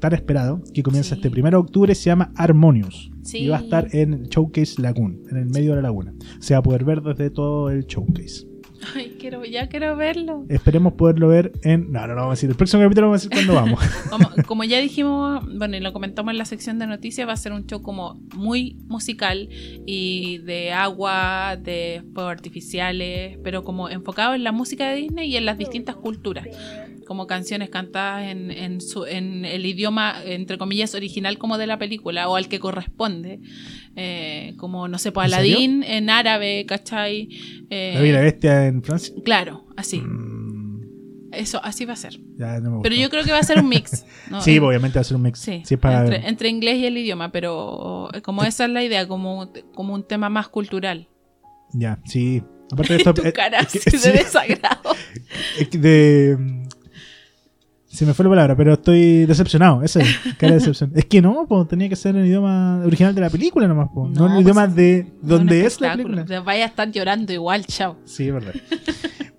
tan 0.00 0.12
esperado, 0.14 0.62
que 0.74 0.82
comienza 0.82 1.10
Sí. 1.10 1.14
este 1.20 1.30
primero 1.30 1.58
de 1.58 1.62
octubre, 1.62 1.94
se 1.94 2.06
llama 2.06 2.32
Harmonious. 2.34 3.10
Sí. 3.22 3.38
Y 3.38 3.48
va 3.48 3.58
a 3.58 3.60
estar 3.60 3.94
en 3.94 4.14
el 4.14 4.28
Showcase 4.28 4.82
Lagoon, 4.82 5.22
en 5.30 5.36
el 5.36 5.46
medio 5.46 5.70
de 5.70 5.76
la 5.76 5.82
laguna. 5.82 6.14
Se 6.40 6.54
va 6.54 6.58
a 6.60 6.62
poder 6.62 6.84
ver 6.84 7.00
desde 7.02 7.30
todo 7.30 7.70
el 7.70 7.84
Showcase. 7.86 8.46
Ay, 8.94 9.16
quiero, 9.18 9.44
ya 9.44 9.68
quiero 9.68 9.96
verlo. 9.96 10.44
Esperemos 10.48 10.94
poderlo 10.94 11.28
ver 11.28 11.52
en... 11.62 11.92
No, 11.92 12.00
no, 12.06 12.08
no 12.08 12.14
vamos 12.16 12.30
a 12.30 12.32
decir. 12.32 12.50
El 12.50 12.56
próximo 12.56 12.82
capítulo 12.82 13.08
vamos 13.08 13.20
a 13.20 13.28
decir 13.28 13.30
cuándo 13.30 13.54
vamos. 13.54 13.80
Como, 14.10 14.30
como 14.46 14.64
ya 14.64 14.78
dijimos, 14.80 15.44
bueno, 15.56 15.76
y 15.76 15.80
lo 15.80 15.92
comentamos 15.92 16.32
en 16.32 16.38
la 16.38 16.44
sección 16.44 16.78
de 16.78 16.86
noticias, 16.86 17.28
va 17.28 17.32
a 17.32 17.36
ser 17.36 17.52
un 17.52 17.66
show 17.66 17.82
como 17.82 18.20
muy 18.34 18.76
musical 18.88 19.48
y 19.86 20.38
de 20.38 20.72
agua, 20.72 21.56
de 21.56 22.02
fuegos 22.12 22.32
artificiales, 22.32 23.38
pero 23.44 23.62
como 23.62 23.88
enfocado 23.88 24.34
en 24.34 24.44
la 24.44 24.52
música 24.52 24.88
de 24.88 24.96
Disney 24.96 25.30
y 25.30 25.36
en 25.36 25.46
las 25.46 25.58
distintas 25.58 25.96
culturas. 25.96 26.46
Como 27.10 27.26
canciones 27.26 27.70
cantadas 27.70 28.30
en, 28.30 28.52
en, 28.52 28.80
su- 28.80 29.04
en 29.04 29.44
el 29.44 29.66
idioma, 29.66 30.14
entre 30.24 30.58
comillas, 30.58 30.94
original 30.94 31.38
como 31.38 31.58
de 31.58 31.66
la 31.66 31.76
película 31.76 32.28
o 32.28 32.36
al 32.36 32.46
que 32.46 32.60
corresponde. 32.60 33.40
Eh, 33.96 34.54
como, 34.58 34.86
no 34.86 34.96
sé, 34.96 35.10
pues. 35.10 35.24
Aladdin 35.24 35.82
en 35.82 36.08
árabe, 36.08 36.64
¿cachai? 36.68 37.28
Eh, 37.68 38.12
La 38.12 38.20
Bestia 38.20 38.68
en 38.68 38.84
Francia. 38.84 39.12
Claro, 39.24 39.66
así. 39.76 40.00
Mm, 40.00 41.32
Eso, 41.32 41.60
así 41.64 41.84
va 41.84 41.94
a 41.94 41.96
ser. 41.96 42.20
ya 42.38 42.60
no 42.60 42.76
me 42.76 42.82
Pero 42.84 42.94
yo 42.94 43.10
creo 43.10 43.24
que 43.24 43.32
va 43.32 43.38
a 43.38 43.42
ser 43.42 43.58
un 43.58 43.68
mix. 43.68 44.06
¿no? 44.30 44.40
Sí, 44.40 44.54
En- 44.58 44.62
obviamente 44.62 44.96
va 44.96 45.00
a 45.00 45.04
ser 45.04 45.16
un 45.16 45.22
mix. 45.24 45.40
Sí, 45.40 45.62
Sí, 45.64 45.74
es 45.74 45.80
para... 45.80 46.02
entre, 46.04 46.28
entre 46.28 46.48
inglés 46.48 46.76
y 46.78 46.86
el 46.86 46.96
idioma, 46.96 47.32
pero 47.32 48.08
como 48.22 48.44
esa 48.44 48.66
es 48.66 48.70
la 48.70 48.84
idea, 48.84 49.08
como, 49.08 49.52
como 49.74 49.94
un 49.94 50.06
tema 50.06 50.28
más 50.28 50.46
cultural. 50.46 51.08
Ya, 51.72 51.98
sí. 52.04 52.40
Aparte 52.70 52.92
de 52.92 52.98
esto... 52.98 53.14
tu 53.14 53.22
eh, 53.26 53.32
cara 53.32 53.58
así 53.58 53.80
sí, 53.80 53.96
de 54.04 54.12
desagrado. 54.12 54.94
de... 55.72 56.38
Se 57.92 58.06
me 58.06 58.14
fue 58.14 58.24
la 58.24 58.28
palabra, 58.30 58.56
pero 58.56 58.74
estoy 58.74 59.26
decepcionado. 59.26 59.82
Eso 59.82 59.98
es, 59.98 60.06
cara 60.38 60.52
de 60.52 60.58
decepción. 60.60 60.92
Es 60.94 61.06
que 61.06 61.20
no, 61.20 61.44
pues 61.48 61.66
tenía 61.66 61.88
que 61.88 61.96
ser 61.96 62.14
el 62.16 62.24
idioma 62.24 62.82
original 62.86 63.14
de 63.16 63.20
la 63.20 63.30
película 63.30 63.66
nomás, 63.66 63.88
po. 63.92 64.08
no, 64.08 64.14
No, 64.14 64.26
el 64.26 64.32
pues, 64.34 64.42
idioma 64.44 64.66
de 64.68 65.12
Un 65.22 65.28
donde 65.28 65.66
es 65.66 65.80
la 65.80 65.92
película. 65.92 66.24
Te 66.24 66.38
Vaya 66.38 66.64
a 66.64 66.68
estar 66.68 66.88
llorando 66.90 67.32
igual, 67.32 67.66
chao. 67.66 67.96
Sí, 68.04 68.28
es 68.28 68.32
verdad. 68.32 68.54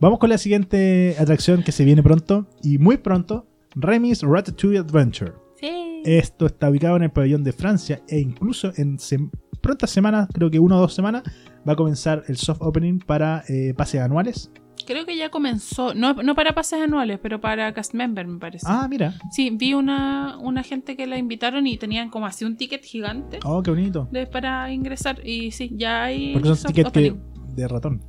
Vamos 0.02 0.20
con 0.20 0.30
la 0.30 0.38
siguiente 0.38 1.16
atracción 1.18 1.64
que 1.64 1.72
se 1.72 1.86
viene 1.86 2.04
pronto 2.04 2.48
y 2.62 2.78
muy 2.78 2.98
pronto, 2.98 3.48
Remy's 3.76 4.22
Ratatouille 4.22 4.80
Adventure. 4.80 5.32
Sí. 5.60 6.02
Esto 6.04 6.46
está 6.48 6.70
ubicado 6.70 6.98
en 6.98 7.04
el 7.04 7.12
pabellón 7.12 7.44
de 7.46 7.54
Francia 7.54 8.02
e 8.10 8.20
incluso 8.20 8.74
en 8.76 8.98
sem- 8.98 9.30
prontas 9.62 9.92
semanas, 9.92 10.28
creo 10.34 10.52
que 10.52 10.60
una 10.60 10.76
o 10.76 10.80
dos 10.82 10.94
semanas, 10.94 11.24
va 11.68 11.74
a 11.74 11.76
comenzar 11.78 12.24
el 12.28 12.36
soft 12.36 12.62
opening 12.62 13.00
para 13.00 13.44
eh, 13.48 13.74
pases 13.78 14.02
anuales. 14.02 14.52
Creo 14.86 15.06
que 15.06 15.16
ya 15.18 15.30
comenzó, 15.30 15.94
no, 15.94 16.14
no 16.14 16.36
para 16.36 16.54
pases 16.54 16.82
anuales, 16.82 17.20
pero 17.22 17.40
para 17.42 17.74
cast 17.74 17.94
member, 17.94 18.28
me 18.28 18.40
parece. 18.40 18.66
Ah, 18.70 18.88
mira. 18.90 19.14
Sí, 19.32 19.50
vi 19.52 19.74
una, 19.74 20.38
una 20.40 20.64
gente 20.64 20.96
que 20.96 21.08
la 21.08 21.18
invitaron 21.18 21.68
y 21.68 21.78
tenían 21.78 22.10
como 22.10 22.26
así 22.26 22.46
un 22.46 22.58
ticket 22.58 22.84
gigante 22.84 23.40
Oh, 23.44 23.62
qué 23.64 23.72
bonito. 23.72 24.08
de, 24.12 24.28
para 24.28 24.72
ingresar. 24.72 25.26
Y 25.26 25.52
sí, 25.52 25.72
ya 25.76 26.04
hay. 26.04 26.34
Porque 26.34 26.56
son 26.56 26.74
tickets 26.74 26.92
que- 26.92 27.16
de 27.56 27.68
ratón. 27.68 28.02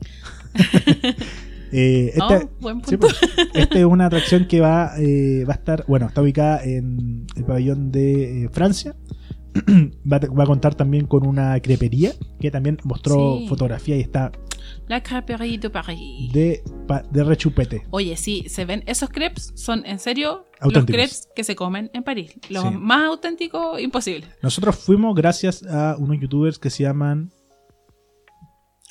Eh, 1.75 2.13
Oh, 2.21 2.39
buen 2.61 2.85
sí, 2.85 2.99
punto. 2.99 3.17
pues, 3.35 3.49
esta 3.55 3.79
es 3.79 3.85
una 3.87 4.05
atracción 4.05 4.47
que 4.47 4.61
va, 4.61 4.93
eh, 4.99 5.45
va 5.49 5.55
a 5.55 5.57
estar, 5.57 5.85
bueno, 5.89 6.05
está 6.07 6.21
ubicada 6.21 6.63
en 6.63 7.27
el 7.35 7.45
pabellón 7.45 7.91
de 7.91 8.45
eh, 8.45 8.49
Francia. 8.51 8.95
va, 10.13 10.17
a, 10.19 10.27
va 10.35 10.45
a 10.45 10.47
contar 10.47 10.75
también 10.75 11.07
con 11.07 11.27
una 11.27 11.59
crepería 11.61 12.13
que 12.41 12.51
también 12.51 12.77
mostró 12.85 13.39
Sí. 13.39 13.49
fotografía 13.49 13.97
y 13.97 14.01
está 14.01 14.33
La 14.93 15.03
Crêperie 15.03 15.59
de 15.59 15.71
Paris. 15.71 16.31
de, 16.33 16.63
pa- 16.87 17.03
de 17.11 17.25
rechupete. 17.25 17.87
Oye, 17.91 18.15
sí, 18.17 18.45
se 18.49 18.67
ven. 18.67 18.83
Esos 18.87 19.09
crepes 19.09 19.51
son 19.55 19.87
en 19.87 19.99
serio 19.99 20.45
los 20.61 20.85
crepes 20.85 21.29
que 21.35 21.45
se 21.45 21.57
comen 21.57 21.91
en 21.95 22.03
París. 22.03 22.35
Los 22.51 22.65
Sí. 22.65 22.71
más 22.79 23.05
auténticos 23.05 23.81
imposible. 23.81 24.27
Nosotros 24.43 24.77
fuimos 24.77 25.15
gracias 25.15 25.63
a 25.65 25.97
unos 25.99 26.21
youtubers 26.21 26.59
que 26.59 26.69
se 26.69 26.83
llaman 26.83 27.31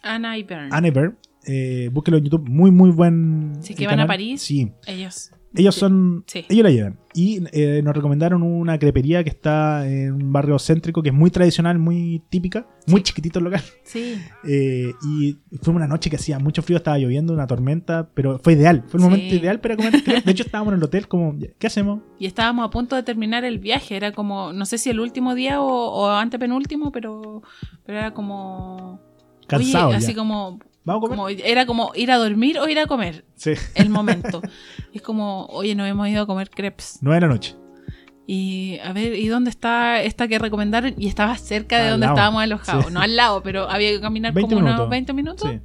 Anna 0.04 0.38
y 0.38 0.44
Bern. 0.44 0.74
Anever. 0.74 1.16
Eh, 1.46 1.90
búsquenlo 1.92 2.18
en 2.18 2.24
YouTube, 2.26 2.48
muy 2.50 2.72
muy 2.72 2.90
buen. 2.92 3.58
Sí, 3.62 3.74
que 3.76 3.86
van 3.88 4.00
a. 4.00 4.08
París. 4.08 4.42
Sí, 4.42 4.72
Ellos. 4.88 5.32
Ellos 5.56 5.76
son. 5.76 6.24
Sí. 6.28 6.46
Ellos 6.50 6.64
la 6.64 6.70
llevan. 6.72 7.00
Y 7.14 7.44
eh, 7.52 7.82
nos 7.84 7.94
recomendaron 7.94 8.42
una 8.42 8.80
crepería 8.80 9.22
que 9.24 9.30
está 9.30 9.86
en 9.90 10.14
un 10.14 10.32
barrio 10.32 10.58
céntrico 10.60 11.04
que 11.04 11.10
es 11.10 11.16
muy 11.16 11.30
tradicional, 11.30 11.78
muy 11.78 12.24
típica, 12.30 12.66
muy 12.88 13.00
Sí. 13.00 13.04
chiquitito 13.04 13.40
el 13.40 13.46
local. 13.46 13.62
Sí. 13.84 14.16
Eh, 14.48 14.92
y 15.08 15.38
fue 15.62 15.74
una 15.74 15.88
noche 15.88 16.10
que 16.10 16.16
hacía 16.16 16.40
mucho 16.40 16.62
frío, 16.62 16.78
estaba 16.78 16.98
lloviendo, 16.98 17.34
una 17.34 17.48
tormenta, 17.48 18.10
pero 18.14 18.40
fue 18.40 18.54
ideal. 18.54 18.84
Fue 18.88 18.98
el 18.98 19.04
Sí. 19.04 19.10
momento 19.10 19.36
ideal 19.36 19.60
para 19.60 19.76
comer. 19.76 20.02
De 20.24 20.32
hecho, 20.32 20.44
estábamos 20.44 20.72
en 20.74 20.78
el 20.80 20.84
hotel, 20.84 21.08
como, 21.08 21.36
¿qué 21.60 21.68
hacemos? 21.68 22.02
Y 22.18 22.26
estábamos 22.28 22.66
a 22.66 22.70
punto 22.70 22.96
de 22.96 23.04
terminar 23.04 23.44
el 23.44 23.60
viaje. 23.60 23.96
Era 23.98 24.14
como, 24.14 24.54
no 24.54 24.66
sé 24.66 24.78
si 24.78 24.90
el 24.90 25.00
último 25.00 25.36
día 25.36 25.62
o, 25.62 25.68
o 25.68 26.10
antepenúltimo, 26.10 26.92
pero, 26.92 27.44
pero 27.86 27.98
era 28.00 28.14
como. 28.14 29.02
Cansado. 29.48 29.90
Oye, 29.90 29.98
así 29.98 30.16
como, 30.16 30.60
¿Vamos 30.84 31.00
a 31.00 31.08
comer? 31.08 31.18
como. 31.18 31.30
Era 31.30 31.66
como 31.66 31.92
ir 31.96 32.12
a 32.12 32.18
dormir 32.18 32.58
o 32.60 32.68
ir 32.68 32.80
a 32.80 32.88
comer. 32.88 33.26
Sí. 33.36 33.52
El 33.76 33.90
momento. 33.90 34.42
Es 34.94 35.02
como, 35.02 35.46
oye, 35.46 35.74
nos 35.76 35.88
hemos 35.88 36.08
ido 36.10 36.24
a 36.24 36.26
comer 36.28 36.50
crepes. 36.50 36.98
Nueve 37.02 37.22
de 37.22 37.28
la 37.28 37.34
noche. 37.34 37.56
Y 38.28 38.78
a 38.84 38.92
ver, 38.94 39.14
¿y 39.16 39.28
dónde 39.28 39.50
está 39.50 40.02
esta 40.04 40.28
que 40.28 40.38
recomendaron? 40.38 40.94
Y 40.98 41.08
estaba 41.08 41.38
cerca 41.38 41.78
de 41.78 41.84
Al 41.86 41.92
donde 41.92 42.06
lado. 42.08 42.16
estábamos 42.18 42.44
alojados. 42.44 42.86
Sí. 42.88 42.94
No 42.94 43.00
al 43.02 43.16
lado, 43.16 43.42
pero 43.42 43.70
había 43.70 43.90
que 43.92 44.02
caminar 44.02 44.34
20 44.34 44.50
como 44.56 44.62
minutos. 44.66 44.80
unos 44.82 44.90
20 44.90 45.14
minutos. 45.14 45.50
Sí. 45.50 45.60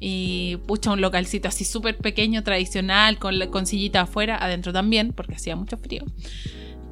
Y 0.00 0.56
pucha, 0.66 0.92
un 0.92 1.00
localcito 1.00 1.48
así 1.48 1.64
súper 1.64 1.96
pequeño, 1.96 2.42
tradicional, 2.44 3.18
con, 3.18 3.34
con 3.50 3.66
sillita 3.66 4.02
afuera, 4.02 4.36
adentro 4.40 4.72
también, 4.72 5.12
porque 5.12 5.34
hacía 5.34 5.56
mucho 5.56 5.76
frío. 5.76 6.04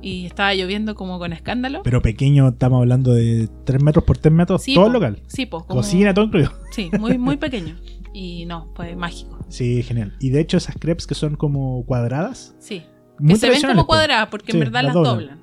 Y 0.03 0.27
estaba 0.27 0.55
lloviendo 0.55 0.95
como 0.95 1.19
con 1.19 1.33
escándalo. 1.33 1.81
Pero 1.83 2.03
pequeño, 2.03 2.49
estamos 2.49 2.79
hablando 2.81 3.13
de 3.13 3.49
3 3.65 3.83
metros 3.83 4.05
por 4.05 4.19
3 4.19 4.33
metros, 4.33 4.63
Sí, 4.63 4.75
todo 4.75 4.85
po. 4.85 4.87
el 4.89 4.93
local. 4.93 5.23
Sí, 5.27 5.47
pues. 5.47 5.65
Cocina, 5.65 6.15
todo 6.15 6.27
incluido. 6.27 6.53
Sí, 6.71 6.91
muy, 6.99 7.17
muy 7.19 7.37
pequeño. 7.37 7.75
Y 8.13 8.45
no, 8.47 8.71
fue 8.75 8.95
mágico. 8.97 9.39
Sí, 9.49 9.83
genial. 9.83 10.15
Y 10.21 10.31
de 10.31 10.41
hecho, 10.41 10.57
esas 10.59 10.77
crepes 10.79 11.07
que 11.07 11.15
son 11.15 11.37
como 11.37 11.85
cuadradas, 11.87 12.55
Sí. 12.59 12.83
muy 13.19 13.35
que 13.35 13.41
se 13.41 13.51
ven 13.51 13.63
como 13.63 13.75
pues. 13.75 13.87
cuadradas, 13.87 14.29
porque 14.29 14.53
Sí, 14.53 14.59
en 14.59 14.65
verdad 14.65 14.85
las 14.85 14.95
doblan. 14.95 15.15
doblan. 15.19 15.41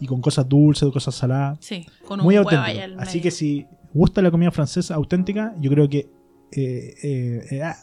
Y 0.00 0.06
con 0.06 0.20
cosas 0.20 0.48
dulces, 0.48 0.88
cosas 0.92 1.14
saladas. 1.14 1.58
Sí, 1.60 1.84
con 2.06 2.20
un 2.20 2.24
Muy 2.24 2.36
auténtico. 2.36 2.78
Así 2.98 3.20
que 3.20 3.30
si 3.30 3.66
gusta 3.92 4.22
la 4.22 4.30
comida 4.30 4.50
francesa 4.50 4.94
auténtica, 4.94 5.54
yo 5.60 5.70
creo 5.70 5.88
que 5.88 6.10
eh, 6.52 6.94
eh, 7.02 7.42
eh, 7.50 7.62
ah, 7.62 7.76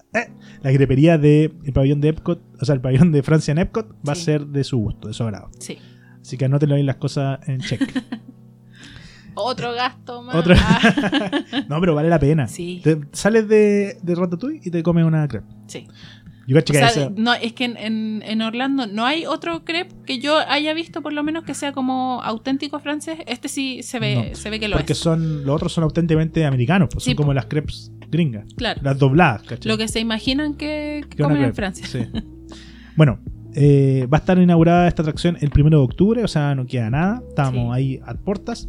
la 0.63 0.71
crepería 0.73 1.17
del 1.19 1.51
pabellón 1.73 2.01
de 2.01 2.09
Epcot, 2.09 2.41
o 2.59 2.65
sea, 2.65 2.73
el 2.73 2.81
pabellón 2.81 3.11
de 3.11 3.21
Francia 3.21 3.51
en 3.51 3.59
Epcot, 3.59 3.91
va 4.07 4.13
a 4.13 4.15
ser 4.15 4.47
de 4.47 4.63
su 4.63 4.77
gusto, 4.77 5.07
de 5.07 5.13
su 5.13 5.23
agrado. 5.23 5.49
Sí. 5.59 5.77
Así 6.25 6.37
que 6.37 6.45
anótenlo 6.45 6.73
ahí 6.75 6.81
las 6.81 6.95
cosas 6.95 7.39
en 7.47 7.59
check. 7.59 7.81
Otro 9.35 9.73
gasto 9.73 10.23
más. 10.23 10.35
Otra- 10.35 10.55
Ah, 10.59 11.31
no, 11.69 11.79
pero 11.79 11.93
vale 11.93 12.09
la 12.09 12.19
pena. 12.19 12.47
Sí. 12.47 12.79
Te 12.83 12.99
sales 13.11 13.47
de, 13.47 13.97
de 14.01 14.15
Ratatouille 14.15 14.61
y 14.63 14.71
te 14.71 14.81
comes 14.81 15.03
una 15.05 15.27
crepe. 15.27 15.45
sí. 15.67 15.87
Yo 16.47 16.55
cacho 16.55 16.73
O 16.73 16.75
que 16.75 16.77
sea, 16.77 16.87
esa- 16.89 17.09
no, 17.15 17.33
es 17.33 17.53
que 17.53 17.65
en, 17.65 17.75
en- 17.75 18.21
en 18.23 18.41
Orlando 18.43 18.85
no 18.85 19.03
hay 19.03 19.25
otro 19.25 19.65
crepe 19.65 19.95
que 20.05 20.19
yo 20.19 20.37
haya 20.37 20.75
visto, 20.75 21.01
por 21.01 21.11
lo 21.11 21.23
menos 21.23 21.43
que 21.43 21.55
sea 21.55 21.71
como 21.73 22.21
auténtico 22.23 22.79
francés. 22.79 23.17
Este 23.25 23.47
sí 23.47 23.81
se 23.81 23.99
ve, 23.99 24.29
No, 24.29 24.35
se 24.35 24.51
ve 24.51 24.59
que 24.59 24.67
lo 24.67 24.77
porque 24.77 24.93
es. 24.93 24.99
son 24.99 25.43
los 25.43 25.55
otros 25.55 25.73
son 25.73 25.83
auténticamente 25.85 26.45
americanos, 26.45 26.89
pues 26.91 27.03
Sí, 27.03 27.11
son 27.11 27.17
como 27.17 27.33
las 27.33 27.47
crepes 27.47 27.91
gringas, 28.11 28.45
Claro. 28.55 28.79
las 28.83 28.97
dobladas, 28.99 29.41
¿cachai? 29.41 29.71
Lo 29.71 29.75
que 29.79 29.87
se 29.87 29.99
imaginan 29.99 30.53
que, 30.53 31.03
que 31.09 31.23
comen 31.23 31.43
en 31.43 31.55
Francia. 31.55 31.87
sí. 31.87 32.05
bueno, 32.95 33.19
eh, 33.55 34.07
va 34.13 34.17
a 34.17 34.19
estar 34.19 34.37
inaugurada 34.37 34.87
esta 34.87 35.01
atracción 35.01 35.37
el 35.41 35.49
primero 35.49 35.79
de 35.79 35.85
octubre, 35.85 36.23
o 36.23 36.27
sea, 36.27 36.53
no 36.55 36.65
queda 36.65 36.89
nada. 36.89 37.23
Estamos 37.29 37.75
Sí. 37.75 37.81
ahí 37.81 37.99
a 38.05 38.13
puertas. 38.15 38.67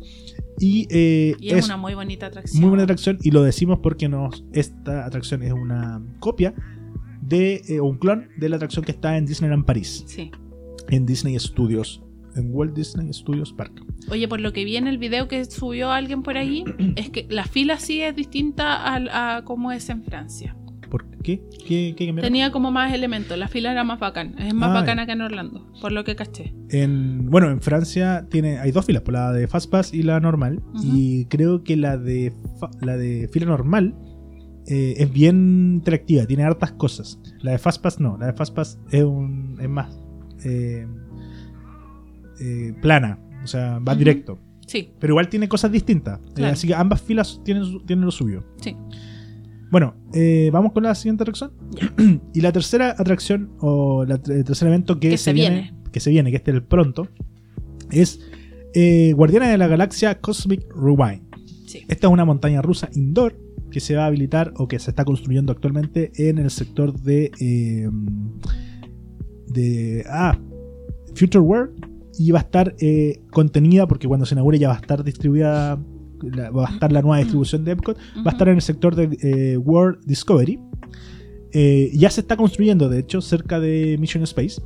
Y, 0.59 0.87
eh, 0.91 1.35
Y 1.41 1.51
es, 1.51 1.59
es 1.59 1.65
una 1.67 1.77
muy 1.77 1.95
bonita 1.95 2.27
atracción. 2.27 2.61
muy 2.61 2.69
buena 2.71 2.85
atracción 2.85 3.19
y 3.23 3.31
lo 3.31 3.43
decimos 3.43 3.81
porque 3.83 4.09
nos, 4.09 4.45
esta 4.53 5.05
atracción 5.05 5.43
es 5.43 5.53
una 5.53 6.01
copia 6.21 6.55
de 7.21 7.63
eh, 7.69 7.81
un 7.81 7.99
clon 7.99 8.29
de 8.39 8.49
la 8.49 8.57
atracción 8.57 8.85
que 8.85 8.93
está 8.93 9.17
en 9.17 9.27
Disneyland 9.27 9.65
París, 9.65 10.05
Sí. 10.07 10.31
en 10.89 11.05
Disney 11.05 11.39
Studios, 11.39 12.03
en 12.37 12.51
Walt 12.55 12.75
Disney 12.75 13.13
Studios 13.13 13.53
Park. 13.53 13.83
Oye, 14.11 14.29
por 14.29 14.41
lo 14.41 14.53
que 14.53 14.65
vi 14.65 14.77
en 14.77 14.87
el 14.87 14.99
video 14.99 15.27
que 15.27 15.45
subió 15.47 15.91
alguien 15.91 16.23
por 16.23 16.37
ahí, 16.37 16.65
es 16.97 17.11
que 17.11 17.27
la 17.29 17.45
fila 17.45 17.79
sí 17.79 18.01
es 18.01 18.15
distinta 18.15 18.77
al- 18.85 19.09
a, 19.11 19.43
cómo 19.45 19.73
es 19.73 19.89
en 19.91 20.05
Francia. 20.05 20.57
¿Por 20.91 21.05
qué? 21.23 21.43
¿Qué? 21.67 21.95
Tenía 22.21 22.53
como 22.53 22.71
más 22.71 22.93
elementos, 22.93 23.37
la 23.37 23.49
fila 23.49 23.73
era 23.73 23.85
más 23.85 23.99
bacán. 23.99 24.35
Es 24.39 24.55
más 24.55 24.71
Ah, 24.71 24.75
bacana 24.75 25.07
que 25.07 25.13
en 25.13 25.21
Orlando, 25.21 25.67
por 25.81 25.93
lo 25.93 26.05
que 26.05 26.15
caché. 26.17 26.55
En, 26.71 27.31
bueno, 27.31 27.51
en 27.51 27.61
Francia 27.61 28.27
tiene, 28.31 28.59
hay 28.59 28.71
dos 28.71 28.85
filas, 28.87 29.03
pues, 29.03 29.13
la 29.15 29.33
de 29.33 29.49
Fastpass 29.49 29.93
y 29.93 30.03
la 30.03 30.21
normal. 30.21 30.63
Y 30.83 31.25
creo 31.27 31.65
que 31.65 31.77
la 31.77 31.97
de, 31.99 32.33
la 32.81 32.97
de 32.97 33.29
fila 33.33 33.47
normal 33.47 33.95
eh, 34.69 34.95
es 34.99 35.13
bien 35.13 35.73
interactiva, 35.75 36.27
tiene 36.27 36.45
hartas 36.45 36.73
cosas. 36.73 37.19
La 37.41 37.53
de 37.53 37.59
Fastpass 37.59 38.01
no, 38.01 38.17
la 38.19 38.27
de 38.27 38.33
Fastpass 38.33 38.79
es, 38.91 39.05
un, 39.05 39.57
es 39.61 39.69
más 39.69 39.99
eh, 40.45 40.87
eh, 42.41 42.75
plana, 42.81 43.19
o 43.43 43.47
sea, 43.47 43.79
va 43.79 43.95
directo. 43.95 44.39
Sí, 44.67 44.91
Pero 44.99 45.13
igual 45.13 45.29
tiene 45.29 45.49
cosas 45.49 45.71
distintas. 45.71 46.19
Claro. 46.35 46.53
así 46.53 46.67
que 46.67 46.75
ambas 46.75 47.01
filas 47.01 47.41
tienen, 47.45 47.87
tienen 47.87 48.05
lo 48.05 48.11
suyo. 48.11 48.43
sí. 48.61 48.77
Bueno, 49.71 49.95
eh, 50.15 50.51
vamos 50.53 50.73
con 50.73 50.83
la 50.85 50.95
siguiente 50.95 51.25
atracción. 51.25 51.53
y 52.35 52.41
la 52.41 52.53
tercera 52.53 52.91
atracción, 52.97 53.51
o 53.61 54.05
la, 54.05 54.15
el 54.29 54.45
tercer 54.45 54.69
evento 54.69 54.99
que, 55.01 55.11
Que 55.11 55.19
se 55.19 55.33
viene. 55.33 55.75
que 55.93 56.01
se 56.01 56.11
viene, 56.11 56.31
que 56.31 56.37
este 56.37 56.51
es 56.53 56.57
el 56.57 56.63
pronto, 56.63 57.09
es 57.91 58.21
eh, 58.75 59.13
Guardianes 59.15 59.51
de 59.51 59.59
la 59.59 59.67
Galaxia 59.67 60.21
Cosmic 60.21 60.67
Rewind. 60.75 61.23
Sí. 61.67 61.85
Esta 61.89 62.07
es 62.07 62.13
una 62.13 62.25
montaña 62.25 62.63
rusa 62.63 62.89
indoor 62.95 63.37
que 63.71 63.81
se 63.81 63.97
va 63.97 64.05
a 64.05 64.07
habilitar 64.07 64.53
o 64.57 64.69
que 64.69 64.79
se 64.79 64.91
está 64.91 65.05
construyendo 65.05 65.53
actualmente 65.53 66.13
en 66.17 66.39
el 66.39 66.51
sector 66.51 66.93
de. 67.01 67.33
eh, 67.41 67.89
de. 69.49 70.05
Ah, 70.09 70.39
Future 71.15 71.41
World. 71.41 71.85
Y 72.19 72.31
va 72.31 72.39
a 72.39 72.43
estar 72.43 72.75
eh, 72.81 73.21
contenida, 73.31 73.87
porque 73.87 74.09
cuando 74.09 74.25
se 74.25 74.35
inaugure 74.35 74.59
ya 74.59 74.69
va 74.69 74.75
a 74.75 74.79
estar 74.79 75.05
distribuida. 75.05 75.79
La- 76.23 76.51
va 76.51 76.69
a 76.69 76.73
estar 76.73 76.93
la 76.93 77.03
nueva 77.03 77.19
distribución 77.19 77.65
de 77.65 77.73
Epcot. 77.73 77.97
Va 78.19 78.31
a 78.31 78.33
estar 78.33 78.49
en 78.49 78.55
el 78.57 78.63
sector 78.63 78.95
de 78.95 79.17
eh, 79.23 79.57
World 79.57 80.05
Discovery. 80.07 80.59
Eh, 81.53 81.91
ya 81.95 82.11
se 82.11 82.21
está 82.21 82.37
construyendo, 82.37 82.89
de 82.89 82.99
hecho, 83.01 83.21
cerca 83.21 83.61
de 83.61 83.97
Mission 83.99 84.23
Space. 84.25 84.61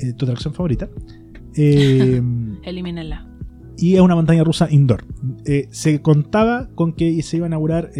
eh, 0.00 0.12
tu 0.12 0.24
atracción 0.26 0.54
favorita. 0.54 0.88
Elimínenla. 2.62 3.26
y 3.76 3.94
es 3.94 4.00
una 4.00 4.14
montaña 4.16 4.42
rusa 4.44 4.68
indoor. 4.70 5.04
Se 5.70 6.02
contaba 6.02 6.68
con 6.74 6.92
que 6.92 7.22
se 7.22 7.36
iba 7.36 7.46
a 7.46 7.48
inaugurar 7.48 7.90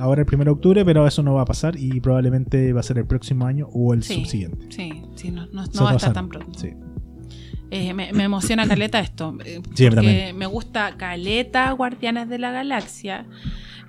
ahora 0.00 0.22
el 0.22 0.28
1 0.32 0.44
de 0.44 0.50
octubre, 0.50 0.84
pero 0.84 1.06
eso 1.06 1.22
no 1.22 1.34
va 1.34 1.42
a 1.42 1.44
pasar 1.44 1.74
y 1.78 2.00
probablemente 2.00 2.72
va 2.72 2.80
a 2.80 2.82
ser 2.84 2.98
el 2.98 3.06
próximo 3.06 3.44
año 3.46 3.68
o 3.72 3.94
el 3.94 4.02
Sí. 4.02 4.14
subsiguiente. 4.14 4.66
Sí, 4.70 4.90
sí, 5.16 5.30
no, 5.32 5.46
no- 5.46 5.64
no 5.64 5.84
va 5.84 5.92
a 5.92 5.96
estar 5.96 6.12
tan 6.12 6.28
pronto. 6.28 6.56
Sí. 6.58 6.70
Eh, 7.70 7.92
me, 7.94 8.12
me 8.12 8.24
emociona 8.24 8.66
Caleta 8.68 9.00
esto. 9.00 9.36
eh, 9.44 9.60
Sí, 9.74 9.86
porque 9.90 10.32
me 10.34 10.46
gusta 10.46 10.96
Caleta, 10.96 11.70
Guardianes 11.72 12.28
de 12.28 12.38
la 12.38 12.52
Galaxia. 12.52 13.26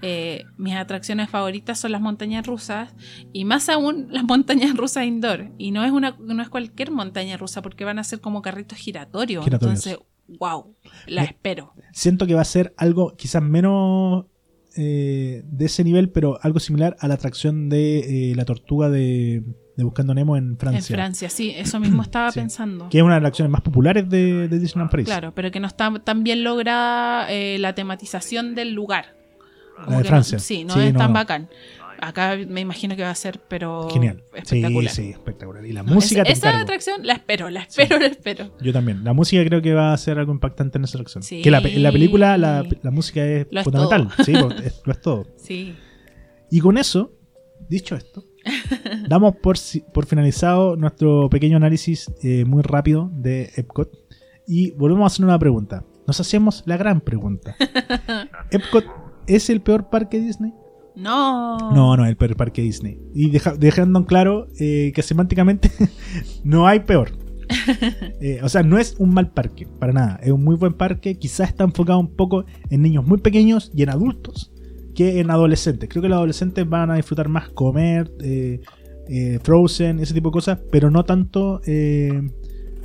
Eh, 0.02 0.44
mis 0.58 0.76
atracciones 0.76 1.30
favoritas 1.30 1.80
son 1.80 1.92
las 1.92 2.02
montañas 2.02 2.46
rusas 2.46 2.94
y 3.34 3.46
más 3.46 3.70
aún 3.70 4.08
las 4.12 4.24
montañas 4.24 4.76
rusas 4.76 5.06
indoor. 5.06 5.52
Y 5.58 5.72
no 5.72 5.84
es 5.84 5.92
una 5.92 6.16
no 6.20 6.42
es 6.42 6.50
cualquier 6.50 6.92
montaña 6.92 7.38
rusa 7.38 7.62
porque 7.62 7.86
van 7.86 8.00
a 8.00 8.04
ser 8.04 8.22
como 8.22 8.42
carritos 8.42 8.78
giratorios. 8.78 9.44
Giratorios. 9.44 9.86
Entonces, 9.86 10.06
wow, 10.40 10.76
la 11.08 11.22
Me- 11.22 11.28
espero. 11.28 11.74
Siento 11.92 12.26
que 12.28 12.34
va 12.34 12.42
a 12.42 12.46
ser 12.46 12.74
algo 12.78 13.16
quizás 13.16 13.42
menos 13.44 14.26
eh, 14.76 15.44
de 15.46 15.66
ese 15.66 15.84
nivel, 15.84 16.10
pero 16.10 16.40
algo 16.42 16.60
similar 16.60 16.98
a 17.00 17.08
la 17.08 17.14
atracción 17.14 17.70
de 17.70 18.34
la 18.36 18.44
tortuga 18.46 18.90
de, 18.90 19.44
de 19.76 19.84
Buscando 19.84 20.14
Nemo 20.14 20.38
en 20.38 20.58
Francia. 20.58 20.94
En 20.94 20.98
Francia, 20.98 21.30
sí, 21.30 21.54
eso 21.56 21.80
mismo 21.80 22.02
estaba 22.02 22.32
Sí. 22.32 22.40
pensando. 22.40 22.90
Que 22.90 22.98
es 23.00 23.04
una 23.04 23.16
de 23.16 23.20
las 23.22 23.28
atracciones 23.28 23.52
más 23.52 23.62
populares 23.62 24.10
de, 24.10 24.48
de 24.48 24.60
Disneyland 24.60 24.90
Paris. 24.92 25.06
Claro, 25.06 25.34
pero 25.36 25.52
que 25.52 25.60
no 25.60 25.68
está 25.68 25.94
tan 26.04 26.24
bien 26.24 26.44
lograda 26.44 27.32
eh, 27.32 27.58
la 27.60 27.76
tematización 27.76 28.56
del 28.56 28.74
lugar. 28.74 29.16
Como 29.76 29.92
La 29.92 29.98
de 29.98 30.04
Francia. 30.06 30.38
No, 30.38 30.42
sí, 30.44 30.64
no 30.64 30.74
Sí, 30.76 30.80
es 30.82 30.94
no, 30.94 31.00
tan 31.00 31.10
no. 31.10 31.14
bacán. 31.16 31.50
Acá 32.00 32.36
me 32.48 32.60
imagino 32.60 32.96
que 32.98 33.04
va 33.04 33.10
a 33.10 33.16
ser, 33.16 33.40
pero 33.48 33.90
Genial. 33.90 34.22
espectacular. 34.34 34.92
Sí, 34.92 35.04
sí, 35.04 35.10
espectacular. 35.12 35.66
Y 35.66 35.72
la 35.72 35.82
música 35.84 36.24
te 36.24 36.32
esa 36.34 36.60
atracción 36.60 37.06
la 37.08 37.14
espero, 37.14 37.50
la 37.50 37.62
espero, 37.62 37.98
la 37.98 38.08
espero. 38.08 38.52
Yo 38.62 38.74
también. 38.74 39.04
La 39.06 39.14
música 39.14 39.44
creo 39.46 39.62
que 39.62 39.74
va 39.74 39.94
a 39.94 39.98
ser 39.98 40.20
algo 40.20 40.34
impactante 40.34 40.78
en 40.78 40.84
esa 40.84 40.98
atracción. 40.98 41.24
Sí. 41.24 41.42
Que 41.42 41.52
la, 41.52 41.60
en 41.60 41.84
la 41.84 41.92
película 41.94 42.38
la, 42.38 42.66
la 42.82 42.92
música 42.92 43.26
es 43.26 43.48
Lo 43.50 43.60
es 43.62 43.64
fundamental. 43.64 44.10
Sí, 44.26 44.34
pues, 44.42 44.60
es- 44.66 44.82
lo 44.86 44.92
es 44.92 45.02
todo. 45.02 45.26
Sí. 45.38 45.74
Y 46.52 46.60
con 46.60 46.78
eso, 46.78 47.14
dicho 47.70 47.96
esto, 47.96 48.26
Damos 49.10 49.36
por, 49.38 49.58
por 49.94 50.06
finalizado 50.06 50.76
nuestro 50.76 51.30
pequeño 51.30 51.58
análisis 51.58 52.12
eh, 52.24 52.46
muy 52.46 52.62
rápido 52.64 53.10
de 53.14 53.52
Epcot 53.56 53.90
y 54.48 54.72
volvemos 54.72 55.04
a 55.04 55.08
hacer 55.08 55.26
una 55.26 55.40
pregunta. 55.40 55.84
Nos 56.08 56.20
hacemos 56.20 56.64
la 56.66 56.78
gran 56.78 57.02
pregunta. 57.02 57.56
¿Epcot 58.52 58.86
es 59.28 59.50
el 59.50 59.62
peor 59.62 59.90
parque 59.90 60.20
Disney? 60.20 60.54
No. 60.96 61.58
No, 61.74 61.98
no, 61.98 62.06
el 62.06 62.16
peor 62.16 62.36
parque 62.38 62.62
Disney. 62.62 63.00
Y 63.14 63.30
deja- 63.32 63.56
dejando 63.56 64.00
en 64.00 64.06
claro 64.06 64.48
eh, 64.60 64.92
que 64.96 65.02
semánticamente 65.02 65.70
no 66.44 66.68
hay 66.68 66.82
peor. 66.82 67.12
Eh, 68.22 68.40
o 68.44 68.50
sea, 68.50 68.64
no 68.64 68.78
es 68.78 68.96
un 68.98 69.14
mal 69.14 69.32
parque, 69.32 69.68
para 69.80 69.94
nada. 69.94 70.20
Es 70.24 70.32
un 70.32 70.44
muy 70.44 70.56
buen 70.56 70.74
parque. 70.74 71.18
Quizás 71.18 71.50
está 71.50 71.64
enfocado 71.64 72.00
un 72.00 72.16
poco 72.16 72.46
en 72.70 72.82
niños 72.82 73.06
muy 73.06 73.20
pequeños 73.20 73.72
y 73.76 73.84
en 73.84 73.90
adultos 73.90 74.52
que 74.96 75.20
en 75.20 75.30
adolescentes. 75.30 75.90
Creo 75.90 76.02
que 76.02 76.10
los 76.10 76.16
adolescentes 76.18 76.68
van 76.68 76.90
a 76.90 76.96
disfrutar 76.96 77.30
más 77.30 77.50
comer, 77.50 78.12
eh, 78.22 78.62
eh, 79.08 79.40
Frozen, 79.44 80.00
ese 80.00 80.14
tipo 80.14 80.30
de 80.30 80.34
cosas, 80.34 80.60
pero 80.72 80.90
no 80.90 81.04
tanto 81.04 81.62
eh, 81.68 82.22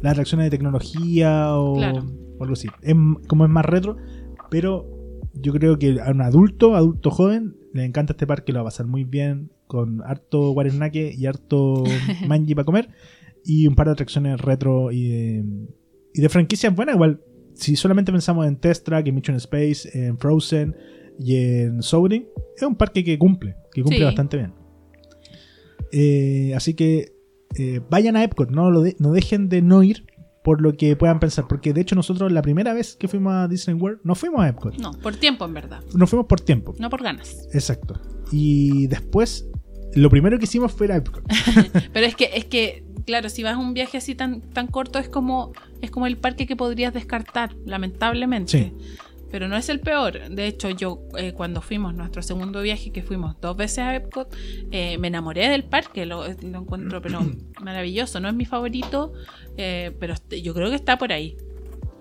las 0.02 0.12
atracciones 0.12 0.46
de 0.46 0.50
tecnología 0.50 1.56
o, 1.56 1.76
Claro. 1.76 2.04
o 2.38 2.42
algo 2.42 2.52
así. 2.52 2.68
Es 2.82 2.94
como 3.26 3.44
es 3.44 3.50
más 3.50 3.64
retro, 3.64 3.96
pero 4.50 4.86
yo 5.34 5.52
creo 5.52 5.78
que 5.78 6.00
a 6.00 6.10
un 6.10 6.20
adulto, 6.20 6.74
adulto 6.74 7.10
joven, 7.10 7.56
le 7.72 7.84
encanta 7.84 8.12
este 8.12 8.26
parque, 8.26 8.52
lo 8.52 8.58
va 8.58 8.62
a 8.62 8.64
pasar 8.64 8.86
muy 8.86 9.04
bien, 9.04 9.50
con 9.66 10.02
harto 10.04 10.50
guarenaque 10.50 11.14
y 11.16 11.26
harto 11.26 11.84
manji 12.26 12.54
para 12.54 12.64
comer, 12.64 12.88
y 13.44 13.66
un 13.66 13.74
par 13.74 13.86
de 13.86 13.92
atracciones 13.92 14.40
retro 14.40 14.90
y 14.90 15.08
de, 15.08 15.44
y 16.12 16.20
de 16.20 16.28
franquicias 16.28 16.74
buenas, 16.74 16.96
igual. 16.96 17.20
Si 17.54 17.76
solamente 17.76 18.10
pensamos 18.12 18.46
en 18.46 18.56
Test 18.56 18.84
Track, 18.86 19.06
en 19.06 19.14
Mission 19.14 19.36
Space, 19.36 19.88
en 19.92 20.18
Frozen 20.18 20.74
y 21.18 21.36
en 21.36 21.82
Soaring, 21.82 22.26
es 22.56 22.62
un 22.62 22.74
parque 22.76 23.02
que 23.04 23.18
cumple, 23.18 23.56
que 23.72 23.82
cumple 23.82 23.98
Sí. 23.98 24.04
bastante 24.04 24.36
bien. 24.36 24.52
Eh, 25.92 26.52
así 26.54 26.74
que 26.74 27.12
eh, 27.58 27.80
vayan 27.90 28.16
a 28.16 28.22
Epcot, 28.22 28.50
no, 28.50 28.70
lo 28.70 28.82
de- 28.82 28.94
no 29.00 29.12
dejen 29.12 29.48
de 29.48 29.60
no 29.60 29.82
ir 29.82 30.06
por 30.44 30.60
lo 30.62 30.72
que 30.76 30.94
puedan 30.96 31.18
pensar, 31.20 31.46
porque 31.48 31.72
de 31.72 31.80
hecho 31.80 31.94
nosotros 31.96 32.30
la 32.32 32.42
primera 32.42 32.72
vez 32.72 32.96
que 32.96 33.08
fuimos 33.08 33.32
a 33.34 33.48
Disney 33.48 33.76
World 33.76 33.98
no 34.04 34.14
fuimos 34.14 34.40
a 34.40 34.48
Epcot, 34.48 34.78
No, 34.78 34.92
por 34.92 35.16
tiempo 35.16 35.44
en 35.44 35.54
verdad. 35.54 35.80
nos 35.94 36.08
fuimos 36.08 36.26
por 36.26 36.40
tiempo. 36.40 36.74
No 36.78 36.88
por 36.90 37.02
ganas. 37.02 37.48
Exacto. 37.52 38.00
Y 38.30 38.86
después, 38.86 39.48
lo 39.94 40.08
primero 40.10 40.38
que 40.38 40.44
hicimos 40.44 40.70
fue 40.72 40.86
ir 40.86 40.92
a 40.92 40.96
Epcot. 40.96 41.24
Pero 41.92 42.06
es 42.06 42.14
que, 42.14 42.30
es 42.34 42.44
que, 42.44 42.84
claro, 43.04 43.28
si 43.28 43.42
vas 43.42 43.54
a 43.54 43.58
un 43.58 43.74
viaje 43.74 43.98
así 43.98 44.14
tan, 44.14 44.40
tan 44.42 44.68
corto, 44.68 44.98
es 45.00 45.08
como, 45.08 45.52
es 45.82 45.90
como 45.90 46.06
el 46.06 46.16
parque 46.18 46.46
que 46.46 46.54
podrías 46.56 46.94
descartar, 46.94 47.54
lamentablemente. 47.66 48.52
Sí. 48.52 48.72
Pero 49.30 49.46
no 49.48 49.56
es 49.56 49.68
el 49.68 49.80
peor. 49.80 50.28
De 50.30 50.46
hecho, 50.46 50.70
yo 50.70 51.02
eh, 51.16 51.32
cuando 51.32 51.60
fuimos 51.62 51.94
nuestro 51.94 52.20
segundo 52.22 52.62
viaje, 52.62 52.90
que 52.90 53.02
fuimos 53.02 53.36
dos 53.40 53.56
veces 53.56 53.78
a 53.78 53.94
Epcot, 53.94 54.34
eh, 54.72 54.98
me 54.98 55.08
enamoré 55.08 55.48
del 55.48 55.64
parque. 55.64 56.04
Lo, 56.06 56.24
lo 56.26 56.58
encuentro 56.60 57.00
pero 57.00 57.20
maravilloso. 57.62 58.18
No 58.20 58.28
es 58.28 58.34
mi 58.34 58.44
favorito, 58.44 59.12
eh, 59.56 59.92
pero 60.00 60.14
este- 60.14 60.42
yo 60.42 60.52
creo 60.54 60.68
que 60.70 60.76
está 60.76 60.98
por 60.98 61.12
ahí. 61.12 61.36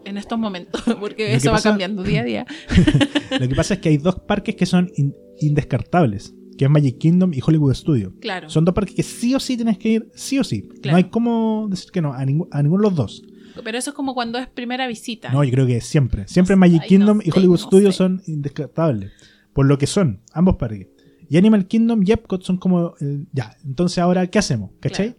En 0.06 0.18
estos 0.18 0.39
momentos, 0.39 0.81
porque 0.99 1.35
eso 1.35 1.51
va 1.51 1.61
cambiando 1.61 2.03
día 2.03 2.22
a 2.22 2.23
día. 2.23 2.45
Lo 3.39 3.47
que 3.47 3.53
pasa 3.53 3.76
es 3.76 3.80
que 3.81 3.89
hay 3.89 3.97
dos 3.97 4.15
parques 4.22 4.56
que 4.56 4.65
son 4.65 4.89
in- 4.95 5.14
indescartables, 5.39 6.34
que 6.57 6.65
es 6.65 6.72
Magic 6.72 6.97
Kingdom 6.97 7.31
y 7.34 7.41
Hollywood 7.45 7.73
Studio. 7.73 8.14
Claro. 8.22 8.49
Son 8.49 8.65
dos 8.65 8.73
parques 8.73 8.95
que 8.95 9.03
sí 9.03 9.35
o 9.35 9.39
sí 9.39 9.56
tienes 9.56 9.77
que 9.77 9.89
ir, 9.89 10.10
sí 10.15 10.39
o 10.39 10.43
sí. 10.43 10.64
Claro. 10.81 10.91
No 10.91 10.97
hay 10.97 11.03
cómo 11.06 11.68
decir 11.69 11.91
que 11.91 12.01
no, 12.01 12.14
a, 12.14 12.23
ningú- 12.26 12.47
a 12.51 12.64
ninguno 12.64 12.81
de 12.84 12.89
los 12.89 12.95
dos. 12.95 13.23
Pero 13.64 13.77
eso 13.77 13.91
es 13.91 13.95
como 13.95 14.14
cuando 14.14 14.38
es 14.38 14.48
primera 14.48 14.88
visita. 14.88 15.31
No, 15.31 15.44
yo 15.44 15.52
creo 15.52 15.68
que 15.68 15.81
siempre. 15.81 16.27
Siempre 16.27 16.56
Magic 16.56 16.84
Kingdom 16.86 17.18
no 17.18 17.23
y 17.23 17.31
Hollywood 17.31 17.60
no 17.60 17.65
Studio 17.68 17.91
sé. 17.91 17.98
son 17.98 18.22
indescartables. 18.27 19.11
Por 19.53 19.65
lo 19.65 19.77
que 19.77 19.88
son, 19.88 20.22
ambos 20.34 20.56
parques. 20.57 20.88
Y 21.30 21.38
Animal 21.38 21.68
Kingdom 21.68 22.02
y 22.06 22.11
Epcot 22.11 22.44
son 22.44 22.57
como. 22.57 22.95
ya, 23.31 23.56
entonces 23.64 23.99
ahora, 23.99 24.26
¿qué 24.27 24.40
hacemos? 24.40 24.72
¿Cachai? 24.80 25.15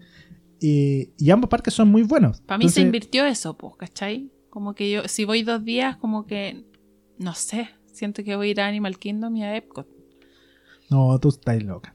Y, 0.61 1.11
y 1.17 1.31
ambos 1.31 1.49
parques 1.49 1.73
son 1.73 1.89
muy 1.89 2.03
buenos. 2.03 2.41
Para 2.43 2.59
mí 2.59 2.69
se 2.69 2.81
invirtió 2.81 3.25
eso, 3.25 3.57
pues, 3.57 3.75
¿cachai? 3.79 4.31
Como 4.51 4.75
que 4.75 4.91
yo, 4.91 5.07
si 5.07 5.25
voy 5.25 5.43
dos 5.43 5.65
días, 5.65 5.97
como 5.97 6.27
que, 6.27 6.65
no 7.19 7.35
sé, 7.35 7.71
siento 7.93 8.25
que 8.25 8.37
voy 8.37 8.49
a 8.49 8.51
ir 8.51 8.61
a 8.61 8.67
Animal 8.67 8.99
Kingdom 8.99 9.37
y 9.37 9.45
a 9.45 9.57
Epcot. 9.57 9.87
No, 10.91 11.19
tú 11.21 11.29
estás 11.29 11.63
loca. 11.63 11.95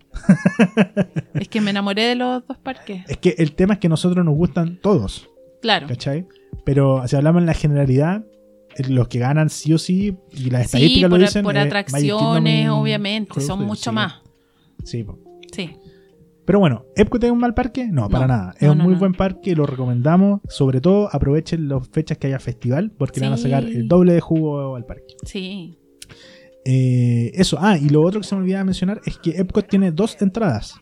Es 1.34 1.50
que 1.50 1.60
me 1.60 1.72
enamoré 1.72 2.04
de 2.04 2.16
los 2.16 2.48
dos 2.48 2.58
parques. 2.58 3.04
Es 3.10 3.18
que 3.18 3.36
el 3.38 3.54
tema 3.54 3.74
es 3.74 3.80
que 3.82 3.88
a 3.88 3.90
nosotros 3.90 4.24
nos 4.24 4.36
gustan 4.36 4.80
todos. 4.82 5.30
Claro. 5.66 5.88
¿Cachai? 5.88 6.28
Pero 6.64 7.08
si 7.08 7.16
hablamos 7.16 7.40
en 7.42 7.48
la 7.48 7.56
generalidad, 7.56 8.24
eh, 8.78 8.84
los 8.88 9.08
que 9.08 9.18
ganan 9.18 9.50
sí 9.50 9.74
o 9.74 9.80
sí, 9.80 10.16
y 10.32 10.52
las 10.52 10.62
Sí, 10.62 10.66
estadísticas 10.66 11.10
por, 11.10 11.20
lo 11.20 11.26
dicen. 11.26 11.44
por 11.44 11.56
eh, 11.56 11.60
atracciones, 11.60 12.70
obviamente, 12.70 13.42
son 13.42 13.66
mucho 13.66 13.90
sí. 13.90 13.96
más. 13.96 14.22
Sí, 14.84 15.04
po. 15.04 15.18
Sí. 15.52 15.72
Pero 16.46 16.60
bueno, 16.60 16.86
¿Epcot 16.96 17.24
es 17.24 17.32
un 17.32 17.40
mal 17.40 17.56
parque? 17.56 17.88
No, 17.92 18.08
para 18.10 18.28
nada. 18.28 18.54
Es 18.60 18.68
no, 18.68 18.74
un 18.74 18.78
no, 18.78 18.84
muy 18.84 18.94
buen 18.94 19.14
parque, 19.14 19.56
lo 19.56 19.66
recomendamos. 19.66 20.42
Sobre 20.50 20.82
todo 20.82 21.10
aprovechen 21.12 21.68
las 21.68 21.88
fechas 21.88 22.20
que 22.20 22.28
haya 22.28 22.38
festival, 22.40 22.92
porque 22.92 23.20
le 23.20 23.26
van 23.26 23.34
a 23.34 23.38
sacar 23.38 23.64
el 23.64 23.88
doble 23.88 24.14
de 24.14 24.22
jugo 24.22 24.76
al 24.76 24.86
parque. 24.86 25.16
Sí. 25.24 25.80
Eh, 26.64 27.32
eso, 27.34 27.58
ah, 27.60 27.76
y 27.80 27.90
lo 27.90 28.04
otro 28.04 28.22
que 28.22 28.28
se 28.28 28.36
me 28.36 28.42
olvidaba 28.42 28.64
mencionar 28.66 29.02
es 29.06 29.18
que 29.18 29.32
Epcot 29.32 29.68
tiene 29.68 29.92
dos 29.92 30.22
entradas. 30.22 30.76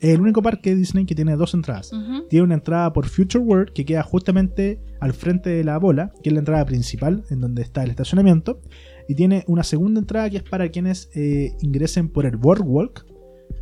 Es 0.00 0.14
el 0.14 0.20
único 0.20 0.42
parque 0.42 0.70
de 0.70 0.76
Disney 0.76 1.06
que 1.06 1.14
tiene 1.14 1.36
dos 1.36 1.54
entradas. 1.54 1.90
Tiene 2.28 2.44
una 2.44 2.54
entrada 2.54 2.92
por 2.92 3.06
Future 3.06 3.42
World 3.42 3.72
que 3.72 3.84
queda 3.84 4.02
justamente 4.02 4.80
al 5.00 5.12
frente 5.12 5.50
de 5.50 5.64
la 5.64 5.78
bola, 5.78 6.12
que 6.22 6.28
es 6.28 6.32
la 6.32 6.40
entrada 6.40 6.64
principal, 6.64 7.24
en 7.30 7.40
donde 7.40 7.62
está 7.62 7.82
el 7.82 7.90
estacionamiento. 7.90 8.60
Y 9.08 9.14
tiene 9.14 9.44
una 9.46 9.62
segunda 9.62 10.00
entrada 10.00 10.28
que 10.28 10.38
es 10.38 10.42
para 10.42 10.68
quienes 10.68 11.08
eh, 11.14 11.56
ingresen 11.60 12.08
por 12.08 12.26
el 12.26 12.36
Boardwalk, 12.36 13.06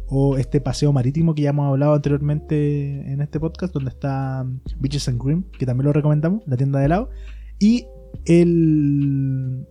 o 0.07 0.37
este 0.37 0.61
paseo 0.61 0.93
marítimo 0.93 1.35
que 1.35 1.43
ya 1.43 1.51
hemos 1.51 1.67
hablado 1.67 1.95
anteriormente 1.95 3.13
en 3.13 3.21
este 3.21 3.41
podcast, 3.41 3.73
donde 3.73 3.91
está 3.91 4.43
um, 4.43 4.61
Beaches 4.79 5.09
and 5.09 5.21
Cream, 5.21 5.45
que 5.59 5.67
también 5.67 5.87
lo 5.87 5.93
recomendamos, 5.93 6.43
la 6.47 6.57
tienda 6.57 6.79
de 6.79 6.87
helado. 6.87 7.11
Y 7.59 7.87
el. 8.27 9.67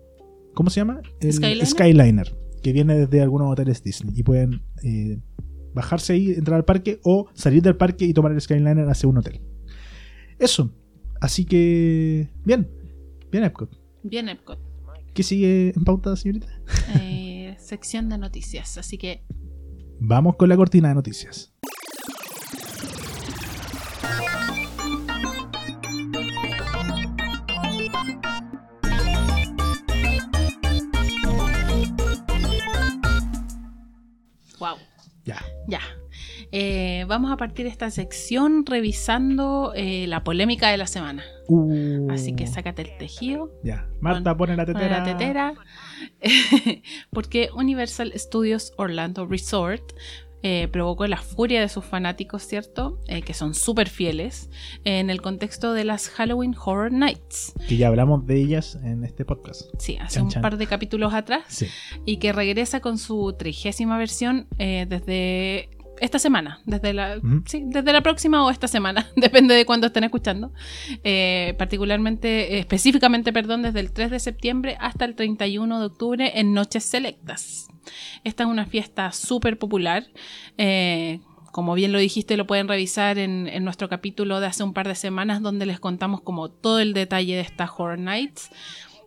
¿Cómo 0.54 0.70
se 0.70 0.80
llama? 0.82 1.02
El 1.20 1.34
Skyliner. 1.34 1.66
Skyliner, 1.66 2.36
que 2.62 2.74
viene 2.74 2.96
desde 2.96 3.22
algunos 3.22 3.52
hoteles 3.52 3.84
Disney. 3.84 4.14
Y 4.16 4.24
pueden 4.24 4.62
eh, 4.84 5.20
bajarse 5.74 6.14
ahí, 6.14 6.32
entrar 6.32 6.58
al 6.58 6.66
parque 6.66 7.00
o 7.04 7.28
salir 7.34 7.62
del 7.62 7.76
parque 7.76 8.06
y 8.06 8.14
tomar 8.14 8.32
el 8.32 8.42
Skyliner 8.42 8.88
hacia 8.90 9.10
un 9.10 9.18
hotel. 9.18 9.42
Eso. 10.40 10.74
Así 11.22 11.46
que. 11.46 12.30
Bien. 12.46 12.70
Bien, 13.32 13.44
Epcot. 13.44 13.70
Bien, 14.04 14.30
Epcot. 14.30 14.60
¿Qué 15.14 15.24
sigue 15.24 15.74
en 15.76 15.84
pauta, 15.84 16.16
señorita? 16.16 16.48
Eh, 17.00 17.56
sección 17.60 18.10
de 18.10 18.18
noticias. 18.18 18.78
Así 18.78 18.98
que 18.98 19.24
Vamos 20.06 20.36
con 20.36 20.50
la 20.50 20.58
cortina 20.58 20.90
de 20.90 20.96
noticias. 20.96 21.54
Vamos 37.14 37.32
a 37.32 37.38
partir 37.38 37.68
esta 37.68 37.92
sección 37.92 38.66
revisando 38.66 39.72
eh, 39.76 40.08
la 40.08 40.24
polémica 40.24 40.70
de 40.72 40.78
la 40.78 40.88
semana. 40.88 41.24
Uh, 41.48 42.10
Así 42.12 42.34
que 42.36 42.48
sácate 42.48 42.82
el 42.82 42.98
tejido, 42.98 43.52
Ya. 43.64 43.88
Marta, 44.00 44.36
pone 44.36 44.56
la 44.58 44.66
tetera. 44.66 44.98
la 45.00 45.04
tetera. 45.04 45.54
porque 47.12 47.50
Universal 47.56 48.12
Studios 48.16 48.74
Orlando 48.78 49.28
Resort 49.28 49.84
eh, 50.42 50.68
provocó 50.72 51.06
la 51.06 51.18
furia 51.18 51.62
de 51.62 51.70
sus 51.70 51.86
fanáticos, 51.86 52.42
¿cierto? 52.48 53.00
Eh, 53.08 53.22
que 53.22 53.34
son 53.36 53.54
súper 53.54 53.88
fieles 53.90 54.50
en 54.84 55.10
el 55.12 55.22
contexto 55.22 55.74
de 55.74 55.84
las 55.84 56.10
Halloween 56.10 56.56
Horror 56.66 56.92
Nights. 56.92 57.54
Que 57.70 57.78
ya 57.78 57.90
hablamos 57.90 58.26
de 58.26 58.42
ellas 58.42 58.78
en 58.84 59.04
este 59.06 59.24
podcast. 59.24 59.70
Sí, 59.78 59.98
hace 60.02 60.16
Chan, 60.16 60.24
un 60.24 60.30
chan. 60.32 60.42
par 60.42 60.58
de 60.58 60.66
capítulos 60.66 61.14
atrás. 61.14 61.44
Sí. 61.48 61.68
y 62.06 62.18
que 62.18 62.34
regresa 62.34 62.80
con 62.82 62.98
su 62.98 63.36
trigésima 63.38 63.98
versión 64.00 64.48
desde 64.58 65.70
esta 66.00 66.20
semana, 66.20 66.60
desde 66.66 66.94
la, 66.94 67.20
sí, 67.46 67.64
desde 67.66 67.94
la 67.94 68.02
próxima 68.02 68.46
o 68.46 68.50
esta 68.50 68.68
semana, 68.68 69.08
depende 69.16 69.56
de 69.56 69.66
cuándo 69.66 69.88
estén 69.88 70.04
escuchando. 70.04 70.52
Eh, 71.04 71.56
particularmente, 71.58 72.56
eh, 72.56 72.60
específicamente, 72.60 73.32
perdón, 73.32 73.62
desde 73.62 73.80
el 73.80 73.92
3 73.92 74.12
de 74.12 74.20
septiembre 74.20 74.78
hasta 74.80 75.06
el 75.06 75.16
31 75.16 75.80
de 75.80 75.86
octubre 75.86 76.32
en 76.36 76.54
Noches 76.54 76.84
Selectas. 76.84 77.68
Esta 78.24 78.44
es 78.44 78.50
una 78.50 78.66
fiesta 78.66 79.12
súper 79.12 79.58
popular. 79.58 80.06
eh, 80.58 81.20
como 81.52 81.76
bien 81.76 81.92
lo 81.92 82.00
dijiste, 82.00 82.36
lo 82.36 82.48
pueden 82.48 82.68
revisar 82.68 83.20
en, 83.20 83.48
en 83.48 83.64
nuestro 83.64 83.88
capítulo 83.88 84.40
de 84.40 84.48
hace 84.48 84.64
un 84.64 84.74
par 84.74 84.88
de 84.88 84.96
semanas 84.96 85.40
donde 85.40 85.68
les 85.68 85.80
contamos 85.80 86.22
como 86.22 86.50
todo 86.50 86.80
el 86.80 86.94
detalle 86.94 87.36
de 87.36 87.42
esta 87.42 87.72
Horror 87.72 88.00
Nights. 88.00 88.50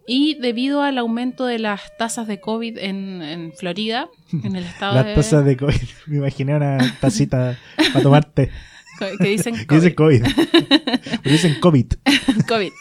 Y 0.07 0.35
debido 0.41 0.83
al 0.83 0.99
aumento 0.99 1.47
de 1.47 1.59
las 1.59 1.97
tasas 1.99 2.27
de 2.29 2.41
COVID 2.41 2.79
en, 2.79 3.23
en 3.23 3.53
Florida, 3.53 4.09
en 4.33 4.55
el 4.57 4.65
estado 4.73 4.95
Las 4.95 5.07
de... 5.07 5.15
tazas 5.15 5.45
de 5.45 5.57
COVID. 5.57 5.75
Me 6.07 6.17
imaginé 6.19 6.55
una 6.57 6.79
tacita 7.01 7.59
para 7.93 8.03
tomarte. 8.03 8.51
que 9.21 9.29
dicen 9.29 9.55
Que 9.67 9.75
dice 9.75 9.95
COVID. 9.95 10.23
COVID. 10.23 10.33
Dicen 11.25 11.57
COVID. 11.61 11.87
COVID. 12.49 12.73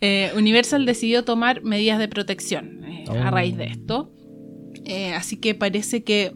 Eh, 0.00 0.30
Universal 0.36 0.86
decidió 0.86 1.24
tomar 1.24 1.62
medidas 1.64 1.98
de 1.98 2.08
protección 2.08 2.84
eh, 2.84 3.04
a 3.08 3.12
Oh. 3.28 3.30
raíz 3.30 3.56
de 3.56 3.64
esto. 3.64 4.12
Eh, 4.84 5.14
así 5.14 5.36
que 5.38 5.54
parece 5.54 6.04
que 6.04 6.32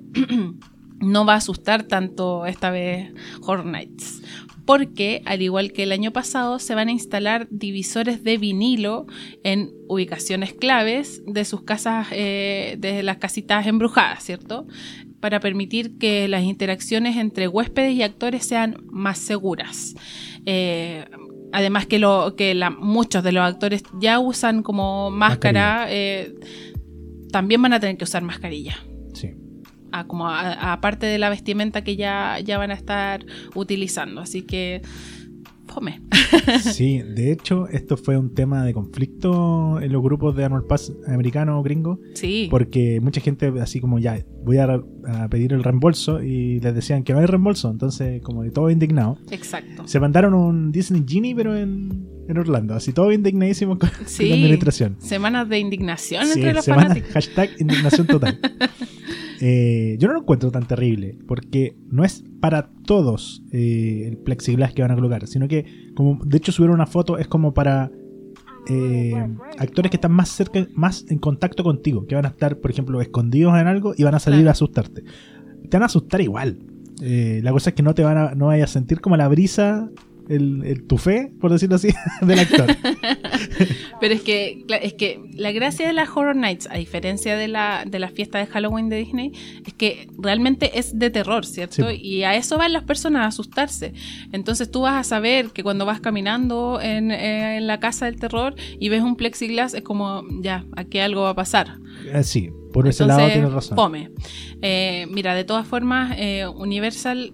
no 1.00 1.24
va 1.24 1.34
a 1.34 1.36
asustar 1.36 1.84
tanto 1.84 2.46
esta 2.46 2.70
vez 2.70 3.12
Horror 3.42 3.66
Nights. 3.66 4.22
Porque, 4.66 5.22
al 5.24 5.42
igual 5.42 5.72
que 5.72 5.84
el 5.84 5.92
año 5.92 6.12
pasado, 6.12 6.58
se 6.58 6.74
van 6.74 6.88
a 6.88 6.92
instalar 6.92 7.46
divisores 7.50 8.22
de 8.24 8.36
vinilo 8.36 9.06
en 9.44 9.70
ubicaciones 9.88 10.52
claves 10.52 11.22
de 11.26 11.44
sus 11.44 11.62
casas, 11.62 12.08
eh, 12.10 12.76
de 12.78 13.02
las 13.04 13.18
casitas 13.18 13.66
embrujadas, 13.66 14.24
¿cierto? 14.24 14.66
Para 15.20 15.38
permitir 15.40 15.96
que 15.98 16.26
las 16.28 16.42
interacciones 16.42 17.16
entre 17.16 17.46
huéspedes 17.48 17.94
y 17.94 18.02
actores 18.02 18.44
sean 18.44 18.76
más 18.90 19.18
seguras. 19.18 19.94
Eh, 20.46 21.04
además 21.52 21.86
que, 21.86 21.98
lo, 22.00 22.34
que 22.36 22.54
la- 22.54 22.70
muchos 22.70 23.22
de 23.22 23.32
los 23.32 23.44
actores 23.44 23.84
ya 24.00 24.18
usan 24.18 24.62
como 24.64 25.10
máscara, 25.10 25.86
eh, 25.90 26.34
también 27.30 27.62
van 27.62 27.72
a 27.72 27.80
tener 27.80 27.96
que 27.96 28.04
usar 28.04 28.22
mascarilla 28.22 28.76
Sí. 29.14 29.28
A- 30.00 30.06
como 30.06 30.28
a- 30.28 30.40
a- 30.40 30.72
aparte 30.72 31.06
de 31.06 31.18
la 31.18 31.28
vestimenta 31.30 31.82
que 31.84 31.96
ya, 31.96 32.38
ya 32.40 32.58
van 32.58 32.70
a 32.70 32.74
estar 32.74 33.24
utilizando. 33.54 34.20
Así 34.20 34.42
que, 34.42 34.82
fome. 35.66 36.00
Sí, 36.62 37.02
de 37.02 37.32
hecho, 37.32 37.68
esto 37.68 37.96
fue 37.96 38.16
un 38.16 38.34
tema 38.34 38.64
de 38.64 38.72
conflicto 38.72 39.80
en 39.80 39.92
los 39.92 40.02
grupos 40.02 40.34
de 40.36 40.44
Annual 40.44 40.64
Pass 40.64 40.92
americano 41.06 41.58
o 41.58 41.62
gringo, 41.62 42.00
Sí, 42.14 42.48
porque 42.50 43.00
mucha 43.00 43.20
gente 43.20 43.52
así 43.60 43.80
como 43.80 43.98
ya, 43.98 44.18
voy 44.44 44.58
a, 44.58 44.64
a 45.06 45.28
pedir 45.28 45.52
el 45.52 45.62
reembolso 45.64 46.22
y 46.22 46.60
les 46.60 46.74
decían 46.74 47.02
que 47.02 47.12
no 47.12 47.18
hay 47.20 47.26
reembolso, 47.26 47.70
entonces 47.70 48.22
como 48.22 48.42
de 48.42 48.50
todo 48.50 48.70
indignado. 48.70 49.18
exacto. 49.30 49.86
Se 49.86 49.98
mandaron 50.00 50.34
un 50.34 50.72
Disney 50.72 51.04
Genie, 51.06 51.34
pero 51.34 51.56
en, 51.56 52.06
en 52.28 52.38
Orlando, 52.38 52.74
así 52.74 52.92
todo 52.92 53.12
indignadísimo 53.12 53.78
con, 53.78 53.90
con 53.90 54.06
Sí. 54.06 54.28
la 54.28 54.34
administración. 54.36 54.96
Semanas 55.00 55.48
de 55.48 55.58
indignación 55.58 56.26
Sí, 56.26 56.32
entre 56.38 56.54
los 56.54 56.64
semana- 56.64 56.82
fanáticos. 56.88 57.12
hashtag 57.12 57.50
indignación 57.58 58.06
total. 58.06 58.38
Eh, 59.40 59.96
yo 59.98 60.08
no 60.08 60.14
lo 60.14 60.20
encuentro 60.20 60.50
tan 60.50 60.66
terrible, 60.66 61.18
porque 61.26 61.76
no 61.90 62.04
es 62.04 62.24
para 62.40 62.70
todos 62.86 63.42
eh, 63.52 64.04
el 64.06 64.16
plexiglass 64.18 64.72
que 64.72 64.82
van 64.82 64.90
a 64.90 64.94
colocar, 64.94 65.26
sino 65.26 65.46
que, 65.48 65.90
como 65.94 66.18
de 66.24 66.36
hecho 66.38 66.52
subieron 66.52 66.74
una 66.74 66.86
foto, 66.86 67.18
es 67.18 67.28
como 67.28 67.52
para 67.54 67.90
eh, 68.68 69.12
actores 69.58 69.90
que 69.90 69.96
están 69.96 70.12
más 70.12 70.28
cerca, 70.30 70.66
más 70.74 71.04
en 71.08 71.18
contacto 71.18 71.62
contigo, 71.62 72.06
que 72.06 72.14
van 72.14 72.24
a 72.24 72.28
estar, 72.28 72.58
por 72.58 72.70
ejemplo, 72.70 73.00
escondidos 73.00 73.58
en 73.58 73.66
algo 73.66 73.94
y 73.96 74.02
van 74.04 74.14
a 74.14 74.18
salir 74.18 74.38
Claro. 74.40 74.50
a 74.50 74.52
asustarte. 74.52 75.02
Te 75.68 75.76
van 75.76 75.82
a 75.82 75.86
asustar 75.86 76.20
igual. 76.20 76.58
Eh, 77.02 77.40
la 77.42 77.52
cosa 77.52 77.70
es 77.70 77.74
que 77.76 77.82
no 77.82 77.94
te 77.94 78.02
van 78.02 78.16
a, 78.16 78.34
no 78.34 78.46
vayas 78.46 78.70
a 78.70 78.72
sentir 78.72 79.00
como 79.00 79.16
la 79.16 79.28
brisa, 79.28 79.90
el, 80.28 80.64
el 80.64 80.84
tufé, 80.84 81.32
por 81.40 81.52
decirlo 81.52 81.76
así, 81.76 81.88
del 82.22 82.38
actor. 82.38 82.66
Pero 84.00 84.14
es 84.14 84.22
que, 84.22 84.64
es 84.82 84.94
que 84.94 85.20
la 85.34 85.52
gracia 85.52 85.86
de 85.86 85.92
las 85.92 86.08
Horror 86.08 86.36
Nights, 86.36 86.68
a 86.70 86.76
diferencia 86.76 87.36
de 87.36 87.48
la, 87.48 87.84
de 87.86 87.98
la 87.98 88.08
fiesta 88.08 88.38
de 88.38 88.46
Halloween 88.46 88.88
de 88.88 88.96
Disney, 88.96 89.32
es 89.66 89.74
que 89.74 90.08
realmente 90.18 90.78
es 90.78 90.98
de 90.98 91.10
terror, 91.10 91.46
¿cierto? 91.46 91.88
Sí. 91.90 91.96
Y 91.96 92.22
a 92.24 92.34
eso 92.34 92.58
van 92.58 92.72
las 92.72 92.84
personas, 92.84 93.22
a 93.22 93.26
asustarse. 93.26 93.94
Entonces 94.32 94.70
tú 94.70 94.82
vas 94.82 94.94
a 94.94 95.04
saber 95.04 95.50
que 95.50 95.62
cuando 95.62 95.86
vas 95.86 96.00
caminando 96.00 96.80
en, 96.80 97.10
eh, 97.10 97.58
en 97.58 97.66
la 97.66 97.80
casa 97.80 98.06
del 98.06 98.16
terror 98.16 98.54
y 98.78 98.88
ves 98.88 99.02
un 99.02 99.16
plexiglass, 99.16 99.74
es 99.74 99.82
como, 99.82 100.24
ya, 100.40 100.64
aquí 100.76 100.98
algo 100.98 101.22
va 101.22 101.30
a 101.30 101.34
pasar. 101.34 101.78
Eh, 102.12 102.22
sí, 102.22 102.50
por 102.72 102.86
ese 102.86 103.04
Entonces, 103.04 103.22
lado 103.22 103.32
tienes 103.32 103.52
razón. 103.52 103.76
Fome. 103.76 104.10
Eh, 104.62 105.06
mira, 105.10 105.34
de 105.34 105.44
todas 105.44 105.66
formas, 105.66 106.14
eh, 106.18 106.46
Universal 106.46 107.32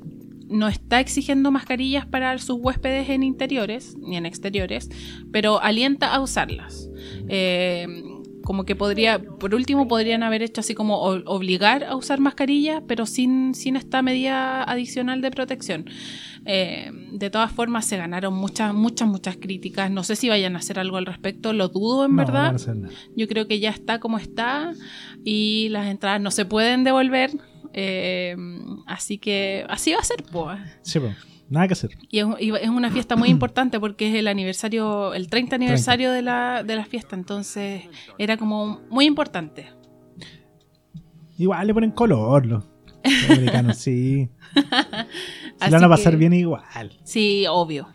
no 0.53 0.69
está 0.69 1.01
exigiendo 1.01 1.51
mascarillas 1.51 2.07
para 2.07 2.37
sus 2.39 2.59
huéspedes 2.61 3.09
en 3.09 3.23
interiores 3.23 3.97
ni 3.99 4.17
en 4.17 4.27
exteriores, 4.27 4.89
pero 5.33 5.61
alienta 5.61 6.15
a 6.15 6.21
usarlas. 6.21 6.89
Eh, 7.29 7.87
como 8.43 8.65
que 8.65 8.77
podría, 8.77 9.19
por 9.19 9.55
último, 9.55 9.89
podrían 9.89 10.23
haber 10.23 10.43
hecho 10.43 10.61
así 10.61 10.75
como 10.75 10.99
obligar 10.99 11.85
a 11.85 11.97
usar 11.97 12.21
mascarillas, 12.21 12.83
pero 12.87 13.07
sin, 13.07 13.55
sin 13.55 13.77
esta 13.77 14.03
medida 14.03 14.63
adicional 14.65 15.21
de 15.21 15.31
protección. 15.31 15.87
Eh, 16.45 16.91
de 17.13 17.31
todas 17.31 17.53
formas, 17.53 17.87
se 17.87 17.97
ganaron 17.97 18.35
muchas, 18.35 18.75
muchas, 18.75 19.09
muchas 19.09 19.37
críticas. 19.37 19.91
No 19.91 20.03
sé 20.05 20.17
si 20.17 20.29
vayan 20.29 20.57
a 20.57 20.59
hacer 20.59 20.79
algo 20.79 20.97
al 20.97 21.07
respecto, 21.07 21.53
lo 21.53 21.69
dudo 21.69 22.05
en 22.05 22.13
No, 22.13 22.17
verdad. 22.17 22.57
Yo 23.17 23.29
creo 23.29 23.47
que 23.47 23.61
ya 23.61 23.71
está 23.71 24.01
como 24.01 24.19
está 24.19 24.73
y 25.25 25.69
las 25.71 25.87
entradas 25.87 26.21
no 26.21 26.31
se 26.31 26.45
pueden 26.45 26.85
devolver. 26.85 27.31
Eh, 27.73 28.37
así 28.87 29.19
que 29.19 29.65
así 29.69 29.93
va 29.93 29.99
a 30.01 30.05
ser, 30.05 30.23
pues. 30.31 30.59
Sí, 30.83 31.01
pues, 31.01 31.17
nada 31.49 31.67
que 31.69 31.73
hacer. 31.73 31.91
Y 32.11 32.19
es, 32.19 32.27
y 32.41 32.51
es 32.55 32.69
una 32.69 32.91
fiesta 32.91 33.17
muy 33.17 33.29
importante 33.37 33.79
porque 33.81 34.09
es 34.09 34.15
el 34.15 34.29
aniversario, 34.29 35.15
el 35.15 35.29
30 35.29 35.57
aniversario 35.57 36.11
de 36.13 36.23
la, 36.23 36.63
de 36.63 36.77
la 36.77 36.85
fiesta, 36.85 37.17
entonces 37.17 37.85
era 38.19 38.37
como 38.37 38.81
muy 38.91 39.07
importante. 39.07 39.69
Igual 41.39 41.67
le 41.67 41.75
ponen 41.75 41.91
color 41.93 42.47
los 42.47 42.65
los 43.05 43.31
americanos, 43.31 43.79
sí. 43.79 44.29
Se 45.61 45.71
van 45.71 45.83
a 45.85 45.89
pasar 45.89 46.13
que- 46.13 46.19
bien 46.19 46.33
igual. 46.35 46.63
Sí, 47.03 47.47
obvio. 47.49 47.89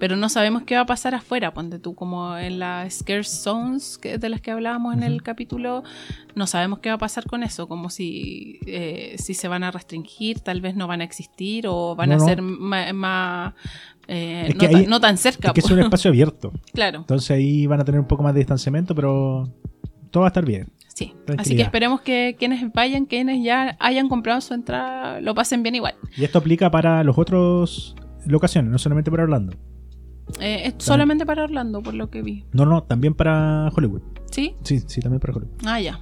Pero 0.00 0.16
no 0.16 0.28
sabemos 0.28 0.62
qué 0.64 0.74
va 0.74 0.80
a 0.80 0.86
pasar 0.86 1.14
afuera, 1.14 1.52
ponte 1.54 1.78
tú 1.78 1.94
como 1.94 2.36
en 2.36 2.58
las 2.58 2.94
scare 2.94 3.22
zones 3.22 3.98
que, 3.98 4.18
de 4.18 4.28
las 4.30 4.40
que 4.40 4.50
hablábamos 4.50 4.94
en 4.96 5.02
el 5.04 5.22
capítulo, 5.22 5.84
no 6.34 6.46
sabemos 6.48 6.80
qué 6.80 6.88
va 6.88 6.96
a 6.96 6.98
pasar 6.98 7.26
con 7.26 7.42
eso, 7.42 7.68
como 7.68 7.90
si, 7.90 8.58
eh, 8.66 9.14
si 9.18 9.34
se 9.34 9.46
van 9.46 9.62
a 9.62 9.70
restringir, 9.70 10.40
tal 10.40 10.60
vez 10.62 10.74
no 10.74 10.86
van 10.88 11.02
a 11.02 11.04
existir 11.04 11.66
o 11.68 11.94
van 11.94 12.08
No, 12.08 12.14
a 12.16 12.18
no. 12.18 12.24
ser 12.24 12.40
ma- 12.42 12.92
más... 12.94 13.54
eh, 14.08 14.48
no, 14.54 14.58
tan- 14.66 14.74
ahí- 14.76 14.86
no 14.86 15.00
tan 15.00 15.16
cerca. 15.18 15.48
Es 15.48 15.54
que 15.54 15.60
es 15.60 15.70
un 15.70 15.78
espacio 15.80 16.08
abierto. 16.10 16.50
claro, 16.72 17.00
Entonces 17.00 17.30
ahí 17.30 17.66
van 17.66 17.80
a 17.80 17.84
tener 17.84 18.00
un 18.00 18.06
poco 18.08 18.22
más 18.22 18.32
de 18.34 18.40
distanciamiento, 18.40 18.94
pero 18.94 19.48
todo 20.10 20.22
va 20.22 20.28
a 20.28 20.30
estar 20.30 20.44
bien. 20.46 20.66
sí. 20.88 21.12
Así 21.38 21.54
que 21.54 21.62
esperemos 21.62 22.00
que 22.00 22.34
quienes 22.38 22.72
vayan, 22.72 23.04
quienes 23.04 23.44
ya 23.44 23.76
hayan 23.78 24.08
comprado 24.08 24.40
su 24.40 24.54
entrada, 24.54 25.20
lo 25.20 25.34
pasen 25.34 25.62
bien 25.62 25.74
igual. 25.76 25.94
Y 26.16 26.24
esto 26.24 26.38
aplica 26.38 26.70
para 26.70 27.04
los 27.04 27.18
otros 27.18 27.94
locaciones, 28.26 28.70
no 28.72 28.78
solamente 28.78 29.10
para 29.10 29.22
Orlando. 29.24 29.56
Eh, 30.40 30.62
es 30.66 30.74
solamente 30.78 31.26
para 31.26 31.44
Orlando, 31.44 31.82
por 31.82 31.94
lo 31.94 32.10
que 32.10 32.22
vi. 32.22 32.44
No, 32.52 32.66
no, 32.66 32.82
también 32.82 33.14
para 33.14 33.68
Hollywood. 33.74 34.02
¿Sí? 34.30 34.54
Sí, 34.62 34.80
sí, 34.86 35.00
también 35.00 35.20
para 35.20 35.34
Hollywood. 35.34 35.52
Ah, 35.64 35.80
ya. 35.80 36.00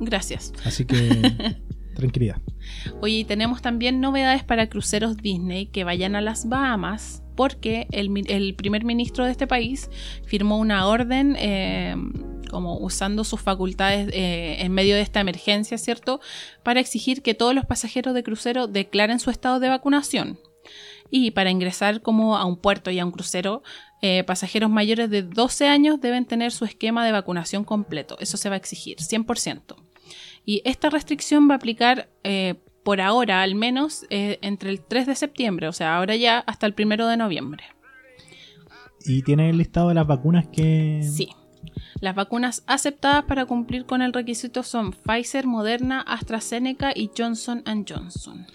Gracias. 0.00 0.52
Así 0.64 0.84
que 0.84 0.96
tranquilidad. 1.94 2.40
Oye, 3.00 3.24
tenemos 3.24 3.60
también 3.62 4.00
novedades 4.00 4.44
para 4.44 4.68
cruceros 4.68 5.16
Disney 5.16 5.66
que 5.66 5.84
vayan 5.84 6.14
a 6.14 6.20
las 6.20 6.48
Bahamas, 6.48 7.22
porque 7.36 7.86
el, 7.90 8.24
el 8.28 8.54
primer 8.54 8.84
ministro 8.84 9.24
de 9.24 9.32
este 9.32 9.46
país 9.46 9.90
firmó 10.24 10.58
una 10.58 10.86
orden, 10.86 11.36
eh, 11.38 11.96
como 12.50 12.78
usando 12.78 13.24
sus 13.24 13.40
facultades 13.40 14.08
eh, 14.12 14.56
en 14.60 14.72
medio 14.72 14.94
de 14.94 15.02
esta 15.02 15.20
emergencia, 15.20 15.76
¿cierto? 15.78 16.20
Para 16.62 16.80
exigir 16.80 17.22
que 17.22 17.34
todos 17.34 17.54
los 17.54 17.66
pasajeros 17.66 18.14
de 18.14 18.22
crucero 18.22 18.66
declaren 18.66 19.20
su 19.20 19.30
estado 19.30 19.60
de 19.60 19.68
vacunación. 19.68 20.38
Y 21.10 21.30
para 21.30 21.50
ingresar 21.50 22.02
como 22.02 22.36
a 22.36 22.44
un 22.44 22.56
puerto 22.56 22.90
y 22.90 22.98
a 22.98 23.04
un 23.04 23.12
crucero, 23.12 23.62
eh, 24.02 24.24
pasajeros 24.24 24.70
mayores 24.70 25.10
de 25.10 25.22
12 25.22 25.66
años 25.66 26.00
deben 26.00 26.24
tener 26.24 26.52
su 26.52 26.64
esquema 26.64 27.04
de 27.04 27.12
vacunación 27.12 27.64
completo. 27.64 28.16
Eso 28.20 28.36
se 28.36 28.48
va 28.48 28.54
a 28.54 28.58
exigir, 28.58 28.98
100%. 28.98 29.76
Y 30.44 30.62
esta 30.64 30.90
restricción 30.90 31.48
va 31.48 31.54
a 31.54 31.56
aplicar 31.56 32.08
eh, 32.24 32.54
por 32.82 33.00
ahora, 33.00 33.42
al 33.42 33.54
menos, 33.54 34.06
eh, 34.08 34.38
entre 34.40 34.70
el 34.70 34.80
3 34.80 35.06
de 35.06 35.14
septiembre, 35.14 35.68
o 35.68 35.72
sea, 35.72 35.96
ahora 35.96 36.16
ya 36.16 36.38
hasta 36.38 36.66
el 36.66 36.74
1 36.78 37.06
de 37.06 37.16
noviembre. 37.16 37.64
Y 39.04 39.22
tiene 39.22 39.50
el 39.50 39.58
listado 39.58 39.88
de 39.88 39.94
las 39.94 40.06
vacunas 40.06 40.46
que. 40.48 41.02
Sí. 41.02 41.30
Las 42.00 42.14
vacunas 42.14 42.62
aceptadas 42.66 43.24
para 43.24 43.44
cumplir 43.46 43.84
con 43.84 44.02
el 44.02 44.12
requisito 44.12 44.62
son 44.62 44.92
Pfizer, 44.92 45.46
Moderna, 45.46 46.00
AstraZeneca 46.00 46.92
y 46.94 47.10
Johnson 47.16 47.62
Johnson. 47.86 48.46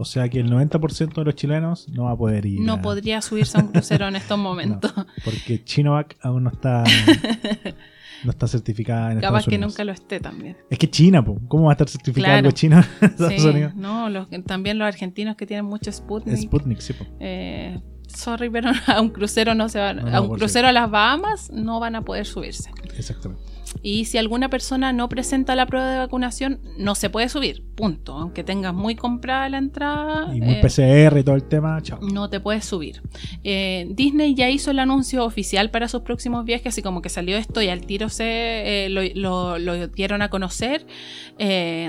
O 0.00 0.04
sea 0.04 0.28
que 0.28 0.40
el 0.40 0.50
90% 0.50 1.14
de 1.14 1.24
los 1.24 1.34
chilenos 1.34 1.88
no 1.90 2.04
va 2.04 2.12
a 2.12 2.16
poder 2.16 2.46
ir. 2.46 2.60
No 2.60 2.74
a- 2.74 2.80
podría 2.82 3.20
subirse 3.22 3.58
a 3.58 3.60
un 3.62 3.68
crucero 3.68 4.08
en 4.08 4.16
estos 4.16 4.38
momentos. 4.48 4.92
Porque 5.24 5.62
Chinovac 5.64 6.16
aún 6.22 6.44
no 6.44 6.50
está. 6.50 6.84
no 8.24 8.30
está 8.30 8.46
certificada 8.46 9.12
en 9.12 9.20
Capaz 9.20 9.26
Estados 9.40 9.44
que 9.46 9.54
Unidos. 9.56 9.72
nunca 9.72 9.84
lo 9.84 9.92
esté 9.92 10.20
también. 10.20 10.56
Es 10.68 10.78
que 10.78 10.90
China, 10.90 11.24
po. 11.24 11.40
¿cómo 11.48 11.64
va 11.64 11.72
a 11.72 11.74
estar 11.74 11.88
certificado 11.88 12.24
Claro. 12.32 12.38
algo 12.38 12.50
chino 12.50 12.76
en 13.00 13.08
Estados 13.10 13.32
Sí, 13.42 13.48
Unidos? 13.48 13.74
no, 13.74 14.10
los, 14.10 14.28
también 14.46 14.78
los 14.78 14.86
argentinos 14.86 15.36
que 15.36 15.46
tienen 15.46 15.64
mucho 15.64 15.90
Sputnik. 15.90 16.36
Sputnik, 16.36 16.80
sí, 16.80 16.92
po. 16.92 17.06
eh, 17.18 17.80
sorry, 18.08 18.50
pero 18.50 18.70
a 18.86 19.00
un 19.00 19.08
crucero 19.10 19.54
no 19.54 19.68
se 19.68 19.78
van, 19.78 19.96
No, 20.04 20.16
a 20.16 20.20
un 20.20 20.36
crucero 20.36 20.68
a 20.68 20.72
las 20.72 20.90
Bahamas 20.90 21.50
no 21.50 21.80
van 21.80 21.94
a 21.96 22.02
poder 22.02 22.26
subirse. 22.26 22.70
Exactamente. 22.96 23.42
Y 23.82 24.04
si 24.06 24.18
alguna 24.18 24.48
persona 24.50 24.92
no 24.92 25.08
presenta 25.08 25.54
la 25.56 25.66
prueba 25.66 25.90
de 25.92 25.98
vacunación, 25.98 26.60
no 26.78 26.94
se 26.94 27.08
puede 27.10 27.28
subir. 27.28 27.64
Punto. 27.76 28.12
Aunque 28.14 28.44
tengas 28.44 28.74
muy 28.74 28.94
comprada 28.94 29.48
la 29.48 29.58
entrada. 29.58 30.34
Y 30.34 30.40
muy 30.40 30.54
eh, 30.54 30.60
PCR 30.62 31.18
y 31.18 31.22
todo 31.24 31.34
el 31.34 31.44
tema, 31.44 31.80
chao. 31.82 31.98
no 32.02 32.28
te 32.28 32.40
puedes 32.40 32.64
subir. 32.64 33.00
Eh, 33.42 33.86
Disney 33.90 34.34
ya 34.34 34.50
hizo 34.50 34.70
el 34.70 34.78
anuncio 34.80 35.24
oficial 35.24 35.70
para 35.70 35.88
sus 35.88 36.02
próximos 36.02 36.44
viajes, 36.44 36.68
así 36.68 36.82
como 36.82 37.00
que 37.02 37.08
salió 37.08 37.36
esto 37.36 37.62
y 37.62 37.68
al 37.68 37.86
tiro 37.86 38.08
se 38.10 38.84
eh, 38.86 38.88
lo, 38.90 39.00
lo- 39.14 39.58
lo 39.58 39.88
dieron 39.88 40.20
a 40.22 40.28
conocer. 40.28 40.86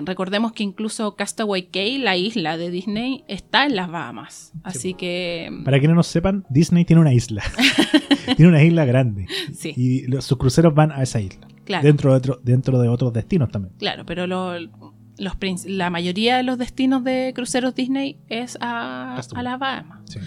Recordemos 0.05 0.53
que 0.53 0.63
incluso 0.63 1.15
Castaway 1.15 1.63
Cay, 1.68 1.97
la 1.97 2.15
isla 2.18 2.57
de 2.57 2.69
Disney, 2.72 3.23
está 3.27 3.65
en 3.65 3.76
las 3.76 3.89
Bahamas. 3.91 4.53
Así 4.63 4.93
que 4.93 5.49
Para 5.65 5.80
quienes 5.80 5.95
no 5.95 6.03
sepan, 6.03 6.45
Disney 6.49 6.85
tiene 6.85 7.01
una 7.01 7.13
isla. 7.13 7.43
tiene 8.38 8.49
una 8.49 8.63
isla 8.63 8.85
grande. 8.85 9.27
sí, 9.53 9.73
Y 9.76 10.07
los- 10.07 10.26
sus 10.26 10.38
cruceros 10.38 10.73
van 10.73 10.91
a 10.91 11.01
esa 11.03 11.19
isla. 11.19 11.47
Claro. 11.65 11.83
Dentro, 11.83 12.11
de 12.11 12.17
otro- 12.17 12.39
dentro 12.43 12.79
de 12.79 12.88
otros 12.88 13.13
destinos 13.13 13.49
también. 13.49 13.73
Claro, 13.77 14.05
pero 14.05 14.27
lo, 14.27 14.53
los, 14.59 15.33
la 15.65 15.89
mayoría 15.89 16.38
de 16.38 16.43
los 16.43 16.57
destinos 16.57 17.03
de 17.03 17.31
cruceros 17.35 17.75
Disney 17.75 18.17
es 18.27 18.57
a, 18.61 19.15
a 19.35 19.43
las 19.43 19.59
Bahamas. 19.59 19.99
Sí. 20.05 20.19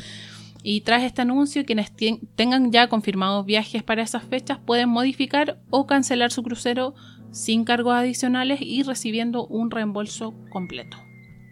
Y 0.67 0.81
tras 0.81 1.03
este 1.03 1.21
anuncio, 1.23 1.65
quienes 1.67 1.93
tengan 2.37 2.73
ya 2.73 2.89
confirmados 2.89 3.45
viajes 3.45 3.83
para 3.83 4.03
esas 4.03 4.23
fechas 4.25 4.59
pueden 4.65 4.89
modificar 4.89 5.61
o 5.69 5.87
cancelar 5.87 6.33
su 6.33 6.43
crucero 6.43 6.95
sin 7.33 7.65
cargos 7.65 7.95
adicionales 7.95 8.61
y 8.63 8.83
recibiendo 8.83 9.47
un 9.47 9.71
reembolso 9.71 10.33
completo. 10.51 10.97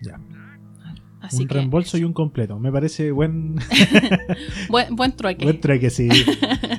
Ya. 0.03 0.19
Así 1.21 1.43
un 1.43 1.49
que 1.49 1.55
reembolso 1.55 1.99
y 1.99 2.05
un 2.05 2.13
completo. 2.15 2.59
Me 2.59 2.73
parece 2.73 3.11
buen, 3.13 3.57
buen, 4.71 4.97
buen 4.97 5.13
trueque. 5.13 5.45
buen 5.45 5.61
trueque, 5.61 5.91
sí. 5.91 6.09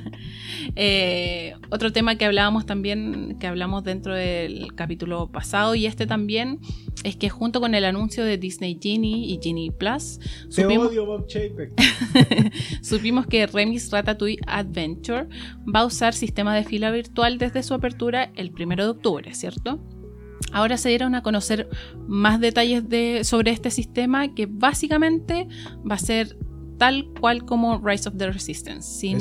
Eh, 0.75 1.53
otro 1.69 1.91
tema 1.91 2.15
que 2.15 2.25
hablábamos 2.25 2.65
también, 2.65 3.37
que 3.39 3.47
hablamos 3.47 3.83
dentro 3.83 4.15
del 4.15 4.73
capítulo 4.75 5.31
pasado 5.31 5.75
y 5.75 5.85
este 5.85 6.07
también, 6.07 6.59
es 7.03 7.15
que 7.15 7.29
junto 7.29 7.61
con 7.61 7.75
el 7.75 7.85
anuncio 7.85 8.23
de 8.25 8.37
Disney 8.37 8.79
Genie 8.81 9.27
y 9.27 9.39
Genie 9.41 9.71
Plus, 9.71 10.19
Te 10.19 10.63
supimos, 10.63 10.87
odio, 10.87 11.05
Bob 11.05 11.27
supimos 12.81 13.27
que 13.27 13.45
Remy's 13.45 13.91
Ratatouille 13.91 14.39
Adventure 14.47 15.27
va 15.63 15.81
a 15.81 15.85
usar 15.85 16.13
sistema 16.13 16.55
de 16.55 16.63
fila 16.63 16.91
virtual 16.91 17.37
desde 17.37 17.61
su 17.61 17.73
apertura 17.73 18.31
el 18.35 18.51
1 18.51 18.75
de 18.75 18.89
octubre, 18.89 19.33
¿cierto? 19.33 19.79
Ahora 20.51 20.77
se 20.77 20.89
dieron 20.89 21.15
a 21.15 21.23
conocer 21.23 21.69
más 22.07 22.39
detalles 22.39 22.87
de, 22.89 23.23
sobre 23.23 23.51
este 23.51 23.71
sistema 23.71 24.33
que 24.33 24.45
básicamente 24.45 25.47
va 25.89 25.95
a 25.95 25.99
ser 25.99 26.37
tal 26.77 27.07
cual 27.19 27.45
como 27.45 27.79
Rise 27.79 28.09
of 28.09 28.15
the 28.17 28.31
Resistance, 28.31 28.81
sin 28.99 29.17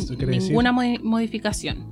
ninguna 0.49 0.73
modi- 0.73 1.01
modificación. 1.03 1.91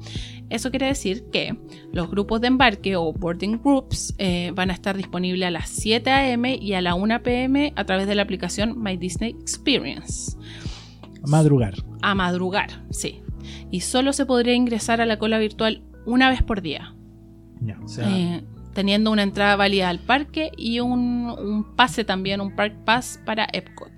Eso 0.49 0.71
quiere 0.71 0.87
decir 0.87 1.27
que 1.33 1.57
los 1.93 2.11
grupos 2.11 2.41
de 2.41 2.49
embarque 2.49 2.97
o 2.97 3.13
boarding 3.13 3.61
groups 3.63 4.15
eh, 4.19 4.51
van 4.55 4.71
a 4.71 4.73
estar 4.75 4.97
disponibles 4.97 5.47
a 5.47 5.51
las 5.53 5.69
7 5.69 6.11
a.m. 6.11 6.57
y 6.57 6.73
a 6.73 6.81
la 6.81 6.95
1 6.97 7.23
p.m. 7.23 7.73
a 7.77 7.85
través 7.85 8.09
de 8.09 8.17
la 8.17 8.23
aplicación 8.23 8.83
My 8.83 8.97
Disney 8.97 9.31
Experience 9.41 10.37
Madrugar. 11.27 11.75
a 12.03 12.15
madrugar, 12.15 12.85
sí. 12.91 13.23
Y 13.71 13.81
solo 13.81 14.13
se 14.13 14.27
podría 14.27 14.55
ingresar 14.55 15.01
a 15.01 15.07
la 15.07 15.19
cola 15.19 15.39
virtual 15.39 15.83
una 16.07 16.29
vez 16.31 16.43
por 16.43 16.63
día, 16.63 16.95
Ya, 17.61 17.79
o 17.83 17.87
sea, 17.89 18.09
eh, 18.11 18.43
teniendo 18.75 19.11
una 19.13 19.23
entrada 19.23 19.55
válida 19.55 19.89
al 19.89 19.99
parque 20.01 20.51
y 20.57 20.81
un, 20.81 21.31
un 21.31 21.77
pase 21.77 22.05
también, 22.05 22.41
un 22.41 22.57
Park 22.57 22.75
Pass 22.85 23.21
para 23.25 23.47
Epcot. 23.53 23.93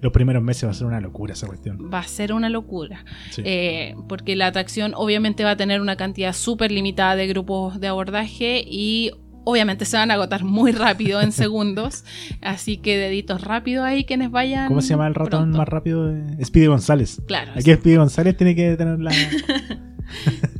Los 0.00 0.12
primeros 0.12 0.42
meses 0.42 0.64
va 0.66 0.70
a 0.70 0.74
ser 0.74 0.86
una 0.86 1.00
locura 1.00 1.34
esa 1.34 1.46
cuestión. 1.46 1.90
Va 1.92 1.98
a 2.00 2.04
ser 2.04 2.32
una 2.32 2.48
locura, 2.48 3.04
Sí. 3.30 3.42
eh, 3.44 3.94
porque 4.08 4.34
la 4.36 4.46
atracción 4.46 4.92
obviamente 4.94 5.44
va 5.44 5.52
a 5.52 5.56
tener 5.56 5.80
una 5.80 5.96
cantidad 5.96 6.32
súper 6.32 6.70
limitada 6.72 7.16
de 7.16 7.26
grupos 7.26 7.80
de 7.80 7.88
abordaje 7.88 8.64
y 8.66 9.10
obviamente 9.44 9.84
se 9.86 9.96
van 9.96 10.10
a 10.10 10.14
agotar 10.14 10.44
muy 10.44 10.72
rápido 10.72 11.20
en 11.20 11.32
segundos, 11.32 12.04
así 12.42 12.76
que 12.76 12.96
deditos 12.98 13.42
rápido 13.42 13.84
ahí 13.84 14.04
quienes 14.04 14.30
vayan. 14.30 14.68
¿Cómo 14.68 14.80
se 14.80 14.88
llama 14.90 15.06
el 15.06 15.14
ratón 15.14 15.40
pronto. 15.42 15.58
más 15.58 15.68
rápido? 15.68 16.06
de- 16.06 16.44
Speedy 16.44 16.66
González. 16.66 17.20
Claro, 17.26 17.52
Aquí 17.56 17.72
Speedy 17.72 17.96
González 17.96 18.36
tiene 18.36 18.54
que 18.54 18.76
tener 18.76 18.98
la. 19.00 19.10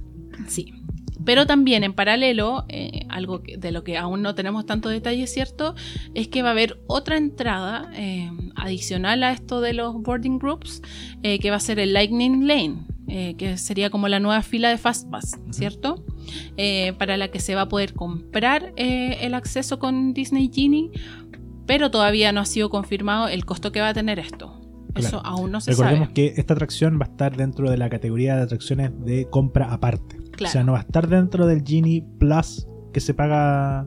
Pero 1.25 1.47
también 1.47 1.85
en 1.85 1.93
paralelo, 1.93 2.65
eh, 2.69 3.07
algo 3.09 3.41
de 3.41 3.73
lo 3.73 3.85
que 3.85 3.99
aún 3.99 4.23
no 4.23 4.35
tenemos 4.35 4.67
tanto 4.67 4.89
detalle 4.89 5.27
cierto, 5.27 5.75
es 6.15 6.29
que 6.29 6.43
va 6.43 6.49
a 6.49 6.53
haber 6.53 6.81
otra 6.87 7.17
entrada 7.17 7.91
eh, 7.95 8.31
adicional 8.57 9.23
a 9.23 9.33
esto 9.33 9.61
de 9.61 9.75
los 9.75 10.01
boarding 10.03 10.39
groups, 10.39 10.83
eh, 11.23 11.39
que 11.39 11.51
va 11.51 11.57
a 11.57 11.61
ser 11.61 11.79
el 11.79 11.93
Lightning 11.93 12.47
Lane, 12.47 12.87
eh, 13.09 13.35
que 13.37 13.57
sería 13.59 13.91
como 13.91 14.09
la 14.09 14.21
nueva 14.21 14.43
fila 14.43 14.71
de 14.71 14.79
Fastpass, 14.79 15.39
¿cierto? 15.51 16.05
Para 16.99 17.17
la 17.17 17.29
que 17.29 17.41
se 17.41 17.55
va 17.55 17.63
a 17.63 17.69
poder 17.69 17.95
comprar 17.95 18.73
el 18.77 19.35
acceso 19.35 19.79
con 19.79 20.15
Disney 20.15 20.51
Genie, 20.53 20.91
pero 21.67 21.91
todavía 21.91 22.33
no 22.33 22.41
ha 22.41 22.45
sido 22.45 22.71
confirmado 22.71 23.29
el 23.29 23.45
costo 23.45 23.73
que 23.73 23.81
va 23.81 23.89
a 23.89 23.95
tener 23.95 24.19
esto. 24.19 24.61
Eso 24.95 25.21
aún 25.25 25.53
no 25.53 25.61
se 25.61 25.71
Recordemos 25.71 26.09
sabe. 26.09 26.15
que 26.15 26.35
esta 26.37 26.55
atracción 26.55 26.99
va 27.01 27.07
a 27.07 27.11
estar 27.11 27.37
dentro 27.37 27.71
de 27.71 27.77
la 27.77 27.89
categoría 27.89 28.37
de 28.37 28.43
atracciones 28.43 28.91
de 29.05 29.29
compra 29.31 29.73
aparte. 29.73 30.20
Claro. 30.41 30.51
O 30.51 30.53
sea, 30.53 30.65
no 30.65 30.73
va 30.73 30.79
a 30.79 30.83
estar 30.83 31.07
dentro 31.07 31.47
del 31.47 31.63
Genie 31.65 32.05
Plus 32.19 32.67
que 32.93 33.01
se 33.01 33.15
paga. 33.15 33.87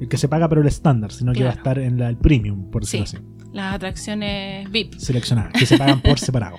El 0.00 0.08
que 0.08 0.16
se 0.18 0.28
paga 0.28 0.48
pero 0.48 0.60
el 0.60 0.66
estándar, 0.66 1.12
sino 1.12 1.32
que 1.32 1.44
va 1.44 1.50
a 1.50 1.54
estar 1.54 1.78
en 1.78 1.98
la, 1.98 2.08
el 2.08 2.16
premium, 2.18 2.70
por 2.70 2.82
decirlo 2.82 3.06
Sí. 3.06 3.16
así. 3.18 3.26
Las 3.52 3.74
atracciones 3.74 4.70
VIP. 4.70 4.94
Seleccionadas, 4.94 5.52
que 5.52 5.64
se 5.66 5.76
pagan 5.78 6.00
por 6.02 6.18
separado. 6.18 6.56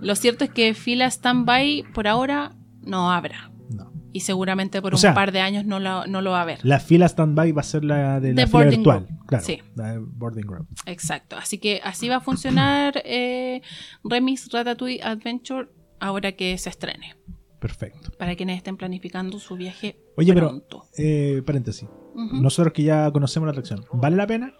Lo 0.00 0.14
cierto 0.14 0.44
es 0.44 0.50
que 0.50 0.72
fila 0.74 1.10
standby 1.10 1.84
por 1.94 2.06
ahora 2.08 2.54
no 2.82 3.12
habrá. 3.12 3.50
No. 3.70 3.92
Y 4.12 4.20
seguramente 4.20 4.80
por 4.80 4.94
O 4.94 4.96
un 4.96 5.00
sea, 5.00 5.12
par 5.12 5.30
de 5.32 5.40
años 5.40 5.64
no 5.66 5.78
lo, 5.80 6.06
no 6.06 6.22
lo 6.22 6.30
va 6.30 6.38
a 6.38 6.42
haber. 6.42 6.60
La 6.64 6.78
fila 6.80 7.06
standby 7.08 7.52
va 7.52 7.60
a 7.60 7.64
ser 7.64 7.84
la 7.84 8.18
de 8.20 8.32
la 8.32 8.46
fila 8.46 8.58
boarding 8.60 8.78
virtual. 8.80 9.04
group, 9.06 9.26
Claro, 9.26 9.44
sí. 9.44 9.58
la 9.74 9.92
de 9.92 9.98
boarding 9.98 10.46
group. 10.46 10.66
Exacto. 10.86 11.36
Así 11.36 11.58
que 11.58 11.80
así 11.84 12.08
va 12.08 12.16
a 12.16 12.20
funcionar 12.20 13.02
eh, 13.04 13.60
Remy's 14.04 14.48
Ratatouille 14.52 15.02
Adventure 15.02 15.68
ahora 16.00 16.32
que 16.32 16.56
se 16.58 16.70
estrene. 16.70 17.16
Perfecto. 17.58 18.10
Para 18.18 18.36
quienes 18.36 18.58
estén 18.58 18.76
planificando 18.76 19.38
su 19.38 19.56
viaje 19.56 19.96
Oye, 20.16 20.32
pero, 20.34 20.48
pronto. 20.48 20.84
eh, 20.98 21.42
paréntesis. 21.44 21.88
Nosotros 22.14 22.72
que 22.72 22.82
ya 22.82 23.10
conocemos 23.10 23.46
la 23.46 23.50
atracción, 23.52 23.84
¿vale 23.92 24.16
la 24.16 24.26
pena 24.26 24.54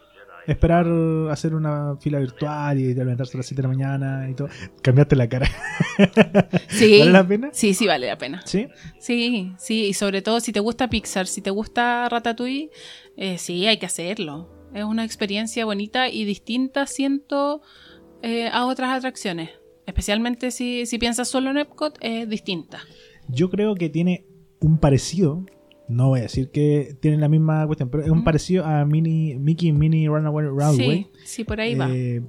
esperar 0.46 0.86
hacer 1.30 1.54
una 1.54 1.96
fila 1.96 2.20
virtual 2.20 2.78
y 2.78 2.94
levantarse 2.94 3.36
a 3.36 3.38
las 3.38 3.46
7 3.46 3.62
de 3.62 3.68
la 3.68 3.74
mañana 3.74 4.30
y 4.30 4.34
todo? 4.34 4.48
Cambiaste 4.82 5.16
la 5.16 5.28
cara. 5.28 5.48
Sí. 6.68 6.98
¿Vale 6.98 7.12
la 7.12 7.26
pena? 7.26 7.48
Sí, 7.52 7.72
sí 7.74 7.86
vale 7.86 8.06
la 8.06 8.18
pena. 8.18 8.42
¿Sí? 8.44 8.68
Sí, 8.98 9.52
sí. 9.58 9.86
Y 9.86 9.94
sobre 9.94 10.20
todo 10.22 10.40
si 10.40 10.52
te 10.52 10.60
gusta 10.60 10.88
Pixar, 10.88 11.26
si 11.26 11.40
te 11.40 11.50
gusta 11.50 12.08
Ratatouille, 12.08 12.70
eh, 13.16 13.38
sí, 13.38 13.66
hay 13.66 13.78
que 13.78 13.86
hacerlo. 13.86 14.50
Es 14.74 14.84
una 14.84 15.04
experiencia 15.04 15.64
bonita 15.64 16.08
y 16.08 16.24
distinta, 16.24 16.86
siento, 16.86 17.62
eh, 18.22 18.48
a 18.48 18.66
otras 18.66 18.90
atracciones. 18.96 19.50
Especialmente 19.86 20.50
si, 20.50 20.84
si 20.86 20.98
piensas 20.98 21.28
solo 21.28 21.50
en 21.50 21.58
Epcot, 21.58 21.96
es 22.00 22.28
distinta. 22.28 22.80
Yo 23.28 23.50
creo 23.50 23.74
que 23.74 23.88
tiene 23.88 24.26
un 24.60 24.78
parecido. 24.78 25.44
No 25.88 26.08
voy 26.08 26.20
a 26.20 26.22
decir 26.24 26.50
que 26.50 26.96
tiene 27.00 27.18
la 27.18 27.28
misma 27.28 27.64
cuestión, 27.66 27.88
pero 27.90 28.02
es 28.02 28.10
un 28.10 28.24
parecido 28.24 28.64
a 28.64 28.84
Mini, 28.84 29.36
Mickey 29.36 29.72
Mini 29.72 30.08
Runaway 30.08 30.46
Railway. 30.46 31.06
Sí, 31.14 31.20
sí, 31.24 31.44
por 31.44 31.60
ahí 31.60 31.76
va. 31.76 31.88
eh, 31.94 32.22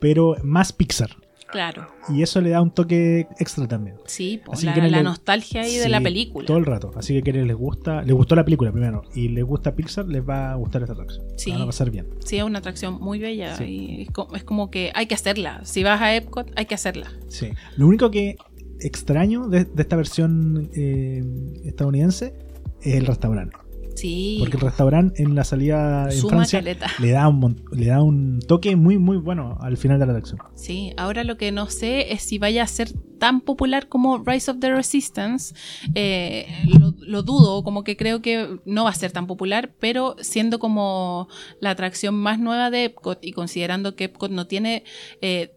pero 0.00 0.36
más 0.42 0.72
Pixar. 0.72 1.10
Claro. 1.54 1.86
Y 2.08 2.20
eso 2.22 2.40
le 2.40 2.50
da 2.50 2.60
un 2.60 2.72
toque 2.72 3.28
extra 3.38 3.68
también. 3.68 3.94
Sí, 4.06 4.40
pues, 4.44 4.58
Así 4.58 4.66
la, 4.66 4.74
que 4.74 4.80
la 4.82 4.88
le- 4.88 5.02
nostalgia 5.04 5.62
ahí 5.62 5.76
de 5.76 5.88
la 5.88 6.00
película. 6.00 6.44
Todo 6.48 6.56
el 6.58 6.66
rato. 6.66 6.90
Así 6.96 7.14
que 7.14 7.22
quienes 7.22 7.46
les 7.46 7.54
gusta, 7.56 8.02
les 8.02 8.12
gustó 8.12 8.34
la 8.34 8.44
película 8.44 8.72
primero 8.72 9.02
y 9.14 9.28
les 9.28 9.44
gusta 9.44 9.76
Pixar, 9.76 10.06
les 10.08 10.28
va 10.28 10.50
a 10.50 10.54
gustar 10.56 10.82
esta 10.82 10.94
atracción. 10.94 11.24
Sí. 11.36 11.52
Van 11.52 11.62
a 11.62 11.66
pasar 11.66 11.90
bien. 11.92 12.08
Sí, 12.24 12.38
es 12.38 12.42
una 12.42 12.58
atracción 12.58 12.94
muy 13.00 13.20
bella 13.20 13.54
Sí. 13.56 13.64
y 13.64 14.02
es 14.02 14.10
como, 14.10 14.34
es 14.34 14.42
como 14.42 14.68
que 14.70 14.90
hay 14.96 15.06
que 15.06 15.14
hacerla. 15.14 15.64
Si 15.64 15.84
vas 15.84 16.00
a 16.02 16.12
Epcot, 16.16 16.50
hay 16.56 16.66
que 16.66 16.74
hacerla. 16.74 17.06
Sí. 17.28 17.50
Lo 17.76 17.86
único 17.86 18.10
que 18.10 18.36
extraño 18.80 19.46
de, 19.48 19.64
de 19.64 19.82
esta 19.82 19.94
versión 19.94 20.70
eh, 20.74 21.22
estadounidense 21.64 22.34
es 22.82 22.94
el 22.94 23.06
restaurante. 23.06 23.56
Sí, 23.94 24.38
Porque 24.40 24.56
el 24.56 24.62
restaurante 24.62 25.22
en 25.22 25.34
la 25.34 25.44
salida 25.44 26.06
en 26.10 26.12
suma 26.18 26.30
Francia 26.30 26.58
caleta. 26.58 26.86
le 27.00 27.10
da, 27.12 27.28
un, 27.28 27.64
le 27.72 27.86
da 27.86 28.02
un 28.02 28.40
toque 28.40 28.74
muy, 28.76 28.98
muy 28.98 29.16
bueno 29.16 29.56
al 29.60 29.76
final 29.76 30.00
de 30.00 30.06
la 30.06 30.12
atracción. 30.12 30.40
Sí, 30.54 30.92
ahora 30.96 31.22
lo 31.22 31.36
que 31.36 31.52
no 31.52 31.68
sé 31.70 32.12
es 32.12 32.22
si 32.22 32.38
vaya 32.38 32.64
a 32.64 32.66
ser 32.66 32.90
tan 33.18 33.40
popular 33.40 33.88
como 33.88 34.18
Rise 34.18 34.50
of 34.50 34.58
the 34.58 34.70
Resistance. 34.72 35.54
Eh, 35.94 36.46
lo, 36.66 36.94
lo 36.98 37.22
dudo, 37.22 37.62
como 37.62 37.84
que 37.84 37.96
creo 37.96 38.20
que 38.20 38.58
no 38.64 38.84
va 38.84 38.90
a 38.90 38.94
ser 38.94 39.12
tan 39.12 39.26
popular, 39.26 39.72
pero 39.78 40.16
siendo 40.20 40.58
como 40.58 41.28
la 41.60 41.70
atracción 41.70 42.14
más 42.16 42.38
nueva 42.40 42.70
de 42.70 42.86
Epcot 42.86 43.24
y 43.24 43.32
considerando 43.32 43.94
que 43.94 44.04
Epcot 44.04 44.30
no 44.32 44.46
tiene 44.46 44.82
eh, 45.20 45.52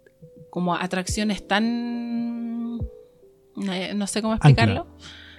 como 0.52 0.76
atracciones 0.76 1.48
tan... 1.48 2.80
eh, 3.72 3.94
no 3.96 4.08
sé 4.08 4.22
cómo 4.22 4.36
explicarlo. 4.36 4.88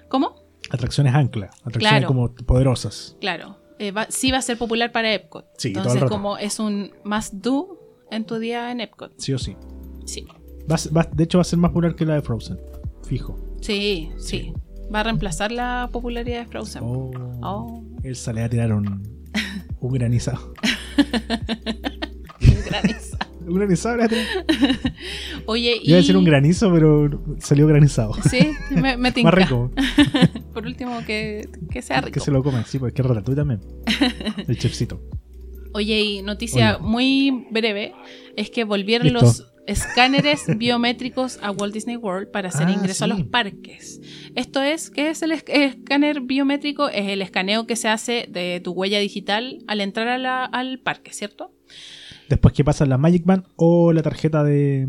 ¿Cómo? 0.09 0.48
Atracciones 0.71 1.15
ancla, 1.15 1.47
atracciones 1.63 1.89
Claro. 1.91 2.07
como 2.09 2.35
poderosas. 2.35 3.17
Claro, 3.21 3.57
eh, 3.79 3.91
va- 3.93 4.07
sí 4.11 4.31
va 4.31 4.39
a 4.39 4.43
ser 4.43 4.59
popular 4.59 4.93
para 4.93 5.13
Epcot. 5.15 5.47
Sí, 5.59 5.69
Entonces, 5.69 6.05
como 6.05 6.37
es 6.39 6.59
un 6.59 6.93
must 7.05 7.35
do 7.35 7.79
en 8.11 8.25
tu 8.25 8.39
día 8.39 8.71
en 8.71 8.81
Epcot. 8.81 9.13
Sí 9.19 9.33
o 9.33 9.39
sí. 9.39 9.57
Sí, 10.07 10.27
Va 10.71 10.77
va- 10.97 11.09
de 11.13 11.25
hecho, 11.25 11.39
va 11.39 11.43
a 11.43 11.45
ser 11.45 11.59
más 11.59 11.71
popular 11.71 11.95
que 11.95 12.05
la 12.05 12.15
de 12.15 12.23
Frozen. 12.23 12.59
Fijo. 13.07 13.39
sí, 13.61 14.11
sí. 14.19 14.53
Va 14.95 15.01
a 15.01 15.03
reemplazar 15.03 15.53
la 15.53 15.91
popularidad 15.93 16.41
de 16.41 16.47
Frozen. 16.47 16.83
Oh, 16.83 17.11
Oh, 17.43 17.85
Elsa 18.03 18.33
le 18.33 18.41
va 18.41 18.47
a 18.47 18.49
tirar 18.49 18.73
un, 18.73 19.27
un 19.81 19.93
granizado. 19.93 20.55
un 22.41 22.65
granizo. 22.65 23.18
Un 23.49 23.55
granizado. 23.57 23.99
Oye, 25.47 25.77
y... 25.83 25.89
Iba 25.89 25.99
a 25.99 26.01
decir 26.01 26.17
un 26.17 26.25
granizo, 26.25 26.73
pero 26.73 27.11
salió 27.39 27.67
granizado. 27.67 28.13
Sí, 28.29 28.51
me, 28.71 28.97
me 28.97 29.13
tinca. 29.13 29.31
Más 29.31 29.35
rico. 29.35 29.71
Por 30.55 30.67
último, 30.67 31.01
que, 31.07 31.49
que 31.71 31.83
sea 31.83 32.01
rico. 32.01 32.13
Que 32.15 32.21
se 32.21 32.31
lo 32.31 32.43
comen, 32.43 32.65
sí, 32.67 32.79
porque 32.79 33.03
es 33.03 33.09
ratatouille 33.09 33.37
también. 33.41 33.61
El 34.47 34.59
chefcito. 34.59 35.01
Oye, 35.75 36.01
y 36.01 36.23
noticia 36.23 36.77
Oye. 36.79 36.87
muy 36.87 37.47
breve 37.51 37.93
es 38.37 38.51
que 38.51 38.65
volvieron 38.65 39.07
Listo. 39.09 39.21
los 39.21 39.53
escáneres 39.67 40.45
biométricos 40.57 41.39
a 41.43 41.51
Walt 41.51 41.75
Disney 41.75 41.97
World 41.97 42.31
para 42.31 42.49
hacer 42.49 42.69
Ah, 42.69 42.73
ingreso 42.73 43.05
a 43.05 43.07
los 43.09 43.23
parques. 43.25 44.01
Esto 44.35 44.63
es, 44.63 44.89
¿qué 44.89 45.11
es 45.11 45.21
el 45.21 45.33
es- 45.33 45.45
escáner 45.47 46.23
biométrico? 46.23 46.89
Es 46.89 47.09
el 47.09 47.21
escaneo 47.21 47.67
que 47.67 47.77
se 47.77 47.89
hace 47.89 48.27
de 48.31 48.61
tu 48.65 48.73
huella 48.73 48.99
digital 48.99 49.59
al 49.69 49.83
entrar 49.83 50.09
a 50.09 50.17
la- 50.17 50.47
al 50.47 50.81
parque, 50.81 51.13
¿cierto? 51.13 51.53
Después 52.29 52.55
que 52.55 52.65
pasa 52.65 52.85
la 52.87 52.99
Magic 52.99 53.25
Band 53.25 53.45
o 53.57 53.93
la 53.93 54.03
tarjeta 54.03 54.43
de, 54.45 54.87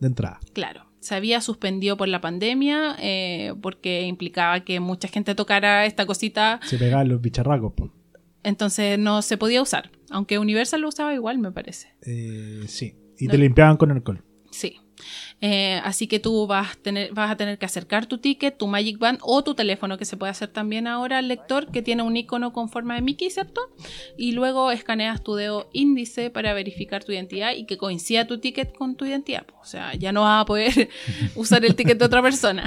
de 0.00 0.06
entrada. 0.06 0.40
Claro. 0.52 0.82
Se 1.00 1.14
había 1.14 1.40
suspendido 1.42 1.96
por 1.98 2.08
la 2.08 2.20
pandemia 2.22 2.96
eh, 2.98 3.52
porque 3.60 4.02
implicaba 4.02 4.60
que 4.64 4.80
mucha 4.80 5.06
gente 5.08 5.34
tocara 5.34 5.84
esta 5.86 6.06
cosita, 6.06 6.60
Se 6.64 6.78
pegaban 6.78 7.08
los 7.08 7.20
bicharracos. 7.20 7.74
po. 7.74 7.92
entonces 8.42 8.98
no 8.98 9.20
se 9.22 9.36
podía 9.36 9.60
usar. 9.62 9.90
Aunque 10.10 10.38
Universal 10.38 10.80
lo 10.80 10.88
usaba 10.88 11.12
igual, 11.14 11.38
me 11.38 11.50
parece. 11.52 11.94
Eh, 12.06 12.62
sí. 12.66 12.94
Y 13.18 13.26
No. 13.26 13.32
te 13.32 13.38
limpiaban 13.38 13.76
con 13.76 13.90
alcohol. 13.90 14.24
Sí. 14.50 14.76
Eh, 15.40 15.80
así 15.84 16.06
que 16.06 16.18
tú 16.18 16.46
vas, 16.46 16.72
a 16.72 16.74
tener, 16.76 17.12
vas 17.12 17.30
a 17.30 17.36
tener 17.36 17.58
que 17.58 17.66
acercar 17.66 18.06
tu 18.06 18.18
ticket, 18.18 18.56
tu 18.56 18.66
Magic 18.66 18.98
Band 18.98 19.18
o 19.22 19.42
tu 19.44 19.54
teléfono, 19.54 19.98
que 19.98 20.04
se 20.04 20.16
puede 20.16 20.30
hacer 20.30 20.48
también 20.48 20.86
ahora 20.86 21.18
al 21.18 21.28
lector, 21.28 21.70
que 21.70 21.82
tiene 21.82 22.02
un 22.02 22.16
icono 22.16 22.52
con 22.52 22.68
forma 22.68 22.94
de 22.94 23.02
Mickey, 23.02 23.30
¿cierto? 23.30 23.60
Y 24.16 24.32
luego 24.32 24.70
escaneas 24.70 25.22
tu 25.22 25.34
dedo 25.34 25.68
índice 25.72 26.30
para 26.30 26.52
verificar 26.54 27.04
tu 27.04 27.12
identidad 27.12 27.52
y 27.56 27.66
que 27.66 27.76
coincida 27.76 28.26
tu 28.26 28.38
ticket 28.38 28.74
con 28.76 28.96
tu 28.96 29.04
identidad. 29.04 29.46
O 29.60 29.64
sea, 29.64 29.94
ya 29.94 30.12
no 30.12 30.22
vas 30.22 30.42
a 30.42 30.44
poder 30.46 30.88
usar 31.36 31.64
el 31.64 31.74
ticket 31.74 31.98
de 31.98 32.04
otra 32.04 32.22
persona. 32.22 32.64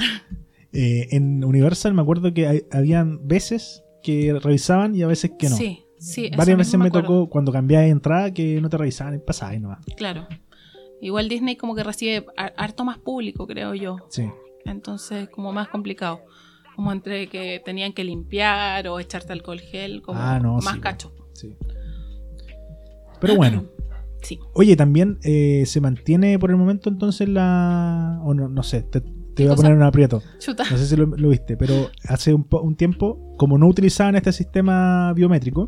Eh, 0.74 1.08
en 1.12 1.44
Universal 1.44 1.94
me 1.94 2.02
acuerdo 2.02 2.34
que 2.34 2.48
hay- 2.48 2.64
habían 2.72 3.28
veces 3.28 3.84
que 4.04 4.38
revisaban 4.40 4.96
y 4.96 5.02
a 5.02 5.08
veces 5.08 5.32
que 5.40 5.50
no. 5.50 5.56
Sí, 5.56 5.84
sí. 6.00 6.30
Varias 6.36 6.58
veces 6.58 6.78
me 6.80 6.92
tocó 6.92 7.30
cuando 7.30 7.52
cambiaba 7.52 7.84
de 7.86 7.90
entrada 7.90 8.34
que 8.34 8.62
no 8.62 8.70
te 8.70 8.78
revisaban 8.78 9.16
y 9.16 9.20
pasaba 9.20 9.56
y 9.56 9.60
nomás. 9.60 9.80
Claro. 9.96 10.28
Igual 11.02 11.30
Disney 11.30 11.56
como 11.58 11.76
que 11.76 11.84
recibe 11.84 12.26
har- 12.38 12.54
harto 12.58 12.84
más 12.86 12.98
público, 12.98 13.46
creo 13.48 13.74
yo. 13.76 13.98
Sí. 14.10 14.30
Entonces, 14.66 15.30
como 15.30 15.52
más 15.54 15.68
complicado. 15.70 16.22
Como 16.76 16.92
entre 16.92 17.28
que 17.28 17.62
tenían 17.66 17.94
que 17.94 18.04
limpiar 18.04 18.88
o 18.88 19.00
echarte 19.00 19.34
alcohol 19.34 19.60
gel, 19.60 20.02
como 20.02 20.20
Ah, 20.20 20.40
no, 20.40 20.56
más 20.58 20.76
sí, 20.76 20.80
cacho. 20.80 21.12
sí. 21.34 21.56
Pero 23.20 23.36
bueno. 23.36 23.66
Sí. 24.24 24.40
Oye, 24.56 24.76
también 24.76 25.20
eh, 25.24 25.64
se 25.68 25.80
mantiene 25.80 26.40
por 26.40 26.50
el 26.50 26.58
momento 26.58 26.90
entonces 26.90 27.30
la... 27.30 28.20
O 28.26 28.34
no, 28.34 28.50
no 28.50 28.64
sé, 28.64 28.82
te, 28.82 29.00
te 29.00 29.08
¿Qué 29.36 29.44
voy 29.44 29.54
a 29.54 29.56
poner 29.56 29.74
un 29.74 29.84
aprieto. 29.84 30.24
Chuta. 30.40 30.64
No 30.70 30.76
sé 30.76 30.88
si 30.88 30.96
lo, 30.96 31.06
lo 31.06 31.30
viste, 31.30 31.56
pero 31.56 31.92
hace 32.10 32.34
un, 32.34 32.46
un 32.64 32.76
tiempo, 32.76 33.36
como 33.38 33.60
no 33.60 33.68
utilizaban 33.68 34.16
este 34.16 34.32
sistema 34.32 35.14
biométrico. 35.14 35.68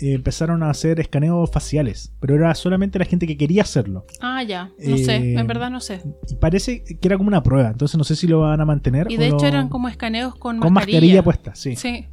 Eh, 0.00 0.12
empezaron 0.14 0.62
a 0.62 0.70
hacer 0.70 0.98
escaneos 1.00 1.50
faciales, 1.50 2.12
pero 2.20 2.34
era 2.34 2.54
solamente 2.54 2.98
la 2.98 3.04
gente 3.04 3.26
que 3.26 3.36
quería 3.36 3.62
hacerlo. 3.62 4.06
Ah, 4.20 4.42
ya. 4.42 4.70
No 4.78 4.96
sé. 4.98 5.16
Eh, 5.16 5.38
En 5.38 5.46
verdad 5.46 5.70
no 5.70 5.80
sé. 5.80 6.00
Y 6.28 6.34
parece 6.36 6.82
que 6.84 6.98
era 7.02 7.16
como 7.16 7.28
una 7.28 7.42
prueba, 7.42 7.70
entonces 7.70 7.96
no 7.98 8.04
sé 8.04 8.16
si 8.16 8.26
lo 8.26 8.40
van 8.40 8.60
a 8.60 8.64
mantener. 8.64 9.10
Y 9.10 9.16
o 9.16 9.18
de 9.20 9.26
hecho 9.26 9.36
lo- 9.38 9.46
eran 9.46 9.68
como 9.68 9.88
escaneos 9.88 10.34
con, 10.36 10.58
con 10.60 10.72
mascarilla. 10.72 11.22
puesta, 11.22 11.54
sí. 11.54 11.76
Sí. 11.76 12.06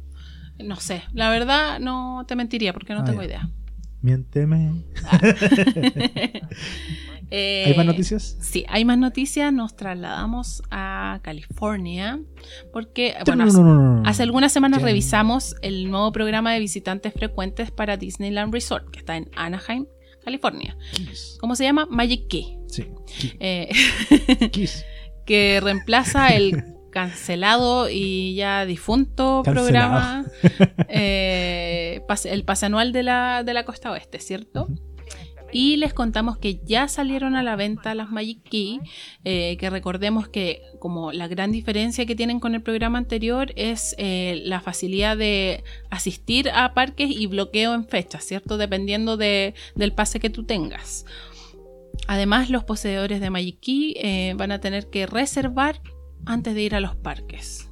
No 0.62 0.76
sé. 0.76 1.02
La 1.14 1.30
verdad 1.30 1.78
no 1.80 2.24
te 2.28 2.36
mentiría 2.36 2.72
porque 2.72 2.92
no 2.94 3.00
Ah, 3.00 3.04
tengo 3.04 3.22
ya. 3.22 3.26
idea. 3.28 3.48
Miénteme. 4.02 4.72
Eh, 7.30 7.64
¿Hay 7.68 7.74
más 7.76 7.86
noticias? 7.86 8.36
Sí, 8.40 8.64
hay 8.68 8.84
más 8.84 8.98
noticias. 8.98 9.52
Nos 9.52 9.76
trasladamos 9.76 10.62
a 10.70 11.20
California 11.22 12.20
porque, 12.72 13.14
bueno, 13.26 13.46
no, 13.46 13.52
no, 13.52 13.62
no, 13.62 13.74
no, 13.74 14.00
no. 14.02 14.08
Hace 14.08 14.22
algunas 14.24 14.52
semanas 14.52 14.82
revisamos 14.82 15.54
el 15.62 15.90
nuevo 15.90 16.10
programa 16.12 16.52
de 16.52 16.60
visitantes 16.60 17.12
frecuentes 17.12 17.70
para 17.70 17.96
Disneyland 17.96 18.52
Resort, 18.52 18.90
que 18.90 18.98
está 18.98 19.16
en 19.16 19.30
Anaheim, 19.36 19.86
California. 20.24 20.76
Kiss. 20.92 21.36
¿Cómo 21.40 21.54
se 21.56 21.64
llama? 21.64 21.86
Magic 21.90 22.26
Key. 22.28 22.58
Sí. 22.66 22.86
Eh, 23.38 23.68
Kiss. 24.52 24.84
que 25.26 25.60
reemplaza 25.62 26.28
el 26.34 26.64
cancelado 26.90 27.88
y 27.88 28.34
ya 28.34 28.66
difunto 28.66 29.42
Cancelado. 29.44 29.62
programa, 29.62 30.24
eh, 30.88 32.00
pase- 32.08 32.32
el 32.32 32.44
pase 32.44 32.66
anual 32.66 32.92
de 32.92 33.02
la, 33.04 33.44
de 33.44 33.54
la 33.54 33.64
costa 33.64 33.92
oeste, 33.92 34.18
¿cierto? 34.18 34.68
Y 35.52 35.76
les 35.76 35.92
contamos 35.94 36.38
que 36.38 36.60
ya 36.64 36.86
salieron 36.88 37.34
a 37.34 37.42
la 37.42 37.56
venta 37.56 37.94
las 37.94 38.10
Magic 38.10 38.42
Key, 38.44 38.80
eh, 39.24 39.56
que 39.58 39.68
recordemos 39.70 40.28
que 40.28 40.62
como 40.78 41.12
la 41.12 41.26
gran 41.28 41.50
diferencia 41.52 42.06
que 42.06 42.14
tienen 42.16 42.40
con 42.40 42.54
el 42.54 42.62
programa 42.62 42.98
anterior 42.98 43.52
es 43.56 43.94
eh, 43.98 44.42
la 44.44 44.60
facilidad 44.60 45.16
de 45.16 45.64
asistir 45.90 46.50
a 46.50 46.72
parques 46.74 47.10
y 47.10 47.26
bloqueo 47.26 47.74
en 47.74 47.86
fechas, 47.86 48.24
¿cierto? 48.24 48.58
Dependiendo 48.58 49.16
de- 49.16 49.54
del 49.74 49.92
pase 49.92 50.20
que 50.20 50.30
tú 50.30 50.44
tengas. 50.44 51.04
Además, 52.06 52.50
los 52.50 52.64
poseedores 52.64 53.20
de 53.20 53.30
Magic 53.30 53.60
Key 53.60 53.94
eh, 53.98 54.34
van 54.36 54.52
a 54.52 54.60
tener 54.60 54.88
que 54.90 55.06
reservar 55.06 55.80
antes 56.26 56.54
de 56.54 56.62
ir 56.62 56.74
a 56.74 56.80
los 56.80 56.96
parques. 56.96 57.70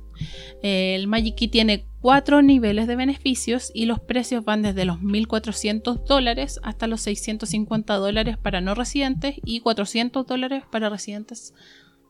El 0.62 1.06
Magic 1.06 1.36
Key 1.36 1.48
tiene 1.48 1.87
cuatro 2.00 2.42
niveles 2.42 2.86
de 2.86 2.96
beneficios 2.96 3.70
y 3.74 3.86
los 3.86 4.00
precios 4.00 4.44
van 4.44 4.62
desde 4.62 4.84
los 4.84 4.98
1.400 4.98 6.04
dólares 6.04 6.60
hasta 6.62 6.86
los 6.86 7.00
650 7.02 7.94
dólares 7.94 8.36
para 8.38 8.60
no 8.60 8.74
residentes 8.74 9.36
y 9.44 9.60
400 9.60 10.26
dólares 10.26 10.64
para 10.70 10.88
residentes 10.88 11.54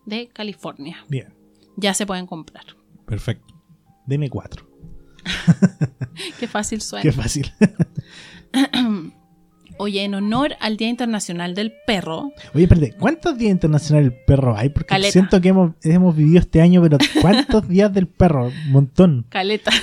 de 0.06 0.28
California. 0.28 1.05
Bien. 1.09 1.35
Ya 1.77 1.94
se 1.94 2.06
pueden 2.06 2.27
comprar. 2.27 2.65
Perfecto. 3.06 3.55
Deme 4.06 4.31
cuatro. 4.31 4.69
Qué 6.40 6.48
fácil 6.48 6.81
suena. 6.81 7.02
Qué 7.02 7.12
fácil. 7.12 7.52
Oye, 9.78 10.05
en 10.05 10.14
honor 10.14 10.56
al 10.60 10.76
Día 10.76 10.88
Internacional 10.88 11.55
del 11.55 11.72
Perro, 11.86 12.32
Oye, 12.55 12.64
espérate, 12.64 12.92
¿cuántos 12.92 13.38
días 13.38 13.52
internacionales 13.52 14.10
del 14.10 14.20
perro 14.26 14.56
hay? 14.56 14.68
Porque 14.70 14.88
Caleta. 14.88 15.12
siento 15.12 15.40
que 15.40 15.48
hemos, 15.48 15.72
hemos 15.82 16.16
vivido 16.16 16.40
este 16.40 16.60
año, 16.60 16.82
pero 16.82 16.98
¿cuántos 17.20 17.68
días 17.68 17.92
del 17.92 18.06
perro? 18.09 18.46
Un 18.48 18.72
montón. 18.72 19.26
Caleta. 19.28 19.70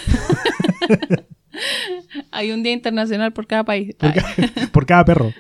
Hay 2.32 2.52
un 2.52 2.64
Día 2.64 2.74
Internacional 2.74 3.32
por 3.32 3.48
cada 3.48 3.64
país. 3.64 3.96
Por, 3.96 4.14
ca- 4.14 4.26
por 4.74 4.86
cada 4.86 5.06
perro. 5.06 5.32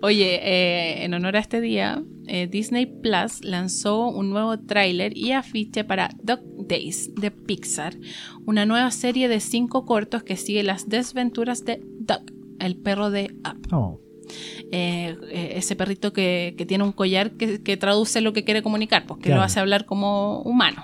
Oye, 0.00 0.40
eh, 0.42 1.04
en 1.04 1.12
honor 1.14 1.36
a 1.36 1.40
este 1.40 1.60
día, 1.60 2.02
eh, 2.26 2.46
Disney 2.50 2.86
Plus 2.86 3.44
lanzó 3.44 4.08
un 4.08 4.30
nuevo 4.30 4.58
tráiler 4.58 5.16
y 5.16 5.32
afiche 5.32 5.84
para 5.84 6.10
Dog 6.22 6.40
Days 6.66 7.10
de 7.14 7.30
Pixar, 7.30 7.94
una 8.46 8.64
nueva 8.64 8.90
serie 8.90 9.28
de 9.28 9.40
cinco 9.40 9.84
cortos 9.84 10.22
que 10.22 10.36
sigue 10.38 10.62
las 10.62 10.88
desventuras 10.88 11.64
de 11.66 11.80
Doug, 12.00 12.22
el 12.60 12.76
perro 12.76 13.10
de 13.10 13.34
Up. 13.44 13.68
Oh, 13.72 14.00
Eh, 14.72 15.14
eh, 15.30 15.52
ese 15.56 15.76
perrito 15.76 16.12
que, 16.14 16.54
que 16.56 16.64
tiene 16.66 16.82
un 16.82 16.92
collar 16.92 17.32
que, 17.32 17.62
que 17.62 17.76
traduce 17.76 18.20
lo 18.22 18.32
que 18.32 18.42
quiere 18.44 18.62
comunicar, 18.62 19.04
pues 19.06 19.18
que 19.18 19.24
Claro. 19.26 19.40
lo 19.40 19.44
hace 19.44 19.60
hablar 19.60 19.84
como 19.84 20.40
humano. 20.42 20.82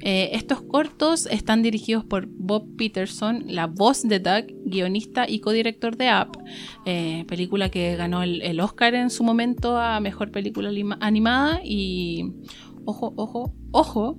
Eh, 0.00 0.30
estos 0.34 0.62
cortos 0.62 1.26
están 1.26 1.62
dirigidos 1.62 2.04
por 2.04 2.26
Bob 2.26 2.76
Peterson, 2.76 3.44
la 3.48 3.66
voz 3.66 4.02
de 4.02 4.20
Doug, 4.20 4.44
guionista 4.64 5.28
y 5.28 5.40
codirector 5.40 5.96
de 5.96 6.10
Up, 6.12 6.38
eh, 6.84 7.24
película 7.26 7.70
que 7.70 7.96
ganó 7.96 8.22
el, 8.22 8.40
el 8.42 8.60
Oscar 8.60 8.94
en 8.94 9.10
su 9.10 9.24
momento 9.24 9.76
a 9.78 9.98
Mejor 10.00 10.30
Película 10.30 10.70
Animada 11.00 11.60
y 11.64 12.30
ojo, 12.84 13.12
ojo, 13.16 13.52
ojo, 13.72 14.18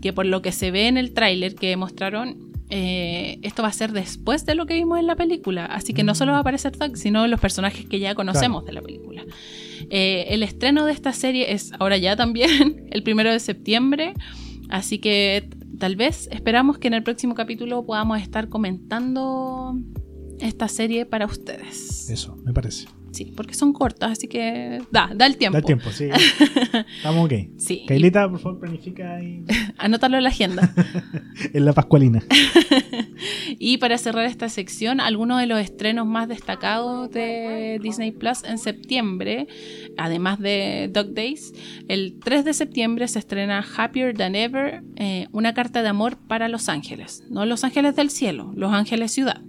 que 0.00 0.12
por 0.14 0.24
lo 0.24 0.40
que 0.40 0.52
se 0.52 0.70
ve 0.70 0.86
en 0.88 0.96
el 0.96 1.12
tráiler 1.12 1.54
que 1.56 1.76
mostraron, 1.76 2.47
eh, 2.70 3.38
esto 3.42 3.62
va 3.62 3.68
a 3.68 3.72
ser 3.72 3.92
después 3.92 4.44
de 4.44 4.54
lo 4.54 4.66
que 4.66 4.74
vimos 4.74 4.98
en 4.98 5.06
la 5.06 5.16
película, 5.16 5.64
así 5.64 5.94
que 5.94 6.02
no 6.02 6.14
solo 6.14 6.32
va 6.32 6.38
a 6.38 6.40
aparecer 6.42 6.76
Doug, 6.76 6.96
sino 6.96 7.26
los 7.26 7.40
personajes 7.40 7.86
que 7.86 7.98
ya 7.98 8.14
conocemos 8.14 8.64
de 8.64 8.72
la 8.72 8.82
película. 8.82 9.24
Eh, 9.90 10.26
el 10.28 10.42
estreno 10.42 10.84
de 10.84 10.92
esta 10.92 11.12
serie 11.12 11.52
es 11.52 11.72
ahora 11.78 11.96
ya 11.96 12.16
también, 12.16 12.86
el 12.90 13.02
primero 13.02 13.32
de 13.32 13.40
septiembre. 13.40 14.14
Así 14.68 14.98
que 14.98 15.48
tal 15.78 15.96
vez 15.96 16.28
esperamos 16.30 16.78
que 16.78 16.88
en 16.88 16.94
el 16.94 17.02
próximo 17.02 17.34
capítulo 17.34 17.86
podamos 17.86 18.20
estar 18.20 18.50
comentando 18.50 19.78
esta 20.40 20.68
serie 20.68 21.06
para 21.06 21.24
ustedes. 21.24 22.10
eso, 22.10 22.36
me 22.44 22.52
parece. 22.52 22.86
Sí, 23.18 23.32
porque 23.34 23.54
son 23.54 23.72
cortas, 23.72 24.12
así 24.12 24.28
que 24.28 24.80
da, 24.92 25.10
da 25.12 25.26
el 25.26 25.36
tiempo. 25.36 25.54
Da 25.54 25.58
el 25.58 25.64
tiempo, 25.64 25.90
sí. 25.90 26.08
Estamos 26.98 27.24
ok. 27.24 27.32
Sí, 27.56 27.84
Kailita, 27.88 28.30
por 28.30 28.38
favor, 28.38 28.60
planifica 28.60 29.20
y 29.20 29.44
anótalo 29.76 30.18
en 30.18 30.22
la 30.22 30.28
agenda. 30.28 30.72
en 31.52 31.64
la 31.64 31.72
Pascualina. 31.72 32.22
Y 33.58 33.78
para 33.78 33.98
cerrar 33.98 34.26
esta 34.26 34.48
sección, 34.48 35.00
algunos 35.00 35.40
de 35.40 35.46
los 35.46 35.58
estrenos 35.58 36.06
más 36.06 36.28
destacados 36.28 37.10
de 37.10 37.80
Disney 37.82 38.12
Plus 38.12 38.44
en 38.44 38.58
septiembre, 38.58 39.48
además 39.96 40.38
de 40.38 40.88
Dog 40.92 41.12
Days, 41.12 41.52
el 41.88 42.20
3 42.22 42.44
de 42.44 42.54
septiembre 42.54 43.08
se 43.08 43.18
estrena 43.18 43.66
Happier 43.76 44.16
Than 44.16 44.36
Ever, 44.36 44.84
eh, 44.94 45.26
una 45.32 45.54
carta 45.54 45.82
de 45.82 45.88
amor 45.88 46.18
para 46.28 46.46
Los 46.46 46.68
Ángeles. 46.68 47.24
No 47.28 47.44
Los 47.46 47.64
Ángeles 47.64 47.96
del 47.96 48.10
cielo, 48.10 48.52
Los 48.54 48.72
Ángeles 48.72 49.10
ciudad. 49.10 49.42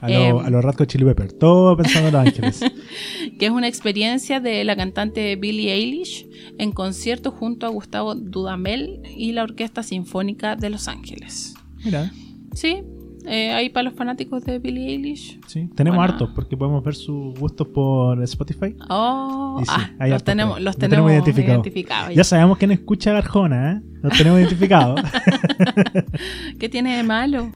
A, 0.00 0.08
lo- 0.08 0.14
Em. 0.14 0.38
a 0.46 0.50
los 0.50 0.64
Red 0.64 0.74
Hot 0.78 0.86
Chili 0.88 1.04
Pepper. 1.04 1.32
Todo 1.32 1.76
pensando 1.76 2.08
en 2.08 2.14
Los 2.14 2.26
Ángeles. 2.26 2.60
que 3.38 3.46
es 3.46 3.50
una 3.52 3.68
experiencia 3.68 4.40
de 4.40 4.64
la 4.64 4.76
cantante 4.76 5.36
Billie 5.36 5.72
Eilish 5.72 6.26
en 6.58 6.72
concierto 6.72 7.30
junto 7.30 7.66
a 7.66 7.70
Gustavo 7.70 8.14
Dudamel 8.14 9.00
y 9.16 9.32
la 9.32 9.42
Orquesta 9.42 9.82
Sinfónica 9.82 10.56
de 10.56 10.70
Los 10.70 10.88
Ángeles. 10.88 11.54
Mira, 11.84 12.10
Sí, 12.54 12.82
eh, 13.26 13.50
ahí 13.52 13.68
para 13.68 13.82
los 13.84 13.94
fanáticos 13.94 14.44
de 14.44 14.58
Billie 14.58 14.88
Eilish. 14.88 15.38
Sí, 15.46 15.68
tenemos 15.74 15.98
hartos 16.02 16.30
porque 16.34 16.56
podemos 16.56 16.82
ver 16.84 16.94
sus 16.94 17.38
gustos 17.38 17.66
por 17.68 18.22
Spotify. 18.22 18.74
Oh, 18.88 19.60
sí, 19.64 19.70
ah, 19.98 20.06
los 20.06 20.24
tenemos, 20.24 20.56
los 20.56 20.64
Los 20.64 20.76
tenemos, 20.78 21.10
identificados. 21.10 21.54
identificados. 21.66 22.14
Ya 22.14 22.24
sabemos 22.24 22.56
quién 22.56 22.70
escucha 22.70 23.14
a 23.14 23.18
Arjona, 23.18 23.72
¿eh? 23.72 23.82
Los 24.02 24.16
tenemos 24.16 24.38
identificados. 24.40 25.00
¿Qué 26.58 26.68
tiene 26.68 26.96
de 26.96 27.02
malo? 27.02 27.50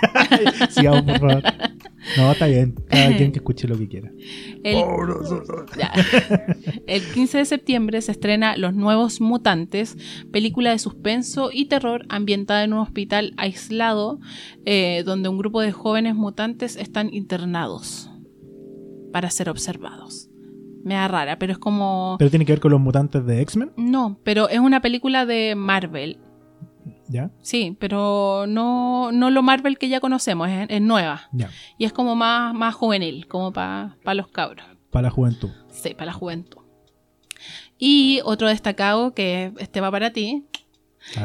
Sigamos, 0.70 1.02
por 1.02 1.18
favor. 1.18 1.42
No, 2.16 2.32
está 2.32 2.46
bien. 2.46 2.74
Cada 2.88 3.16
quien 3.16 3.32
que 3.32 3.38
escuche 3.38 3.68
lo 3.68 3.78
que 3.78 3.88
quiera. 3.88 4.10
El, 4.64 4.76
Ya. 5.78 5.92
El 6.86 7.02
15 7.02 7.38
de 7.38 7.44
septiembre 7.44 8.02
se 8.02 8.12
estrena 8.12 8.56
Los 8.56 8.74
Nuevos 8.74 9.20
Mutantes, 9.20 9.96
película 10.32 10.70
de 10.70 10.78
suspenso 10.78 11.50
y 11.52 11.66
terror 11.66 12.04
ambientada 12.08 12.64
en 12.64 12.72
un 12.72 12.80
hospital 12.80 13.34
aislado 13.36 14.18
eh, 14.64 15.02
donde 15.04 15.28
un 15.28 15.38
grupo 15.38 15.60
de 15.60 15.72
jóvenes 15.72 16.14
mutantes 16.14 16.76
están 16.76 17.12
internados 17.12 18.10
para 19.12 19.30
ser 19.30 19.48
observados. 19.48 20.28
Me 20.84 20.94
da 20.94 21.06
rara, 21.06 21.38
pero 21.38 21.52
es 21.52 21.58
como... 21.58 22.16
Pero 22.18 22.30
tiene 22.30 22.44
que 22.44 22.52
ver 22.52 22.60
con 22.60 22.72
los 22.72 22.80
mutantes 22.80 23.24
de 23.24 23.40
X-Men, 23.42 23.72
No, 23.76 24.18
pero 24.24 24.48
es 24.48 24.58
una 24.58 24.82
película 24.82 25.26
de 25.26 25.54
Marvel. 25.54 26.18
¿Ya? 27.12 27.30
Sí, 27.42 27.76
pero 27.78 28.46
no, 28.48 29.12
no 29.12 29.30
lo 29.30 29.42
Marvel 29.42 29.78
que 29.78 29.88
ya 29.88 30.00
conocemos, 30.00 30.48
es, 30.48 30.66
es 30.68 30.80
nueva. 30.80 31.28
Ya. 31.32 31.50
Y 31.78 31.84
es 31.84 31.92
como 31.92 32.16
más, 32.16 32.54
más 32.54 32.74
juvenil, 32.74 33.26
como 33.28 33.52
para 33.52 33.96
los 34.14 34.28
cabros. 34.28 34.66
Para 34.90 35.08
la 35.08 35.10
juventud. 35.10 35.50
Sí, 35.70 35.94
para 35.94 36.06
la 36.06 36.12
juventud. 36.12 36.62
Y 37.78 38.20
otro 38.24 38.48
destacado 38.48 39.12
que 39.14 39.52
este 39.58 39.80
va 39.80 39.90
para 39.90 40.12
ti. 40.12 40.46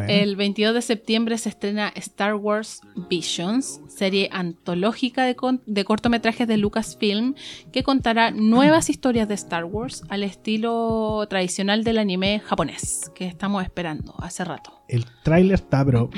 El 0.07 0.35
22 0.35 0.73
de 0.73 0.81
septiembre 0.81 1.37
se 1.37 1.49
estrena 1.49 1.91
Star 1.95 2.35
Wars 2.35 2.81
Visions, 3.09 3.81
serie 3.87 4.29
antológica 4.31 5.23
de, 5.23 5.83
cortometrajes 5.85 6.47
de 6.47 6.57
Lucasfilm 6.57 7.35
que 7.71 7.83
contará 7.83 8.31
nuevas 8.31 8.89
historias 8.89 9.27
de 9.27 9.35
Star 9.35 9.65
Wars 9.65 10.03
al 10.09 10.23
estilo 10.23 11.25
tradicional 11.29 11.83
del 11.83 11.97
anime 11.99 12.39
japonés 12.39 13.11
que 13.15 13.27
estamos 13.27 13.63
esperando 13.63 14.15
hace 14.19 14.43
rato. 14.43 14.81
El 14.87 15.05
tráiler 15.23 15.55
está, 15.55 15.85
pero 15.85 16.09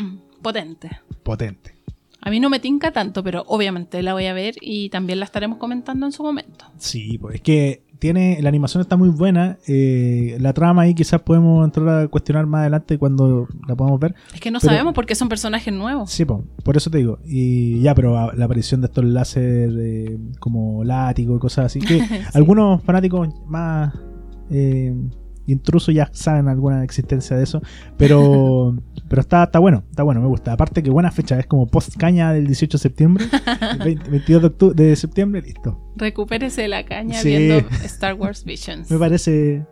Potente. 0.42 0.90
potente. 1.24 1.76
A 2.22 2.30
mí 2.30 2.40
no 2.40 2.50
me 2.50 2.60
tinca 2.60 2.92
tanto, 2.92 3.24
pero 3.24 3.44
obviamente 3.48 4.02
la 4.04 4.14
voy 4.14 4.26
a 4.26 4.34
ver 4.34 4.56
y 4.60 4.90
también 4.90 5.20
la 5.20 5.26
estaremos 5.26 5.58
comentando 5.58 6.06
en 6.06 6.12
su 6.12 6.22
momento. 6.22 6.66
Sí, 6.78 7.18
pues 7.18 7.36
es 7.36 7.42
que 7.42 7.84
tiene 8.00 8.40
la 8.42 8.50
animación 8.50 8.82
está 8.82 8.96
muy 8.98 9.10
buena. 9.10 9.58
eh, 9.68 10.38
la 10.40 10.54
trama 10.54 10.84
ahí 10.84 10.94
quizás 10.96 11.22
podemos 11.22 11.66
entrar 11.66 11.90
a 11.90 12.08
cuestionar 12.08 12.46
más 12.46 12.62
adelante 12.62 12.98
cuando 12.98 13.48
la 13.68 13.76
podamos 13.76 14.00
ver. 14.00 14.16
Es 14.34 14.40
que 14.40 14.52
no 14.52 14.60
Pero- 14.60 14.72
sabemos 14.72 14.94
por 14.94 15.06
qué 15.06 15.16
son 15.16 15.28
personajes 15.30 15.74
nuevos. 15.74 16.10
Sí, 16.10 16.24
po, 16.26 16.44
por 16.64 16.78
eso 16.78 16.90
te 16.90 16.98
digo. 17.00 17.20
Y 17.26 17.82
ya, 17.82 17.94
pero 17.94 18.18
a- 18.18 18.34
la 18.34 18.46
aparición 18.46 18.82
de 18.82 18.88
estos 18.88 19.04
láser 19.06 19.70
eh, 19.78 20.18
como 20.40 20.84
látigo 20.84 21.36
y 21.36 21.40
cosas 21.40 21.66
así. 21.66 21.80
Que 21.80 22.02
algunos 22.34 22.82
fanáticos 22.84 23.28
más 23.48 23.94
eh, 24.50 24.96
intrusos 25.52 25.94
ya 25.94 26.10
saben 26.14 26.48
alguna 26.48 26.84
existencia 26.84 27.36
de 27.38 27.44
eso. 27.44 27.62
Pero 27.98 28.76
pero 29.10 29.22
está, 29.22 29.44
está 29.44 29.60
bueno, 29.60 29.84
está 29.90 30.04
bueno, 30.04 30.22
me 30.22 30.28
gusta. 30.28 30.54
Aparte 30.54 30.84
que 30.84 30.90
buena 30.90 31.12
fecha, 31.12 31.40
es 31.40 31.46
como 31.48 31.66
post 31.68 31.96
caña 31.98 32.32
del 32.34 32.46
18 32.48 32.78
de 32.78 32.82
septiembre, 32.82 33.26
el 33.72 33.78
20 33.80 34.10
22 34.12 34.42
de, 34.42 34.48
octu- 34.50 34.74
de 34.74 34.96
septiembre, 34.96 35.42
listo. 35.42 35.80
Recupérese 35.96 36.68
la 36.68 36.86
caña 36.86 37.20
Sí. 37.20 37.30
viendo 37.30 37.68
Star 37.86 38.14
Wars 38.14 38.44
Visions. 38.46 38.90
Me 38.92 38.98
parece 38.98 39.66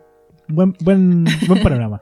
buen, 0.48 0.74
buen, 0.80 1.24
buen 1.46 1.62
panorama. 1.62 2.00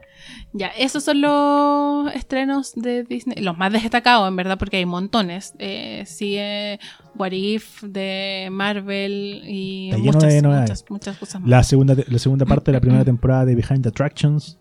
Ya, 0.53 0.67
esos 0.67 1.03
son 1.03 1.21
los 1.21 2.13
estrenos 2.13 2.73
de 2.75 3.03
Disney, 3.03 3.41
los 3.43 3.57
más 3.57 3.71
destacados 3.73 4.27
en 4.27 4.35
verdad, 4.35 4.57
porque 4.57 4.77
hay 4.77 4.85
montones. 4.85 5.53
Eh, 5.59 6.03
sigue 6.05 6.79
What 7.17 7.31
If 7.31 7.83
de 7.83 8.49
Marvel 8.51 9.43
y 9.45 9.91
muchas, 9.97 10.33
de 10.33 10.41
muchas, 10.41 10.85
muchas 10.89 11.17
cosas 11.17 11.41
más. 11.41 11.49
La 11.49 11.63
segunda, 11.63 11.95
la 12.07 12.19
segunda 12.19 12.45
parte 12.45 12.71
de 12.71 12.77
la 12.77 12.81
primera 12.81 13.05
temporada 13.05 13.45
de 13.45 13.55
Behind 13.55 13.83
the 13.83 13.89
Attractions 13.89 14.57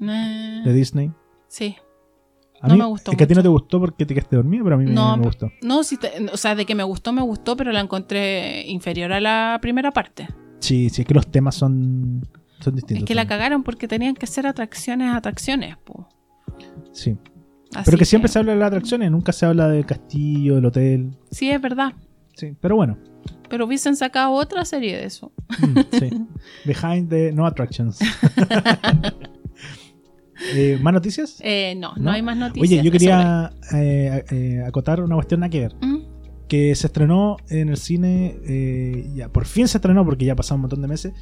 Eh, 0.00 0.62
de 0.64 0.72
Disney. 0.72 1.12
sí. 1.48 1.76
A 2.60 2.66
No 2.66 2.74
mí, 2.74 2.80
me 2.80 2.86
gustó 2.86 3.12
Es 3.12 3.16
que 3.16 3.22
a 3.22 3.26
ti 3.28 3.34
no 3.34 3.42
te 3.42 3.46
gustó 3.48 3.78
porque 3.78 4.04
te 4.04 4.14
quedaste 4.14 4.34
dormido, 4.34 4.64
pero 4.64 4.74
a 4.74 4.78
mí 4.80 4.84
No, 4.90 5.16
me, 5.16 5.22
gustó. 5.22 5.52
No, 5.62 5.84
sí 5.84 5.96
te- 5.96 6.26
o 6.32 6.36
sea, 6.36 6.56
de 6.56 6.66
que 6.66 6.74
me 6.74 6.82
gustó, 6.82 7.12
me 7.12 7.22
gustó, 7.22 7.56
pero 7.56 7.70
la 7.70 7.78
encontré 7.78 8.66
inferior 8.66 9.12
a 9.12 9.20
la 9.20 9.58
primera 9.62 9.92
parte. 9.92 10.26
Sí, 10.58 10.90
sí, 10.90 11.02
es 11.02 11.06
que 11.06 11.14
los 11.14 11.28
temas 11.28 11.54
son, 11.54 12.26
son 12.60 12.74
distintos. 12.74 13.02
Es 13.02 13.08
que 13.08 13.14
la 13.14 13.26
cagaron 13.26 13.62
porque 13.62 13.88
tenían 13.88 14.14
que 14.14 14.26
ser 14.26 14.46
atracciones, 14.46 15.14
atracciones. 15.14 15.76
po. 15.78 16.08
Sí. 16.92 17.16
Así 17.74 17.84
Pero 17.84 17.98
que 17.98 18.04
siempre 18.04 18.28
se 18.30 18.38
habla 18.38 18.52
de 18.52 18.58
las 18.58 18.68
atracciones, 18.68 19.10
nunca 19.10 19.32
se 19.32 19.44
habla 19.46 19.68
del 19.68 19.84
castillo, 19.84 20.54
del 20.56 20.66
hotel. 20.66 21.10
Sí, 21.30 21.50
es 21.50 21.60
verdad. 21.60 21.92
Sí, 22.34 22.56
pero 22.60 22.76
bueno. 22.76 22.96
Pero 23.50 23.66
hubiesen 23.66 23.96
sacado 23.96 24.32
otra 24.32 24.64
serie 24.64 24.96
de 24.96 25.04
eso. 25.04 25.32
Mm, 25.60 25.78
sí. 25.98 26.10
Behind 26.64 27.08
the 27.10 27.32
No 27.32 27.46
Attractions. 27.46 27.98
Eh, 30.54 30.78
¿Más 30.80 30.94
noticias? 30.94 31.38
Eh, 31.40 31.74
no, 31.76 31.94
no, 31.96 32.02
¿No? 32.04 32.10
hay 32.12 32.22
más 32.22 32.36
noticias. 32.36 32.70
Oye, 32.70 32.82
yo 32.84 32.92
quería 32.92 33.52
eh, 33.74 34.24
eh, 34.30 34.62
acotar 34.64 35.02
una 35.02 35.16
cuestión 35.16 35.40
nada 35.40 35.50
que 35.50 35.60
ver. 35.60 35.74
Mm, 35.80 35.98
Que 36.48 36.74
se 36.74 36.86
estrenó 36.86 37.36
en 37.50 37.68
el 37.68 37.76
cine, 37.76 38.38
eh, 38.46 39.10
ya 39.14 39.28
por 39.30 39.44
fin 39.44 39.68
se 39.68 39.78
estrenó 39.78 40.04
porque 40.04 40.24
ya 40.24 40.32
ha 40.32 40.36
pasado 40.36 40.56
un 40.56 40.62
montón 40.62 40.80
de 40.82 40.88
meses, 40.88 41.12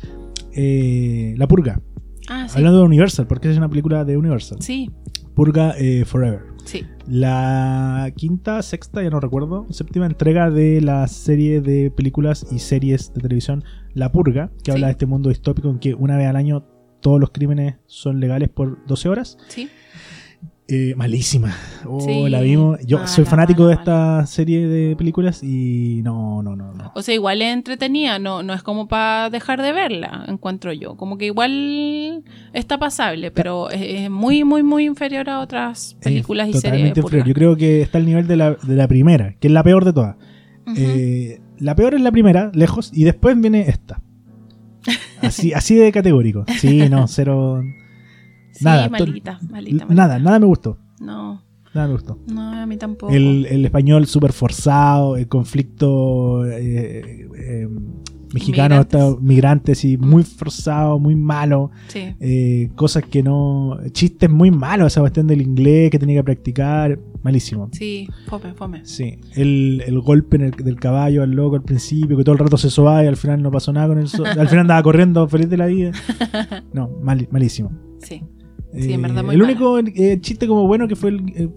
eh, 0.55 1.35
La 1.36 1.47
Purga. 1.48 1.81
Ah, 2.28 2.47
sí. 2.48 2.57
Hablando 2.59 2.78
de 2.78 2.85
Universal, 2.85 3.27
porque 3.27 3.51
es 3.51 3.57
una 3.57 3.69
película 3.69 4.05
de 4.05 4.16
Universal. 4.16 4.59
Sí, 4.61 4.90
Purga 5.35 5.74
eh, 5.78 6.05
Forever. 6.05 6.40
sí. 6.65 6.85
La 7.09 8.12
quinta, 8.16 8.61
sexta, 8.62 9.01
ya 9.03 9.11
no 9.11 9.20
recuerdo, 9.20 9.66
séptima 9.70 10.07
entrega 10.07 10.51
de 10.51 10.81
la 10.81 11.07
serie 11.07 11.61
de 11.61 11.90
películas 11.93 12.44
y 12.51 12.59
series 12.59 13.12
de 13.15 13.20
televisión 13.20 13.62
La 13.94 14.11
Purga, 14.11 14.51
que 14.65 14.66
Sí. 14.66 14.70
habla 14.73 14.89
de 14.89 14.93
este 14.93 15.07
mundo 15.07 15.28
distópico 15.28 15.70
en 15.70 15.78
que 15.78 15.94
una 15.94 16.16
vez 16.16 16.27
al 16.27 16.35
año 16.36 16.65
todos 17.01 17.20
los 17.20 17.31
crímenes 17.31 17.77
son 17.86 18.19
legales 18.19 18.48
por 18.48 18.85
12 18.86 19.09
horas. 19.09 19.39
Sí. 19.48 19.69
Eh, 20.68 20.94
malísima. 20.97 21.55
Oh, 21.84 22.01
Sí, 22.01 22.28
la 22.28 22.40
vimos. 22.40 22.78
Yo 22.84 22.97
mala, 22.97 23.09
soy 23.09 23.24
fanático 23.24 23.62
mala, 23.62 23.74
de 23.76 23.80
esta 23.80 24.26
serie 24.26 24.66
de 24.66 24.97
películas 24.97 25.43
y 25.44 26.01
no, 26.02 26.43
no, 26.43 26.56
no, 26.56 26.72
no. 26.74 26.90
O 26.94 27.02
sea, 27.02 27.14
igual 27.14 27.40
es 27.40 27.52
entretenida, 27.55 28.18
no, 28.18 28.43
no 28.43 28.52
es 28.52 28.64
como 28.64 28.88
para 28.88 29.30
dejar 29.30 29.62
de 29.62 29.70
verla, 29.72 30.24
encuentro 30.26 30.72
yo. 30.72 30.97
Como 30.97 31.18
que 31.18 31.26
igual 31.26 32.24
está 32.52 32.78
pasable, 32.78 33.30
pero 33.30 33.70
es, 33.70 34.10
muy, 34.10 34.43
muy, 34.43 34.64
muy 34.64 34.86
inferior 34.86 35.30
a 35.30 35.38
otras 35.38 35.97
películas 36.02 36.48
Es 36.48 36.56
y 36.56 36.59
series. 36.59 36.62
totalmente 36.62 37.01
de 37.01 37.05
inferior. 37.05 37.26
Yo 37.28 37.34
creo 37.34 37.56
que 37.56 37.82
está 37.82 37.98
al 37.98 38.06
nivel 38.06 38.26
de 38.26 38.36
la, 38.36 38.55
de 38.55 38.74
la 38.74 38.88
primera, 38.88 39.34
que 39.38 39.47
es 39.47 39.52
la 39.52 39.62
peor 39.62 39.84
de 39.84 39.93
todas. 39.93 40.16
Eh, 40.76 41.40
la 41.60 41.76
peor 41.76 41.94
es 41.94 42.01
la 42.01 42.10
primera, 42.10 42.51
lejos, 42.55 42.90
y 42.93 43.05
después 43.05 43.40
viene 43.40 43.68
esta. 43.68 44.02
Así, 45.20 45.52
así 45.52 45.74
de 45.74 45.90
categórico. 45.90 46.44
Sí, 46.59 46.88
no, 46.88 47.09
cero. 47.09 47.62
Sí, 48.58 48.64
nada, 48.64 48.88
malita, 48.88 49.38
malita, 49.50 49.84
malita. 49.84 49.94
Nada, 49.94 50.18
nada 50.18 50.38
me 50.38 50.46
gustó. 50.46 50.78
No, 51.00 51.42
Nada 51.74 51.88
me 51.88 51.92
gustó. 51.94 52.18
no, 52.32 52.52
a 52.62 52.66
mí 52.66 52.76
tampoco. 52.76 53.12
El, 53.12 53.46
el 53.46 53.64
español 53.64 54.06
súper 54.06 54.32
forzado, 54.32 55.16
el 55.16 55.28
conflicto 55.28 56.46
eh, 56.46 57.28
eh, 57.38 57.68
mexicano, 58.32 58.76
Migrantes. 58.76 59.00
está- 59.00 59.20
migrantes 59.20 59.84
y 59.84 59.96
muy 59.98 60.22
forzado, 60.22 60.98
muy 60.98 61.14
malo. 61.16 61.70
Sí, 61.88 62.14
eh, 62.20 62.70
cosas 62.74 63.04
que 63.04 63.22
no. 63.22 63.78
Chistes 63.92 64.30
muy 64.30 64.50
malos, 64.50 64.88
esa 64.92 65.00
cuestión 65.00 65.26
del 65.26 65.42
inglés 65.42 65.90
que 65.90 65.98
tenía 65.98 66.20
que 66.20 66.24
practicar. 66.24 66.98
Malísimo. 67.22 67.68
sí, 67.72 68.08
fome, 68.28 68.54
fome. 68.54 68.80
Sí, 68.86 69.18
el, 69.34 69.82
el 69.84 69.98
golpe 70.00 70.36
en 70.36 70.42
el- 70.44 70.50
del 70.52 70.76
caballo 70.76 71.24
al 71.24 71.30
loco 71.32 71.56
al 71.56 71.62
principio, 71.62 72.16
que 72.16 72.22
todo 72.24 72.34
el 72.34 72.38
rato 72.38 72.56
se 72.56 72.70
sobaba 72.70 73.02
y 73.04 73.08
al 73.08 73.16
final 73.16 73.42
no 73.42 73.50
pasó 73.50 73.72
nada 73.72 73.88
con 73.88 73.98
el 73.98 74.06
so- 74.08 74.24
Al 74.24 74.46
final 74.48 74.60
andaba 74.60 74.82
corriendo 74.82 75.26
feliz 75.28 75.50
de 75.50 75.56
la 75.56 75.66
vida. 75.66 75.90
No, 76.72 76.88
mal- 77.02 77.26
malísimo. 77.32 77.72
Sí, 77.98 78.22
Sí, 78.78 78.93
en 78.93 79.03
verdad 79.03 79.24
muy 79.24 79.35
el 79.35 79.43
único 79.43 79.78
eh, 79.78 80.19
chiste 80.20 80.47
como 80.47 80.66
bueno 80.66 80.86
que 80.89 80.97
fue 80.97 81.11
el 81.11 81.23
eh, 81.35 81.48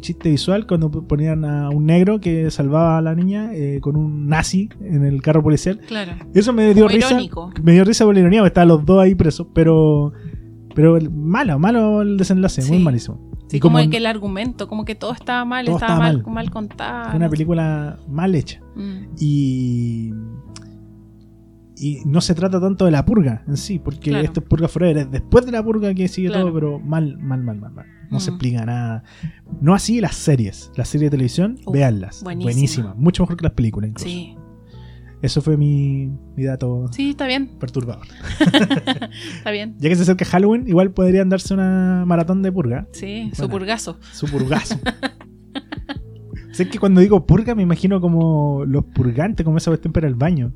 chiste 0.00 0.30
visual 0.30 0.66
cuando 0.66 0.90
ponían 0.90 1.44
a 1.44 1.70
un 1.70 1.86
negro 1.86 2.20
que 2.20 2.50
salvaba 2.50 2.98
a 2.98 3.02
la 3.02 3.14
niña 3.14 3.50
eh, 3.54 3.78
con 3.80 3.96
un 3.96 4.28
nazi 4.28 4.68
en 4.80 5.04
el 5.04 5.22
carro 5.22 5.42
policial. 5.42 5.80
claro. 5.86 6.12
Eso 6.34 6.52
me 6.52 6.74
dio 6.74 6.84
Como 6.84 6.94
risa. 6.96 7.08
irónico. 7.10 7.50
Me 7.62 7.72
dio 7.72 7.84
risa 7.84 8.04
por 8.04 8.14
la 8.14 8.20
ironía, 8.20 8.40
porque 8.40 8.48
estaban 8.48 8.68
los 8.68 8.84
dos 8.84 9.00
ahí 9.02 9.14
presos, 9.14 9.46
pero 9.54 10.12
pero 10.74 10.96
el- 10.96 11.08
malo, 11.10 11.58
malo 11.58 12.02
el 12.02 12.16
desenlace, 12.16 12.60
Sí. 12.62 12.72
muy 12.72 12.82
malísimo. 12.82 13.30
Sí, 13.46 13.58
Y 13.58 13.60
como, 13.60 13.78
que 13.88 13.98
el 13.98 14.06
argumento, 14.06 14.66
como 14.68 14.84
que 14.84 14.94
todo 14.96 15.12
estaba 15.12 15.44
mal, 15.44 15.66
Todo 15.66 15.76
estaba 15.76 15.98
mal. 15.98 16.24
mal 16.26 16.50
contado. 16.50 17.10
fue 17.10 17.16
una 17.16 17.28
película 17.28 17.98
mal 18.08 18.34
hecha. 18.34 18.60
Mm, 18.74 19.04
Y. 19.20 20.12
Y 21.84 22.00
no 22.06 22.20
se 22.22 22.34
trata 22.34 22.58
tanto 22.60 22.86
de 22.86 22.90
la 22.92 23.04
purga 23.04 23.42
en 23.46 23.56
sí, 23.58 23.78
porque 23.78 24.08
Claro. 24.10 24.24
esto 24.24 24.40
es 24.40 24.46
purga 24.46 24.68
forever. 24.68 24.96
Es 24.98 25.10
después 25.10 25.44
de 25.44 25.52
la 25.52 25.62
purga 25.62 25.92
que 25.92 26.08
sigue 26.08 26.28
Claro. 26.28 26.44
todo, 26.44 26.54
pero 26.54 26.78
mal, 26.80 27.18
mal, 27.18 27.42
mal, 27.42 27.58
mal, 27.58 27.72
mal. 27.72 27.86
No 28.10 28.20
se 28.20 28.30
Mm. 28.30 28.34
explica 28.34 28.64
nada. 28.64 29.02
No 29.60 29.74
así 29.74 30.00
las 30.00 30.14
series. 30.14 30.70
Las 30.76 30.88
series 30.88 31.10
de 31.10 31.16
televisión, 31.16 31.58
Uf, 31.66 31.74
véanlas. 31.74 32.22
buenísima. 32.22 32.52
Buenísima. 32.52 32.94
Mucho 32.96 33.22
mejor 33.24 33.36
que 33.36 33.42
las 33.44 33.52
películas, 33.52 33.90
incluso. 33.90 34.08
Sí, 34.08 34.36
Eso 35.22 35.40
fue 35.40 35.56
mi, 35.56 36.10
mi 36.36 36.44
dato 36.44 36.86
sí, 36.92 37.10
está 37.10 37.26
bien, 37.26 37.56
perturbador. 37.58 38.06
está 39.38 39.50
bien. 39.52 39.74
Ya 39.78 39.88
que 39.88 39.96
se 39.96 40.02
acerca 40.02 40.24
Halloween, 40.26 40.68
igual 40.68 40.90
podrían 40.92 41.30
darse 41.30 41.54
una 41.54 42.04
maratón 42.06 42.42
de 42.42 42.52
purga. 42.52 42.86
Sí, 42.92 43.30
su 43.32 43.48
purgazo. 43.48 43.98
Su 44.12 44.26
purgazo. 44.26 44.78
Sé 46.52 46.68
que 46.68 46.78
cuando 46.78 47.00
digo 47.00 47.26
purga 47.26 47.54
me 47.54 47.62
imagino 47.62 48.00
como 48.00 48.64
los 48.66 48.84
purgantes, 48.84 49.44
como 49.44 49.56
esa 49.56 49.70
cuestión 49.70 49.92
para 49.92 50.06
el 50.06 50.14
baño. 50.14 50.52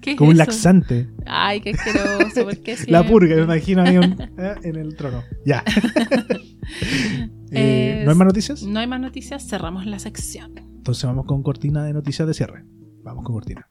¿Qué 0.00 0.12
es 0.12 0.16
Como 0.16 0.30
un 0.30 0.36
eso? 0.36 0.46
laxante. 0.46 1.08
Ay, 1.26 1.60
qué 1.60 1.70
asqueroso. 1.70 2.44
¿por 2.44 2.56
qué 2.58 2.76
La 2.88 3.06
purga, 3.06 3.36
me 3.36 3.42
imagino 3.42 3.82
ahí 3.82 3.98
un- 3.98 4.16
eh, 4.38 4.54
en 4.62 4.76
el 4.76 4.96
trono. 4.96 5.22
Ya. 5.44 5.62
Eh, 5.66 7.30
Eh, 7.52 8.02
¿No 8.04 8.12
hay 8.12 8.16
más 8.16 8.26
noticias? 8.28 8.62
No 8.62 8.78
hay 8.78 8.86
más 8.86 9.00
noticias, 9.00 9.44
cerramos 9.48 9.84
la 9.84 9.98
sección. 9.98 10.52
Entonces 10.56 11.02
vamos 11.04 11.26
con 11.26 11.42
cortina 11.42 11.84
de 11.84 11.92
noticias 11.92 12.28
de 12.28 12.34
cierre. 12.34 12.64
Vamos 13.02 13.24
con 13.24 13.34
cortina. 13.34 13.66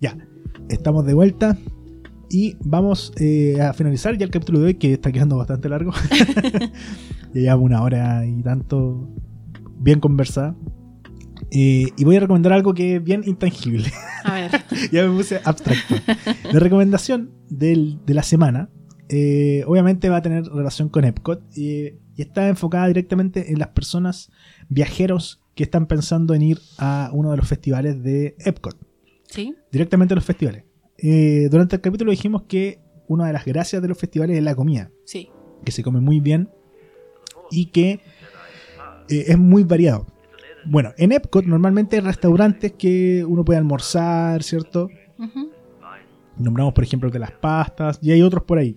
Ya, 0.00 0.16
estamos 0.68 1.04
de 1.06 1.14
vuelta 1.14 1.56
y 2.30 2.56
vamos 2.60 3.12
eh, 3.18 3.60
a 3.60 3.72
finalizar 3.72 4.16
ya 4.18 4.24
el 4.24 4.30
capítulo 4.30 4.60
de 4.60 4.66
hoy 4.66 4.74
que 4.74 4.92
está 4.94 5.10
quedando 5.12 5.36
bastante 5.36 5.68
largo. 5.68 5.92
ya 7.34 7.40
llevamos 7.40 7.64
una 7.64 7.82
hora 7.82 8.26
y 8.26 8.42
tanto 8.42 9.08
bien 9.78 10.00
conversada. 10.00 10.54
Eh, 11.50 11.86
y 11.96 12.04
voy 12.04 12.16
a 12.16 12.20
recomendar 12.20 12.52
algo 12.52 12.74
que 12.74 12.96
es 12.96 13.02
bien 13.04 13.22
intangible. 13.26 13.90
A 14.24 14.34
ver. 14.34 14.50
ya 14.92 15.06
me 15.06 15.16
puse 15.16 15.40
abstracto. 15.44 15.94
La 16.52 16.58
recomendación 16.60 17.30
del- 17.48 17.98
de 18.04 18.14
la 18.14 18.22
semana, 18.22 18.68
eh, 19.08 19.62
obviamente 19.66 20.08
va 20.10 20.18
a 20.18 20.22
tener 20.22 20.44
relación 20.44 20.88
con 20.90 21.04
Epcot 21.04 21.42
y, 21.56 21.94
y 22.16 22.22
está 22.22 22.48
enfocada 22.48 22.88
directamente 22.88 23.52
en 23.52 23.58
las 23.58 23.68
personas 23.68 24.30
viajeros 24.68 25.40
que 25.54 25.62
están 25.62 25.86
pensando 25.86 26.34
en 26.34 26.42
ir 26.42 26.58
a 26.76 27.10
uno 27.14 27.30
de 27.30 27.36
los 27.38 27.48
festivales 27.48 28.02
de 28.02 28.36
Epcot. 28.44 28.76
¿Sí? 29.30 29.54
Directamente 29.72 30.14
a 30.14 30.16
los 30.16 30.24
festivales. 30.24 30.64
Eh, 30.98 31.48
durante 31.50 31.76
el 31.76 31.82
capítulo 31.82 32.10
dijimos 32.10 32.42
que 32.48 32.80
una 33.06 33.26
de 33.26 33.32
las 33.32 33.44
gracias 33.44 33.80
de 33.80 33.88
los 33.88 33.96
festivales 33.98 34.36
es 34.36 34.42
la 34.42 34.54
comida, 34.54 34.90
Sí. 35.04 35.30
que 35.64 35.72
se 35.72 35.82
come 35.82 36.00
muy 36.00 36.20
bien 36.20 36.50
y 37.50 37.66
que 37.66 38.00
eh, 39.08 39.24
es 39.28 39.38
muy 39.38 39.62
variado. 39.64 40.06
Bueno, 40.66 40.92
en 40.98 41.12
Epcot 41.12 41.46
normalmente 41.46 41.96
hay 41.96 42.02
restaurantes 42.02 42.72
que 42.72 43.24
uno 43.26 43.44
puede 43.44 43.58
almorzar, 43.58 44.42
¿cierto? 44.42 44.88
Nombramos, 46.36 46.74
por 46.74 46.84
ejemplo, 46.84 47.08
el 47.08 47.12
de 47.12 47.18
las 47.20 47.32
pastas 47.32 47.98
y 48.02 48.12
hay 48.12 48.22
otros 48.22 48.44
por 48.44 48.58
ahí. 48.58 48.76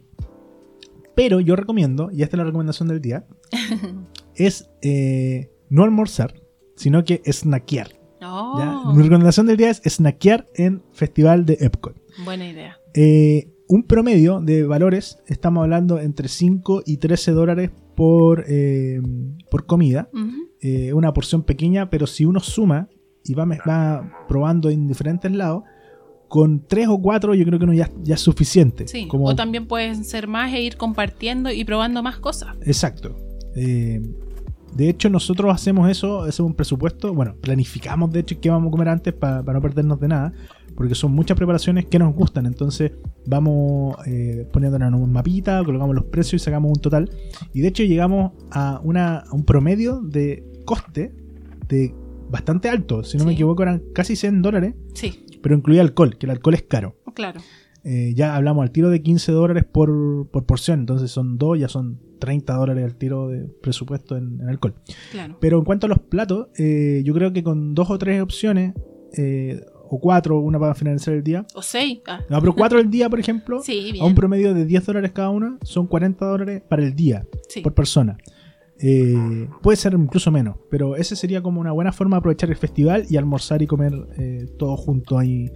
Pero 1.16 1.40
yo 1.42 1.56
recomiendo, 1.56 2.10
y 2.12 2.24
esta 2.24 2.38
es 2.38 2.40
la 2.40 2.46
recomendación 2.46 2.88
del 2.88 3.02
día, 3.02 3.26
es 4.36 4.70
eh, 4.82 5.52
no 5.70 5.84
almorzar, 5.84 6.34
sino 6.76 7.04
que 7.04 7.22
snackear. 7.30 7.90
Oh. 8.24 8.94
Mi 8.96 9.04
recomendación 9.04 9.48
del 9.48 9.58
día 9.58 9.70
es 9.72 9.82
snackear 9.86 10.48
en 10.56 10.82
Festival 10.94 11.46
de 11.46 11.58
Epcot. 11.60 12.01
Buena 12.26 12.48
idea. 12.48 12.78
Eh, 12.94 13.50
un 13.68 13.84
promedio 13.84 14.42
de 14.42 14.64
valores, 14.64 15.20
estamos 15.28 15.64
hablando 15.64 16.00
entre 16.00 16.28
5 16.28 16.84
y 16.86 16.98
13 16.98 17.32
dólares 17.32 17.72
por, 17.96 18.44
eh, 18.48 19.02
por 19.50 19.66
comida. 19.66 20.10
Eh, 20.62 20.94
una 20.94 21.14
porción 21.14 21.44
pequeña, 21.44 21.90
pero 21.90 22.06
si 22.08 22.26
uno 22.26 22.40
suma 22.40 22.90
y 23.24 23.34
va, 23.34 23.46
va 23.46 24.12
probando 24.28 24.70
en 24.70 24.88
diferentes 24.88 25.32
lados, 25.32 25.64
con 26.28 26.66
3 26.66 26.88
o 26.90 27.02
4 27.02 27.34
yo 27.36 27.46
creo 27.46 27.60
que 27.60 27.66
uno 27.66 27.74
ya, 27.74 27.90
ya 28.04 28.16
es 28.16 28.22
suficiente. 28.22 28.88
Sí. 28.88 29.08
Como- 29.08 29.26
O 29.26 29.36
también 29.36 29.68
pueden 29.68 30.04
ser 30.06 30.28
más 30.28 30.54
e 30.54 30.62
ir 30.62 30.78
compartiendo 30.78 31.52
y 31.52 31.64
probando 31.66 32.02
más 32.04 32.18
cosas. 32.20 32.56
Exacto. 32.66 33.16
Eh, 33.56 34.02
de 34.76 34.88
hecho, 34.90 35.10
nosotros 35.10 35.54
hacemos 35.54 35.90
eso, 35.90 36.22
hacemos 36.22 36.52
un 36.52 36.56
presupuesto. 36.56 37.14
Bueno, 37.14 37.36
planificamos 37.42 38.10
de 38.12 38.22
hecho 38.22 38.40
qué 38.40 38.50
vamos 38.50 38.70
a 38.70 38.72
comer 38.72 38.88
antes 38.90 39.14
pa- 39.14 39.44
para 39.44 39.58
no 39.60 39.62
perdernos 39.62 40.00
de 40.00 40.08
nada, 40.08 40.34
porque 40.76 40.96
son 40.96 41.12
muchas 41.14 41.38
preparaciones 41.38 41.86
que 41.86 42.00
nos 42.00 42.14
gustan. 42.16 42.46
Entonces, 42.46 42.92
vamos 43.26 43.96
eh, 44.08 44.48
poniéndonos 44.52 44.88
en 44.90 44.94
un 44.96 45.12
mapita, 45.12 45.64
colocamos 45.64 45.96
los 45.96 46.06
precios 46.06 46.42
y 46.42 46.46
sacamos 46.46 46.70
un 46.76 46.82
total. 46.82 47.10
Y 47.54 47.62
de 47.62 47.68
hecho, 47.68 47.84
llegamos 47.84 48.32
a, 48.52 48.80
una, 48.84 49.18
a 49.20 49.32
un 49.34 49.44
promedio 49.46 50.02
de 50.02 50.44
coste 50.66 51.14
de 51.68 51.94
bastante 52.30 52.70
alto. 52.70 53.04
Si 53.04 53.18
no 53.18 53.26
me 53.26 53.34
equivoco, 53.34 53.64
eran 53.64 53.82
casi 53.94 54.16
100 54.16 54.42
dólares, 54.42 54.74
Sí, 54.94 55.26
pero 55.42 55.56
incluía 55.56 55.82
alcohol, 55.82 56.18
que 56.18 56.26
el 56.26 56.32
alcohol 56.32 56.54
es 56.54 56.64
caro. 56.64 56.96
claro. 57.14 57.42
Eh, 57.84 58.14
ya 58.16 58.36
hablamos 58.36 58.62
al 58.62 58.70
tiro 58.70 58.92
de 58.92 59.02
15 59.02 59.32
dólares 59.32 59.64
por, 59.66 60.28
por 60.30 60.46
porción, 60.46 60.82
entonces 60.82 61.10
son 61.10 61.40
dos, 61.40 61.58
ya 61.58 61.68
son 61.68 62.00
30 62.20 62.54
dólares 62.54 62.86
al 62.86 62.96
tiro 62.96 63.28
de 63.28 63.46
presupuesto 63.46 64.16
en, 64.18 64.40
en 64.40 64.50
alcohol. 64.50 64.76
Claro. 65.12 65.38
Pero 65.42 65.58
en 65.58 65.64
cuanto 65.66 65.88
a 65.88 65.90
los 65.90 65.98
platos, 65.98 66.50
eh, 66.60 67.02
yo 67.04 67.12
creo 67.16 67.34
que 67.34 67.42
con 67.44 67.74
dos 67.74 67.90
o 67.90 67.98
tres 67.98 68.22
opciones, 68.22 68.76
eh, 69.18 69.66
o 69.94 70.00
cuatro, 70.00 70.40
una 70.40 70.58
para 70.58 70.74
finalizar 70.74 71.14
el 71.14 71.22
día. 71.22 71.46
O 71.54 71.62
seis. 71.62 72.00
Ah, 72.08 72.22
No, 72.30 72.40
pero 72.40 72.56
cuatro 72.56 72.80
al 72.80 72.90
día, 72.90 73.10
por 73.10 73.20
ejemplo, 73.20 73.62
sí, 73.64 73.90
a 73.90 73.94
bien. 73.94 74.06
un 74.06 74.16
promedio 74.16 74.54
de 74.54 74.66
10 74.66 74.86
dólares 74.86 75.12
cada 75.12 75.30
una, 75.30 75.58
son 75.64 75.86
40 75.86 76.26
dólares 76.26 76.62
para 76.68 76.82
el 76.84 76.96
día, 76.96 77.26
Sí. 77.50 77.60
por 77.62 77.74
persona. 77.74 78.18
Eh, 78.80 79.48
puede 79.62 79.76
ser 79.76 79.94
incluso 79.94 80.32
menos, 80.32 80.56
pero 80.70 80.96
ese 80.96 81.16
sería 81.16 81.44
como 81.44 81.60
una 81.62 81.72
buena 81.72 81.92
forma 81.92 82.16
de 82.16 82.20
aprovechar 82.20 82.50
el 82.50 82.56
festival 82.56 83.06
y 83.10 83.18
almorzar 83.18 83.62
y 83.62 83.68
comer 83.68 83.94
eh, 84.18 84.48
todo 84.58 84.76
junto 84.78 85.20
ahí. 85.20 85.52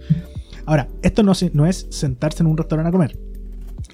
Ahora, 0.66 0.86
esto 1.02 1.22
no, 1.22 1.32
no 1.54 1.66
es 1.66 1.86
sentarse 1.90 2.42
en 2.42 2.46
un 2.48 2.56
restaurante 2.56 2.88
a 2.90 2.92
comer. 2.92 3.18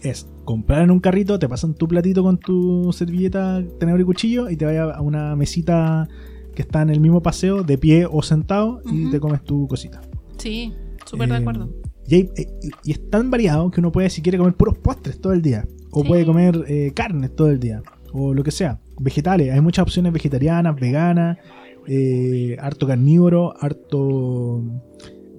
Es 0.02 0.26
comprar 0.44 0.82
en 0.82 0.90
un 0.90 0.98
carrito, 1.00 1.38
te 1.38 1.48
pasan 1.48 1.74
tu 1.74 1.86
platito 1.88 2.22
con 2.24 2.36
tu 2.38 2.92
servilleta, 2.92 3.62
tenedor 3.78 4.00
y 4.00 4.04
cuchillo 4.04 4.50
y 4.50 4.56
te 4.56 4.64
vayas 4.66 4.94
a 4.96 5.00
una 5.00 5.36
mesita 5.36 6.08
que 6.54 6.62
está 6.62 6.82
en 6.82 6.90
el 6.90 7.00
mismo 7.00 7.22
paseo, 7.22 7.62
de 7.62 7.78
pie 7.78 8.06
o 8.10 8.20
sentado, 8.22 8.82
y 8.90 9.10
te 9.10 9.18
comes 9.20 9.42
tu 9.44 9.66
cosita. 9.68 10.02
Sí, 10.38 10.72
súper 11.06 11.28
de 11.28 11.34
Eh, 11.36 11.38
acuerdo. 11.38 11.70
Y, 12.08 12.14
hay- 12.16 12.30
eh, 12.36 12.46
y- 12.62 12.90
y 12.90 12.92
es 12.92 13.10
tan 13.10 13.30
variado 13.30 13.70
que 13.70 13.80
uno 13.80 13.92
puede, 13.92 14.10
si 14.10 14.22
quiere, 14.22 14.38
comer 14.38 14.54
puros 14.54 14.78
postres 14.78 15.20
todo 15.20 15.32
el 15.32 15.42
día. 15.42 15.66
O 15.92 16.02
Sí. 16.02 16.08
puede 16.08 16.24
comer 16.26 16.64
eh, 16.68 16.92
carnes 16.94 17.34
todo 17.36 17.48
el 17.50 17.60
día. 17.60 17.82
O 18.12 18.34
lo 18.34 18.42
que 18.42 18.50
sea. 18.50 18.80
Vegetales. 19.00 19.52
Hay 19.52 19.60
muchas 19.60 19.82
opciones 19.84 20.12
vegetarianas, 20.12 20.74
veganas, 20.78 21.38
eh, 21.86 22.56
harto 22.60 22.86
carnívoro, 22.86 23.54
harto 23.60 24.62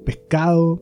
pescado. 0.06 0.82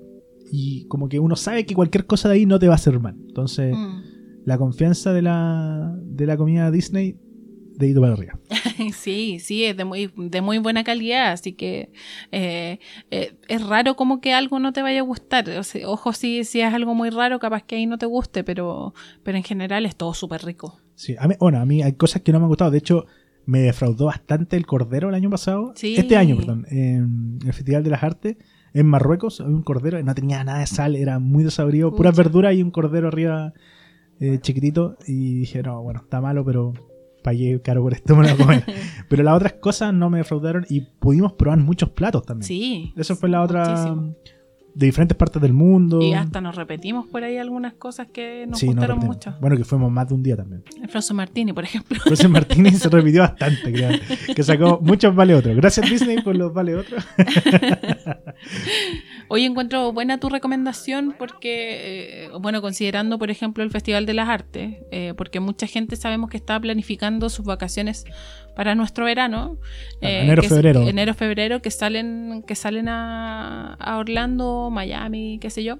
Y 0.51 0.85
como 0.87 1.07
que 1.07 1.19
uno 1.19 1.35
sabe 1.35 1.65
que 1.65 1.73
cualquier 1.75 2.05
cosa 2.05 2.27
de 2.29 2.35
ahí 2.35 2.45
no 2.45 2.59
te 2.59 2.67
va 2.67 2.73
a 2.73 2.75
hacer 2.75 2.99
mal. 2.99 3.15
Entonces, 3.27 3.73
Mm. 3.75 4.01
la 4.45 4.57
confianza 4.57 5.13
de 5.13 5.21
la, 5.21 5.95
de 6.03 6.25
la 6.25 6.35
comida 6.37 6.69
Disney, 6.71 7.17
de 7.81 7.89
ir 7.89 7.99
para 7.99 8.13
arriba. 8.13 8.39
Sí, 8.93 9.39
sí, 9.39 9.65
es 9.65 9.77
de 9.77 9.85
muy, 9.85 10.11
de 10.15 10.41
muy 10.41 10.57
buena 10.57 10.83
calidad, 10.83 11.31
así 11.31 11.53
que 11.53 11.91
eh, 12.31 12.79
eh, 13.11 13.33
es 13.47 13.65
raro 13.65 13.95
como 13.95 14.21
que 14.21 14.33
algo 14.33 14.59
no 14.59 14.73
te 14.73 14.81
vaya 14.81 14.99
a 14.99 15.03
gustar. 15.03 15.49
O 15.51 15.63
sea, 15.63 15.87
ojo, 15.87 16.13
si, 16.13 16.43
si 16.43 16.61
es 16.61 16.73
algo 16.73 16.95
muy 16.95 17.09
raro, 17.09 17.39
capaz 17.39 17.63
que 17.63 17.75
ahí 17.75 17.85
no 17.85 17.97
te 17.97 18.05
guste, 18.05 18.43
pero, 18.43 18.93
pero 19.23 19.37
en 19.37 19.43
general 19.43 19.85
es 19.85 19.95
todo 19.95 20.13
súper 20.13 20.43
rico. 20.43 20.79
Sí, 20.95 21.15
a 21.19 21.27
mí, 21.27 21.35
bueno, 21.39 21.59
a 21.59 21.65
mí 21.65 21.83
hay 21.83 21.93
cosas 21.93 22.21
que 22.21 22.31
no 22.31 22.39
me 22.39 22.45
han 22.45 22.49
gustado. 22.49 22.71
De 22.71 22.79
hecho, 22.79 23.05
me 23.45 23.59
defraudó 23.59 24.05
bastante 24.05 24.55
el 24.57 24.65
cordero 24.65 25.09
el 25.09 25.15
año 25.15 25.29
pasado. 25.29 25.73
Sí. 25.75 25.95
Este 25.95 26.15
año, 26.17 26.37
perdón. 26.37 26.65
En 26.69 27.39
el 27.45 27.53
Festival 27.53 27.83
de 27.83 27.89
las 27.89 28.03
Artes, 28.03 28.37
en 28.73 28.87
Marruecos, 28.87 29.41
había 29.41 29.55
un 29.55 29.63
cordero 29.63 30.01
no 30.01 30.15
tenía 30.15 30.43
nada 30.43 30.59
de 30.59 30.67
sal, 30.67 30.95
era 30.95 31.19
muy 31.19 31.43
desabrido. 31.43 31.93
Puras 31.95 32.15
verduras 32.15 32.55
y 32.55 32.63
un 32.63 32.71
cordero 32.71 33.07
arriba 33.07 33.53
eh, 34.19 34.39
chiquitito. 34.39 34.97
Y 35.07 35.39
dije, 35.39 35.63
no, 35.63 35.81
bueno, 35.81 36.01
está 36.03 36.21
malo, 36.21 36.45
pero 36.45 36.73
pagué 37.21 37.61
caro 37.61 37.81
por 37.81 37.93
esto, 37.93 38.15
me 38.15 38.29
lo 38.29 38.37
comer. 38.37 38.63
pero 39.09 39.23
las 39.23 39.35
otras 39.35 39.53
cosas 39.53 39.93
no 39.93 40.09
me 40.09 40.19
defraudaron 40.19 40.65
y 40.69 40.81
pudimos 40.81 41.33
probar 41.33 41.59
muchos 41.59 41.89
platos 41.89 42.25
también. 42.25 42.47
Sí. 42.47 42.93
Eso 42.95 43.15
fue 43.15 43.29
la 43.29 43.41
otra. 43.41 43.69
muchísimo. 43.69 44.15
De 44.73 44.85
diferentes 44.85 45.17
partes 45.17 45.41
del 45.41 45.53
mundo. 45.53 46.01
Y 46.01 46.13
hasta 46.13 46.39
nos 46.41 46.55
repetimos 46.55 47.07
por 47.07 47.23
ahí 47.23 47.37
algunas 47.37 47.73
cosas 47.73 48.07
que 48.13 48.45
nos 48.47 48.59
Sí, 48.59 48.67
no 48.67 48.73
gustaron 48.73 48.97
repetimos. 48.97 49.15
mucho. 49.17 49.37
Bueno, 49.41 49.57
que 49.57 49.63
fuimos 49.65 49.91
más 49.91 50.07
de 50.07 50.13
un 50.15 50.23
día 50.23 50.35
también. 50.37 50.63
El 50.81 50.89
Froso 50.89 51.13
Martini, 51.13 51.53
por 51.53 51.63
ejemplo. 51.63 51.99
José 52.03 52.27
Martínez 52.27 52.79
se 52.79 52.89
repitió 52.89 53.21
bastante, 53.21 53.71
creo. 53.71 53.91
Que 54.35 54.43
sacó 54.43 54.79
muchos 54.81 55.13
vale 55.15 55.35
otros. 55.35 55.55
Gracias 55.55 55.89
Disney 55.89 56.21
por 56.21 56.35
los 56.35 56.53
vale 56.53 56.75
otros. 56.75 57.03
Hoy 59.27 59.45
encuentro 59.45 59.93
buena 59.93 60.19
tu 60.19 60.27
recomendación 60.29 61.15
porque, 61.17 62.25
eh, 62.25 62.29
bueno, 62.41 62.61
considerando, 62.61 63.17
por 63.17 63.31
ejemplo, 63.31 63.63
el 63.63 63.71
Festival 63.71 64.05
de 64.05 64.13
las 64.13 64.27
Artes, 64.27 64.77
eh, 64.91 65.13
porque 65.15 65.39
mucha 65.39 65.67
gente 65.67 65.95
sabemos 65.95 66.29
que 66.29 66.37
está 66.37 66.59
planificando 66.59 67.29
sus 67.29 67.45
vacaciones 67.45 68.03
para 68.55 68.75
nuestro 68.75 69.05
verano. 69.05 69.57
eh, 70.01 70.21
enero, 70.23 70.41
es- 70.41 70.49
febrero. 70.49 70.87
Enero, 70.87 71.13
febrero, 71.13 71.61
que 71.61 71.71
salen, 71.71 72.43
que 72.47 72.55
salen 72.55 72.87
a, 72.89 73.73
a 73.75 73.97
Orlando, 73.97 74.69
Miami, 74.71 75.37
qué 75.39 75.49
sé 75.49 75.63
yo. 75.63 75.77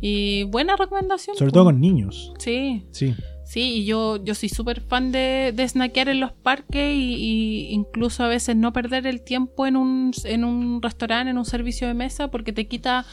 Y 0.00 0.44
buena 0.44 0.76
recomendación. 0.76 1.36
Sobre 1.36 1.48
pues. 1.50 1.54
todo 1.54 1.64
con 1.66 1.80
niños. 1.80 2.32
Sí, 2.38 2.86
Sí. 2.90 3.14
Sí, 3.44 3.78
y 3.78 3.84
yo, 3.84 4.22
yo 4.24 4.36
soy 4.36 4.48
súper 4.48 4.80
fan 4.80 5.10
de, 5.10 5.52
de 5.52 5.66
snackear 5.68 6.08
en 6.08 6.20
los 6.20 6.30
parques 6.30 6.94
y, 6.94 7.14
y 7.16 7.68
incluso 7.72 8.22
a 8.22 8.28
veces 8.28 8.54
no 8.54 8.72
perder 8.72 9.08
el 9.08 9.22
tiempo 9.22 9.66
en 9.66 9.74
un, 9.74 10.12
en 10.22 10.44
un 10.44 10.80
restaurante, 10.80 11.30
en 11.30 11.36
un 11.38 11.44
servicio 11.44 11.88
de 11.88 11.94
mesa, 11.94 12.30
porque 12.30 12.52
te 12.52 12.68
quita 12.68 13.04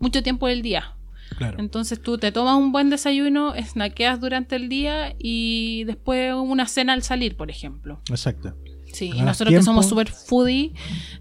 mucho 0.00 0.24
tiempo 0.24 0.48
del 0.48 0.62
día. 0.62 0.95
Claro. 1.38 1.58
Entonces 1.58 2.00
tú 2.00 2.18
te 2.18 2.32
tomas 2.32 2.56
un 2.56 2.72
buen 2.72 2.88
desayuno, 2.90 3.52
snackeas 3.60 4.20
durante 4.20 4.56
el 4.56 4.68
día 4.68 5.14
y 5.18 5.84
después 5.84 6.32
una 6.34 6.66
cena 6.66 6.92
al 6.92 7.02
salir, 7.02 7.36
por 7.36 7.50
ejemplo. 7.50 8.00
Exacto. 8.10 8.54
Sí, 8.92 9.10
y 9.14 9.20
nosotros 9.20 9.54
que 9.54 9.62
somos 9.62 9.86
súper 9.86 10.08
foodie, 10.10 10.72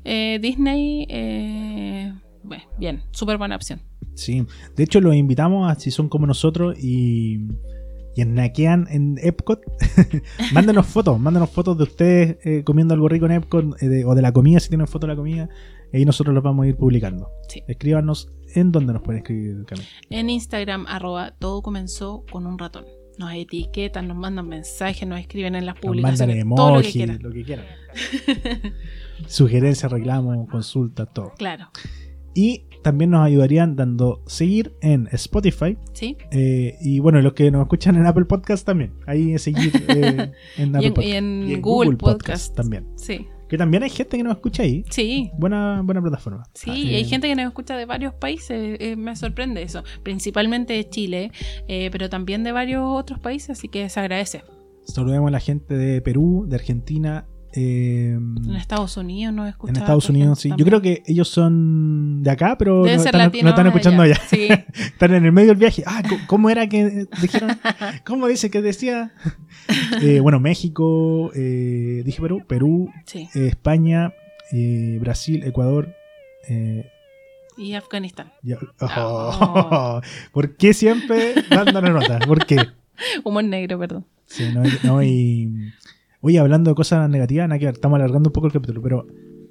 eh, 0.06 0.40
Disney, 0.41 1.06
eh, 1.10 2.14
bueno, 2.44 2.64
bien, 2.77 3.03
súper 3.11 3.38
buena 3.38 3.56
opción. 3.57 3.82
Sí, 4.14 4.45
de 4.77 4.84
hecho 4.84 5.02
los 5.02 5.14
invitamos 5.15 5.69
a 5.69 5.76
si 5.77 5.91
son 5.91 6.07
como 6.07 6.26
nosotros 6.26 6.77
y, 6.82 7.40
y 8.15 8.23
naquean 8.26 8.88
en 8.90 9.18
Epcot, 9.22 9.60
mándenos 10.53 10.86
fotos, 10.86 11.19
mándenos 11.19 11.49
fotos 11.49 11.77
de 11.77 11.84
ustedes 11.84 12.38
eh, 12.45 12.64
comiendo 12.64 12.94
algo 12.94 13.10
rico 13.10 13.26
en 13.26 13.34
Epcot 13.34 13.77
de- 13.80 14.06
o 14.06 14.15
de 14.15 14.22
la 14.22 14.32
comida, 14.32 14.60
si 14.61 14.69
tienen 14.69 14.88
foto 14.88 15.06
de 15.07 15.14
la 15.14 15.18
comida, 15.18 15.49
y 15.91 16.06
nosotros 16.06 16.34
los 16.34 16.44
vamos 16.44 16.65
a 16.65 16.69
ir 16.69 16.77
publicando. 16.77 17.30
Sí. 17.49 17.61
Escríbanos 17.68 18.32
en 18.56 18.72
dónde 18.72 18.94
nos 18.94 19.02
pueden 19.03 19.22
escribir, 19.22 19.65
Cami. 19.65 19.82
En 20.10 20.30
Instagram, 20.30 20.86
arroba, 20.88 21.32
todo 21.38 21.61
comenzó 21.61 22.23
con 22.32 22.45
un 22.48 22.57
ratón. 22.57 22.86
Nos 23.18 23.34
etiquetan, 23.34 24.07
nos 24.10 24.18
mandan 24.18 24.48
mensajes, 24.49 25.07
nos 25.07 25.19
escriben 25.19 25.56
en 25.56 25.65
las 25.65 25.76
Nos 25.76 25.95
mandan 25.95 26.27
publicaciones, 26.27 26.45
todo 26.56 26.76
lo 26.76 26.82
que 26.82 26.88
emojis, 26.88 26.91
quieran. 26.94 27.19
lo 27.22 27.32
que 27.32 27.44
quieran. 27.44 27.65
Sugerencias, 29.27 29.91
reclamos, 29.91 30.48
consultas, 30.49 31.07
todo. 31.14 31.32
Claro, 31.38 31.69
Y 32.34 32.65
también 32.84 33.11
nos 33.11 33.26
ayudarían 33.26 33.76
dando 33.77 34.22
seguir 34.27 34.73
en 34.82 35.07
Spotify. 35.14 35.77
¿sí? 35.94 36.18
eh, 36.32 36.76
y 36.82 36.99
bueno, 36.99 37.22
los 37.22 37.34
que 37.34 37.49
nos 37.49 37.61
escuchan 37.61 37.95
en 37.95 38.06
Apple 38.06 38.26
Podcast 38.26 38.65
también. 38.65 38.94
Ahí 39.07 39.38
seguir 39.40 39.72
eh, 39.88 40.32
en 40.57 40.76
Y 40.82 40.88
Apple 40.88 40.88
en, 40.88 40.94
Podcast. 40.94 41.07
y 41.07 41.11
en 41.14 41.44
Y 41.49 41.53
en 41.53 41.61
Google, 41.61 41.95
Podcast. 41.98 42.56
también. 42.56 42.86
Sí, 42.98 43.26
Que 43.47 43.57
también 43.57 43.84
hay 43.84 43.89
gente 43.89 44.17
que 44.17 44.23
nos 44.23 44.34
escucha 44.35 44.63
ahí. 44.63 44.84
sí. 44.89 45.31
Buena, 45.38 45.81
buena 45.84 46.01
plataforma. 46.01 46.43
Sí, 46.53 46.72
Ah, 46.72 46.76
y 46.76 46.93
eh, 46.93 46.97
hay 46.97 47.05
gente 47.05 47.27
que 47.27 47.35
nos 47.35 47.45
escucha 47.45 47.77
de 47.77 47.85
varios 47.85 48.13
países, 48.13 48.77
eh, 48.80 48.95
me 48.95 49.15
sorprende 49.15 49.61
eso, 49.61 49.84
principalmente 50.03 50.73
de 50.73 50.89
Chile, 50.89 51.31
eh, 51.67 51.89
pero 51.91 52.09
también 52.09 52.43
de 52.43 52.51
varios 52.51 52.84
otros 52.85 53.19
países, 53.19 53.51
así 53.51 53.67
que 53.67 53.88
se 53.89 53.99
agradece. 53.99 54.43
Saludemos 54.84 55.27
a 55.30 55.31
la 55.31 55.39
gente 55.39 55.76
de 55.76 56.01
Perú, 56.01 56.45
de 56.47 56.55
Argentina. 56.55 57.26
Eh, 57.56 58.11
En 58.18 58.56
Estados 58.56 58.98
Unidos 58.98 59.34
nos 59.34 59.48
escucha. 59.49 59.72
en 59.72 59.77
Estados 59.77 60.10
Unidos, 60.10 60.40
sí. 60.40 60.49
Yo 60.57 60.65
creo 60.65 60.82
que 60.82 61.03
ellos 61.06 61.27
son 61.30 62.22
de 62.23 62.30
acá, 62.32 62.57
pero 62.57 62.84
no 62.84 62.91
están, 62.91 63.32
no 63.41 63.68
escuchando 63.68 64.03
allá. 64.03 64.19
Sí, 64.30 64.48
Están 64.73 65.14
en 65.14 65.26
el 65.26 65.32
medio 65.32 65.49
del 65.49 65.57
viaje. 65.57 65.84
Ah, 65.86 66.02
¿cómo- 66.07 66.22
¿cómo 66.27 66.49
era 66.49 66.68
que 66.68 67.06
dijeron? 67.22 67.57
¿Cómo 68.06 68.27
dice 68.27 68.49
que 68.49 68.61
decía? 68.61 69.14
Eh, 70.02 70.19
bueno, 70.19 70.40
México, 70.40 71.32
eh, 71.34 72.03
dije 72.06 72.22
Perú, 72.22 72.44
Perú, 72.48 72.91
sí. 73.06 73.27
eh, 73.34 73.48
España, 73.48 74.14
Brasil, 74.99 75.41
Ecuador. 75.44 75.95
Y 77.57 77.73
Afganistán. 77.73 78.32
ya- 78.44 78.57
Oh. 78.80 80.02
¿Por 80.32 80.56
qué 80.57 80.73
siempre 80.73 81.34
dándonos 81.49 81.91
nota? 81.91 82.19
¿Por 82.19 82.45
qué? 82.45 82.57
Humor 83.23 83.44
negro, 83.45 83.80
perdón. 83.80 84.06
Sí, 84.27 84.49
no, 84.53 84.64
no, 84.84 85.02
y. 85.03 85.72
Oye, 86.26 86.39
hablando 86.39 86.72
de 86.72 86.76
cosas 86.76 87.07
negativas, 87.07 87.47
nada 87.47 87.60
que 87.60 87.65
ver, 87.65 87.76
estamos 87.76 87.97
alargando 87.97 88.30
un 88.30 88.34
poco 88.34 88.47
el 88.47 88.53
capítulo, 88.53 88.81
pero. 88.81 89.06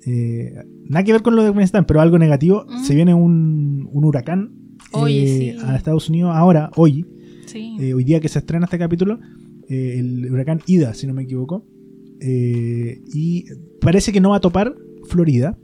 eh, 0.04 0.52
nada 0.88 1.04
que 1.04 1.12
ver 1.12 1.22
con 1.22 1.36
lo 1.36 1.42
de 1.42 1.48
Afganistán, 1.50 1.84
pero 1.86 2.00
algo 2.00 2.18
negativo. 2.18 2.66
Mm. 2.68 2.82
Se 2.84 2.94
viene 2.96 3.14
un, 3.14 3.88
un 3.92 4.04
huracán 4.04 4.50
Oye, 4.92 5.22
eh, 5.50 5.56
sí. 5.56 5.64
a 5.64 5.76
Estados 5.76 6.08
Unidos 6.08 6.32
ahora, 6.34 6.70
hoy. 6.76 7.06
Sí. 7.46 7.76
eh, 7.78 7.94
hoy 7.94 8.02
día 8.02 8.18
que 8.20 8.28
se 8.28 8.40
estrena 8.40 8.64
este 8.64 8.76
capítulo. 8.78 9.20
el 9.68 10.28
huracán 10.32 10.60
Ida, 10.66 10.94
si 10.94 11.06
no 11.06 11.14
me 11.14 11.22
equivoco. 11.22 11.64
y 12.20 13.44
parece 13.80 14.12
que 14.12 14.20
no 14.20 14.30
va 14.30 14.36
a 14.36 14.40
topar 14.40 14.74
Florida. 15.08 15.56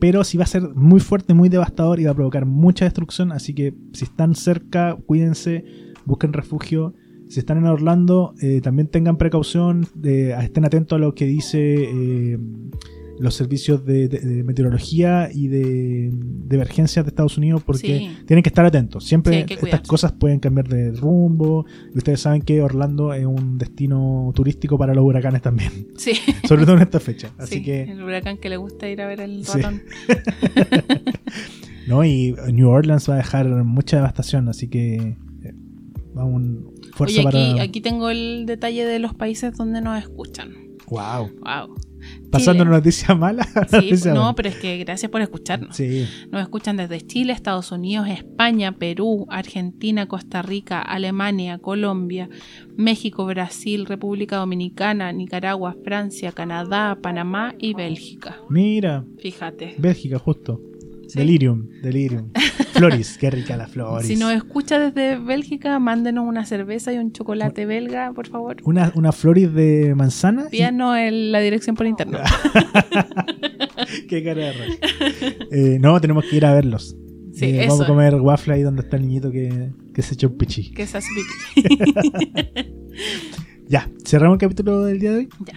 Pero 0.00 0.22
sí 0.22 0.38
va 0.38 0.44
a 0.44 0.46
ser 0.46 0.62
muy 0.76 1.00
fuerte, 1.00 1.34
muy 1.34 1.48
devastador 1.48 1.98
y 1.98 2.04
va 2.04 2.12
a 2.12 2.14
provocar 2.14 2.46
mucha 2.46 2.84
destrucción. 2.84 3.32
Así 3.32 3.52
que 3.52 3.74
si 3.92 4.04
están 4.04 4.34
cerca, 4.36 4.96
cuídense, 5.06 5.64
busquen 6.06 6.32
refugio. 6.32 6.94
Si 7.28 7.40
están 7.40 7.58
en 7.58 7.66
Orlando, 7.66 8.34
eh, 8.40 8.60
también 8.62 8.88
tengan 8.88 9.16
precaución, 9.18 9.86
de- 9.94 10.32
estén 10.42 10.64
atentos 10.64 10.96
a 10.96 10.98
lo 10.98 11.14
que 11.14 11.26
dice 11.26 11.58
eh, 11.84 12.38
los 13.20 13.34
servicios 13.34 13.84
de, 13.84 14.06
de- 14.08 14.20
de 14.20 14.44
meteorología 14.44 15.28
y 15.34 15.48
de, 15.48 16.10
de 16.12 16.56
emergencias 16.56 17.04
de 17.04 17.08
Estados 17.10 17.36
Unidos, 17.36 17.62
porque 17.64 17.98
Sí. 17.98 18.10
tienen 18.26 18.42
que 18.44 18.48
estar 18.48 18.64
atentos. 18.64 19.04
Siempre 19.04 19.44
Sí, 19.48 19.54
estas 19.62 19.80
cosas 19.82 20.12
pueden 20.12 20.38
cambiar 20.38 20.68
de 20.68 20.92
rumbo. 20.92 21.66
Y 21.94 21.98
ustedes 21.98 22.20
saben 22.20 22.42
que 22.42 22.62
Orlando 22.62 23.12
es 23.12 23.26
un 23.26 23.58
destino 23.58 24.30
turístico 24.36 24.78
para 24.78 24.94
los 24.94 25.04
huracanes 25.04 25.42
también, 25.42 25.88
Sí. 25.96 26.12
sobre 26.48 26.64
todo 26.64 26.76
en 26.76 26.82
esta 26.82 27.00
fecha. 27.00 27.30
Así 27.38 27.56
Sí, 27.56 27.62
que, 27.64 27.82
El 27.82 28.02
huracán 28.04 28.38
que 28.38 28.48
le 28.48 28.56
gusta 28.56 28.88
ir 28.88 29.00
a 29.02 29.06
ver 29.08 29.20
el 29.20 29.44
ratón. 29.44 29.82
¿no? 31.88 32.04
Y 32.04 32.34
New 32.52 32.68
Orleans 32.68 33.08
va 33.10 33.14
a 33.14 33.18
dejar 33.18 33.48
mucha 33.64 33.96
devastación, 33.96 34.48
así 34.48 34.68
que 34.68 34.94
eh, 35.42 35.54
vamos, 36.14 36.42
fuerza 36.98 37.20
Oye, 37.20 37.28
aquí, 37.28 37.52
para. 37.52 37.62
aquí 37.62 37.80
tengo 37.80 38.10
el 38.10 38.44
detalle 38.46 38.84
de 38.84 38.98
los 38.98 39.14
países 39.14 39.56
donde 39.56 39.80
nos 39.80 39.98
escuchan. 39.98 40.54
Wow. 40.88 41.30
Wow. 41.40 41.74
Pasando 42.30 42.62
una 42.62 42.72
noticia 42.72 43.14
mala. 43.14 43.44
Sí, 43.68 43.76
noticia 43.76 44.14
no, 44.14 44.34
pero 44.34 44.48
es 44.48 44.56
que 44.56 44.78
gracias 44.78 45.10
por 45.10 45.20
escucharnos. 45.20 45.76
Sí. 45.76 46.06
Nos 46.30 46.42
escuchan 46.42 46.76
desde 46.76 47.00
Chile, 47.00 47.32
Estados 47.32 47.72
Unidos, 47.72 48.08
España, 48.08 48.72
Perú, 48.72 49.26
Argentina, 49.28 50.06
Costa 50.06 50.42
Rica, 50.42 50.80
Alemania, 50.80 51.58
Colombia, 51.58 52.28
México, 52.76 53.26
Brasil, 53.26 53.86
República 53.86 54.36
Dominicana, 54.36 55.12
Nicaragua, 55.12 55.76
Francia, 55.84 56.32
Canadá, 56.32 56.98
Panamá 57.02 57.54
y 57.58 57.74
Bélgica. 57.74 58.38
Mira, 58.48 59.04
Fíjate. 59.18 59.74
Bélgica, 59.78 60.18
justo. 60.18 60.60
Sí. 61.08 61.18
Delirium, 61.18 61.66
delirium. 61.82 62.30
Floris, 62.74 63.16
qué 63.18 63.30
rica 63.30 63.56
la 63.56 63.66
Floris. 63.66 64.06
Si 64.06 64.14
nos 64.16 64.32
escucha 64.32 64.78
desde 64.78 65.18
Bélgica, 65.18 65.78
mándenos 65.78 66.26
una 66.28 66.44
cerveza 66.44 66.92
y 66.92 66.98
un 66.98 67.12
chocolate 67.12 67.64
belga, 67.66 68.12
por 68.12 68.28
favor. 68.28 68.56
Una, 68.64 68.92
una 68.94 69.10
Floris 69.12 69.52
de 69.52 69.94
manzana. 69.96 70.44
y- 70.48 70.50
Pídanos 70.58 70.96
el- 70.98 71.32
la 71.32 71.40
dirección 71.40 71.74
por 71.76 71.86
internet. 71.86 72.20
Qué 74.08 74.22
cara 74.22 74.52
de. 74.52 74.52
Eh, 75.50 75.78
no, 75.80 76.00
tenemos 76.00 76.24
que 76.26 76.36
ir 76.36 76.44
a 76.46 76.52
verlos. 76.54 76.94
Sí, 77.32 77.46
Eh, 77.46 77.60
eso 77.64 77.68
vamos 77.70 77.80
a 77.82 77.86
comer 77.86 78.14
waffle 78.16 78.54
ahí 78.54 78.62
donde 78.62 78.82
está 78.82 78.96
el 78.96 79.02
niñito 79.02 79.30
que, 79.30 79.70
que 79.94 80.02
se 80.02 80.14
echó 80.14 80.28
un 80.28 80.36
pichi. 80.36 80.70
Que 80.72 80.86
se 80.86 80.98
hace 80.98 81.08
pipí. 81.54 81.68
Ya, 83.68 83.86
cerramos 84.04 84.36
el 84.36 84.40
capítulo 84.40 84.82
del 84.84 84.98
día 84.98 85.10
de 85.12 85.16
hoy. 85.18 85.28
ya. 85.46 85.54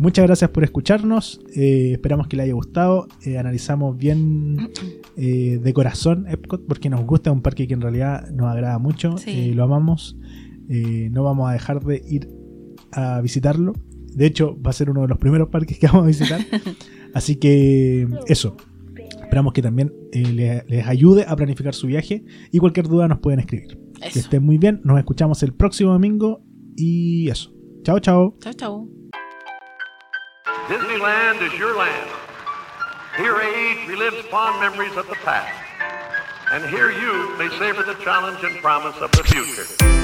Muchas 0.00 0.24
gracias 0.26 0.48
por 0.50 0.64
escucharnos. 0.64 1.40
eh, 1.54 1.90
esperamos 1.92 2.26
que 2.26 2.36
les 2.36 2.44
haya 2.44 2.54
gustado. 2.54 3.06
eh, 3.24 3.36
analizamos 3.36 3.96
bien 3.98 4.56
eh, 5.16 5.58
de 5.62 5.72
corazón 5.74 6.26
Epcot 6.28 6.66
porque 6.66 6.88
nos 6.88 7.04
gusta. 7.04 7.28
Es 7.30 7.36
un 7.36 7.42
parque 7.42 7.68
que 7.68 7.74
en 7.74 7.82
realidad 7.82 8.30
nos 8.30 8.46
agrada 8.48 8.78
mucho. 8.78 9.18
Sí. 9.18 9.52
lo 9.52 9.64
amamos. 9.64 10.16
no 10.68 11.22
vamos 11.22 11.50
a 11.50 11.52
dejar 11.52 11.84
de 11.84 12.02
ir 12.08 12.28
a 12.92 13.20
visitarlo. 13.20 13.74
De 14.14 14.24
hecho, 14.26 14.58
va 14.60 14.70
a 14.70 14.72
ser 14.72 14.88
uno 14.90 15.02
de 15.02 15.08
los 15.08 15.18
primeros 15.18 15.48
parques 15.50 15.78
que 15.78 15.86
vamos 15.86 16.04
a 16.04 16.06
visitar. 16.06 16.40
Así 17.14 17.36
que 17.36 18.08
eso. 18.26 18.56
Esperamos 19.22 19.52
que 19.52 19.60
también 19.62 19.92
le- 20.12 20.64
les 20.66 20.86
ayude 20.88 21.24
a 21.28 21.36
planificar 21.36 21.74
su 21.74 21.86
viaje. 21.88 22.24
Y 22.50 22.58
cualquier 22.58 22.88
duda 22.88 23.06
nos 23.06 23.18
pueden 23.18 23.38
escribir. 23.40 23.78
Que 24.12 24.18
estén 24.18 24.42
muy 24.44 24.56
bien. 24.56 24.80
Nos 24.82 24.98
escuchamos 24.98 25.42
el 25.42 25.52
próximo 25.52 25.92
domingo. 25.92 26.42
Y 26.74 27.28
eso. 27.28 27.52
Chao, 27.82 27.98
chao. 28.00 28.34
Chao, 28.40 28.52
chao. 28.54 28.88
Disneyland 30.68 31.42
is 31.42 31.58
your 31.58 31.76
land. 31.76 32.10
Here 33.16 33.40
age 33.40 33.78
relives 33.88 34.22
fond 34.30 34.60
memories 34.60 34.96
of 34.96 35.06
the 35.08 35.16
past. 35.16 35.56
And 36.52 36.64
here 36.64 36.90
you 36.90 37.36
may 37.38 37.48
savor 37.58 37.82
the 37.82 37.94
challenge 38.02 38.42
and 38.42 38.56
promise 38.60 38.96
of 39.00 39.10
the 39.12 39.24
future. 39.24 39.99